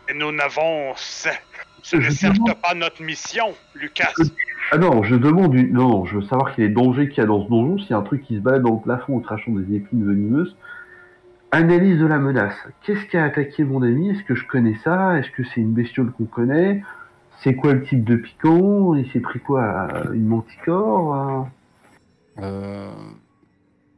Et 0.08 0.14
nous 0.14 0.32
n'avons. 0.32 0.92
Ce, 0.96 1.28
n'est 1.96 2.10
certes 2.10 2.38
pas 2.60 2.74
notre 2.74 3.00
mission, 3.02 3.54
Lucas. 3.76 4.12
Ah 4.72 4.78
non, 4.78 5.04
je 5.04 5.14
demande 5.14 5.54
une... 5.54 5.72
Non, 5.72 5.88
non, 5.88 6.04
je 6.04 6.16
veux 6.16 6.22
savoir 6.22 6.52
quel 6.56 6.64
est 6.64 6.68
le 6.68 6.74
danger 6.74 7.08
qu'il 7.08 7.18
y 7.18 7.20
a 7.20 7.26
dans 7.26 7.44
ce 7.44 7.48
donjon. 7.48 7.78
S'il 7.78 7.90
y 7.90 7.94
a 7.94 7.98
un 7.98 8.02
truc 8.02 8.24
qui 8.24 8.34
se 8.34 8.40
balade 8.40 8.62
dans 8.62 8.74
le 8.74 8.80
plafond 8.80 9.18
en 9.18 9.20
crachant 9.20 9.52
des 9.52 9.76
épines 9.76 10.04
venimeuses. 10.04 10.56
Analyse 11.52 12.00
de 12.00 12.06
la 12.06 12.18
menace. 12.18 12.56
Qu'est-ce 12.82 13.04
qui 13.06 13.16
a 13.16 13.22
attaqué 13.24 13.62
mon 13.62 13.82
ami? 13.82 14.10
Est-ce 14.10 14.24
que 14.24 14.34
je 14.34 14.44
connais 14.46 14.76
ça? 14.82 15.16
Est-ce 15.16 15.30
que 15.30 15.44
c'est 15.44 15.60
une 15.60 15.72
bestiole 15.74 16.10
qu'on 16.10 16.24
connaît? 16.24 16.82
C'est 17.42 17.54
quoi 17.54 17.74
le 17.74 17.84
type 17.84 18.04
de 18.04 18.16
piquant 18.16 18.94
Il 18.94 19.10
s'est 19.12 19.20
pris 19.20 19.40
quoi 19.40 19.88
euh, 19.94 20.12
Une 20.12 20.26
manticore 20.26 21.14
euh? 21.14 22.42
Euh, 22.42 22.90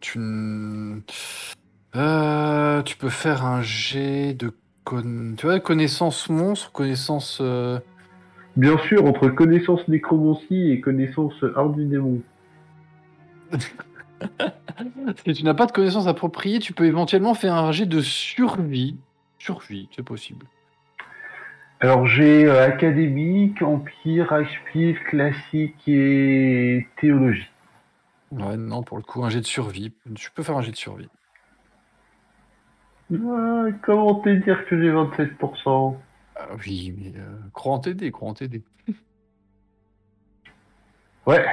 tu, 0.00 0.20
Euh, 1.96 2.82
tu 2.82 2.96
peux 2.96 3.08
faire 3.08 3.44
un 3.44 3.62
jet 3.62 4.34
de 4.34 4.52
con... 4.84 5.34
tu 5.36 5.46
vois, 5.46 5.60
connaissance 5.60 6.28
monstre, 6.28 6.70
connaissance. 6.72 7.38
euh, 7.40 7.78
Bien 8.56 8.76
sûr, 8.78 9.04
entre 9.04 9.28
connaissance 9.28 9.86
nécromancie 9.88 10.70
et 10.70 10.80
connaissance 10.80 11.44
art 11.56 11.70
du 11.70 11.84
démon. 11.86 12.20
Si 15.24 15.32
tu 15.32 15.44
n'as 15.44 15.54
pas 15.54 15.66
de 15.66 15.72
connaissance 15.72 16.06
appropriée, 16.08 16.58
tu 16.58 16.72
peux 16.72 16.84
éventuellement 16.86 17.34
faire 17.34 17.54
un 17.54 17.70
jet 17.72 17.86
de 17.86 18.00
survie. 18.00 18.96
Survie, 19.38 19.88
c'est 19.94 20.04
possible. 20.04 20.46
Alors 21.80 22.06
j'ai 22.06 22.44
euh, 22.44 22.64
académique, 22.64 23.62
empire, 23.62 24.32
HP, 24.32 24.94
classique 25.04 25.76
et 25.86 26.88
théologie. 27.00 27.48
Ouais, 28.32 28.56
non, 28.56 28.82
pour 28.82 28.96
le 28.96 29.02
coup, 29.04 29.24
un 29.24 29.30
jet 29.30 29.40
de 29.40 29.46
survie. 29.46 29.92
Tu 30.14 30.30
peux 30.32 30.42
faire 30.42 30.56
un 30.56 30.62
jet 30.62 30.72
de 30.72 30.76
survie. 30.76 31.08
Comment 33.10 34.16
te 34.16 34.28
dire 34.28 34.66
que 34.66 34.78
j'ai 34.78 34.90
27% 34.90 35.96
Ah 36.36 36.48
oui, 36.66 36.94
mais 36.98 37.12
euh, 37.16 37.38
crois 37.54 37.74
en 37.74 37.78
t'aider, 37.78 38.10
crois 38.10 38.28
en 38.28 38.34
t'aider. 38.34 38.62
Ouais, 41.26 41.44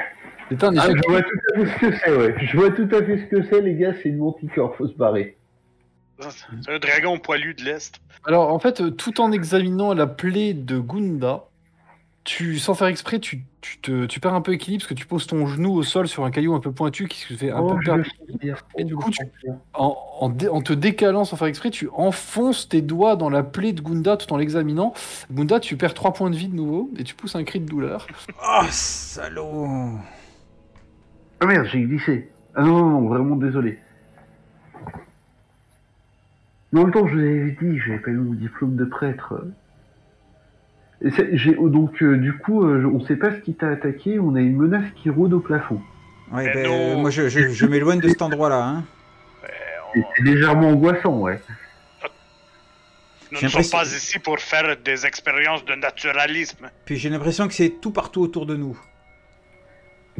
C'est 0.50 0.64
un 0.64 0.76
ah, 0.78 0.88
je 0.90 1.10
vois 1.10 1.22
tout 1.22 1.40
à 1.54 1.58
fait 1.58 1.66
ce 1.66 1.80
que 1.80 1.92
c'est, 1.98 2.18
ouais. 2.18 2.36
Je 2.46 2.58
vois 2.58 2.72
tout 2.72 2.90
à 2.92 3.04
fait 3.04 3.18
ce 3.18 3.26
que 3.26 3.44
c'est, 3.44 3.62
les 3.62 3.76
gars, 3.76 3.94
c'est 4.02 4.10
une 4.10 4.18
manticore, 4.18 4.76
faut 4.76 4.88
se 4.88 4.96
barrer. 4.96 5.38
C'est 6.20 6.72
un 6.72 6.80
dragon 6.80 7.20
poilu 7.20 7.54
de 7.54 7.64
l'Est. 7.64 8.00
Alors, 8.26 8.52
en 8.54 8.60
fait, 8.60 8.82
euh, 8.82 8.90
tout 8.92 9.20
en 9.22 9.32
examinant 9.32 9.94
la 9.94 10.08
plaie 10.08 10.54
de 10.54 10.80
Gunda, 10.80 11.44
tu, 12.24 12.58
sans 12.58 12.74
faire 12.74 12.88
exprès, 12.88 13.20
tu, 13.20 13.44
tu, 13.62 13.78
te, 13.80 14.06
tu 14.06 14.20
perds 14.20 14.34
un 14.34 14.42
peu 14.42 14.54
équilibre 14.54 14.82
parce 14.82 14.90
que 14.90 14.94
tu 14.96 15.06
poses 15.06 15.28
ton 15.28 15.46
genou 15.46 15.74
au 15.74 15.84
sol 15.84 16.08
sur 16.08 16.26
un 16.26 16.32
caillou 16.32 16.56
un 16.56 16.60
peu 16.60 16.72
pointu 16.72 17.08
qui 17.08 17.20
se 17.20 17.34
fait 17.36 17.52
un 17.52 17.60
Oh, 17.60 17.76
peu 17.76 17.80
perdre. 17.84 18.04
Et 18.78 18.84
du 18.84 18.96
coup, 18.96 19.12
tu- 19.12 19.24
dé- 20.30 20.48
en 20.50 20.62
te 20.62 20.74
décalant 20.74 21.24
sans 21.26 21.36
faire 21.36 21.48
exprès, 21.48 21.70
tu 21.70 21.88
enfonces 21.94 22.68
tes 22.68 22.82
doigts 22.82 23.16
dans 23.16 23.30
la 23.30 23.44
plaie 23.44 23.74
de 23.74 23.82
Gunda 23.82 24.18
tout 24.18 24.32
en 24.34 24.38
l'examinant. 24.38 24.94
Gunda, 25.32 25.60
tu 25.60 25.78
perds 25.78 25.94
3 25.94 26.14
points 26.14 26.32
de 26.32 26.36
vie 26.36 26.48
de 26.48 26.56
nouveau 26.56 26.90
et 26.98 27.04
tu 27.04 27.14
pousses 27.14 27.36
un 27.36 27.44
cri 27.44 27.60
de 27.60 27.66
douleur. 27.70 28.08
Oh, 28.42 28.64
salaud 28.72 29.68
Ah 31.42 31.46
merde, 31.46 31.68
j'ai 31.72 31.82
glissé. 31.82 32.32
Ah 32.56 32.64
non, 32.64 32.80
non, 32.80 33.02
non, 33.02 33.08
vraiment 33.10 33.36
désolé. 33.36 33.78
Mais 36.76 36.82
en 36.82 36.84
même 36.84 36.94
temps, 36.94 37.08
je 37.08 37.14
vous 37.14 37.20
avais 37.22 37.56
dit, 37.62 37.80
j'avais 37.80 38.00
pas 38.00 38.12
eu 38.12 38.16
mon 38.18 38.34
diplôme 38.34 38.76
de 38.76 38.84
prêtre. 38.84 39.46
Et 41.02 41.10
c'est- 41.12 41.30
j'ai- 41.38 41.56
oh, 41.58 41.70
donc, 41.70 42.04
euh, 42.04 42.18
du 42.18 42.34
coup, 42.34 42.66
euh, 42.66 42.84
on 42.94 43.00
sait 43.00 43.16
pas 43.16 43.32
ce 43.32 43.38
qui 43.38 43.54
t'a 43.54 43.70
attaqué, 43.70 44.20
on 44.20 44.36
a 44.36 44.42
une 44.42 44.58
menace 44.58 44.84
qui 44.98 45.10
rôde 45.10 45.32
au 45.32 45.40
plafond. 45.40 45.80
Ouais, 46.34 46.44
Mais 46.54 46.64
ben, 46.64 46.96
non. 46.96 47.00
moi 47.02 47.12
je, 47.12 47.30
je, 47.30 47.48
je 47.48 47.66
m'éloigne 47.66 48.02
de 48.02 48.10
cet 48.10 48.22
endroit-là. 48.22 48.62
Hein. 48.68 48.84
Et 49.96 50.02
C'est 50.18 50.24
légèrement 50.24 50.72
angoissant, 50.72 51.18
ouais. 51.20 51.40
Nous 53.32 53.40
ne 53.42 53.48
sommes 53.48 53.62
pas 53.72 53.86
ici 53.86 54.20
pour 54.20 54.38
faire 54.40 54.76
des 54.84 55.06
expériences 55.06 55.64
de 55.64 55.76
naturalisme. 55.76 56.68
Puis 56.84 56.98
j'ai 56.98 57.08
l'impression 57.10 57.48
que 57.48 57.54
c'est 57.54 57.70
tout 57.82 57.92
partout 57.92 58.20
autour 58.22 58.46
de 58.46 58.58
nous. 58.58 58.78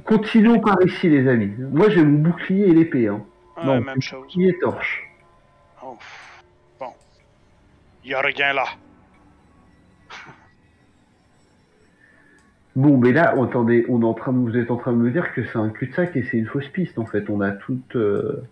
Continuons 0.06 0.60
par 0.62 0.78
ici, 0.86 1.10
les 1.10 1.28
amis. 1.28 1.52
Moi, 1.72 1.90
j'ai 1.90 2.02
mon 2.04 2.20
bouclier 2.20 2.68
et 2.68 2.74
l'épée. 2.74 3.10
Hein. 3.10 3.22
Ah, 3.58 3.66
Non, 3.66 3.82
même 3.82 4.02
chose. 4.02 4.22
Bouclier 4.24 4.50
et 4.52 4.60
torche. 4.60 5.04
Oh. 5.84 5.98
Il 8.06 8.14
a 8.14 8.22
rien 8.22 8.54
là. 8.54 8.66
Bon, 12.76 12.98
mais 12.98 13.14
là, 13.14 13.34
attendez, 13.42 13.86
on 13.90 14.02
est 14.02 14.06
en 14.06 14.14
train 14.14 14.34
de, 14.34 14.38
vous 14.38 14.56
êtes 14.58 14.70
en 14.70 14.76
train 14.78 14.92
de 14.92 14.98
me 14.98 15.10
dire 15.10 15.34
que 15.34 15.44
c'est 15.46 15.58
un 15.58 15.70
cul-de-sac 15.70 16.16
et 16.18 16.24
c'est 16.30 16.38
une 16.38 16.46
fausse 16.48 16.68
piste, 16.68 17.00
en 17.00 17.06
fait. 17.06 17.30
On 17.30 17.40
a 17.42 17.52
toute... 17.52 17.96
euh, 17.96 18.44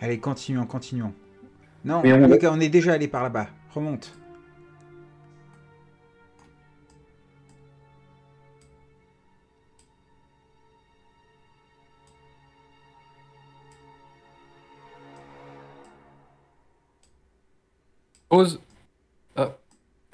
Allez, 0.00 0.18
continuons, 0.18 0.64
continuons. 0.64 1.12
Non, 1.84 2.00
Mais 2.02 2.12
on- 2.14 2.26
les 2.26 2.38
gars, 2.38 2.50
on 2.52 2.60
est 2.60 2.70
déjà 2.70 2.94
allé 2.94 3.08
par 3.08 3.22
là-bas. 3.22 3.48
Remonte. 3.74 4.16
Pause. 18.30 18.60
Ah, 19.34 19.56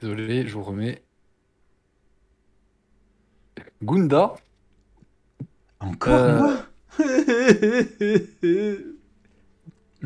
désolé, 0.00 0.46
je 0.46 0.54
vous 0.54 0.62
remets. 0.62 1.02
Gunda, 3.82 4.34
Encore 5.80 6.14
Euh, 6.14 6.38
moi 6.38 6.56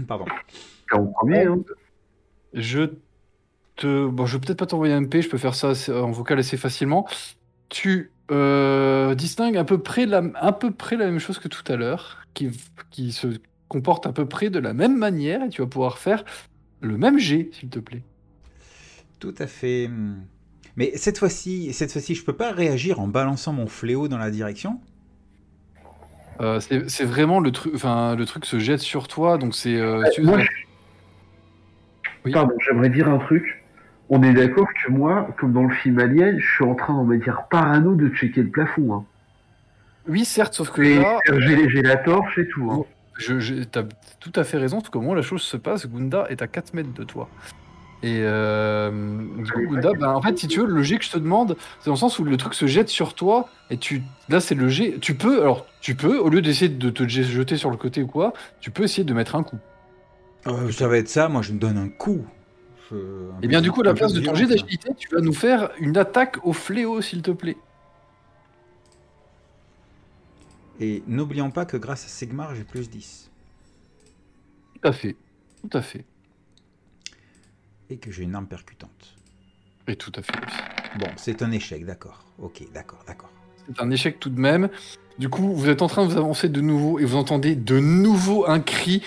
Pardon. 0.09 0.25
C'est 0.91 0.99
en 0.99 1.07
premier, 1.07 1.45
hein. 1.45 1.61
je 2.53 2.91
te. 3.77 4.09
Bon, 4.09 4.27
je 4.27 4.37
vais 4.37 4.41
peut-être 4.41 4.59
pas 4.59 4.67
t'envoyer 4.67 4.93
un 4.93 5.03
MP, 5.03 5.21
je 5.23 5.29
peux 5.29 5.39
faire 5.39 5.55
ça 5.55 5.73
en 5.89 6.11
vocal 6.11 6.41
assez 6.41 6.57
facilement. 6.57 7.07
Tu 7.69 8.11
euh, 8.33 9.15
distingues 9.15 9.57
à 9.57 9.63
peu, 9.63 9.79
près 9.79 10.07
la, 10.07 10.25
à 10.35 10.51
peu 10.51 10.73
près 10.73 10.97
la 10.97 11.05
même 11.07 11.21
chose 11.21 11.39
que 11.39 11.47
tout 11.47 11.73
à 11.73 11.77
l'heure, 11.77 12.27
qui, 12.35 12.51
qui, 12.91 13.13
se, 13.13 13.29
comporte 13.69 14.05
à 14.05 14.13
peu 14.13 14.27
près 14.27 14.51
de 14.51 14.59
la 14.59 14.75
même 14.75 14.99
manière 14.99 15.45
et 15.45 15.49
tu 15.49 15.63
vas 15.63 15.69
pouvoir 15.69 15.99
faire 15.99 16.25
le 16.81 16.97
même 16.97 17.19
jet, 17.19 17.51
s'il 17.53 17.69
te 17.69 17.79
plaît. 17.79 18.03
Tout 19.19 19.35
à 19.39 19.47
fait. 19.47 19.91
Mais 20.77 20.93
cette 20.97 21.19
fois-ci, 21.19 21.73
cette 21.73 21.93
fois-ci, 21.93 22.15
je 22.15 22.25
peux 22.25 22.33
pas 22.33 22.53
réagir 22.53 23.01
en 23.01 23.09
balançant 23.09 23.53
mon 23.53 23.67
fléau 23.67 24.09
dans 24.09 24.19
la 24.19 24.31
direction? 24.31 24.81
Euh, 26.41 26.59
c'est 26.61 26.89
c'est 26.89 27.05
vraiment 27.05 27.39
le 27.41 27.53
truc, 27.53 27.75
enfin 27.75 28.17
le 28.17 28.25
truc 28.25 28.47
se 28.47 28.59
jette 28.59 28.81
sur 28.81 29.09
toi, 29.09 29.37
donc 29.37 29.55
c'est. 29.55 29.77
euh, 29.77 30.03
Moi, 30.23 30.39
Oui. 32.25 32.33
Pardon, 32.33 32.55
j'aimerais 32.67 32.89
dire 32.91 33.09
un 33.09 33.19
truc. 33.19 33.63
On 34.09 34.23
est 34.23 34.33
d'accord 34.33 34.69
que 34.85 34.91
moi, 34.91 35.29
comme 35.39 35.53
dans 35.53 35.65
le 35.65 35.75
film 35.75 35.99
Alien, 35.99 36.39
je 36.39 36.55
suis 36.55 36.65
en 36.65 36.75
train, 36.75 36.95
on 36.95 37.05
va 37.05 37.17
dire, 37.17 37.43
parano 37.51 37.95
de 37.95 38.09
checker 38.09 38.43
le 38.43 38.49
plafond. 38.51 38.93
Hein. 38.95 39.05
Oui, 40.09 40.25
certes, 40.25 40.55
sauf 40.55 40.71
que 40.71 40.83
Et 40.83 40.97
là, 40.99 41.19
j'ai 41.27 41.69
j'ai 41.69 41.83
la 41.83 41.97
torche 41.97 42.39
et 42.39 42.49
tout. 42.49 42.71
Hein. 42.71 42.85
Je, 43.21 43.39
je- 43.39 43.63
t'as 43.65 43.85
tout 44.19 44.33
à 44.35 44.45
fait 44.45 44.59
raison, 44.59 44.81
tout 44.81 44.91
comment 44.91 45.15
la 45.15 45.23
chose 45.23 45.43
se 45.43 45.57
passe, 45.57 45.87
Gunda 45.87 46.27
est 46.31 46.43
à 46.43 46.47
4 46.47 46.75
mètres 46.75 46.93
de 46.93 47.05
toi. 47.05 47.29
Et 48.03 48.21
euh, 48.23 48.91
du 49.37 49.53
coup, 49.53 49.61
Gunda, 49.75 49.93
ben, 49.93 50.09
en 50.09 50.23
fait, 50.23 50.39
si 50.39 50.49
tu 50.49 50.61
veux, 50.61 50.67
le 50.67 50.83
jet 50.83 50.97
que 50.99 51.05
je 51.05 51.11
te 51.11 51.19
demande, 51.19 51.57
c'est 51.81 51.87
dans 51.87 51.93
le 51.93 51.99
sens 51.99 52.19
où 52.19 52.25
le 52.25 52.37
truc 52.39 52.55
se 52.55 52.67
jette 52.67 52.89
sur 52.89 53.13
toi, 53.15 53.49
et 53.69 53.77
tu, 53.77 54.03
là, 54.31 54.41
c'est 54.41 54.55
le 54.55 54.69
jet. 54.69 54.97
Tu 55.01 55.15
peux, 55.15 55.43
alors, 55.43 55.67
tu 55.83 55.95
peux, 55.95 56.19
au 56.19 56.31
lieu 56.31 56.41
d'essayer 56.41 56.71
de 56.71 56.91
te 56.91 57.07
jet- 57.07 57.25
jeter 57.25 57.57
sur 57.59 57.71
le 57.71 57.77
côté 57.77 58.03
ou 58.03 58.07
quoi, 58.07 58.33
tu 58.61 58.71
peux 58.71 58.85
essayer 58.85 59.05
de 59.05 59.13
mettre 59.13 59.37
un 59.37 59.43
coup. 59.43 59.59
Euh, 60.47 60.73
Ça 60.73 60.89
va 60.89 60.97
être 60.97 61.09
ça, 61.09 61.29
moi 61.29 61.43
je 61.43 61.53
me 61.53 61.59
donne 61.59 61.77
un 61.77 61.89
coup. 61.91 62.25
Je- 62.91 62.97
Et 63.43 63.49
bien, 63.49 63.59
peu- 63.59 63.65
du 63.65 63.71
coup, 63.71 63.83
à 63.83 63.85
la 63.85 63.93
place 63.95 64.15
de 64.15 64.21
ton 64.21 64.35
jet 64.35 64.47
d'agilité, 64.47 64.89
tu 64.97 65.09
vas 65.15 65.21
nous 65.21 65.35
faire 65.35 65.69
une 65.79 65.99
attaque 65.99 66.39
au 66.45 66.55
fléau, 66.55 67.03
s'il 67.03 67.21
te 67.21 67.31
plaît. 67.31 67.59
Et 70.81 71.03
n'oublions 71.07 71.51
pas 71.51 71.67
que 71.67 71.77
grâce 71.77 72.07
à 72.07 72.09
Sigmar, 72.09 72.55
j'ai 72.55 72.65
plus 72.65 72.89
10. 72.89 73.31
Tout 74.75 74.89
à 74.89 74.93
fait. 74.93 75.15
Tout 75.61 75.77
à 75.77 75.83
fait. 75.83 76.07
Et 77.91 77.99
que 77.99 78.11
j'ai 78.11 78.23
une 78.23 78.35
arme 78.35 78.47
percutante. 78.47 79.15
Et 79.87 79.97
tout 79.97 80.13
à 80.17 80.23
fait 80.23 80.33
aussi. 80.33 80.99
Bon, 80.99 81.09
c'est 81.17 81.43
un 81.43 81.51
échec, 81.53 81.85
d'accord. 81.85 82.25
Ok, 82.39 82.63
d'accord, 82.73 83.05
d'accord. 83.07 83.31
C'est 83.67 83.83
un 83.83 83.91
échec 83.91 84.19
tout 84.19 84.31
de 84.31 84.41
même. 84.41 84.71
Du 85.19 85.29
coup, 85.29 85.53
vous 85.53 85.69
êtes 85.69 85.83
en 85.83 85.87
train 85.87 86.07
de 86.07 86.13
vous 86.13 86.17
avancer 86.17 86.49
de 86.49 86.63
nouveau 86.63 86.99
et 86.99 87.05
vous 87.05 87.17
entendez 87.17 87.57
de 87.57 87.79
nouveau 87.79 88.49
un 88.49 88.61
cri. 88.61 89.03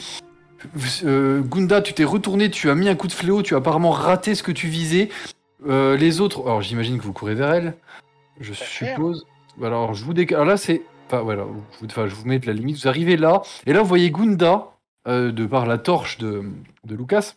Euh, 1.03 1.41
Gunda, 1.41 1.81
tu 1.81 1.93
t'es 1.93 2.03
retourné, 2.03 2.51
tu 2.51 2.69
as 2.69 2.75
mis 2.75 2.87
un 2.87 2.95
coup 2.95 3.07
de 3.07 3.13
fléau, 3.13 3.41
tu 3.41 3.55
as 3.55 3.57
apparemment 3.57 3.89
raté 3.89 4.35
ce 4.35 4.43
que 4.43 4.51
tu 4.51 4.67
visais. 4.67 5.09
Euh, 5.67 5.97
les 5.97 6.21
autres, 6.21 6.43
alors 6.43 6.61
j'imagine 6.61 6.99
que 6.99 7.03
vous 7.03 7.13
courez 7.13 7.35
vers 7.35 7.51
elle, 7.53 7.75
je 8.39 8.53
suppose. 8.53 9.25
Alors 9.61 9.93
je 9.93 10.05
vous 10.05 10.13
décale. 10.13 10.35
Alors 10.35 10.47
là, 10.47 10.57
c'est. 10.57 10.83
Voilà, 11.21 11.45
je 11.81 12.15
vous 12.15 12.25
mets 12.25 12.39
de 12.39 12.47
la 12.47 12.53
limite. 12.53 12.77
Vous 12.77 12.87
arrivez 12.87 13.17
là, 13.17 13.41
et 13.65 13.73
là 13.73 13.81
vous 13.81 13.87
voyez 13.87 14.11
Gunda, 14.11 14.71
euh, 15.07 15.31
de 15.31 15.45
par 15.45 15.65
la 15.65 15.77
torche 15.77 16.17
de, 16.17 16.43
de 16.85 16.95
Lucas. 16.95 17.33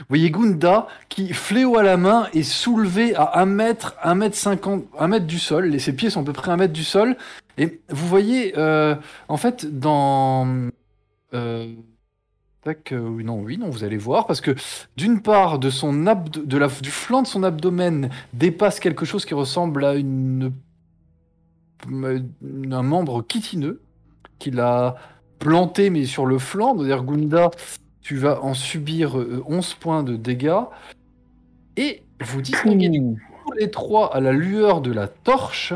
Vous 0.00 0.04
voyez 0.10 0.30
Gunda 0.30 0.86
qui, 1.08 1.32
fléau 1.32 1.76
à 1.76 1.82
la 1.82 1.96
main, 1.96 2.28
est 2.34 2.42
soulevé 2.42 3.14
à 3.16 3.40
1 3.40 3.46
mètre, 3.46 3.96
1 4.02 4.14
mètre 4.14 4.36
50, 4.36 4.84
1 4.98 5.08
mètre 5.08 5.26
du 5.26 5.38
sol. 5.38 5.74
Et 5.74 5.78
ses 5.78 5.92
pieds 5.92 6.10
sont 6.10 6.20
à 6.20 6.24
peu 6.24 6.32
près 6.32 6.52
1 6.52 6.56
mètre 6.56 6.72
du 6.72 6.84
sol. 6.84 7.16
Et 7.56 7.80
vous 7.88 8.06
voyez, 8.06 8.56
euh, 8.56 8.94
en 9.28 9.36
fait, 9.36 9.66
dans. 9.66 10.46
Euh, 11.34 11.74
euh, 12.92 13.22
non, 13.22 13.40
oui, 13.40 13.56
non, 13.56 13.70
vous 13.70 13.82
allez 13.84 13.96
voir, 13.96 14.26
parce 14.26 14.40
que 14.40 14.54
d'une 14.96 15.20
part, 15.22 15.58
de 15.58 15.70
son 15.70 15.92
de 15.94 16.58
la, 16.58 16.68
du 16.68 16.90
flanc 16.90 17.22
de 17.22 17.26
son 17.26 17.42
abdomen 17.42 18.10
dépasse 18.34 18.78
quelque 18.78 19.06
chose 19.06 19.24
qui 19.24 19.34
ressemble 19.34 19.84
à 19.84 19.94
une, 19.94 20.52
un 21.86 22.82
membre 22.82 23.24
chitineux 23.30 23.80
qu'il 24.38 24.60
a 24.60 24.96
planté, 25.38 25.90
mais 25.90 26.04
sur 26.04 26.26
le 26.26 26.38
flanc. 26.38 26.76
C'est-à-dire, 26.76 27.04
Gunda, 27.04 27.50
tu 28.00 28.16
vas 28.16 28.42
en 28.42 28.54
subir 28.54 29.18
euh, 29.18 29.42
11 29.46 29.74
points 29.74 30.02
de 30.02 30.16
dégâts. 30.16 30.62
Et 31.76 32.02
vous 32.20 32.42
distinguez 32.42 32.90
tous 33.44 33.52
les 33.52 33.70
trois 33.70 34.14
à 34.14 34.20
la 34.20 34.32
lueur 34.32 34.80
de 34.80 34.92
la 34.92 35.06
torche. 35.06 35.72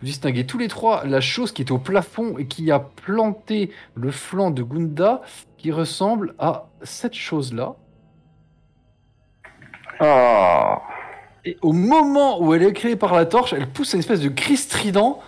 Vous 0.00 0.06
distinguez 0.06 0.46
tous 0.46 0.58
les 0.58 0.68
trois 0.68 1.04
la 1.04 1.20
chose 1.20 1.52
qui 1.52 1.62
est 1.62 1.70
au 1.70 1.78
plafond 1.78 2.38
et 2.38 2.46
qui 2.46 2.70
a 2.70 2.78
planté 2.78 3.70
le 3.94 4.10
flanc 4.10 4.50
de 4.50 4.62
Gunda, 4.62 5.22
qui 5.58 5.72
ressemble 5.72 6.34
à 6.38 6.68
cette 6.82 7.14
chose-là. 7.14 7.76
Ah. 10.00 10.82
Et 11.44 11.58
au 11.60 11.72
moment 11.72 12.42
où 12.42 12.54
elle 12.54 12.62
est 12.62 12.70
éclairée 12.70 12.96
par 12.96 13.14
la 13.14 13.26
torche, 13.26 13.52
elle 13.52 13.68
pousse 13.68 13.92
une 13.92 14.00
espèce 14.00 14.20
de 14.20 14.30
cri 14.30 14.56
strident 14.56 15.20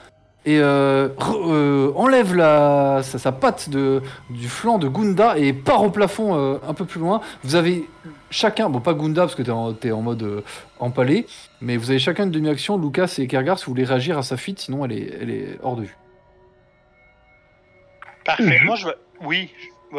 et 0.47 0.59
euh, 0.61 1.09
euh, 1.45 1.91
enlève 1.97 2.35
la, 2.35 3.01
sa, 3.03 3.19
sa 3.19 3.33
patte 3.33 3.69
de, 3.69 4.01
du 4.31 4.49
flanc 4.49 4.79
de 4.79 4.89
Gunda 4.89 5.37
et 5.37 5.53
part 5.53 5.83
au 5.83 5.91
plafond 5.91 6.35
euh, 6.37 6.59
un 6.67 6.73
peu 6.73 6.85
plus 6.85 7.01
loin. 7.01 7.21
Vous 7.45 7.57
avez 7.57 7.85
chacun, 8.31 8.71
bon 8.71 8.81
pas 8.81 8.95
Gunda 8.95 9.23
parce 9.23 9.35
que 9.35 9.43
t'es 9.43 9.51
en, 9.51 9.73
t'es 9.73 9.93
en 9.93 10.03
mode 10.03 10.23
euh, 10.23 10.41
empalé, 10.79 11.27
mais 11.61 11.77
vous 11.77 11.91
avez 11.91 11.99
chacun 11.99 12.25
une 12.25 12.31
demi-action, 12.31 12.79
Lucas 12.79 13.17
et 13.19 13.27
Kergar, 13.27 13.59
si 13.59 13.67
vous 13.67 13.73
voulez 13.73 13.85
réagir 13.85 14.17
à 14.19 14.23
sa 14.23 14.37
fuite, 14.37 14.61
sinon 14.61 14.85
elle 14.85 14.93
est, 14.93 15.19
elle 15.21 15.31
est 15.31 15.59
hors 15.63 15.77
de 15.77 15.83
vue. 15.83 15.97
Parfait. 18.25 18.59
Je- 18.59 18.65
Moi, 18.67 18.77
je. 18.77 18.89
Oui. 19.25 19.53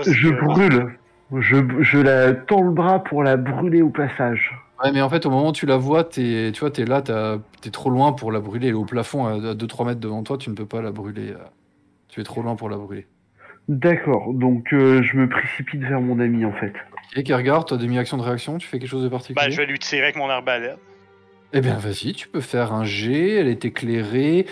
Je 0.06 0.30
brûle. 0.30 0.98
Je, 1.38 1.58
je 1.82 1.98
la 1.98 2.34
tends 2.34 2.62
le 2.62 2.72
bras 2.72 3.00
pour 3.04 3.24
la 3.24 3.36
brûler 3.38 3.82
au 3.82 3.90
passage. 3.90 4.52
Ouais, 4.84 4.92
mais 4.92 5.02
en 5.02 5.10
fait, 5.10 5.26
au 5.26 5.30
moment 5.32 5.50
où 5.50 5.54
tu 5.54 5.66
la 5.66 5.78
vois, 5.78 6.04
t'es, 6.04 6.52
tu 6.54 6.60
vois, 6.60 6.70
t'es 6.72 6.86
là, 6.86 7.02
t'es 7.02 7.72
trop 7.72 7.90
loin 7.90 8.14
pour 8.14 8.32
la 8.32 8.40
brûler. 8.40 8.68
Elle 8.68 8.74
est 8.74 8.76
au 8.78 8.86
plafond 8.86 9.26
à 9.26 9.54
2-3 9.56 9.86
mètres 9.86 10.00
devant 10.00 10.22
toi, 10.24 10.38
tu 10.38 10.50
ne 10.52 10.56
peux 10.56 10.66
pas 10.68 10.82
la 10.82 10.92
brûler. 10.92 11.32
euh, 11.32 11.38
Tu 12.10 12.22
es 12.22 12.24
trop 12.24 12.42
loin 12.44 12.56
pour 12.56 12.70
la 12.70 12.78
brûler. 12.78 13.08
D'accord, 13.68 14.34
donc 14.34 14.72
euh, 14.72 15.02
je 15.04 15.18
me 15.18 15.28
précipite 15.28 15.82
vers 15.82 16.00
mon 16.00 16.20
ami 16.20 16.46
en 16.46 16.54
fait. 16.54 16.74
Et 17.16 17.24
Kergar, 17.24 17.66
toi, 17.66 17.78
demi-action 17.78 18.16
de 18.18 18.22
réaction, 18.22 18.58
tu 18.60 18.68
fais 18.68 18.80
quelque 18.80 18.90
chose 18.90 19.04
de 19.04 19.10
particulier? 19.10 19.46
Ben, 19.46 19.52
je 19.52 19.58
vais 19.58 19.66
lui 19.66 19.80
tirer 19.80 20.04
avec 20.04 20.16
mon 20.16 20.30
arbalète. 20.30 20.78
Eh 21.54 21.60
bien, 21.62 21.76
vas-y, 21.76 22.14
tu 22.14 22.28
peux 22.30 22.40
faire 22.42 22.72
un 22.74 22.84
G, 22.86 23.36
elle 23.36 23.48
est 23.48 23.66
éclairée. 23.66 24.46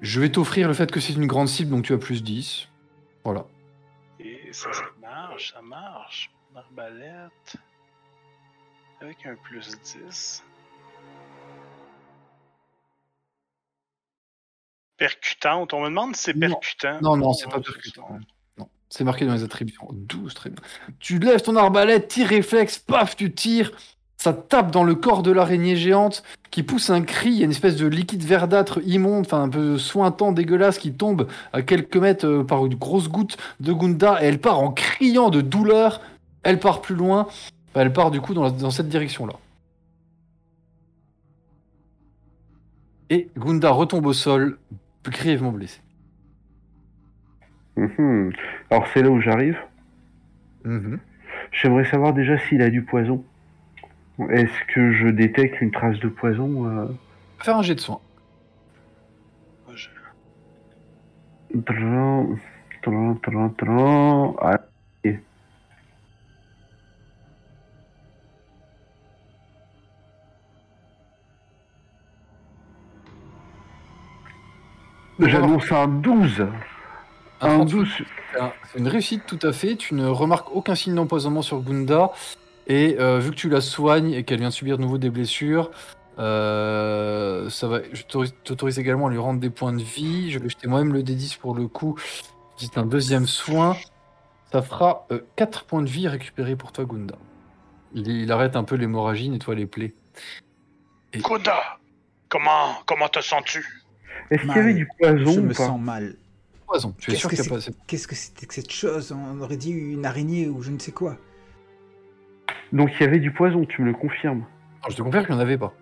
Je 0.00 0.20
vais 0.20 0.28
t'offrir 0.30 0.68
le 0.68 0.74
fait 0.74 0.90
que 0.90 1.00
c'est 1.00 1.12
une 1.14 1.26
grande 1.26 1.48
cible, 1.48 1.70
donc 1.70 1.84
tu 1.84 1.92
as 1.92 1.98
plus 1.98 2.22
10. 2.22 2.68
Voilà. 3.24 3.44
Et 4.20 4.38
ça, 4.50 4.70
ça 4.72 4.84
marche, 5.00 5.52
ça 5.54 5.62
marche. 5.62 6.30
Mon 6.52 6.60
arbalète. 6.60 7.56
Avec 9.02 9.26
un 9.26 9.34
plus 9.34 9.68
10. 9.82 10.44
Percutante. 14.96 15.74
On 15.74 15.80
me 15.80 15.88
demande 15.88 16.14
si 16.14 16.22
c'est 16.22 16.34
percutant. 16.34 17.00
Non, 17.00 17.16
non, 17.16 17.32
c'est 17.32 17.48
pas 17.48 17.60
percutant. 17.60 18.06
Non, 18.56 18.68
c'est 18.88 19.02
marqué 19.02 19.26
dans 19.26 19.34
les 19.34 19.42
attributions. 19.42 19.88
12, 19.90 20.34
très 20.34 20.50
bien. 20.50 20.62
Tu 21.00 21.18
lèves 21.18 21.42
ton 21.42 21.56
arbalète, 21.56 22.06
tir 22.06 22.28
réflexe, 22.28 22.78
paf, 22.78 23.16
tu 23.16 23.34
tires. 23.34 23.72
Ça 24.18 24.32
tape 24.32 24.70
dans 24.70 24.84
le 24.84 24.94
corps 24.94 25.24
de 25.24 25.32
l'araignée 25.32 25.74
géante 25.74 26.22
qui 26.52 26.62
pousse 26.62 26.88
un 26.90 27.02
cri. 27.02 27.30
Il 27.30 27.38
y 27.38 27.42
a 27.42 27.46
une 27.46 27.50
espèce 27.50 27.74
de 27.74 27.88
liquide 27.88 28.22
verdâtre 28.22 28.78
immonde, 28.84 29.24
enfin 29.26 29.42
un 29.42 29.48
peu 29.48 29.78
sointant, 29.78 30.30
dégueulasse, 30.30 30.78
qui 30.78 30.92
tombe 30.92 31.26
à 31.52 31.62
quelques 31.62 31.96
mètres 31.96 32.26
euh, 32.26 32.44
par 32.44 32.64
une 32.66 32.76
grosse 32.76 33.08
goutte 33.08 33.36
de 33.58 33.72
Gunda 33.72 34.22
et 34.22 34.26
elle 34.26 34.40
part 34.40 34.60
en 34.60 34.70
criant 34.70 35.30
de 35.30 35.40
douleur. 35.40 36.00
Elle 36.44 36.60
part 36.60 36.82
plus 36.82 36.94
loin. 36.94 37.26
Elle 37.74 37.92
part 37.92 38.10
du 38.10 38.20
coup 38.20 38.34
dans, 38.34 38.42
la- 38.44 38.50
dans 38.50 38.70
cette 38.70 38.88
direction-là. 38.88 39.34
Et 43.10 43.28
Gunda 43.36 43.70
retombe 43.70 44.06
au 44.06 44.12
sol, 44.12 44.58
grièvement 45.04 45.52
blessée. 45.52 45.80
Mhm. 47.76 48.32
Alors 48.70 48.86
c'est 48.92 49.02
là 49.02 49.10
où 49.10 49.20
j'arrive. 49.20 49.58
Mhm. 50.64 50.98
J'aimerais 51.50 51.84
savoir 51.84 52.12
déjà 52.14 52.38
s'il 52.38 52.62
a 52.62 52.70
du 52.70 52.82
poison. 52.82 53.24
Est-ce 54.30 54.52
que 54.74 54.92
je 54.92 55.08
détecte 55.08 55.60
une 55.60 55.70
trace 55.70 55.98
de 55.98 56.08
poison 56.08 56.66
euh... 56.66 56.86
Faire 57.38 57.56
un 57.56 57.62
jet 57.62 57.74
de 57.74 57.80
soin. 57.80 58.00
Je- 59.74 59.88
tadam, 61.64 62.38
tadam, 62.82 63.54
tadam. 63.54 64.34
Ah, 64.40 64.60
J'annonce 75.28 75.70
un 75.72 75.88
12. 75.88 76.46
Un 77.40 77.48
Un 77.48 77.54
38. 77.56 77.74
12. 77.76 77.88
C'est 78.32 78.40
un- 78.40 78.52
C'est 78.72 78.78
une 78.78 78.88
réussite 78.88 79.26
tout 79.26 79.38
à 79.42 79.52
fait. 79.52 79.76
Tu 79.76 79.94
ne 79.94 80.06
remarques 80.06 80.54
aucun 80.54 80.74
signe 80.74 80.94
d'empoisonnement 80.94 81.42
sur 81.42 81.60
Gunda. 81.60 82.12
Et 82.66 82.96
euh, 83.00 83.18
vu 83.18 83.30
que 83.30 83.36
tu 83.36 83.48
la 83.48 83.60
soignes 83.60 84.12
et 84.12 84.24
qu'elle 84.24 84.38
vient 84.38 84.48
de 84.48 84.54
subir 84.54 84.76
de 84.78 84.82
nouveau 84.82 84.96
des 84.98 85.10
blessures, 85.10 85.70
euh, 86.18 87.50
ça 87.50 87.66
va. 87.68 87.80
Je 87.92 88.02
t'autorise- 88.04 88.78
également 88.78 89.08
à 89.08 89.10
lui 89.10 89.18
rendre 89.18 89.40
des 89.40 89.50
points 89.50 89.72
de 89.72 89.82
vie. 89.82 90.30
Je 90.30 90.38
vais 90.38 90.48
jeter 90.48 90.68
moi-même 90.68 90.92
le 90.92 91.02
D10 91.02 91.36
pour 91.38 91.54
le 91.54 91.66
coup. 91.68 91.98
C'est 92.56 92.78
un 92.78 92.86
deuxième 92.86 93.26
soin. 93.26 93.76
Ça 94.52 94.62
fera 94.62 95.06
4 95.36 95.64
points 95.64 95.82
de 95.82 95.88
vie 95.88 96.06
récupérés 96.08 96.56
pour 96.56 96.72
toi, 96.72 96.84
Gunda. 96.84 97.16
Il, 97.94 98.06
il 98.08 98.30
arrête 98.32 98.54
un 98.56 98.64
peu 98.64 98.76
l'hémorragie, 98.76 99.28
nettoie 99.28 99.54
les 99.54 99.66
plaies. 99.66 99.94
Gunda, 101.14 101.78
comment, 102.28 102.74
comment 102.86 103.08
te 103.08 103.20
sens-tu? 103.20 103.81
Est-ce 104.32 104.42
qu'il 104.42 104.56
y 104.56 104.58
avait 104.58 104.74
du 104.74 104.86
poison 104.98 105.32
Je 105.32 105.38
ou 105.40 105.42
me 105.42 105.48
pas 105.48 105.54
sens 105.54 105.80
mal. 105.80 106.14
poison. 106.66 106.94
Tu 106.98 107.10
es 107.10 107.12
Qu'est-ce 107.12 107.20
sûr 107.20 107.30
que 107.30 107.36
qu'il 107.36 107.44
y 107.44 107.48
a 107.56 107.60
c'est 107.60 107.70
pas. 107.76 107.84
Qu'est-ce 107.86 108.08
que 108.08 108.14
c'était 108.14 108.46
que 108.46 108.54
cette 108.54 108.72
chose 108.72 109.12
On 109.12 109.40
aurait 109.40 109.56
dit 109.56 109.70
une 109.72 110.06
araignée 110.06 110.48
ou 110.48 110.62
je 110.62 110.70
ne 110.70 110.78
sais 110.78 110.92
quoi. 110.92 111.16
Donc 112.72 112.90
il 112.94 113.00
y 113.02 113.06
avait 113.06 113.18
du 113.20 113.30
poison, 113.32 113.64
tu 113.66 113.82
me 113.82 113.88
le 113.88 113.92
confirmes. 113.94 114.40
Non, 114.82 114.88
je 114.90 114.96
te 114.96 115.02
confirme 115.02 115.26
qu'il 115.26 115.34
n'y 115.34 115.40
en 115.40 115.44
avait 115.44 115.58
pas. 115.58 115.74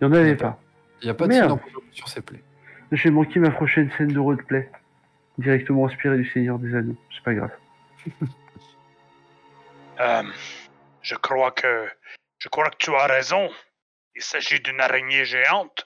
Il 0.00 0.08
n'y 0.08 0.14
en 0.14 0.16
avait 0.16 0.36
pas. 0.36 0.58
Il 1.02 1.04
n'y 1.06 1.10
a 1.10 1.14
pas 1.14 1.24
de 1.26 1.32
Merde. 1.34 1.60
sur 1.92 2.08
ces 2.08 2.20
plaies. 2.22 2.42
J'ai 2.92 3.10
manqué 3.10 3.38
ma 3.40 3.50
prochaine 3.50 3.90
scène 3.98 4.08
de 4.12 4.18
roleplay. 4.18 4.70
Directement 5.38 5.86
inspirée 5.86 6.16
du 6.16 6.28
Seigneur 6.30 6.58
des 6.58 6.74
Anneaux. 6.74 6.96
C'est 7.14 7.22
pas 7.24 7.34
grave. 7.34 7.50
Euh, 10.00 10.22
je 11.02 11.14
crois 11.14 11.52
que. 11.52 11.86
Je 12.38 12.48
crois 12.48 12.68
que 12.70 12.76
tu 12.78 12.90
as 12.94 13.06
raison. 13.06 13.48
Il 14.16 14.22
s'agit 14.22 14.60
d'une 14.60 14.80
araignée 14.80 15.24
géante. 15.24 15.83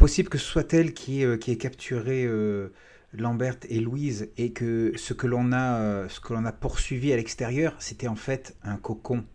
Possible 0.00 0.30
que 0.30 0.38
ce 0.38 0.46
soit 0.46 0.72
elle 0.72 0.94
qui, 0.94 1.20
ait, 1.20 1.26
euh, 1.26 1.36
qui 1.36 1.52
ait 1.52 1.58
capturé 1.58 2.24
euh, 2.24 2.72
Lambert 3.12 3.56
et 3.68 3.80
Louise 3.80 4.32
et 4.38 4.54
que 4.54 4.94
ce 4.96 5.12
que 5.12 5.26
l'on 5.26 5.52
a, 5.52 5.78
euh, 5.78 6.08
ce 6.08 6.20
que 6.20 6.32
l'on 6.32 6.46
a 6.46 6.52
poursuivi 6.52 7.12
à 7.12 7.16
l'extérieur, 7.16 7.74
c'était 7.80 8.08
en 8.08 8.16
fait 8.16 8.56
un 8.62 8.78
cocon. 8.78 9.26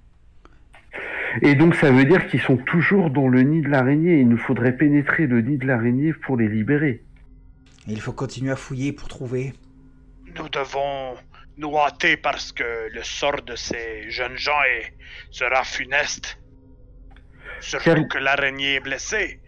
Et 1.44 1.54
donc 1.54 1.76
ça 1.76 1.92
veut 1.92 2.06
dire 2.06 2.26
qu'ils 2.26 2.42
sont 2.42 2.58
toujours 2.58 3.12
dans 3.12 3.28
le 3.28 3.44
nid 3.44 3.62
de 3.62 3.70
l'araignée. 3.70 4.22
Il 4.22 4.28
nous 4.28 4.40
faudrait 4.40 4.76
pénétrer 4.76 5.28
le 5.28 5.42
nid 5.42 5.60
de 5.60 5.68
l'araignée 5.68 6.14
pour 6.14 6.36
les 6.36 6.48
libérer. 6.48 7.04
Et 7.88 7.92
il 7.92 8.02
faut 8.02 8.14
continuer 8.14 8.52
à 8.52 8.56
fouiller 8.56 8.92
pour 8.92 9.08
trouver. 9.08 9.54
Nous 10.36 10.50
devons 10.50 11.14
nous 11.58 11.78
hâter 11.78 12.18
parce 12.18 12.52
que 12.52 12.90
le 12.92 13.04
sort 13.04 13.44
de 13.44 13.56
ces 13.56 14.10
jeunes 14.10 14.38
gens 14.38 14.64
est, 14.64 14.96
sera 15.30 15.64
funeste. 15.64 16.40
Surtout 17.60 18.08
que 18.08 18.18
l'araignée 18.18 18.78
est 18.78 18.80
blessée. 18.80 19.40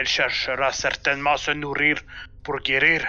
Elle 0.00 0.06
cherchera 0.06 0.72
certainement 0.72 1.32
à 1.32 1.36
se 1.36 1.50
nourrir 1.50 1.96
pour 2.42 2.56
guérir. 2.60 3.02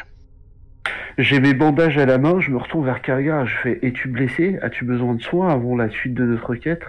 J'ai 1.17 1.39
mes 1.39 1.53
bandages 1.53 1.97
à 1.97 2.05
la 2.05 2.17
main, 2.17 2.41
je 2.41 2.51
me 2.51 2.57
retourne 2.57 2.83
vers 2.83 3.01
Karga, 3.01 3.45
je 3.45 3.55
fais 3.59 3.79
Es-tu 3.81 4.09
blessé? 4.09 4.59
As-tu 4.61 4.83
besoin 4.83 5.13
de 5.15 5.21
soins 5.21 5.47
avant 5.53 5.77
la 5.77 5.89
suite 5.89 6.13
de 6.15 6.25
notre 6.25 6.53
quête? 6.55 6.83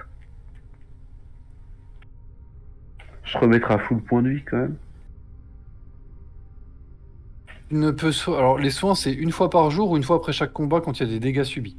Je 3.23 3.39
remettrai 3.39 3.75
à 3.75 3.79
full 3.79 4.01
point 4.03 4.23
de 4.23 4.31
vie 4.31 4.43
quand 4.43 4.57
même. 4.57 4.75
Ne 7.71 7.93
peux 7.93 8.11
so- 8.11 8.35
Alors, 8.35 8.59
les 8.59 8.71
soins, 8.71 8.97
c'est 8.97 9.13
une 9.13 9.31
fois 9.31 9.51
par 9.51 9.71
jour 9.71 9.93
ou 9.93 9.97
une 9.97 10.03
fois 10.03 10.17
après 10.17 10.33
chaque 10.33 10.53
combat 10.53 10.81
quand 10.81 10.99
il 10.99 11.07
y 11.07 11.11
a 11.11 11.13
des 11.13 11.21
dégâts 11.21 11.45
subis? 11.45 11.77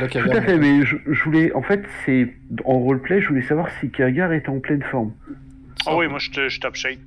Là, 0.00 0.08
Tout 0.08 0.18
à 0.30 0.40
fait, 0.40 0.56
mais 0.56 0.82
je, 0.86 0.96
je 1.06 1.24
voulais. 1.24 1.52
En 1.52 1.62
fait, 1.62 1.82
c'est. 2.06 2.32
En 2.64 2.78
roleplay, 2.78 3.20
je 3.20 3.28
voulais 3.28 3.42
savoir 3.42 3.68
si 3.80 3.90
Kargar 3.90 4.32
était 4.32 4.48
en 4.48 4.60
pleine 4.60 4.82
forme. 4.82 5.12
Ah 5.86 5.96
oui, 5.96 6.08
moi 6.08 6.18
je 6.18 6.48
suis 6.48 6.60
top 6.60 6.74
shape. 6.74 6.98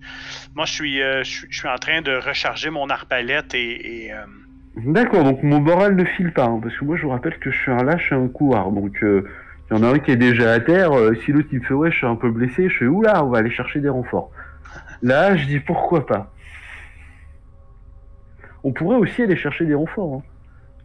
Moi 0.56 0.66
je 0.66 0.74
suis, 0.74 1.02
euh, 1.02 1.24
je 1.24 1.30
suis, 1.30 1.48
je 1.50 1.60
suis 1.60 1.68
en 1.68 1.78
train 1.78 2.02
de 2.02 2.16
recharger 2.16 2.70
mon 2.70 2.90
arbalète 2.90 3.54
et, 3.54 4.06
et, 4.06 4.14
euh, 4.14 4.26
D'accord, 4.78 5.24
donc 5.24 5.44
mon 5.44 5.60
moral 5.60 5.95
ne 5.95 6.04
file 6.04 6.34
pas, 6.34 6.45
hein, 6.45 6.60
parce 6.62 6.76
que 6.76 6.84
moi 6.84 6.98
je 6.98 7.04
vous 7.04 7.10
rappelle 7.10 7.38
que 7.38 7.52
je 7.52 7.58
suis 7.58 7.72
un 7.72 7.84
lâche 7.84 8.12
et 8.12 8.16
un 8.16 8.28
couard, 8.28 8.72
donc 8.72 8.98
il 9.02 9.24
y 9.72 9.74
en 9.74 9.84
a 9.84 9.88
un 9.88 10.00
qui 10.00 10.12
est 10.12 10.16
déjà 10.16 10.52
à 10.54 10.60
terre, 10.60 10.98
euh, 10.98 11.14
si 11.24 11.32
l'autre 11.32 11.50
il 11.52 11.60
me 11.60 11.64
fait 11.64 11.76
ouais 11.76 11.91
je 11.91 11.98
suis 11.98 12.08
un 12.08 12.16
peu 12.16 12.32
blessé, 12.32 12.70
je 12.70 12.78
fais 12.80 12.86
oula 12.88 13.24
on 13.24 13.30
va 13.30 13.38
aller 13.40 13.52
chercher 13.52 13.80
des 13.80 13.90
renforts. 13.90 14.32
Là 15.04 15.36
je 15.36 15.45
dis 15.45 15.60
pourquoi 15.60 16.08
pas? 16.08 16.32
On 18.64 18.72
pourrait 18.72 18.98
aussi 18.98 19.22
aller 19.22 19.36
chercher 19.36 19.66
des 19.66 19.76
renforts, 19.76 20.16
hein. 20.16 20.24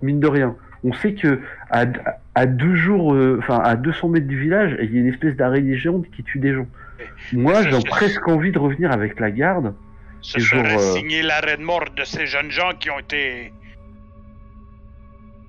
mine 0.03 0.21
de 0.21 0.27
rien. 0.27 0.55
On 0.85 0.93
sait 0.93 1.15
que 1.15 1.41
à, 1.71 1.87
à 2.35 2.47
deux 2.47 2.75
jours, 2.75 3.15
euh, 3.15 3.39
enfin 3.41 3.59
à 3.59 3.75
200 3.75 4.09
mètres 4.11 4.27
du 4.27 4.39
village, 4.39 4.77
il 4.83 4.95
y 4.95 4.99
a 4.99 5.01
une 5.01 5.09
espèce 5.09 5.35
d'araignée 5.35 5.77
géante 5.77 6.05
qui 6.11 6.23
tue 6.23 6.39
des 6.39 6.53
gens. 6.53 6.67
Moi 7.33 7.63
j'ai 7.69 7.79
presque 7.89 8.27
envie 8.29 8.51
de 8.53 8.59
revenir 8.59 8.91
avec 8.93 9.19
la 9.21 9.31
garde. 9.31 9.75
ce 10.21 10.41
serait 10.41 10.75
euh, 10.77 10.79
signer 10.95 11.23
l'arrêt 11.23 11.57
de 11.57 11.63
mort 11.63 11.85
de 11.97 12.05
ces 12.05 12.27
jeunes 12.27 12.51
gens 12.51 12.73
qui 12.79 12.91
ont 12.91 12.99
été 12.99 13.53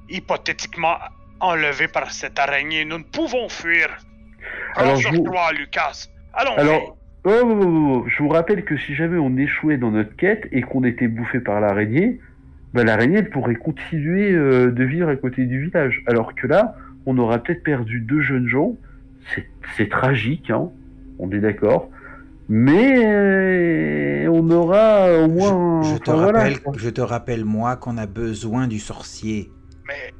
hypothétiquement 0.09 0.95
enlevés 1.39 1.87
par 1.87 2.11
cette 2.11 2.37
araignée. 2.39 2.85
Nous 2.85 2.97
ne 2.99 3.03
pouvons 3.03 3.49
fuir. 3.49 3.87
Prends 4.73 4.83
Alors, 4.83 4.97
sur 4.97 5.11
vous- 5.11 5.23
toi, 5.23 5.51
Lucas. 5.57 6.07
Allons. 6.33 6.55
Alors, 6.57 6.97
oh, 7.25 7.29
oh, 7.29 7.41
oh, 7.43 7.63
oh, 7.63 8.05
je 8.07 8.23
vous 8.23 8.29
rappelle 8.29 8.63
que 8.65 8.77
si 8.77 8.95
jamais 8.95 9.17
on 9.17 9.37
échouait 9.37 9.77
dans 9.77 9.91
notre 9.91 10.15
quête 10.15 10.47
et 10.51 10.61
qu'on 10.61 10.83
était 10.83 11.07
bouffé 11.07 11.39
par 11.39 11.59
l'araignée, 11.61 12.19
bah, 12.73 12.83
l'araignée 12.83 13.23
pourrait 13.23 13.55
continuer 13.55 14.31
euh, 14.31 14.71
de 14.71 14.83
vivre 14.83 15.09
à 15.09 15.15
côté 15.15 15.45
du 15.45 15.65
village. 15.65 16.03
Alors 16.07 16.35
que 16.35 16.47
là, 16.47 16.75
on 17.05 17.17
aura 17.17 17.39
peut-être 17.39 17.63
perdu 17.63 17.99
deux 18.01 18.21
jeunes 18.21 18.47
gens. 18.47 18.73
C'est- 19.33 19.47
C'est 19.77 19.89
tragique, 19.89 20.49
hein. 20.49 20.69
On 21.19 21.29
est 21.31 21.39
d'accord. 21.39 21.89
Mais 22.47 23.05
euh, 23.05 24.27
on 24.31 24.49
aura 24.49 25.19
au 25.19 25.27
moins. 25.27 25.83
Je, 25.83 25.93
je 25.93 25.97
te 25.99 26.09
enfin, 26.09 26.25
rappelle, 26.25 26.57
je 26.77 26.89
te 26.89 27.01
rappelle 27.01 27.45
moi 27.45 27.75
qu'on 27.75 27.97
a 27.97 28.07
besoin 28.07 28.67
du 28.67 28.79
sorcier. 28.79 29.51
Mais. 29.87 30.13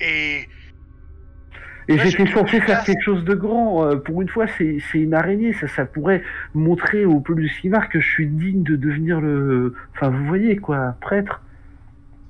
Et. 0.00 0.48
Et 1.88 1.98
j'étais 1.98 2.26
censé 2.26 2.60
faire 2.60 2.82
quelque 2.82 3.00
chose 3.00 3.24
de 3.24 3.34
grand. 3.34 3.86
Euh, 3.86 3.96
pour 3.96 4.20
une 4.20 4.28
fois, 4.28 4.46
c'est 4.58 4.78
c'est 4.90 4.98
une 4.98 5.14
araignée. 5.14 5.52
Ça, 5.52 5.68
ça 5.68 5.86
pourrait 5.86 6.22
montrer 6.52 7.04
au 7.04 7.20
peuple 7.20 7.42
de 7.42 7.48
Skimar 7.48 7.88
que 7.88 8.00
je 8.00 8.06
suis 8.06 8.26
digne 8.26 8.64
de 8.64 8.76
devenir 8.76 9.20
le. 9.20 9.72
Enfin, 9.94 10.10
vous 10.10 10.26
voyez 10.26 10.56
quoi, 10.56 10.96
prêtre. 11.00 11.40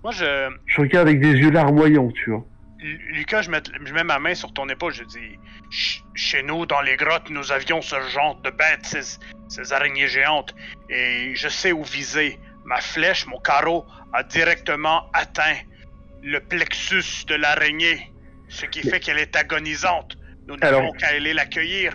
Moi, 0.04 0.12
je. 0.12 0.50
Je 0.66 0.80
regarde 0.80 1.08
avec 1.08 1.20
des 1.20 1.32
yeux 1.32 1.50
larmoyants, 1.50 2.10
tu 2.12 2.30
vois. 2.30 2.46
Lu- 2.80 3.00
Lucas, 3.12 3.42
je 3.42 3.50
mets, 3.50 3.62
je 3.84 3.92
mets 3.94 4.04
ma 4.04 4.18
main 4.18 4.34
sur 4.34 4.52
ton 4.52 4.68
épaule. 4.68 4.92
Je 4.92 5.04
dis 5.04 5.38
Ch- 5.70 6.02
Chez 6.14 6.42
nous, 6.42 6.66
dans 6.66 6.80
les 6.82 6.96
grottes, 6.96 7.30
nous 7.30 7.52
avions 7.52 7.80
ce 7.82 7.96
genre 8.12 8.40
de 8.42 8.50
bêtes, 8.50 8.84
ces, 8.84 9.18
ces 9.48 9.72
araignées 9.72 10.08
géantes. 10.08 10.54
Et 10.90 11.34
je 11.34 11.48
sais 11.48 11.72
où 11.72 11.82
viser. 11.82 12.38
Ma 12.64 12.80
flèche, 12.80 13.26
mon 13.26 13.38
carreau, 13.38 13.86
a 14.12 14.22
directement 14.22 15.10
atteint 15.12 15.54
le 16.22 16.40
plexus 16.40 17.24
de 17.26 17.34
l'araignée. 17.36 18.12
Ce 18.48 18.66
qui 18.66 18.80
fait 18.88 19.00
qu'elle 19.00 19.18
est 19.18 19.34
agonisante. 19.36 20.16
Nous 20.48 20.56
n'avons 20.56 20.92
qu'à 20.92 21.08
aller 21.08 21.32
l'accueillir. 21.34 21.92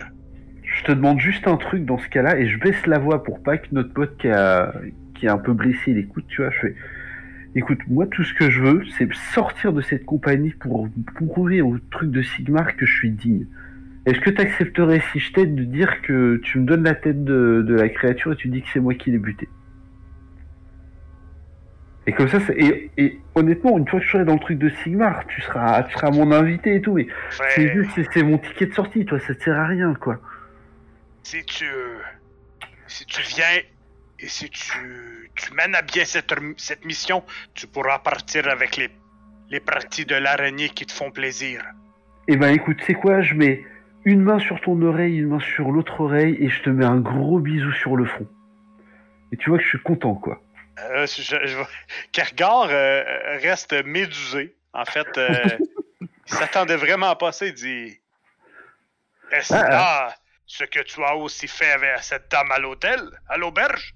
Je 0.62 0.84
te 0.84 0.92
demande 0.92 1.20
juste 1.20 1.46
un 1.46 1.56
truc 1.56 1.84
dans 1.84 1.98
ce 1.98 2.08
cas-là 2.08 2.38
et 2.38 2.48
je 2.48 2.56
baisse 2.58 2.86
la 2.86 2.98
voix 2.98 3.22
pour 3.22 3.42
pas 3.42 3.58
que 3.58 3.66
notre 3.72 3.92
pote 3.92 4.16
qui, 4.18 4.28
a, 4.28 4.72
qui 5.18 5.28
un 5.28 5.38
peu 5.38 5.52
blessé 5.52 5.78
il 5.92 5.98
écoute, 5.98 6.26
tu 6.28 6.42
vois. 6.42 6.50
Je 6.50 6.58
fais 6.60 6.74
Écoute, 7.54 7.80
moi, 7.88 8.06
tout 8.06 8.24
ce 8.24 8.32
que 8.34 8.50
je 8.50 8.62
veux, 8.62 8.82
c'est 8.96 9.12
sortir 9.34 9.72
de 9.72 9.82
cette 9.82 10.04
compagnie 10.06 10.50
pour 10.50 10.88
prouver 11.16 11.60
au 11.60 11.78
truc 11.90 12.10
de 12.10 12.22
Sigmar 12.22 12.76
que 12.76 12.86
je 12.86 12.94
suis 12.94 13.10
digne. 13.10 13.46
Est-ce 14.06 14.20
que 14.20 14.30
tu 14.30 14.40
accepterais 14.40 15.02
si 15.12 15.20
je 15.20 15.32
t'aide 15.32 15.54
de 15.54 15.64
dire 15.64 16.00
que 16.02 16.40
tu 16.42 16.58
me 16.58 16.64
donnes 16.64 16.82
la 16.84 16.94
tête 16.94 17.24
de, 17.24 17.62
de 17.66 17.74
la 17.74 17.88
créature 17.88 18.32
et 18.32 18.36
tu 18.36 18.48
dis 18.48 18.62
que 18.62 18.68
c'est 18.72 18.80
moi 18.80 18.94
qui 18.94 19.10
l'ai 19.10 19.18
buté 19.18 19.48
Et 22.06 22.12
comme 22.12 22.26
ça, 22.28 22.40
c'est- 22.40 22.56
et, 22.58 22.90
et 22.96 23.20
honnêtement, 23.34 23.76
une 23.78 23.86
fois 23.86 24.00
que 24.00 24.06
je 24.06 24.10
serai 24.10 24.24
dans 24.24 24.32
le 24.34 24.40
truc 24.40 24.58
de 24.58 24.70
Sigmar, 24.82 25.24
tu 25.28 25.40
seras, 25.42 25.82
tu 25.84 25.92
seras 25.92 26.10
mon 26.10 26.32
invité 26.32 26.74
et 26.76 26.80
tout, 26.80 26.94
mais 26.94 27.06
c'est 27.50 27.72
juste, 27.72 27.90
c'est- 27.94 28.08
c'est 28.12 28.22
mon 28.24 28.38
ticket 28.38 28.66
de 28.66 28.74
sortie, 28.74 29.04
toi, 29.04 29.20
ça 29.20 29.34
te 29.34 29.42
sert 29.44 29.58
à 29.58 29.66
rien, 29.66 29.94
quoi. 29.94 30.20
si 31.22 31.44
tu. 31.44 31.64
Si 32.88 33.06
tu 33.06 33.22
viens 33.36 33.44
et 34.18 34.26
si 34.26 34.50
tu, 34.50 34.78
tu 35.34 35.52
mènes 35.54 35.74
à 35.74 35.82
bien 35.82 36.04
cette, 36.04 36.32
cette 36.56 36.84
mission, 36.84 37.22
tu 37.54 37.66
pourras 37.66 37.98
partir 37.98 38.48
avec 38.48 38.76
les, 38.76 38.90
les 39.50 39.60
parties 39.60 40.04
de 40.04 40.14
l'araignée 40.14 40.68
qui 40.68 40.86
te 40.86 40.92
font 40.92 41.10
plaisir. 41.10 41.62
Eh 42.28 42.36
ben 42.36 42.52
écoute, 42.54 42.78
c'est 42.86 42.94
quoi 42.94 43.22
Je 43.22 43.34
mets 43.34 43.64
une 44.04 44.22
main 44.22 44.38
sur 44.38 44.60
ton 44.60 44.80
oreille, 44.82 45.18
une 45.18 45.28
main 45.28 45.40
sur 45.40 45.70
l'autre 45.70 46.00
oreille, 46.00 46.36
et 46.40 46.48
je 46.48 46.62
te 46.62 46.70
mets 46.70 46.84
un 46.84 47.00
gros 47.00 47.38
bisou 47.38 47.72
sur 47.72 47.96
le 47.96 48.04
front. 48.04 48.28
Et 49.32 49.36
tu 49.36 49.50
vois 49.50 49.58
que 49.58 49.64
je 49.64 49.70
suis 49.70 49.82
content, 49.82 50.14
quoi. 50.14 50.40
Euh, 50.78 51.06
je, 51.06 51.22
je, 51.22 51.62
Kergar 52.12 52.68
euh, 52.70 53.02
reste 53.42 53.72
médusé. 53.84 54.56
En 54.72 54.84
fait, 54.84 55.18
euh, 55.18 55.32
il 56.00 56.08
s'attendait 56.34 56.76
vraiment 56.76 57.12
à 57.12 57.32
ça. 57.32 57.46
Il 57.46 57.54
dit 57.54 58.00
Est-ce 59.30 59.54
Ah, 59.54 59.68
là 59.68 60.14
ce 60.46 60.64
que 60.64 60.80
tu 60.80 61.02
as 61.02 61.16
aussi 61.16 61.48
fait 61.48 61.70
avec 61.72 62.02
cette 62.02 62.30
dame 62.30 62.50
à 62.50 62.58
l'hôtel, 62.58 63.00
à 63.28 63.38
l'auberge? 63.38 63.94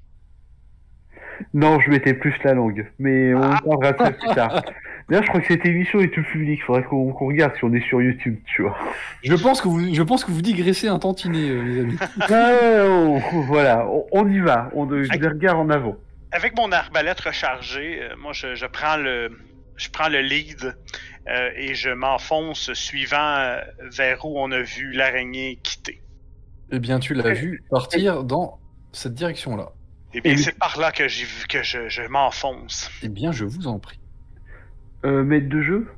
Non, 1.55 1.79
je 1.81 1.91
mettais 1.91 2.15
plus 2.15 2.35
la 2.45 2.55
langue, 2.55 2.91
mais 2.99 3.35
on 3.35 3.43
Ah. 3.43 3.61
parlera 3.65 3.93
de 3.93 3.99
ça 3.99 4.11
plus 4.13 4.35
tard. 4.35 4.63
D'ailleurs, 5.09 5.23
je 5.23 5.29
crois 5.29 5.41
que 5.41 5.47
cette 5.47 5.65
émission 5.65 6.01
est 6.01 6.13
tout 6.13 6.23
public. 6.25 6.61
Faudrait 6.65 6.83
qu'on 6.83 7.13
regarde 7.13 7.53
si 7.57 7.65
on 7.65 7.73
est 7.73 7.87
sur 7.87 8.03
YouTube, 8.03 8.39
tu 8.47 8.63
vois. 8.63 8.77
Je 9.23 9.35
pense 9.35 9.61
que 9.61 9.69
vous, 9.69 9.95
je 9.95 10.03
pense 10.03 10.25
que 10.25 10.33
vous 10.33 10.43
digressez 10.43 10.89
un 10.89 10.99
tantinet, 10.99 11.49
euh, 11.51 11.63
les 11.63 11.81
amis. 11.81 11.97
Ah, 12.29 12.85
on- 12.89 13.21
voilà, 13.43 13.87
on, 13.89 14.05
on 14.13 14.29
y 14.29 14.41
va. 14.41 14.71
On 14.75 14.85
de, 14.87 15.07
Aïe. 15.11 15.19
des 15.19 15.29
regards 15.29 15.59
en 15.61 15.71
avant. 15.71 15.97
Avec 16.33 16.57
mon 16.57 16.73
arbalète 16.73 17.21
rechargée, 17.21 18.03
euh, 18.03 18.15
moi 18.21 18.33
je, 18.33 18.55
je 18.57 18.67
prends 18.67 18.97
le 18.97 19.31
je 19.77 19.89
prends 19.91 20.09
le 20.09 20.21
lead 20.21 20.75
euh, 21.29 21.51
et 21.57 21.75
je 21.75 21.91
m'enfonce 21.91 22.73
suivant 22.73 23.17
euh, 23.39 23.61
vers 23.97 24.25
où 24.25 24.39
on 24.41 24.51
a 24.51 24.61
vu 24.63 24.91
l'araignée 24.93 25.59
quitter. 25.63 26.01
Eh 26.73 26.79
bien, 26.81 26.99
tu 26.99 27.15
l'as 27.15 27.33
vu 27.33 27.63
partir 27.71 28.25
dans 28.25 28.59
cette 28.93 29.15
direction-là. 29.15 29.69
Et 30.17 30.21
bien 30.23 30.33
Et- 30.33 30.39
c'est 30.39 30.59
par 30.59 30.79
là 30.81 30.93
que 30.93 31.07
j'ai 31.09 31.25
vu 31.25 31.47
que 31.47 31.63
je, 31.63 31.89
je 31.91 32.03
m'enfonce. 32.09 32.91
Eh 33.03 33.09
bien, 33.09 33.33
je 33.33 33.45
vous 33.45 33.67
en 33.67 33.79
prie. 33.79 33.99
Euh, 35.05 35.23
maître 35.23 35.49
de 35.51 35.61
jeu, 35.61 35.89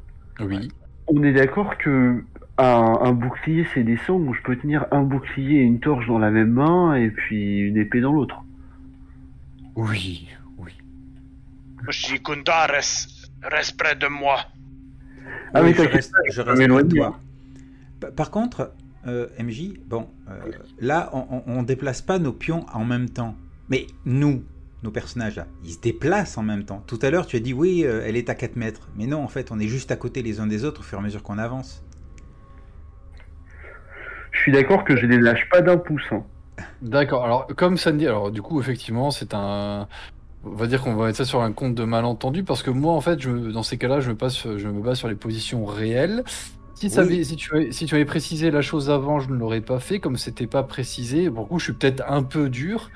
Oui. 0.40 0.68
on 1.06 1.22
est 1.22 1.32
d'accord 1.32 1.78
que 1.78 2.24
un, 2.58 2.98
un 3.00 3.12
bouclier 3.12 3.64
c'est 3.72 3.84
des 3.84 3.96
sangs 3.96 4.18
où 4.18 4.34
je 4.34 4.42
peux 4.42 4.56
tenir 4.56 4.86
un 4.90 5.04
bouclier 5.04 5.58
et 5.60 5.62
une 5.62 5.78
torche 5.78 6.08
dans 6.08 6.18
la 6.18 6.32
même 6.32 6.50
main 6.50 6.96
et 6.96 7.10
puis 7.10 7.60
une 7.60 7.76
épée 7.76 8.00
dans 8.00 8.12
l'autre. 8.12 8.42
Oui, 9.76 10.28
oui. 10.58 10.72
Moi, 11.84 11.92
je 11.92 12.06
dis, 12.06 12.20
reste, 12.72 13.30
reste 13.44 13.76
près 13.78 13.94
de 13.94 14.08
moi. 14.08 14.40
Ah, 15.54 15.62
Oui, 15.62 15.68
mais 15.68 15.72
je 15.72 15.76
t'inquiète 15.76 15.92
reste, 15.94 16.12
pas, 16.12 16.18
je 16.32 16.40
reste 16.42 16.68
près 16.68 16.82
de 16.84 16.94
toi. 16.96 17.20
Pa- 18.00 18.10
Par 18.10 18.30
contre, 18.32 18.72
euh, 19.06 19.28
MJ, 19.38 19.74
bon, 19.86 20.08
euh, 20.28 20.40
là, 20.80 21.08
on, 21.12 21.42
on, 21.46 21.58
on 21.58 21.62
déplace 21.62 22.02
pas 22.02 22.18
nos 22.18 22.32
pions 22.32 22.66
en 22.72 22.84
même 22.84 23.08
temps. 23.08 23.36
Mais 23.70 23.86
nous, 24.04 24.42
nos 24.82 24.90
personnages, 24.90 25.36
là, 25.36 25.46
ils 25.64 25.72
se 25.72 25.80
déplacent 25.80 26.38
en 26.38 26.42
même 26.42 26.64
temps. 26.64 26.82
Tout 26.86 26.98
à 27.02 27.10
l'heure, 27.10 27.26
tu 27.26 27.36
as 27.36 27.40
dit, 27.40 27.52
oui, 27.52 27.82
euh, 27.84 28.02
elle 28.06 28.16
est 28.16 28.30
à 28.30 28.34
4 28.34 28.56
mètres. 28.56 28.88
Mais 28.96 29.06
non, 29.06 29.22
en 29.22 29.28
fait, 29.28 29.50
on 29.50 29.58
est 29.58 29.68
juste 29.68 29.90
à 29.90 29.96
côté 29.96 30.22
les 30.22 30.40
uns 30.40 30.46
des 30.46 30.64
autres 30.64 30.80
au 30.80 30.84
fur 30.84 30.98
et 30.98 31.00
à 31.00 31.04
mesure 31.04 31.22
qu'on 31.22 31.38
avance. 31.38 31.82
Je 34.32 34.40
suis 34.40 34.52
d'accord 34.52 34.84
que 34.84 34.96
je 34.96 35.06
les 35.06 35.18
lâche 35.18 35.48
pas 35.50 35.62
d'un 35.62 35.76
pouce. 35.76 36.02
hein. 36.12 36.22
D'accord. 36.82 37.24
Alors, 37.24 37.46
comme 37.56 37.76
Sandy, 37.76 38.06
alors 38.06 38.30
du 38.30 38.42
coup, 38.42 38.60
effectivement, 38.60 39.10
c'est 39.10 39.34
un. 39.34 39.88
On 40.44 40.50
va 40.50 40.66
dire 40.68 40.82
qu'on 40.82 40.94
va 40.94 41.06
mettre 41.06 41.18
ça 41.18 41.24
sur 41.24 41.42
un 41.42 41.52
compte 41.52 41.74
de 41.74 41.84
malentendu 41.84 42.44
parce 42.44 42.62
que 42.62 42.70
moi, 42.70 42.92
en 42.92 43.00
fait, 43.00 43.20
je, 43.20 43.30
me- 43.30 43.52
dans 43.52 43.64
ces 43.64 43.76
cas-là, 43.76 44.00
je 44.00 44.10
me, 44.10 44.16
passe, 44.16 44.44
je 44.56 44.68
me 44.68 44.80
base 44.80 44.98
sur 44.98 45.08
les 45.08 45.16
positions 45.16 45.64
réelles. 45.64 46.22
Si, 46.74 46.90
ça 46.90 47.02
Oui. 47.02 47.14
avait- 47.14 47.24
si, 47.24 47.34
tu 47.36 47.52
avais, 47.54 47.72
si 47.72 47.86
tu 47.86 47.94
avais 47.96 48.04
précisé 48.04 48.50
la 48.52 48.62
chose 48.62 48.88
avant, 48.90 49.18
je 49.18 49.30
ne 49.30 49.34
l'aurais 49.36 49.60
pas 49.60 49.80
fait. 49.80 49.98
Comme 49.98 50.16
c'était 50.16 50.46
pas 50.46 50.62
précisé, 50.62 51.28
pour 51.28 51.42
le 51.42 51.48
coup, 51.48 51.58
je 51.58 51.64
suis 51.64 51.72
peut-être 51.72 52.04
un 52.08 52.22
peu 52.22 52.48
dur. 52.48 52.90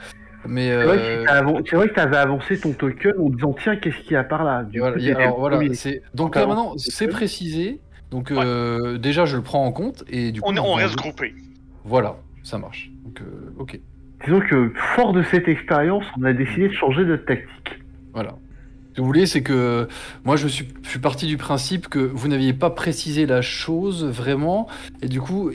Mais 0.47 0.69
C'est 0.69 0.85
vrai, 0.85 0.99
euh, 0.99 1.23
que 1.23 1.27
t'as 1.27 1.43
avan- 1.43 1.63
c'est 1.69 1.77
vrai 1.77 1.89
que 1.89 1.95
t'avais 1.95 2.17
avancé 2.17 2.59
ton 2.59 2.73
token 2.73 3.13
en 3.21 3.31
disant 3.31 3.55
tiens 3.63 3.77
qu'est-ce 3.77 3.99
qu'il 3.99 4.13
y 4.13 4.17
a 4.17 4.25
par 4.25 4.45
là? 4.45 4.65
Du 4.65 4.79
voilà, 4.81 4.95
coup, 4.95 5.01
il 5.01 5.05
y 5.07 5.11
a- 5.11 5.15
t'étais 5.15 5.23
alors, 5.25 5.37
le 5.37 5.41
voilà, 5.41 5.57
premier. 5.59 5.75
c'est 5.75 6.03
donc 6.15 6.35
là 6.37 6.47
maintenant, 6.47 6.75
c'est 6.77 7.09
précisé. 7.09 7.81
Donc 8.11 8.31
euh, 8.31 8.99
déjà, 8.99 9.25
je 9.25 9.37
le 9.37 9.43
prends 9.43 9.65
en 9.65 9.73
compte 9.73 10.05
et 10.09 10.33
du 10.33 10.41
coup, 10.41 10.51
On, 10.51 10.77
vais 10.77 10.83
reste 10.85 10.97
groupés. 10.97 11.35
Voilà, 11.85 12.17
ça 12.43 12.59
marche. 12.59 12.91
Donc, 13.05 13.21
euh, 13.23 13.55
ok. 13.59 13.81
Disons 14.25 14.41
que 14.41 14.73
fort 14.95 15.13
de 15.13 15.23
cette 15.25 15.49
expérience, 15.49 16.05
on 16.21 16.25
a 16.25 16.33
décidé 16.33 16.69
de 16.69 16.75
changer 16.75 17.05
notre 17.05 17.25
tactique. 17.25 17.81
Voilà. 18.13 18.35
Ce 18.91 18.97
que 18.97 19.01
vous 19.01 19.07
voulez, 19.07 19.25
c'est 19.27 19.43
que 19.43 19.89
moi, 20.25 20.37
je 20.37 20.47
suis, 20.47 20.69
je 20.83 20.89
suis 20.91 20.99
parti 20.99 21.27
du 21.27 21.39
principe 21.39 21.89
que 21.89 21.99
vous 21.99 22.29
n'aviez 22.29 22.53
pas 22.53 22.69
précisé 22.69 23.25
la 23.25 23.41
chose 23.41 24.05
vraiment, 24.05 24.69
et 25.01 25.09
du 25.09 25.21
coup, 25.21 25.51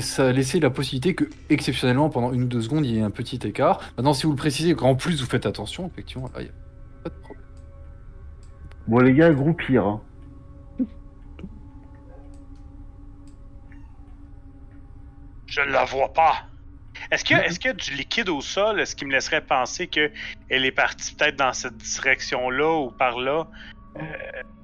ça 0.00 0.28
a 0.28 0.32
laissé 0.32 0.60
la 0.60 0.70
possibilité 0.70 1.14
que, 1.14 1.24
exceptionnellement, 1.48 2.10
pendant 2.10 2.32
une 2.32 2.42
ou 2.44 2.48
deux 2.48 2.60
secondes, 2.62 2.84
il 2.86 2.94
y 2.94 2.98
ait 2.98 3.02
un 3.02 3.10
petit 3.10 3.38
écart. 3.44 3.80
Maintenant, 3.96 4.14
si 4.14 4.24
vous 4.26 4.32
le 4.32 4.36
précisez, 4.36 4.74
qu'en 4.74 4.94
plus 4.94 5.20
vous 5.20 5.26
faites 5.28 5.46
attention, 5.46 5.86
effectivement, 5.86 6.30
là, 6.34 6.40
il 6.40 6.44
n'y 6.44 6.50
a 6.50 7.02
pas 7.02 7.10
de 7.10 7.14
problème. 7.14 7.44
Bon 8.86 8.98
les 8.98 9.14
gars, 9.14 9.30
groupir. 9.30 9.86
hein. 9.86 10.02
Je 15.46 15.60
ne 15.62 15.70
la 15.72 15.84
vois 15.84 16.12
pas. 16.12 16.46
Est-ce 17.10 17.24
qu'il 17.24 17.36
y, 17.36 17.40
a- 17.40 17.46
est-ce 17.46 17.66
a 17.68 17.72
du 17.72 17.92
liquide 17.94 18.28
au 18.28 18.40
sol? 18.40 18.78
Est-ce 18.78 18.94
qui 18.94 19.04
me 19.04 19.12
laisserait 19.12 19.44
penser 19.44 19.88
qu'elle 19.88 20.12
est 20.48 20.70
partie 20.72 21.14
peut-être 21.14 21.36
dans 21.36 21.52
cette 21.52 21.76
direction-là 21.76 22.80
ou 22.80 22.90
par 22.90 23.18
là? 23.18 23.48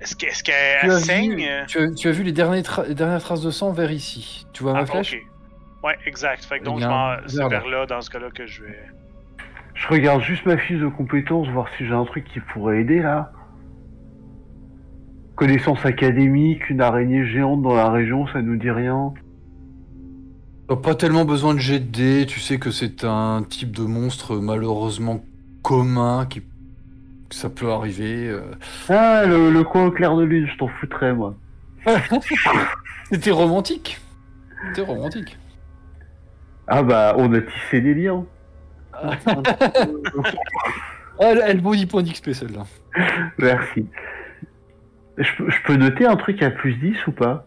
Est-ce 0.01 0.15
qu'elle 0.45 0.91
as, 0.91 1.01
saigne? 1.01 1.35
vu, 1.37 1.45
tu, 1.67 1.79
as, 1.79 1.91
tu 1.95 2.09
as 2.09 2.13
vu 2.13 2.23
les 2.23 2.33
dernières, 2.33 2.63
tra- 2.63 2.87
les 2.87 2.95
dernières 2.95 3.21
traces 3.23 3.43
de 3.43 3.51
sang 3.51 3.73
vers 3.73 3.91
ici. 3.91 4.47
Tu 4.53 4.63
vois 4.63 4.73
ma 4.73 4.81
Ah, 4.81 4.87
flèche? 4.87 5.15
Ok. 5.15 5.85
Ouais, 5.85 5.97
exact. 6.07 6.45
Fait 6.45 6.59
que 6.61 6.65
donc, 6.65 6.81
c'est 6.81 7.49
vers 7.49 7.67
là, 7.67 7.87
dans 7.87 8.01
ce 8.01 8.11
cas-là, 8.11 8.31
que 8.31 8.47
je 8.47 8.63
vais. 8.65 8.79
Je 9.75 9.89
regarde 9.89 10.23
juste 10.23 10.47
ma 10.47 10.57
fiche 10.57 10.79
de 10.81 10.89
compétences, 10.89 11.49
voir 11.49 11.69
si 11.77 11.87
j'ai 11.87 11.93
un 11.93 12.05
truc 12.05 12.25
qui 12.25 12.41
pourrait 12.41 12.81
aider 12.81 13.01
là. 13.01 13.33
Connaissance 15.35 15.85
académique, 15.85 16.71
une 16.71 16.81
araignée 16.81 17.27
géante 17.27 17.63
dans 17.63 17.75
la 17.75 17.91
région, 17.91 18.27
ça 18.29 18.41
nous 18.41 18.57
dit 18.57 18.71
rien. 18.71 19.13
T'as 20.69 20.77
pas 20.77 20.95
tellement 20.95 21.25
besoin 21.27 21.55
de 21.55 21.61
dés, 21.79 22.25
tu 22.27 22.41
sais 22.41 22.59
que 22.59 22.71
c'est 22.71 23.05
un 23.05 23.43
type 23.49 23.71
de 23.77 23.83
monstre 23.83 24.37
malheureusement 24.37 25.23
commun, 25.63 26.27
qui 26.27 26.43
ça 27.31 27.51
peut 27.51 27.71
arriver. 27.71 28.29
euh. 28.29 28.43
Ah, 28.89 29.25
le, 29.27 29.51
le 29.51 29.65
coin 29.65 29.87
au 29.87 29.91
clair 29.91 30.17
de 30.17 30.25
lune, 30.25 30.47
je 30.53 30.57
t'en 30.59 30.69
foutrais 30.69 31.13
moi. 31.15 31.35
C'était 33.11 33.31
romantique. 33.31 34.01
C'était 34.69 34.83
romantique. 34.83 35.39
Ah 36.67 36.83
bah, 36.83 37.15
on 37.19 37.33
a 37.35 37.41
tissé 37.41 37.81
des 37.81 37.95
liens. 37.95 38.25
Ah, 38.93 39.11
elle, 41.21 41.43
elle 41.47 41.61
vaut 41.61 41.75
10 41.75 41.87
points 41.87 42.03
d'XP 42.03 42.33
celle-là. 42.33 42.65
Merci. 43.39 43.87
Je, 45.19 45.31
peux- 45.37 45.51
je 45.51 45.63
peux 45.65 45.77
noter 45.77 46.07
un 46.07 46.17
truc 46.17 46.43
à 46.43 46.51
plus 46.51 46.75
10 46.75 47.07
ou 47.07 47.13
pas? 47.13 47.47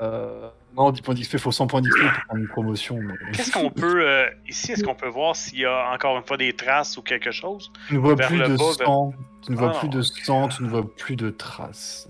Euh, 0.00 0.48
non, 0.76 0.90
10 0.90 1.02
points 1.02 1.14
d'XP, 1.14 1.36
faut 1.38 1.52
100 1.52 1.66
points 1.66 1.80
d'XP 1.82 1.98
pour 2.00 2.24
prendre 2.26 2.40
une 2.40 2.48
promotion. 2.48 2.96
mais- 3.00 3.14
Qu'est-ce 3.32 3.52
qu'on 3.52 3.70
peut. 3.70 4.06
euh, 4.08 4.30
ici, 4.48 4.72
est-ce 4.72 4.82
qu'on 4.84 4.94
peut 4.94 5.08
voir 5.08 5.36
s'il 5.36 5.58
y 5.60 5.64
a 5.66 5.90
encore 5.92 6.16
une 6.16 6.24
fois 6.24 6.36
des 6.36 6.52
traces 6.54 6.96
ou 6.96 7.02
quelque 7.02 7.30
chose? 7.30 7.70
Tu 7.88 7.94
ne 7.94 7.98
vois 7.98 8.16
plus 8.16 8.38
de 8.38 8.56
bas, 8.56 8.72
sang, 8.84 9.12
tu 9.44 9.52
ne 9.52 9.56
vois 9.56 9.72
Ah, 9.74 9.78
plus 9.78 9.88
de 9.88 10.02
sang, 10.02 10.48
tu 10.48 10.62
ne 10.62 10.68
vois 10.68 10.94
plus 10.96 11.16
de 11.16 11.30
traces. 11.30 12.08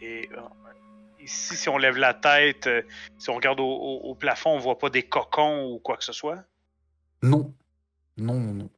Et 0.00 0.28
euh, 0.32 0.40
ici, 1.20 1.56
si 1.56 1.68
on 1.68 1.78
lève 1.78 1.96
la 1.96 2.14
tête, 2.14 2.66
euh, 2.68 2.82
si 3.18 3.28
on 3.30 3.34
regarde 3.34 3.60
au, 3.60 3.64
au- 3.64 4.00
au 4.10 4.14
plafond, 4.14 4.50
on 4.50 4.58
voit 4.58 4.78
pas 4.78 4.90
des 4.90 5.02
cocons 5.02 5.64
ou 5.72 5.78
quoi 5.78 5.96
que 5.96 6.04
ce 6.04 6.12
soit? 6.12 6.44
Non. 7.22 7.52
Non, 8.16 8.34
non, 8.34 8.54
non. 8.54 8.70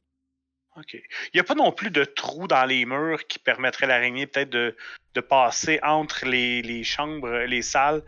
OK. 0.77 0.95
Il 0.95 1.01
n'y 1.35 1.41
a 1.41 1.45
pas 1.45 1.55
non 1.57 1.73
plus 1.73 1.91
de 1.91 2.05
trous 2.05 2.47
dans 2.47 2.65
les 2.65 2.87
murs 2.87 3.27
qui 3.27 3.39
permettraient 3.41 3.87
à 3.87 3.89
l'araignée 3.89 4.27
peut-être 4.29 4.51
de, 4.51 4.77
de 5.15 5.21
passer 5.21 5.81
entre 5.83 6.25
les, 6.25 6.63
les 6.63 6.85
chambres, 6.85 7.29
les 7.47 7.63
salles, 7.63 8.03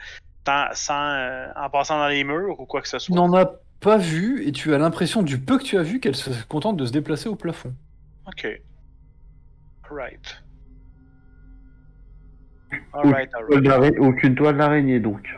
sans, 0.46 0.66
sans, 0.72 1.10
euh, 1.14 1.46
en 1.56 1.70
passant 1.70 1.98
dans 1.98 2.08
les 2.08 2.24
murs 2.24 2.58
ou 2.60 2.66
quoi 2.66 2.80
que 2.82 2.88
ce 2.88 2.96
Tu 2.96 3.04
soit. 3.04 3.16
n'en 3.16 3.32
as 3.34 3.50
pas 3.80 3.96
vu 3.98 4.46
et 4.46 4.52
tu 4.52 4.74
as 4.74 4.78
l'impression 4.78 5.22
du 5.22 5.38
peu 5.38 5.58
que 5.58 5.62
tu 5.64 5.76
as 5.78 5.82
vu 5.82 6.00
qu'elle 6.00 6.16
se 6.16 6.30
contente 6.46 6.76
de 6.76 6.84
se 6.86 6.92
déplacer 6.92 7.28
au 7.28 7.36
plafond. 7.36 7.74
OK. 8.26 8.46
Alright. 9.88 10.42
Alright, 12.92 13.30
Toile 13.30 13.44
alright. 13.44 13.64
d'araignée- 13.64 13.98
Aucune 13.98 14.34
toile 14.34 14.56
d'araignée 14.56 15.00
donc. 15.00 15.28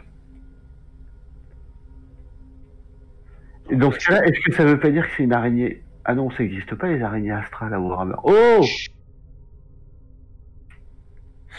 Et 3.71 3.77
dans 3.77 3.91
ce 3.93 3.99
cas-là, 3.99 4.27
est-ce 4.27 4.41
que 4.45 4.53
ça 4.55 4.65
veut 4.65 4.79
pas 4.79 4.91
dire 4.91 5.07
que 5.09 5.13
c'est 5.17 5.23
une 5.23 5.33
araignée? 5.33 5.83
Ah 6.05 6.15
non, 6.15 6.31
ça 6.31 6.43
n'existe 6.43 6.75
pas 6.75 6.89
les 6.89 7.01
araignées 7.01 7.31
astrales 7.33 7.73
à 7.73 7.81
Warhammer. 7.81 8.17
Oh 8.25 8.61
Chut, 8.63 8.93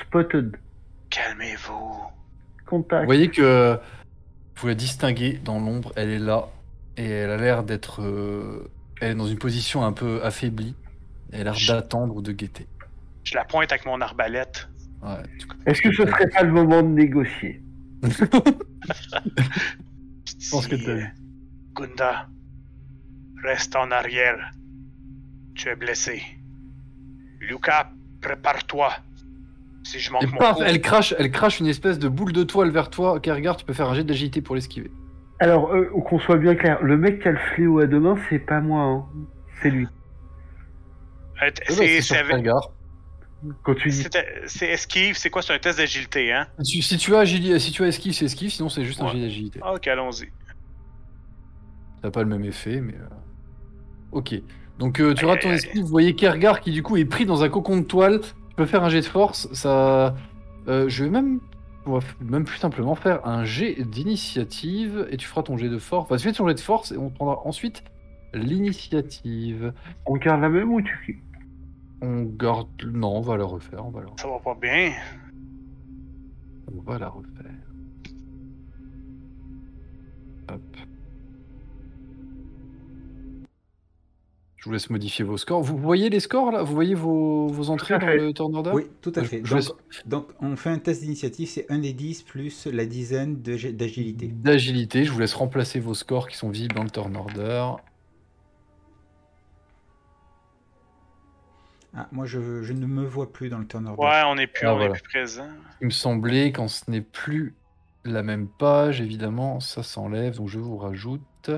Spotted. 0.02 0.58
Calmez-vous. 1.10 2.02
Vous 2.72 2.86
voyez 3.06 3.30
que 3.30 3.78
vous 4.58 4.68
la 4.68 4.76
distinguez 4.76 5.40
dans 5.44 5.60
l'ombre, 5.60 5.92
elle 5.96 6.10
est 6.10 6.20
là 6.20 6.48
et 6.98 7.10
elle 7.10 7.32
a 7.32 7.38
l'air 7.38 7.64
d'être 7.64 8.02
euh, 8.02 8.70
elle 9.02 9.12
est 9.12 9.16
dans 9.16 9.28
une 9.28 9.38
position 9.38 9.84
un 9.84 9.92
peu 9.92 10.24
affaiblie. 10.24 10.76
Elle 11.32 11.42
a 11.42 11.52
l'air 11.52 11.58
d'attendre 11.68 12.16
ou 12.16 12.22
de 12.22 12.32
guetter. 12.32 12.68
Je 13.24 13.36
la 13.36 13.44
pointe 13.44 13.72
avec 13.72 13.86
mon 13.86 14.00
arbalète. 14.00 14.70
Ouais, 15.02 15.24
Est-ce 15.66 15.82
que 15.82 15.92
ce 15.92 16.06
serait 16.06 16.30
pas 16.30 16.44
le 16.44 16.52
moment 16.52 16.82
de 16.82 16.88
négocier 16.88 17.62
Je 18.04 18.26
pense 20.52 20.68
que 20.68 20.76
t'as. 20.76 21.10
Gunda, 21.76 22.28
reste 23.44 23.76
en 23.76 23.92
arrière. 23.92 24.52
Tu 25.56 25.70
es 25.70 25.76
blessé. 25.76 26.22
Lucas, 27.40 27.90
prépare-toi. 28.22 28.94
Si 29.84 30.00
je 30.00 30.12
manque 30.12 30.24
Et 30.24 30.28
mon 30.28 30.38
paf, 30.38 30.56
coup, 30.58 30.64
elle 30.66 30.82
crache, 30.82 31.14
elle 31.20 31.30
crache 31.32 31.60
une 31.60 31.68
espèce 31.68 32.00
de 32.00 32.08
boule 32.08 32.32
de 32.34 32.44
toile 32.44 32.70
vers 32.72 32.90
toi. 32.90 33.20
Kergar, 33.20 33.58
tu 33.58 33.66
peux 33.66 33.74
faire 33.74 33.90
un 33.90 33.94
jet 33.94 34.04
d'agilité 34.04 34.42
pour 34.42 34.56
l'esquiver. 34.56 34.92
Alors, 35.40 35.74
euh, 35.74 35.90
qu'on 36.08 36.20
soit 36.20 36.38
bien 36.38 36.56
clair, 36.56 36.82
le 36.82 36.96
mec 36.98 37.22
qui 37.22 37.28
a 37.28 37.32
le 37.32 37.40
fléau 37.54 37.80
à 37.80 37.86
deux 37.88 38.00
mains, 38.00 38.16
c'est 38.30 38.40
pas 38.40 38.62
moi, 38.62 38.82
hein. 38.84 39.06
c'est 39.62 39.70
lui. 39.70 39.86
euh, 39.86 41.50
ben, 41.50 41.52
c'est 41.68 41.74
c'est 41.76 41.88
c'est 41.96 42.02
sur 42.02 42.16
avec- 42.16 42.30
Kergar. 42.32 42.72
Quand 43.64 43.76
tu 43.76 43.90
dis 43.90 43.96
c'était- 44.04 44.42
c'est 44.46 44.70
esquive, 44.70 45.18
c'est 45.18 45.30
quoi? 45.30 45.42
C'est 45.42 45.54
un 45.54 45.60
test 45.60 45.78
d'agilité, 45.80 46.32
hein? 46.32 46.48
Si, 46.62 46.82
si 46.82 46.96
tu 46.98 47.14
as 47.14 47.24
agili- 47.26 47.60
si 47.60 47.74
tu 47.74 47.84
as 47.84 47.88
esquive, 47.88 48.14
c'est 48.14 48.24
esquive, 48.24 48.52
sinon 48.52 48.70
c'est 48.70 48.86
juste 48.86 49.02
un 49.02 49.08
jet 49.10 49.20
d'agilité. 49.20 49.60
Ah, 49.62 49.74
Ok, 49.74 49.86
allons-y. 49.88 50.28
Ça 52.02 52.06
n'a 52.06 52.12
pas 52.12 52.22
le 52.24 52.30
même 52.30 52.46
effet, 52.46 52.80
mais. 52.80 52.94
euh, 52.94 53.06
Ok. 54.14 54.34
Donc 54.80 55.02
euh, 55.02 55.14
tu 55.14 55.26
rates 55.26 55.42
ton 55.42 55.52
esquive. 55.52 55.82
Vous 55.82 55.88
voyez 55.88 56.16
Kergar 56.16 56.62
qui 56.62 56.72
du 56.72 56.84
coup 56.84 56.96
est 56.96 57.04
pris 57.06 57.26
dans 57.26 57.44
un 57.44 57.50
cocon 57.50 57.78
de 57.78 57.84
toile. 57.84 58.22
Tu 58.54 58.58
peux 58.58 58.66
faire 58.68 58.84
un 58.84 58.90
jet 58.90 59.02
de 59.02 59.06
force. 59.06 59.52
Ça. 59.54 60.16
euh, 60.68 60.88
je 60.88 61.04
vais 61.04 61.10
même. 61.10 61.40
On 61.86 61.98
va 61.98 62.00
même 62.22 62.46
plus 62.46 62.60
simplement 62.60 62.96
faire 62.96 63.28
un 63.28 63.44
jet 63.44 63.76
d'initiative 63.84 65.06
et 65.10 65.18
tu 65.18 65.28
feras 65.28 65.44
ton 65.44 65.58
jet 65.58 65.68
de 65.70 65.78
force. 65.80 66.06
Enfin, 66.06 66.16
tu 66.18 66.24
fais 66.24 66.32
ton 66.32 66.48
jet 66.48 66.54
de 66.54 66.60
force 66.62 66.92
et 66.94 66.98
on 66.98 67.10
prendra 67.10 67.42
ensuite 67.46 67.84
l'initiative. 68.34 69.74
on 70.06 70.16
garde 70.16 70.42
la 70.42 70.50
même 70.50 70.72
ou 70.72 70.82
tu. 70.82 71.24
On 72.02 72.24
garde. 72.24 72.68
Non, 72.86 73.18
on 73.18 73.22
va 73.22 73.36
la 73.38 73.44
refaire. 73.46 73.86
On 73.86 73.90
va 73.90 74.02
la, 74.02 74.08
Ça 74.18 74.28
va 74.30 74.40
pas 74.40 74.56
bien. 74.62 74.92
on 76.74 76.82
va 76.90 76.98
la 77.00 77.10
refaire. 77.10 77.43
Je 84.64 84.70
vous 84.70 84.74
laisse 84.76 84.90
modifier 84.90 85.26
vos 85.26 85.36
scores. 85.36 85.62
Vous 85.62 85.78
voyez 85.78 86.10
les 86.10 86.22
scores 86.22 86.50
là? 86.50 86.64
Vous 86.64 86.74
voyez 86.74 86.96
vos, 86.96 87.48
vos 87.50 87.70
entrées 87.70 88.00
dans 88.00 88.08
le 88.08 88.32
turn 88.32 88.56
order? 88.56 88.72
Oui, 88.74 88.84
tout 89.02 89.12
à 89.18 89.22
Je- 89.22 89.28
fait. 89.28 89.42
je 89.44 89.50
Donc, 89.56 89.58
laisse- 89.60 89.74
donc, 90.08 90.28
on 90.40 90.56
fait 90.56 90.70
un 90.70 90.80
test 90.80 91.02
d'initiative, 91.02 91.50
c'est 91.50 91.70
1 91.70 91.80
des 91.80 91.92
10 91.92 92.22
plus 92.24 92.66
la 92.68 92.86
dizaine 92.86 93.42
d'agilité. 93.42 94.28
D'agilité, 94.28 95.04
je 95.04 95.12
vous 95.12 95.20
laisse 95.20 95.34
remplacer 95.34 95.82
vos 95.82 95.94
scores 95.94 96.30
qui 96.30 96.38
sont 96.38 96.48
visibles 96.50 96.76
dans 96.76 96.86
le 96.86 96.90
turn 96.90 97.14
order. 97.14 97.72
Ah, 101.94 102.08
moi, 102.14 102.26
je, 102.26 102.64
je 102.64 102.72
ne 102.72 102.86
me 102.86 103.04
vois 103.06 103.34
plus 103.34 103.50
dans 103.50 103.60
le 103.60 103.68
turn 103.68 103.86
order. 103.86 104.02
Ouais, 104.02 104.22
on 104.28 104.38
est 104.38 104.48
plus, 104.48 104.66
Ah, 104.66 104.72
on 104.72 104.76
est 104.76 104.88
voilà. 104.88 104.94
plus 104.94 105.04
présent. 105.04 105.50
Il 105.82 105.88
me 105.88 105.92
semblait 105.92 106.54
quand 106.54 106.70
ce 106.70 106.90
n'est 106.90 107.02
plus 107.02 107.54
la 108.06 108.24
même 108.24 108.48
page, 108.48 109.02
évidemment, 109.02 109.60
ça 109.60 109.84
s'enlève. 109.84 110.38
Donc 110.38 110.48
je 110.48 110.60
vous 110.60 110.78
rajoute. 110.78 111.52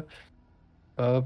Hop, 0.98 1.26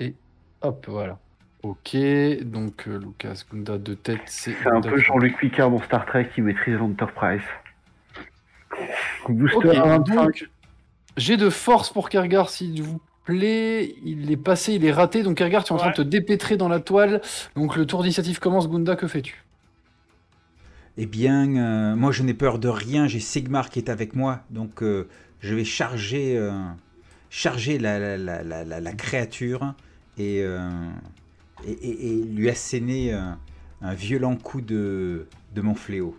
et 0.00 0.14
hop, 0.62 0.86
voilà. 0.88 1.18
Ok, 1.62 1.94
donc 2.42 2.88
euh, 2.88 2.98
Lucas 2.98 3.42
Gunda 3.52 3.76
de 3.78 3.94
tête, 3.94 4.20
c'est. 4.26 4.54
C'est 4.62 4.68
un 4.70 4.80
peu 4.80 4.96
Jean-Luc 4.98 5.38
Picard 5.38 5.70
dans 5.70 5.82
Star 5.82 6.06
Trek 6.06 6.30
qui 6.34 6.40
maîtrise 6.40 6.74
l'Enterprise. 6.76 7.42
Booster 9.28 9.56
Ok, 9.56 9.74
à 9.76 9.82
25. 9.98 10.14
donc 10.14 10.48
j'ai 11.16 11.36
de 11.36 11.50
force 11.50 11.92
pour 11.92 12.08
Kergar 12.08 12.48
s'il 12.48 12.82
vous 12.82 13.00
plaît. 13.24 13.94
Il 14.04 14.30
est 14.30 14.36
passé, 14.38 14.74
il 14.74 14.84
est 14.86 14.92
raté. 14.92 15.22
Donc 15.22 15.36
Kergar, 15.36 15.64
tu 15.64 15.72
es 15.72 15.74
en 15.74 15.78
train 15.78 15.90
de 15.90 15.96
te 15.96 16.02
dépêtrer 16.02 16.56
dans 16.56 16.68
la 16.68 16.80
toile. 16.80 17.20
Donc 17.56 17.76
le 17.76 17.84
tour 17.84 18.02
d'initiative 18.02 18.38
commence. 18.38 18.68
Gunda, 18.68 18.96
que 18.96 19.06
fais-tu? 19.06 19.44
Eh 20.96 21.06
bien, 21.06 21.56
euh, 21.56 21.94
moi, 21.96 22.10
je 22.12 22.22
n'ai 22.22 22.34
peur 22.34 22.58
de 22.58 22.68
rien. 22.68 23.06
J'ai 23.06 23.20
Sigmar 23.20 23.68
qui 23.70 23.78
est 23.78 23.88
avec 23.90 24.14
moi. 24.14 24.40
Donc, 24.50 24.82
euh, 24.82 25.08
je 25.40 25.54
vais 25.54 25.64
charger, 25.64 26.36
euh, 26.36 26.52
charger 27.30 27.78
la, 27.78 27.98
la, 27.98 28.16
la, 28.16 28.42
la, 28.42 28.64
la- 28.64 28.80
la 28.80 28.92
créature 28.92 29.74
et, 30.16 30.42
euh, 30.42 30.90
et, 31.66 31.72
et- 31.72 32.12
et 32.20 32.24
lui 32.24 32.48
asséner 32.50 33.14
euh, 33.14 33.20
un 33.82 33.94
violent 33.94 34.36
coup 34.36 34.60
de, 34.60 35.28
de 35.54 35.60
mon 35.62 35.74
fléau. 35.74 36.16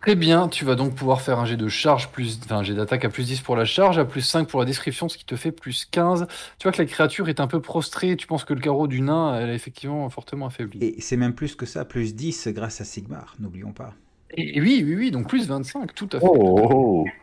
Très 0.00 0.16
bien, 0.16 0.48
tu 0.48 0.64
vas 0.64 0.74
donc 0.74 0.96
pouvoir 0.96 1.20
faire 1.20 1.38
un 1.38 1.44
jet 1.44 1.56
de 1.56 1.68
charge 1.68 2.08
plus, 2.10 2.40
enfin 2.44 2.56
un 2.58 2.62
jet 2.64 2.74
d'attaque 2.74 3.04
à 3.04 3.08
plus 3.08 3.24
10 3.24 3.40
pour 3.40 3.54
la 3.54 3.64
charge, 3.64 3.98
à 3.98 4.04
plus 4.04 4.20
5 4.20 4.48
pour 4.48 4.58
la 4.58 4.66
description, 4.66 5.08
ce 5.08 5.16
qui 5.16 5.24
te 5.24 5.36
fait 5.36 5.52
plus 5.52 5.84
15. 5.84 6.26
Tu 6.58 6.64
vois 6.64 6.72
que 6.72 6.82
la 6.82 6.86
créature 6.88 7.28
est 7.28 7.38
un 7.38 7.46
peu 7.46 7.60
prostrée, 7.60 8.16
tu 8.16 8.26
penses 8.26 8.44
que 8.44 8.52
le 8.52 8.60
carreau 8.60 8.88
du 8.88 9.00
nain, 9.00 9.38
elle 9.38 9.50
est 9.50 9.54
effectivement 9.54 10.08
fortement 10.10 10.46
affaiblie. 10.46 10.80
Et 10.80 11.00
c'est 11.00 11.16
même 11.16 11.34
plus 11.36 11.54
que 11.54 11.66
ça, 11.66 11.84
plus 11.84 12.16
10 12.16 12.48
grâce 12.48 12.80
à 12.80 12.84
Sigmar, 12.84 13.36
n'oublions 13.38 13.72
pas. 13.72 13.94
Et, 14.36 14.56
et 14.58 14.60
oui, 14.60 14.82
oui, 14.84 14.94
oui, 14.96 15.10
donc 15.12 15.28
plus 15.28 15.46
25, 15.46 15.94
tout 15.94 16.08
à 16.12 16.18
fait. 16.20 16.26
Oh, 16.26 16.34
oh, 16.36 16.68
oh. 16.72 17.21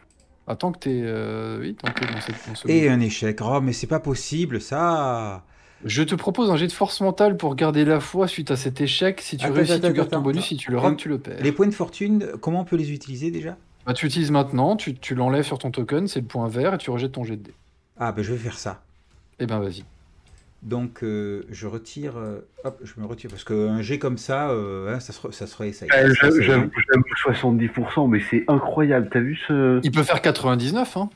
Attends 0.49 0.71
que 0.71 0.79
t'es, 0.79 1.01
euh, 1.03 1.59
oui, 1.61 1.75
tant 1.75 1.91
que 1.91 1.99
t'es 1.99 2.11
dans 2.11 2.19
cette 2.21 2.35
dans 2.47 2.55
ce 2.55 2.67
Et 2.67 2.89
un 2.89 2.99
échec. 2.99 3.39
Oh, 3.41 3.61
mais 3.61 3.71
c'est 3.71 3.85
pas 3.85 3.99
possible, 3.99 4.59
ça 4.59 5.43
Je 5.85 6.01
te 6.01 6.15
propose 6.15 6.49
un 6.49 6.57
jet 6.57 6.65
de 6.65 6.71
force 6.71 7.01
mentale 7.01 7.37
pour 7.37 7.55
garder 7.55 7.85
la 7.85 7.99
foi 7.99 8.27
suite 8.27 8.49
à 8.49 8.55
cet 8.55 8.81
échec. 8.81 9.21
Si 9.21 9.37
tu 9.37 9.45
Attends, 9.45 9.53
réussis, 9.53 9.73
attends, 9.73 9.87
tu 9.89 9.93
gardes 9.93 10.07
attends, 10.07 10.17
ton 10.17 10.23
bonus. 10.23 10.43
Si 10.45 10.57
tu 10.57 10.71
le 10.71 10.79
rates, 10.79 10.97
tu 10.97 11.07
le 11.07 11.19
perds. 11.19 11.43
Les 11.43 11.51
points 11.51 11.67
de 11.67 11.71
fortune, 11.71 12.25
comment 12.41 12.61
on 12.61 12.65
peut 12.65 12.77
les 12.77 12.91
utiliser 12.91 13.29
déjà? 13.29 13.57
Bah, 13.85 13.93
tu 13.93 14.07
utilises 14.07 14.31
maintenant, 14.31 14.75
tu, 14.75 14.95
tu 14.95 15.13
l'enlèves 15.13 15.45
sur 15.45 15.59
ton 15.59 15.69
token, 15.69 16.07
c'est 16.07 16.19
le 16.21 16.25
point 16.25 16.47
vert, 16.47 16.73
et 16.73 16.77
tu 16.79 16.89
rejettes 16.89 17.11
ton 17.11 17.23
jet 17.23 17.37
de 17.37 17.43
dés. 17.43 17.55
Ah, 17.99 18.11
ben 18.11 18.23
je 18.23 18.33
vais 18.33 18.39
faire 18.39 18.57
ça. 18.57 18.81
Eh 19.39 19.45
ben 19.45 19.59
vas-y. 19.59 19.83
Donc, 20.61 21.03
euh, 21.03 21.43
je 21.49 21.67
retire. 21.67 22.17
euh, 22.17 22.41
hop, 22.65 22.79
je 22.83 22.99
me 22.99 23.05
retire. 23.05 23.29
Parce 23.29 23.43
qu'un 23.45 23.81
jet 23.81 23.97
comme 23.97 24.17
ça, 24.17 24.49
euh, 24.49 24.93
hein, 24.93 24.99
ça, 24.99 25.13
se, 25.13 25.31
ça 25.31 25.47
serait. 25.47 25.71
Ça, 25.71 25.85
J'avoue 25.87 26.41
j'avoue 26.41 26.69
70%, 27.25 28.09
mais 28.09 28.19
c'est 28.29 28.43
incroyable. 28.47 29.09
T'as 29.11 29.21
vu 29.21 29.37
ce. 29.47 29.79
Il 29.83 29.91
peut 29.91 30.03
faire 30.03 30.21
99, 30.21 30.97
hein. 30.97 31.09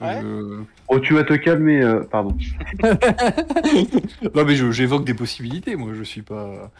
Ouais. 0.00 0.20
Je- 0.22 0.62
Oh, 0.88 0.98
tu 0.98 1.14
vas 1.14 1.24
te 1.24 1.34
calmer, 1.34 1.82
euh, 1.82 2.02
pardon. 2.10 2.36
non 4.34 4.44
mais 4.44 4.54
je- 4.54 4.70
j'évoque 4.70 5.04
des 5.04 5.14
possibilités, 5.14 5.76
moi 5.76 5.92
je 5.94 6.02
suis 6.02 6.22
pas. 6.22 6.70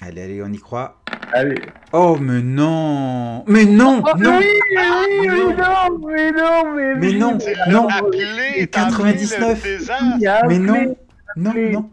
Allez, 0.00 0.22
allez, 0.22 0.42
on 0.42 0.52
y 0.52 0.58
croit. 0.58 1.00
Allez. 1.32 1.60
Oh, 1.92 2.16
mais 2.20 2.40
non 2.40 3.44
Mais 3.46 3.64
non 3.64 4.02
Ah, 4.06 4.14
Non 4.18 4.38
oui, 4.38 4.44
oui, 4.70 5.26
mais 5.26 5.26
non, 5.56 5.98
mais 6.06 6.32
non, 6.32 6.74
mais, 6.74 6.94
Mais 6.94 7.12
non, 7.12 7.38
non. 7.68 7.88
appelé, 7.88 8.66
t'as 8.70 8.86
appelé 8.86 9.12
99. 9.12 9.64
le 9.64 9.78
désert. 9.78 9.96
Il 10.20 10.26
a 10.28 10.46
Mais 10.46 10.58
non 10.58 10.96
Non, 11.36 11.52
mais- 11.54 11.70
non 11.70 11.90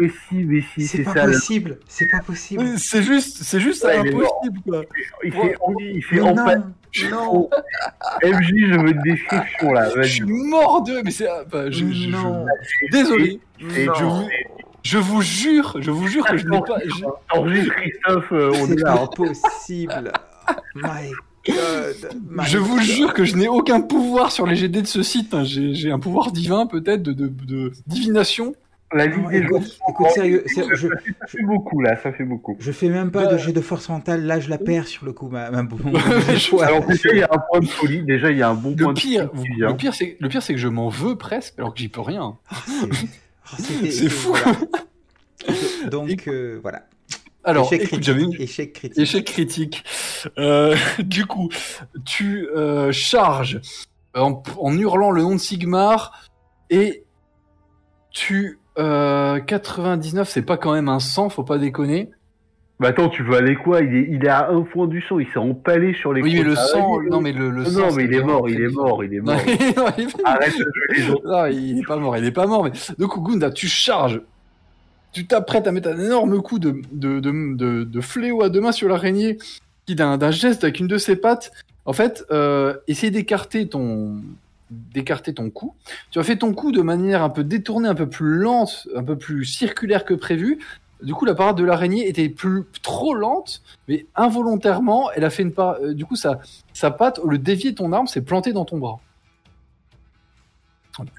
Mais 0.00 0.08
si, 0.28 0.34
mais 0.44 0.60
si, 0.74 0.86
C'est 0.86 1.04
pas 1.04 1.12
possible 1.26 1.78
C'est 1.88 2.08
pas 2.10 2.20
possible 2.20 2.64
C'est 2.78 3.02
juste, 3.02 3.38
c'est 3.42 3.60
juste 3.60 3.84
Ouais, 3.84 3.96
impossible 3.96 4.60
quoi. 4.66 4.82
Il 5.24 5.32
fait, 5.32 5.54
il 5.80 6.02
fait 6.04 6.20
en 6.20 6.34
non 6.34 6.44
Non 7.10 7.50
MJ, 8.22 8.52
je 8.70 8.80
veux 8.80 8.90
une 8.90 9.02
description 9.02 9.72
là. 9.72 9.88
Je 9.96 10.02
suis 10.02 10.24
mort 10.24 10.82
de. 10.82 11.00
Mais 11.04 11.10
c'est. 11.10 11.28
enfin, 11.30 11.66
je- 11.70 11.84
je- 11.92 12.08
Non. 12.08 12.46
je- 12.62 12.90
Désolé. 12.90 13.40
Et 13.76 13.86
Non. 13.86 13.92
Je 13.94 14.04
je 14.86 14.98
vous 14.98 15.20
jure, 15.22 15.76
je 15.80 15.90
vous 15.90 16.06
jure 16.06 16.24
que 16.24 16.36
je 16.36 16.46
n'ai 16.46 16.60
pas. 16.60 16.78
je- 16.84 17.04
Enregistre 17.36 17.74
Christophe, 17.74 18.32
on 18.32 18.70
est 18.70 18.80
là. 18.80 18.94
pas 18.94 19.02
hein. 19.02 19.08
possible 19.16 20.12
My 20.76 21.10
God 21.46 21.96
my 22.28 22.44
Je 22.46 22.58
vous 22.58 22.76
God. 22.76 22.84
jure 22.84 23.14
que 23.14 23.24
je 23.24 23.36
n'ai 23.36 23.48
aucun 23.48 23.80
pouvoir 23.80 24.30
sur 24.32 24.46
les 24.46 24.56
GD 24.56 24.82
de 24.82 24.86
ce 24.86 25.02
site. 25.02 25.32
hein. 25.34 25.44
J'ai 25.44 25.74
j'ai 25.74 25.90
un 25.90 25.98
pouvoir 25.98 26.30
divin 26.32 26.66
peut-être 26.66 27.02
de, 27.02 27.12
de, 27.12 27.26
de 27.28 27.72
divination. 27.86 28.54
La 28.92 29.08
Non, 29.08 29.16
Ligue 29.16 29.30
des 29.30 29.38
écoute, 29.38 29.78
écoute, 29.88 30.10
sérieux, 30.10 30.44
sérieux, 30.46 30.74
je, 30.76 30.86
Ça 30.86 31.26
fait 31.26 31.42
beaucoup 31.42 31.80
là, 31.80 31.96
ça 32.00 32.12
fait 32.12 32.22
beaucoup. 32.24 32.56
je 32.60 32.70
fais 32.70 32.88
même 32.88 33.10
pas 33.10 33.24
Ouais. 33.26 33.32
de 33.32 33.38
jet 33.38 33.52
de 33.52 33.60
force 33.60 33.88
mentale, 33.88 34.24
là 34.26 34.38
je 34.38 34.48
la 34.48 34.58
perds 34.58 34.86
sur 34.86 35.04
le 35.04 35.12
coup, 35.12 35.28
ma, 35.28 35.50
ma, 35.50 35.64
mon- 35.64 35.70
mon- 35.84 35.98
Je- 35.98 36.54
Ouais. 36.54 36.64
Alors 36.64 36.86
déjà, 36.86 37.08
il 37.12 37.18
y 37.18 37.22
a 37.22 37.28
un 37.32 37.38
point 37.50 37.58
de 37.60 37.66
folie. 37.66 38.02
Déjà, 38.04 38.30
il 38.30 38.38
y 38.38 38.42
a 38.42 38.48
un 38.48 38.54
bon 38.54 38.76
point 38.76 38.86
Le 38.88 38.94
de 38.94 38.98
pire, 39.00 39.28
folie 39.34 39.42
qui 39.42 39.54
vient. 39.56 39.68
le 39.70 39.76
pire, 39.76 39.92
c'est 39.94 40.16
le 40.20 40.28
pire, 40.28 40.40
c'est 40.42 40.54
que 40.54 40.60
je 40.60 40.68
m'en 40.68 40.88
veux 40.88 41.16
presque, 41.16 41.54
alors 41.58 41.74
que 41.74 41.80
j'y 41.80 41.88
peux 41.88 42.00
rien. 42.00 42.36
C'est- 43.58 43.74
oh, 43.82 43.86
C'est 43.90 44.08
fou. 44.08 44.28
voilà. 44.34 44.56
Donc 45.90 46.28
euh, 46.28 46.58
voilà. 46.62 46.86
Alors, 47.44 47.72
échec, 47.72 47.82
écoute, 47.92 48.00
critique, 48.02 48.40
échec 48.40 48.72
critique. 48.72 48.98
Échec 48.98 49.24
critique. 49.24 49.84
Euh, 50.38 50.76
du 50.98 51.26
coup, 51.26 51.48
tu 52.04 52.48
euh, 52.48 52.90
charges 52.90 53.60
en, 54.16 54.42
en 54.58 54.76
hurlant 54.76 55.12
le 55.12 55.22
nom 55.22 55.34
de 55.34 55.40
Sigmar 55.40 56.28
et 56.70 57.04
tu 58.10 58.58
euh, 58.78 59.40
99, 59.40 60.28
c'est 60.28 60.42
pas 60.42 60.56
quand 60.56 60.72
même 60.72 60.88
un 60.88 60.98
100, 61.00 61.28
faut 61.30 61.44
pas 61.44 61.58
déconner. 61.58 62.10
Bah 62.78 62.88
attends, 62.88 63.08
tu 63.08 63.22
veux 63.22 63.34
aller 63.36 63.54
quoi? 63.56 63.80
Il 63.80 63.94
est, 63.94 64.06
il 64.10 64.24
est 64.24 64.28
à 64.28 64.50
un 64.50 64.60
point 64.60 64.86
du 64.86 65.00
sang, 65.00 65.18
il 65.18 65.26
s'est 65.28 65.38
empalé 65.38 65.94
sur 65.94 66.12
les 66.12 66.20
Oui, 66.20 66.34
mais 66.34 66.42
le 66.42 66.52
Ah, 66.58 66.66
sang, 66.66 67.00
non 67.10 67.22
mais 67.22 67.32
le, 67.32 67.48
le 67.50 67.62
Non, 67.62 67.70
sang, 67.70 67.80
non, 67.88 67.94
mais 67.94 68.04
il 68.04 68.12
est 68.14 68.22
mort, 68.22 68.48
il 68.50 68.60
est 68.60 68.68
mort, 68.68 69.02
il 69.02 69.14
est 69.14 69.20
mort. 69.20 69.40
il 69.46 70.04
est- 70.04 70.16
Arrête 70.24 70.52
de 70.58 70.64
jouer 70.74 70.96
les 70.98 71.08
non, 71.08 71.46
il 71.46 71.78
est 71.78 71.86
pas 71.86 71.96
mort, 71.96 72.16
il 72.18 72.24
est 72.26 72.32
pas 72.32 72.46
mort. 72.46 72.64
Mais 72.64 72.72
donc 72.98 73.18
Gunda, 73.24 73.50
tu 73.50 73.66
charges, 73.66 74.20
tu 75.12 75.26
t'apprêtes 75.26 75.66
à 75.66 75.72
mettre 75.72 75.88
un 75.88 75.98
énorme 75.98 76.42
coup 76.42 76.58
de 76.58 76.82
de, 76.92 77.18
de, 77.20 77.84
de, 77.84 78.00
fléau 78.02 78.42
à 78.42 78.50
deux 78.50 78.60
mains 78.60 78.72
sur 78.72 78.88
l'araignée, 78.90 79.38
qui 79.86 79.94
d'un 79.94 80.18
d'un 80.18 80.30
geste 80.30 80.62
avec 80.62 80.78
une 80.78 80.86
de 80.86 80.98
ses 80.98 81.16
pattes, 81.16 81.52
en 81.86 81.94
fait, 81.94 82.24
euh, 82.30 82.74
essaie 82.88 83.10
d'écarter 83.10 83.68
ton 83.68 84.16
d'écarter 84.70 85.32
ton 85.32 85.48
coup. 85.48 85.74
Tu 86.10 86.18
as 86.18 86.22
fait 86.24 86.36
ton 86.36 86.52
coup 86.52 86.72
de 86.72 86.82
manière 86.82 87.22
un 87.22 87.30
peu 87.30 87.42
détournée, 87.44 87.88
un 87.88 87.94
peu 87.94 88.08
plus 88.08 88.36
lente, 88.36 88.86
un 88.94 89.02
peu 89.02 89.16
plus 89.16 89.46
circulaire 89.46 90.04
que 90.04 90.12
prévu. 90.12 90.58
Du 91.02 91.12
coup, 91.14 91.24
la 91.26 91.34
parade 91.34 91.56
de 91.56 91.64
l'araignée 91.64 92.08
était 92.08 92.28
plus 92.30 92.64
trop 92.82 93.14
lente, 93.14 93.62
mais 93.86 94.06
involontairement, 94.14 95.10
elle 95.12 95.24
a 95.24 95.30
fait 95.30 95.42
une 95.42 95.52
part. 95.52 95.76
euh, 95.82 95.92
du 95.94 96.06
coup, 96.06 96.16
sa 96.16 96.40
sa 96.72 96.90
patte, 96.90 97.18
au 97.18 97.28
lieu 97.28 97.38
de 97.38 97.44
dévier 97.44 97.74
ton 97.74 97.92
arme, 97.92 98.06
s'est 98.06 98.22
plantée 98.22 98.52
dans 98.54 98.64
ton 98.64 98.78
bras. 98.78 98.98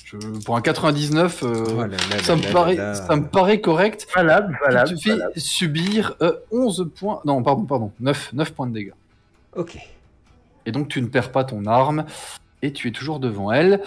Je- 0.06 0.18
pour 0.44 0.58
un 0.58 0.62
99, 0.62 1.44
euh, 1.44 1.88
là 1.88 1.98
ça, 2.24 2.36
là 2.36 2.38
me 2.40 2.44
là 2.48 2.52
paraît, 2.52 2.96
ça 2.96 3.16
me 3.16 3.28
paraît 3.28 3.62
correct. 3.62 4.08
Valable, 4.16 4.58
valable. 4.66 4.90
Tu 4.90 4.96
te 4.96 5.02
fais 5.34 5.40
subir 5.40 6.16
euh, 6.24 6.34
11 6.52 6.90
points. 6.96 7.22
Non, 7.26 7.44
pardon, 7.44 7.64
pardon. 7.66 7.92
9, 8.00 8.34
9 8.34 8.54
points 8.54 8.66
de 8.68 8.74
dégâts. 8.74 8.94
Ok. 9.56 9.78
Et 10.66 10.72
donc, 10.72 10.88
tu 10.88 11.00
ne 11.00 11.08
perds 11.08 11.32
pas 11.32 11.44
ton 11.44 11.66
arme. 11.68 12.06
Et 12.64 12.74
tu 12.74 12.88
es 12.88 12.92
toujours 12.92 13.20
devant 13.20 13.52
elle. 13.52 13.84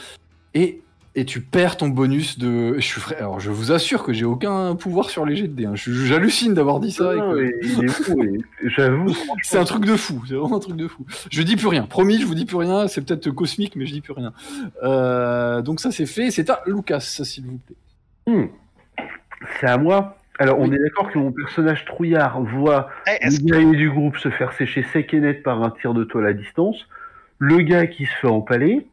Et, 0.55 0.81
et 1.16 1.24
tu 1.24 1.41
perds 1.41 1.77
ton 1.77 1.89
bonus 1.89 2.39
de. 2.39 2.74
Je 2.77 2.81
suis. 2.81 3.01
Alors, 3.19 3.41
je 3.41 3.51
vous 3.51 3.73
assure 3.73 4.05
que 4.05 4.12
j'ai 4.12 4.24
aucun 4.24 4.77
pouvoir 4.77 5.11
sur 5.11 5.27
les 5.27 5.35
jets 5.37 5.49
de 5.49 5.55
dés. 5.55 5.66
hein. 5.66 5.74
Je- 5.74 5.91
J'hallucine 5.93 6.55
d'avoir 6.55 6.78
dit 6.81 6.93
ça. 6.93 7.12
et 7.15 7.19
que- 7.19 8.69
j'avoue. 8.69 9.12
C'est 9.43 9.59
un 9.59 9.65
truc 9.65 9.85
de 9.85 9.97
fou. 9.97 10.23
C'est 10.28 10.35
vraiment 10.35 10.57
un 10.57 10.61
truc 10.61 10.77
de 10.77 10.87
fou. 10.87 11.05
Je 11.31 11.43
dis 11.43 11.57
plus 11.57 11.66
rien. 11.66 11.82
Promis, 11.85 12.20
je 12.20 12.27
vous 12.27 12.35
dis 12.35 12.45
plus 12.47 12.57
rien. 12.57 12.87
C'est 12.89 13.01
peut-être 13.05 13.31
cosmique, 13.31 13.74
mais 13.77 13.87
je 13.87 13.93
dis 13.93 14.01
plus 14.01 14.12
rien. 14.12 14.32
Euh, 14.85 15.62
donc, 15.62 15.81
ça, 15.81 15.91
c'est 15.91 16.07
fait. 16.07 16.31
C'est 16.31 16.49
à 16.51 16.61
Lucas, 16.66 17.01
s'il 17.01 17.45
vous 17.47 17.59
plaît. 17.59 17.77
Hmm. 18.27 18.47
C'est 19.61 19.66
à 19.66 19.78
moi. 19.78 20.16
Alors, 20.39 20.59
on 20.59 20.69
Oui. 20.69 20.77
est 20.77 20.78
d'accord 20.82 21.11
que 21.11 21.19
mon 21.19 21.32
personnage 21.32 21.85
trouillard 21.85 22.41
voit 22.43 22.89
Hey, 23.07 23.19
est-ce 23.20 23.41
le 23.41 23.47
guerrier 23.47 23.77
du 23.77 23.91
groupe 23.91 24.16
se 24.16 24.31
faire 24.31 24.53
sécher 24.55 24.85
sec 24.93 25.12
et 25.12 25.20
net 25.20 25.43
par 25.43 25.62
un 25.62 25.70
tir 25.70 25.93
de 25.93 26.05
toile 26.05 26.27
à 26.27 26.32
distance, 26.32 26.87
le 27.39 27.59
gars 27.59 27.87
qui 27.87 28.07
se 28.07 28.12
fait 28.20 28.27
empaler. 28.28 28.87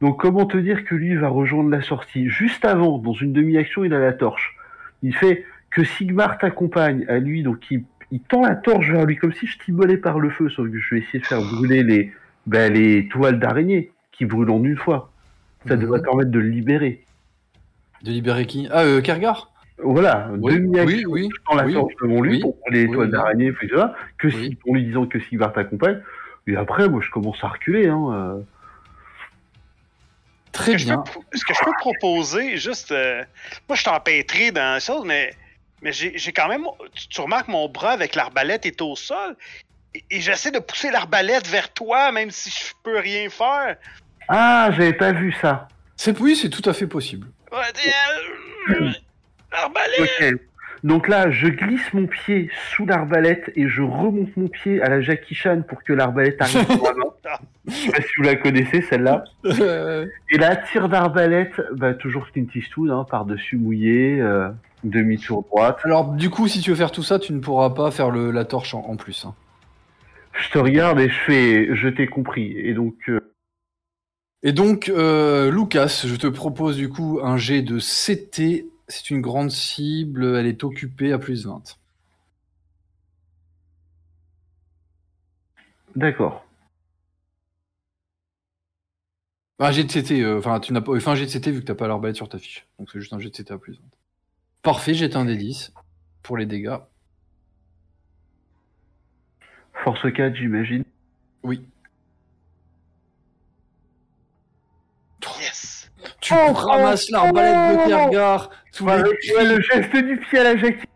Donc, 0.00 0.20
comment 0.20 0.46
te 0.46 0.56
dire 0.56 0.84
que 0.84 0.94
lui 0.94 1.16
va 1.16 1.28
rejoindre 1.28 1.70
la 1.70 1.82
sortie? 1.82 2.28
Juste 2.28 2.64
avant, 2.64 2.98
dans 2.98 3.14
une 3.14 3.32
demi-action, 3.32 3.84
il 3.84 3.92
a 3.94 3.98
la 3.98 4.12
torche. 4.12 4.54
Il 5.02 5.14
fait 5.14 5.44
que 5.70 5.82
Sigmar 5.84 6.38
t'accompagne 6.38 7.04
à 7.08 7.18
lui, 7.18 7.42
donc 7.42 7.68
il, 7.70 7.84
il 8.12 8.20
tend 8.20 8.42
la 8.42 8.54
torche 8.54 8.88
vers 8.90 9.04
lui 9.06 9.16
comme 9.16 9.32
si 9.32 9.46
je 9.46 9.58
t'immolais 9.58 9.96
par 9.96 10.18
le 10.20 10.30
feu, 10.30 10.48
sauf 10.50 10.70
que 10.70 10.78
je 10.78 10.94
vais 10.94 11.00
essayer 11.02 11.18
de 11.18 11.26
faire 11.26 11.40
brûler 11.40 11.82
les, 11.82 12.12
ben, 12.46 12.72
les 12.72 13.08
toiles 13.08 13.38
d'araignée 13.40 13.90
qui 14.12 14.24
brûlent 14.24 14.50
en 14.50 14.62
une 14.62 14.76
fois. 14.76 15.10
Ça 15.66 15.74
Mhm. 15.74 15.82
devrait 15.82 16.02
permettre 16.02 16.30
de 16.30 16.38
le 16.38 16.48
libérer. 16.48 17.04
De 18.04 18.10
libérer 18.12 18.46
qui? 18.46 18.68
Ah, 18.70 18.82
euh, 18.84 19.00
Kergar? 19.00 19.50
Voilà, 19.82 20.30
Oui, 20.38 20.54
demi-action, 20.54 21.10
oui, 21.10 21.22
oui. 21.24 21.28
je 21.36 21.42
tends 21.44 21.56
la 21.56 21.72
torche 21.72 21.94
devant 22.02 22.20
lui 22.22 22.40
pour 22.40 22.56
les 22.70 22.88
toiles 22.90 23.10
d'araignée, 23.10 23.48
etc. 23.48 23.82
Que 24.16 24.30
si, 24.30 24.56
en 24.68 24.74
lui 24.74 24.84
disant 24.84 25.06
que 25.06 25.18
Sigmar 25.20 25.52
t'accompagne. 25.52 26.00
Et 26.46 26.56
après, 26.56 26.88
moi, 26.88 27.00
je 27.04 27.10
commence 27.10 27.42
à 27.44 27.48
reculer. 27.48 27.88
Hein. 27.88 28.08
euh. 28.12 28.40
Très 30.52 30.74
bien. 30.76 30.98
peux- 30.98 31.20
Est-ce 31.34 31.44
que 31.44 31.54
je 31.54 31.64
peux 31.64 31.72
proposer 31.78 32.56
juste. 32.56 32.92
euh, 32.92 33.22
moi, 33.68 33.76
je 33.76 33.80
suis 33.82 33.90
empêtré 33.90 34.50
dans 34.50 34.74
la 34.74 34.80
chose, 34.80 35.04
mais, 35.04 35.34
mais 35.82 35.92
j'ai 35.92 36.16
j'ai 36.18 36.32
quand 36.32 36.48
même. 36.48 36.64
Tu, 36.94 37.08
tu 37.08 37.20
remarques 37.20 37.48
mon 37.48 37.68
bras 37.68 37.92
avec 37.92 38.14
l'arbalète 38.14 38.66
est 38.66 38.80
au 38.82 38.96
sol. 38.96 39.36
Et, 39.94 40.04
et 40.10 40.20
j'essaie 40.20 40.50
de 40.50 40.58
pousser 40.58 40.90
l'arbalète 40.90 41.46
vers 41.48 41.72
toi, 41.72 42.12
même 42.12 42.30
si 42.30 42.50
je 42.50 42.72
peux 42.82 42.98
rien 42.98 43.28
faire. 43.30 43.76
Ah, 44.28 44.68
j'avais 44.72 44.92
pas 44.92 45.12
vu 45.12 45.34
ça. 45.40 45.68
C'est 45.96 46.18
oui, 46.20 46.36
c'est 46.36 46.50
tout 46.50 46.68
à 46.68 46.72
fait 46.74 46.86
possible. 46.86 47.26
Ouais, 47.50 47.58
euh, 48.70 48.90
L'arbalète! 49.52 50.40
Donc 50.84 51.08
là, 51.08 51.30
je 51.30 51.48
glisse 51.48 51.92
mon 51.92 52.06
pied 52.06 52.50
sous 52.70 52.86
l'arbalète 52.86 53.50
et 53.56 53.68
je 53.68 53.82
remonte 53.82 54.36
mon 54.36 54.48
pied 54.48 54.80
à 54.82 54.88
la 54.88 55.00
Jackie 55.00 55.34
Chan 55.34 55.62
pour 55.68 55.82
que 55.82 55.92
l'arbalète 55.92 56.40
arrive 56.40 56.66
sur 56.70 56.82
ma 56.82 56.92
main. 56.92 57.10
Je 57.66 57.72
sais 57.72 57.90
pas 57.90 58.00
si 58.00 58.08
vous 58.16 58.22
la 58.22 58.36
connaissez 58.36 58.82
celle-là. 58.82 59.24
Euh, 59.44 60.06
Et 60.30 60.38
là, 60.38 60.56
tir 60.56 60.88
d'arbalète, 60.88 61.60
bah, 61.74 61.94
toujours 61.94 62.30
Clint 62.30 62.46
Eastwood, 62.54 62.90
hein, 62.90 63.04
par-dessus 63.10 63.56
mouillé, 63.56 64.20
euh, 64.20 64.48
demi-tour 64.84 65.44
droite. 65.50 65.80
Alors, 65.84 66.12
du 66.12 66.30
coup, 66.30 66.48
si 66.48 66.60
tu 66.60 66.70
veux 66.70 66.76
faire 66.76 66.92
tout 66.92 67.02
ça, 67.02 67.18
tu 67.18 67.32
ne 67.32 67.40
pourras 67.40 67.70
pas 67.70 67.90
faire 67.90 68.10
le, 68.10 68.30
la 68.30 68.44
torche 68.44 68.74
en, 68.74 68.80
en 68.80 68.96
plus. 68.96 69.24
hein. 69.26 69.34
Je 70.40 70.50
te 70.50 70.58
regarde 70.58 71.00
et 71.00 71.08
je 71.08 71.18
fais, 71.26 71.74
je 71.74 71.88
t'ai 71.88 72.06
compris. 72.06 72.52
Et 72.56 72.72
donc, 72.72 72.94
euh, 73.08 73.20
Et 74.44 74.52
donc, 74.52 74.88
euh, 74.88 75.50
Lucas, 75.50 76.04
je 76.06 76.14
te 76.14 76.28
propose 76.28 76.76
du 76.76 76.88
coup 76.88 77.18
un 77.22 77.36
jet 77.36 77.60
de 77.62 77.78
CT. 77.80 78.64
C'est 78.88 79.10
une 79.10 79.20
grande 79.20 79.50
cible, 79.50 80.36
elle 80.36 80.46
est 80.46 80.64
occupée 80.64 81.12
à 81.12 81.18
plus 81.18 81.46
20. 81.46 81.78
d'accord. 85.96 86.44
Un 89.60 89.72
jet 89.72 89.82
de 89.82 89.90
CT, 89.90 90.22
euh, 90.22 90.38
enfin, 90.38 90.60
tu 90.60 90.72
n'as 90.72 90.80
pas, 90.80 90.92
enfin, 90.94 91.12
un 91.12 91.14
jet 91.16 91.26
de 91.26 91.30
CT 91.30 91.50
vu 91.50 91.60
que 91.60 91.66
t'as 91.66 91.74
pas 91.74 91.88
l'arbalète 91.88 92.14
sur 92.14 92.28
ta 92.28 92.38
fiche. 92.38 92.66
Donc, 92.78 92.88
c'est 92.92 93.00
juste 93.00 93.12
un 93.12 93.18
jet 93.18 93.28
de 93.30 93.36
CT 93.36 93.50
à 93.50 93.58
plus 93.58 93.74
20. 93.74 93.80
Parfait, 94.62 94.94
jette 94.94 95.16
un 95.16 95.24
des 95.24 95.36
10 95.36 95.72
pour 96.22 96.36
les 96.36 96.46
dégâts. 96.46 96.78
Force 99.84 100.12
4, 100.12 100.36
j'imagine. 100.36 100.84
Oui. 101.42 101.66
Yes! 105.40 105.90
Tu 106.20 106.34
Oh, 106.34 106.52
ramasses 106.52 107.06
oh, 107.10 107.12
l'arbalète 107.14 108.12
de 108.12 108.18
oh. 108.18 108.48
Sous, 108.72 108.86
les 108.86 108.92
ouais, 108.92 109.44
le 109.44 109.60
geste 109.60 109.96
du 109.96 110.18
pied 110.18 110.38
à 110.38 110.44
la 110.44 110.56
Jackie. 110.56 110.86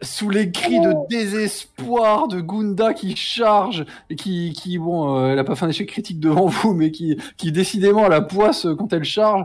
sous 0.00 0.30
les 0.30 0.50
cris 0.50 0.80
de 0.80 0.94
désespoir 1.08 2.28
de 2.28 2.40
Gunda 2.40 2.92
qui 2.92 3.16
charge 3.16 3.84
et 4.10 4.16
qui, 4.16 4.52
qui 4.52 4.78
bon, 4.78 5.16
euh, 5.16 5.32
elle 5.32 5.38
a 5.38 5.44
pas 5.44 5.54
fait 5.54 5.64
un 5.64 5.70
échec 5.70 5.88
critique 5.88 6.20
devant 6.20 6.46
vous, 6.46 6.74
mais 6.74 6.90
qui, 6.90 7.16
qui 7.36 7.52
décidément 7.52 8.08
la 8.08 8.20
poisse 8.20 8.66
quand 8.78 8.92
elle 8.92 9.04
charge. 9.04 9.44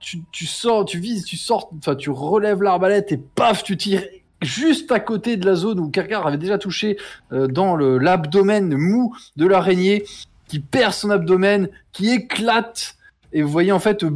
Tu, 0.00 0.22
tu 0.32 0.46
sors, 0.46 0.84
tu 0.84 0.98
vises, 0.98 1.24
tu 1.24 1.36
sors, 1.36 1.70
enfin 1.78 1.94
tu 1.94 2.10
relèves 2.10 2.62
l'arbalète 2.62 3.10
et 3.12 3.16
paf, 3.16 3.62
tu 3.62 3.76
tires 3.76 4.02
juste 4.42 4.92
à 4.92 5.00
côté 5.00 5.36
de 5.36 5.46
la 5.46 5.54
zone 5.54 5.80
où 5.80 5.88
Kergar 5.88 6.26
avait 6.26 6.36
déjà 6.36 6.58
touché 6.58 6.98
euh, 7.32 7.46
dans 7.46 7.74
le 7.74 7.98
l'abdomen 7.98 8.76
mou 8.76 9.16
de 9.36 9.46
l'araignée, 9.46 10.04
qui 10.46 10.60
perd 10.60 10.92
son 10.92 11.10
abdomen, 11.10 11.68
qui 11.92 12.10
éclate. 12.10 12.96
Et 13.34 13.42
vous 13.42 13.48
voyez 13.48 13.72
en 13.72 13.80
fait 13.80 14.02
euh, 14.04 14.10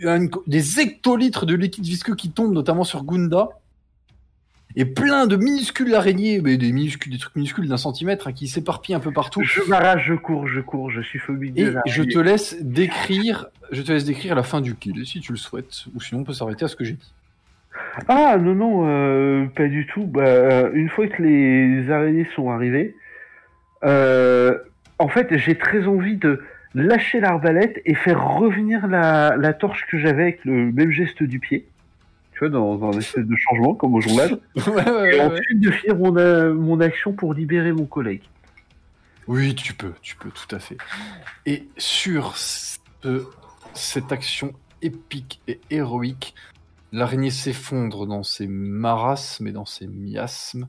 une- 0.00 0.28
des 0.46 0.80
hectolitres 0.80 1.46
de 1.46 1.54
liquide 1.54 1.84
visqueux 1.84 2.14
qui 2.16 2.30
tombent, 2.30 2.52
notamment 2.52 2.84
sur 2.84 3.04
Gunda 3.04 3.48
et 4.78 4.84
plein 4.84 5.26
de 5.26 5.36
minuscules 5.36 5.94
araignées, 5.94 6.40
mais 6.42 6.58
des 6.58 6.70
minuscules, 6.72 7.10
des 7.12 7.18
trucs 7.18 7.34
minuscules 7.36 7.66
d'un 7.68 7.78
centimètre 7.78 8.26
hein, 8.28 8.32
qui 8.32 8.46
s'éparpillent 8.48 8.94
un 8.96 9.00
peu 9.00 9.12
partout. 9.12 9.40
Je 9.42 9.62
m'arrache, 9.68 10.04
je 10.06 10.12
cours, 10.14 10.46
je 10.48 10.60
cours, 10.60 10.90
je 10.90 11.00
suis 11.00 11.18
phobique 11.18 11.56
Et 11.56 11.72
je 11.86 12.02
te 12.02 12.18
laisse 12.18 12.56
décrire, 12.60 13.46
je 13.72 13.80
te 13.80 13.92
laisse 13.92 14.04
décrire 14.04 14.34
la 14.34 14.42
fin 14.42 14.60
du 14.60 14.74
kill 14.74 15.06
si 15.06 15.20
tu 15.20 15.32
le 15.32 15.38
souhaites, 15.38 15.84
ou 15.94 16.00
sinon 16.02 16.20
on 16.20 16.24
peut 16.24 16.34
s'arrêter 16.34 16.64
à 16.66 16.68
ce 16.68 16.76
que 16.76 16.84
j'ai 16.84 16.94
dit. 16.94 17.12
Ah 18.08 18.36
non, 18.36 18.54
non, 18.54 18.82
euh, 18.86 19.46
pas 19.54 19.68
du 19.68 19.86
tout. 19.86 20.04
Bah, 20.06 20.22
euh, 20.24 20.70
une 20.74 20.88
fois 20.90 21.06
que 21.06 21.22
les 21.22 21.90
araignées 21.90 22.26
sont 22.34 22.50
arrivées, 22.50 22.96
euh, 23.84 24.58
en 24.98 25.08
fait, 25.08 25.36
j'ai 25.38 25.56
très 25.56 25.86
envie 25.86 26.16
de 26.16 26.42
lâcher 26.82 27.20
l'arbalète 27.20 27.80
et 27.84 27.94
faire 27.94 28.36
revenir 28.36 28.86
la, 28.86 29.36
la 29.36 29.52
torche 29.54 29.86
que 29.90 29.98
j'avais 29.98 30.22
avec 30.22 30.44
le 30.44 30.70
même 30.72 30.90
geste 30.90 31.22
du 31.22 31.40
pied. 31.40 31.68
Tu 32.32 32.40
vois, 32.40 32.48
dans, 32.50 32.76
dans 32.76 32.90
un 32.94 32.98
espèce 32.98 33.24
de 33.24 33.34
changement, 33.36 33.74
comme 33.74 33.94
au 33.94 34.00
jonglage. 34.00 34.36
Ouais, 34.66 34.90
ouais, 34.90 35.16
Et 35.16 35.20
ensuite 35.22 35.60
de 35.60 35.70
finir 35.70 35.96
mon, 35.96 36.16
euh, 36.16 36.52
mon 36.52 36.80
action 36.80 37.12
pour 37.14 37.32
libérer 37.32 37.72
mon 37.72 37.86
collègue. 37.86 38.22
Oui, 39.26 39.54
tu 39.54 39.72
peux, 39.74 39.92
tu 40.02 40.16
peux, 40.16 40.30
tout 40.30 40.54
à 40.54 40.58
fait. 40.58 40.76
Et 41.46 41.66
sur 41.78 42.36
ce- 42.36 42.78
cette 43.72 44.12
action 44.12 44.52
épique 44.82 45.40
et 45.48 45.58
héroïque, 45.70 46.34
l'araignée 46.92 47.30
s'effondre 47.30 48.06
dans 48.06 48.22
ses 48.22 48.46
marasmes 48.46 49.46
et 49.48 49.52
dans 49.52 49.64
ses 49.64 49.86
miasmes, 49.86 50.68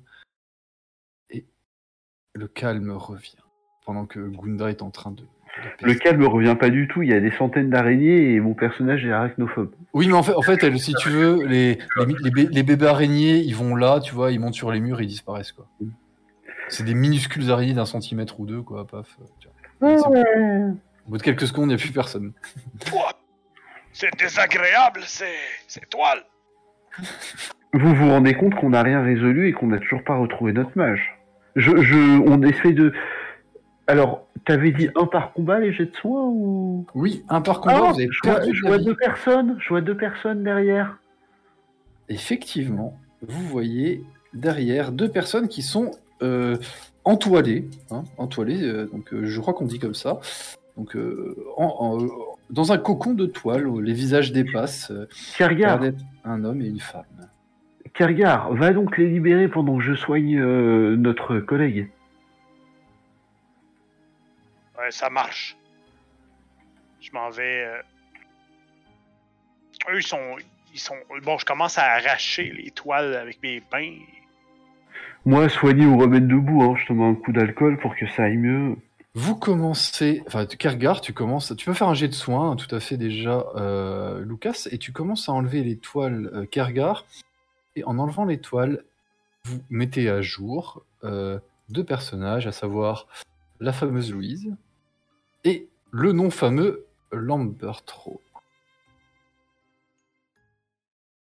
et 1.30 1.46
le 2.34 2.48
calme 2.48 2.92
revient, 2.92 3.36
pendant 3.86 4.06
que 4.06 4.20
Gunda 4.20 4.70
est 4.70 4.82
en 4.82 4.90
train 4.90 5.12
de... 5.12 5.24
Le 5.82 5.94
calme 5.96 6.24
revient 6.26 6.56
pas 6.60 6.70
du 6.70 6.88
tout. 6.88 7.02
Il 7.04 7.10
y 7.10 7.14
a 7.14 7.20
des 7.20 7.32
centaines 7.32 7.70
d'araignées 7.70 8.34
et 8.34 8.40
mon 8.40 8.54
personnage 8.54 9.06
est 9.06 9.12
arachnophobe. 9.12 9.74
Oui, 9.94 10.08
mais 10.08 10.14
en 10.14 10.24
fait, 10.24 10.34
en 10.34 10.42
fait 10.42 10.64
elle, 10.64 10.80
si 10.80 10.94
tu 10.96 11.10
veux, 11.10 11.46
les, 11.46 11.78
les, 11.98 12.16
les 12.24 12.32
bé- 12.32 12.48
les 12.52 12.64
bébés 12.64 12.88
araignées, 12.88 13.38
ils 13.38 13.56
vont 13.56 13.76
là, 13.76 14.00
tu 14.00 14.14
vois, 14.14 14.32
ils 14.32 14.40
montent 14.40 14.54
sur 14.56 14.72
les 14.72 14.80
murs 14.80 15.00
et 15.00 15.04
ils 15.04 15.08
disparaissent, 15.08 15.52
quoi. 15.52 15.68
C'est 16.70 16.84
des 16.84 16.94
minuscules 16.94 17.50
araignées 17.52 17.74
d'un 17.74 17.86
centimètre 17.86 18.40
ou 18.40 18.46
deux, 18.46 18.62
quoi, 18.62 18.86
paf. 18.86 19.08
euh, 19.22 19.26
tu 19.40 19.48
vois. 19.80 19.98
C'est- 19.98 20.08
Au 21.08 21.12
bout 21.12 21.18
de 21.18 21.24
quelques 21.24 21.48
secondes, 21.48 21.66
il 21.66 21.76
n'y 21.76 21.82
a 21.82 21.84
plus 21.84 21.92
personne. 21.92 22.34
C'est 23.94 24.16
désagréable, 24.20 25.00
c'est. 25.06 25.26
C'est 25.68 25.90
toile! 25.90 26.20
Vous 27.74 27.94
vous 27.96 28.10
rendez 28.10 28.34
compte 28.34 28.56
qu'on 28.56 28.70
n'a 28.72 28.82
rien 28.82 29.02
résolu 29.04 29.48
et 29.50 29.54
qu'on 29.54 29.68
n'a 29.68 29.78
toujours 29.80 30.04
pas 30.04 30.16
retrouvé 30.18 30.52
notre 30.54 30.72
mage. 30.76 31.16
Je, 31.56 31.76
je, 31.82 32.20
on 32.22 32.42
essaie 32.44 32.74
de. 32.74 32.94
Alors, 33.88 34.28
t'avais 34.46 34.72
dit 34.72 34.90
un 34.96 35.06
par 35.06 35.32
combat 35.34 35.60
les 35.60 35.72
jets 35.72 35.86
de 35.86 35.96
soins 35.96 36.24
ou? 36.26 36.86
Oui, 36.94 37.24
un 37.30 37.42
par 37.42 37.62
combat, 37.62 37.76
Ah, 37.88 37.92
vous 37.94 38.00
avez 38.00 38.10
je 38.12 38.20
vois, 38.30 38.42
je 38.78 38.84
deux 38.84 38.96
personnes. 38.96 39.56
Je 39.60 39.70
vois 39.70 39.82
deux 39.82 39.96
personnes 39.96 40.44
derrière. 40.44 40.98
Effectivement, 42.10 43.00
vous 43.22 43.42
voyez 43.48 44.04
derrière 44.34 44.92
deux 44.92 45.10
personnes 45.10 45.48
qui 45.48 45.62
sont 45.62 45.92
euh, 46.22 46.58
entoilées, 47.06 47.70
hein, 47.92 48.04
entoilées, 48.18 48.64
euh, 48.64 48.88
donc 48.88 49.14
euh, 49.14 49.26
je 49.26 49.40
crois 49.42 49.54
qu'on 49.54 49.66
dit 49.66 49.80
comme 49.80 49.94
ça, 49.94 50.20
donc 50.78 50.98
en- 51.58 51.76
en- 51.80 52.08
dans 52.50 52.72
un 52.72 52.78
cocon 52.78 53.14
de 53.14 53.26
toile 53.26 53.68
où 53.68 53.80
les 53.82 53.94
visages 53.94 54.32
dépassent, 54.32 54.92
Kergar, 55.38 55.80
un 56.24 56.44
homme 56.44 56.62
et 56.62 56.68
une 56.68 56.80
femme. 56.80 57.04
Kergar, 57.94 58.54
va 58.54 58.72
donc 58.74 58.98
les 58.98 59.10
libérer 59.10 59.48
pendant 59.48 59.78
que 59.78 59.84
je 59.84 59.94
soigne 59.94 60.40
notre 60.96 61.40
collègue. 61.40 61.90
Ouais, 64.88 64.92
ça 64.92 65.10
marche. 65.10 65.58
Je 67.02 67.12
m'en 67.12 67.30
vais. 67.30 67.66
euh, 67.66 67.82
Eux, 69.92 69.98
ils 69.98 70.08
sont. 70.08 70.38
Ils 70.74 70.80
sont. 70.80 70.96
Bon, 71.24 71.38
je 71.38 71.44
commence 71.44 71.78
à 71.78 71.84
arracher 71.84 72.54
les 72.58 72.72
toiles 72.72 73.14
avec 73.16 73.44
mes 73.44 73.62
bains. 73.70 73.98
Moi, 75.26 75.50
soigner 75.50 75.86
ou 75.86 75.98
remettre 75.98 76.26
debout, 76.26 76.64
hein, 76.64 76.76
je 76.80 76.86
te 76.86 76.94
mets 76.94 77.04
un 77.04 77.16
coup 77.16 77.34
d'alcool 77.34 77.78
pour 77.80 77.98
que 77.98 78.08
ça 78.08 78.24
aille 78.24 78.38
mieux. 78.38 78.78
Vous 79.14 79.36
commencez, 79.36 80.24
enfin 80.26 80.46
Kergar, 80.46 81.02
tu 81.02 81.12
commences, 81.12 81.54
tu 81.58 81.66
peux 81.66 81.74
faire 81.74 81.90
un 81.90 81.94
jet 81.94 82.08
de 82.08 82.14
soin, 82.14 82.52
hein, 82.52 82.56
tout 82.56 82.74
à 82.74 82.80
fait 82.80 82.96
déjà, 82.96 83.46
euh, 83.56 84.24
Lucas, 84.24 84.70
et 84.72 84.78
tu 84.78 84.94
commences 84.94 85.28
à 85.28 85.34
enlever 85.34 85.64
les 85.64 85.78
toiles 85.78 86.30
euh, 86.34 86.46
Kergar, 86.46 87.06
et 87.76 87.84
en 87.84 88.00
enlevant 88.00 88.24
les 88.24 88.40
toiles, 88.40 88.86
vous 89.44 89.60
mettez 89.70 90.08
à 90.10 90.22
jour 90.22 90.84
euh, 91.04 91.40
deux 91.68 91.84
personnages, 91.84 92.48
à 92.48 92.54
savoir 92.54 93.08
la 93.60 93.74
fameuse 93.74 94.14
Louise 94.14 94.56
et 95.48 95.70
le 95.92 96.12
non 96.12 96.30
fameux 96.30 96.86
Lambert 97.14 97.84
Road. 98.04 98.20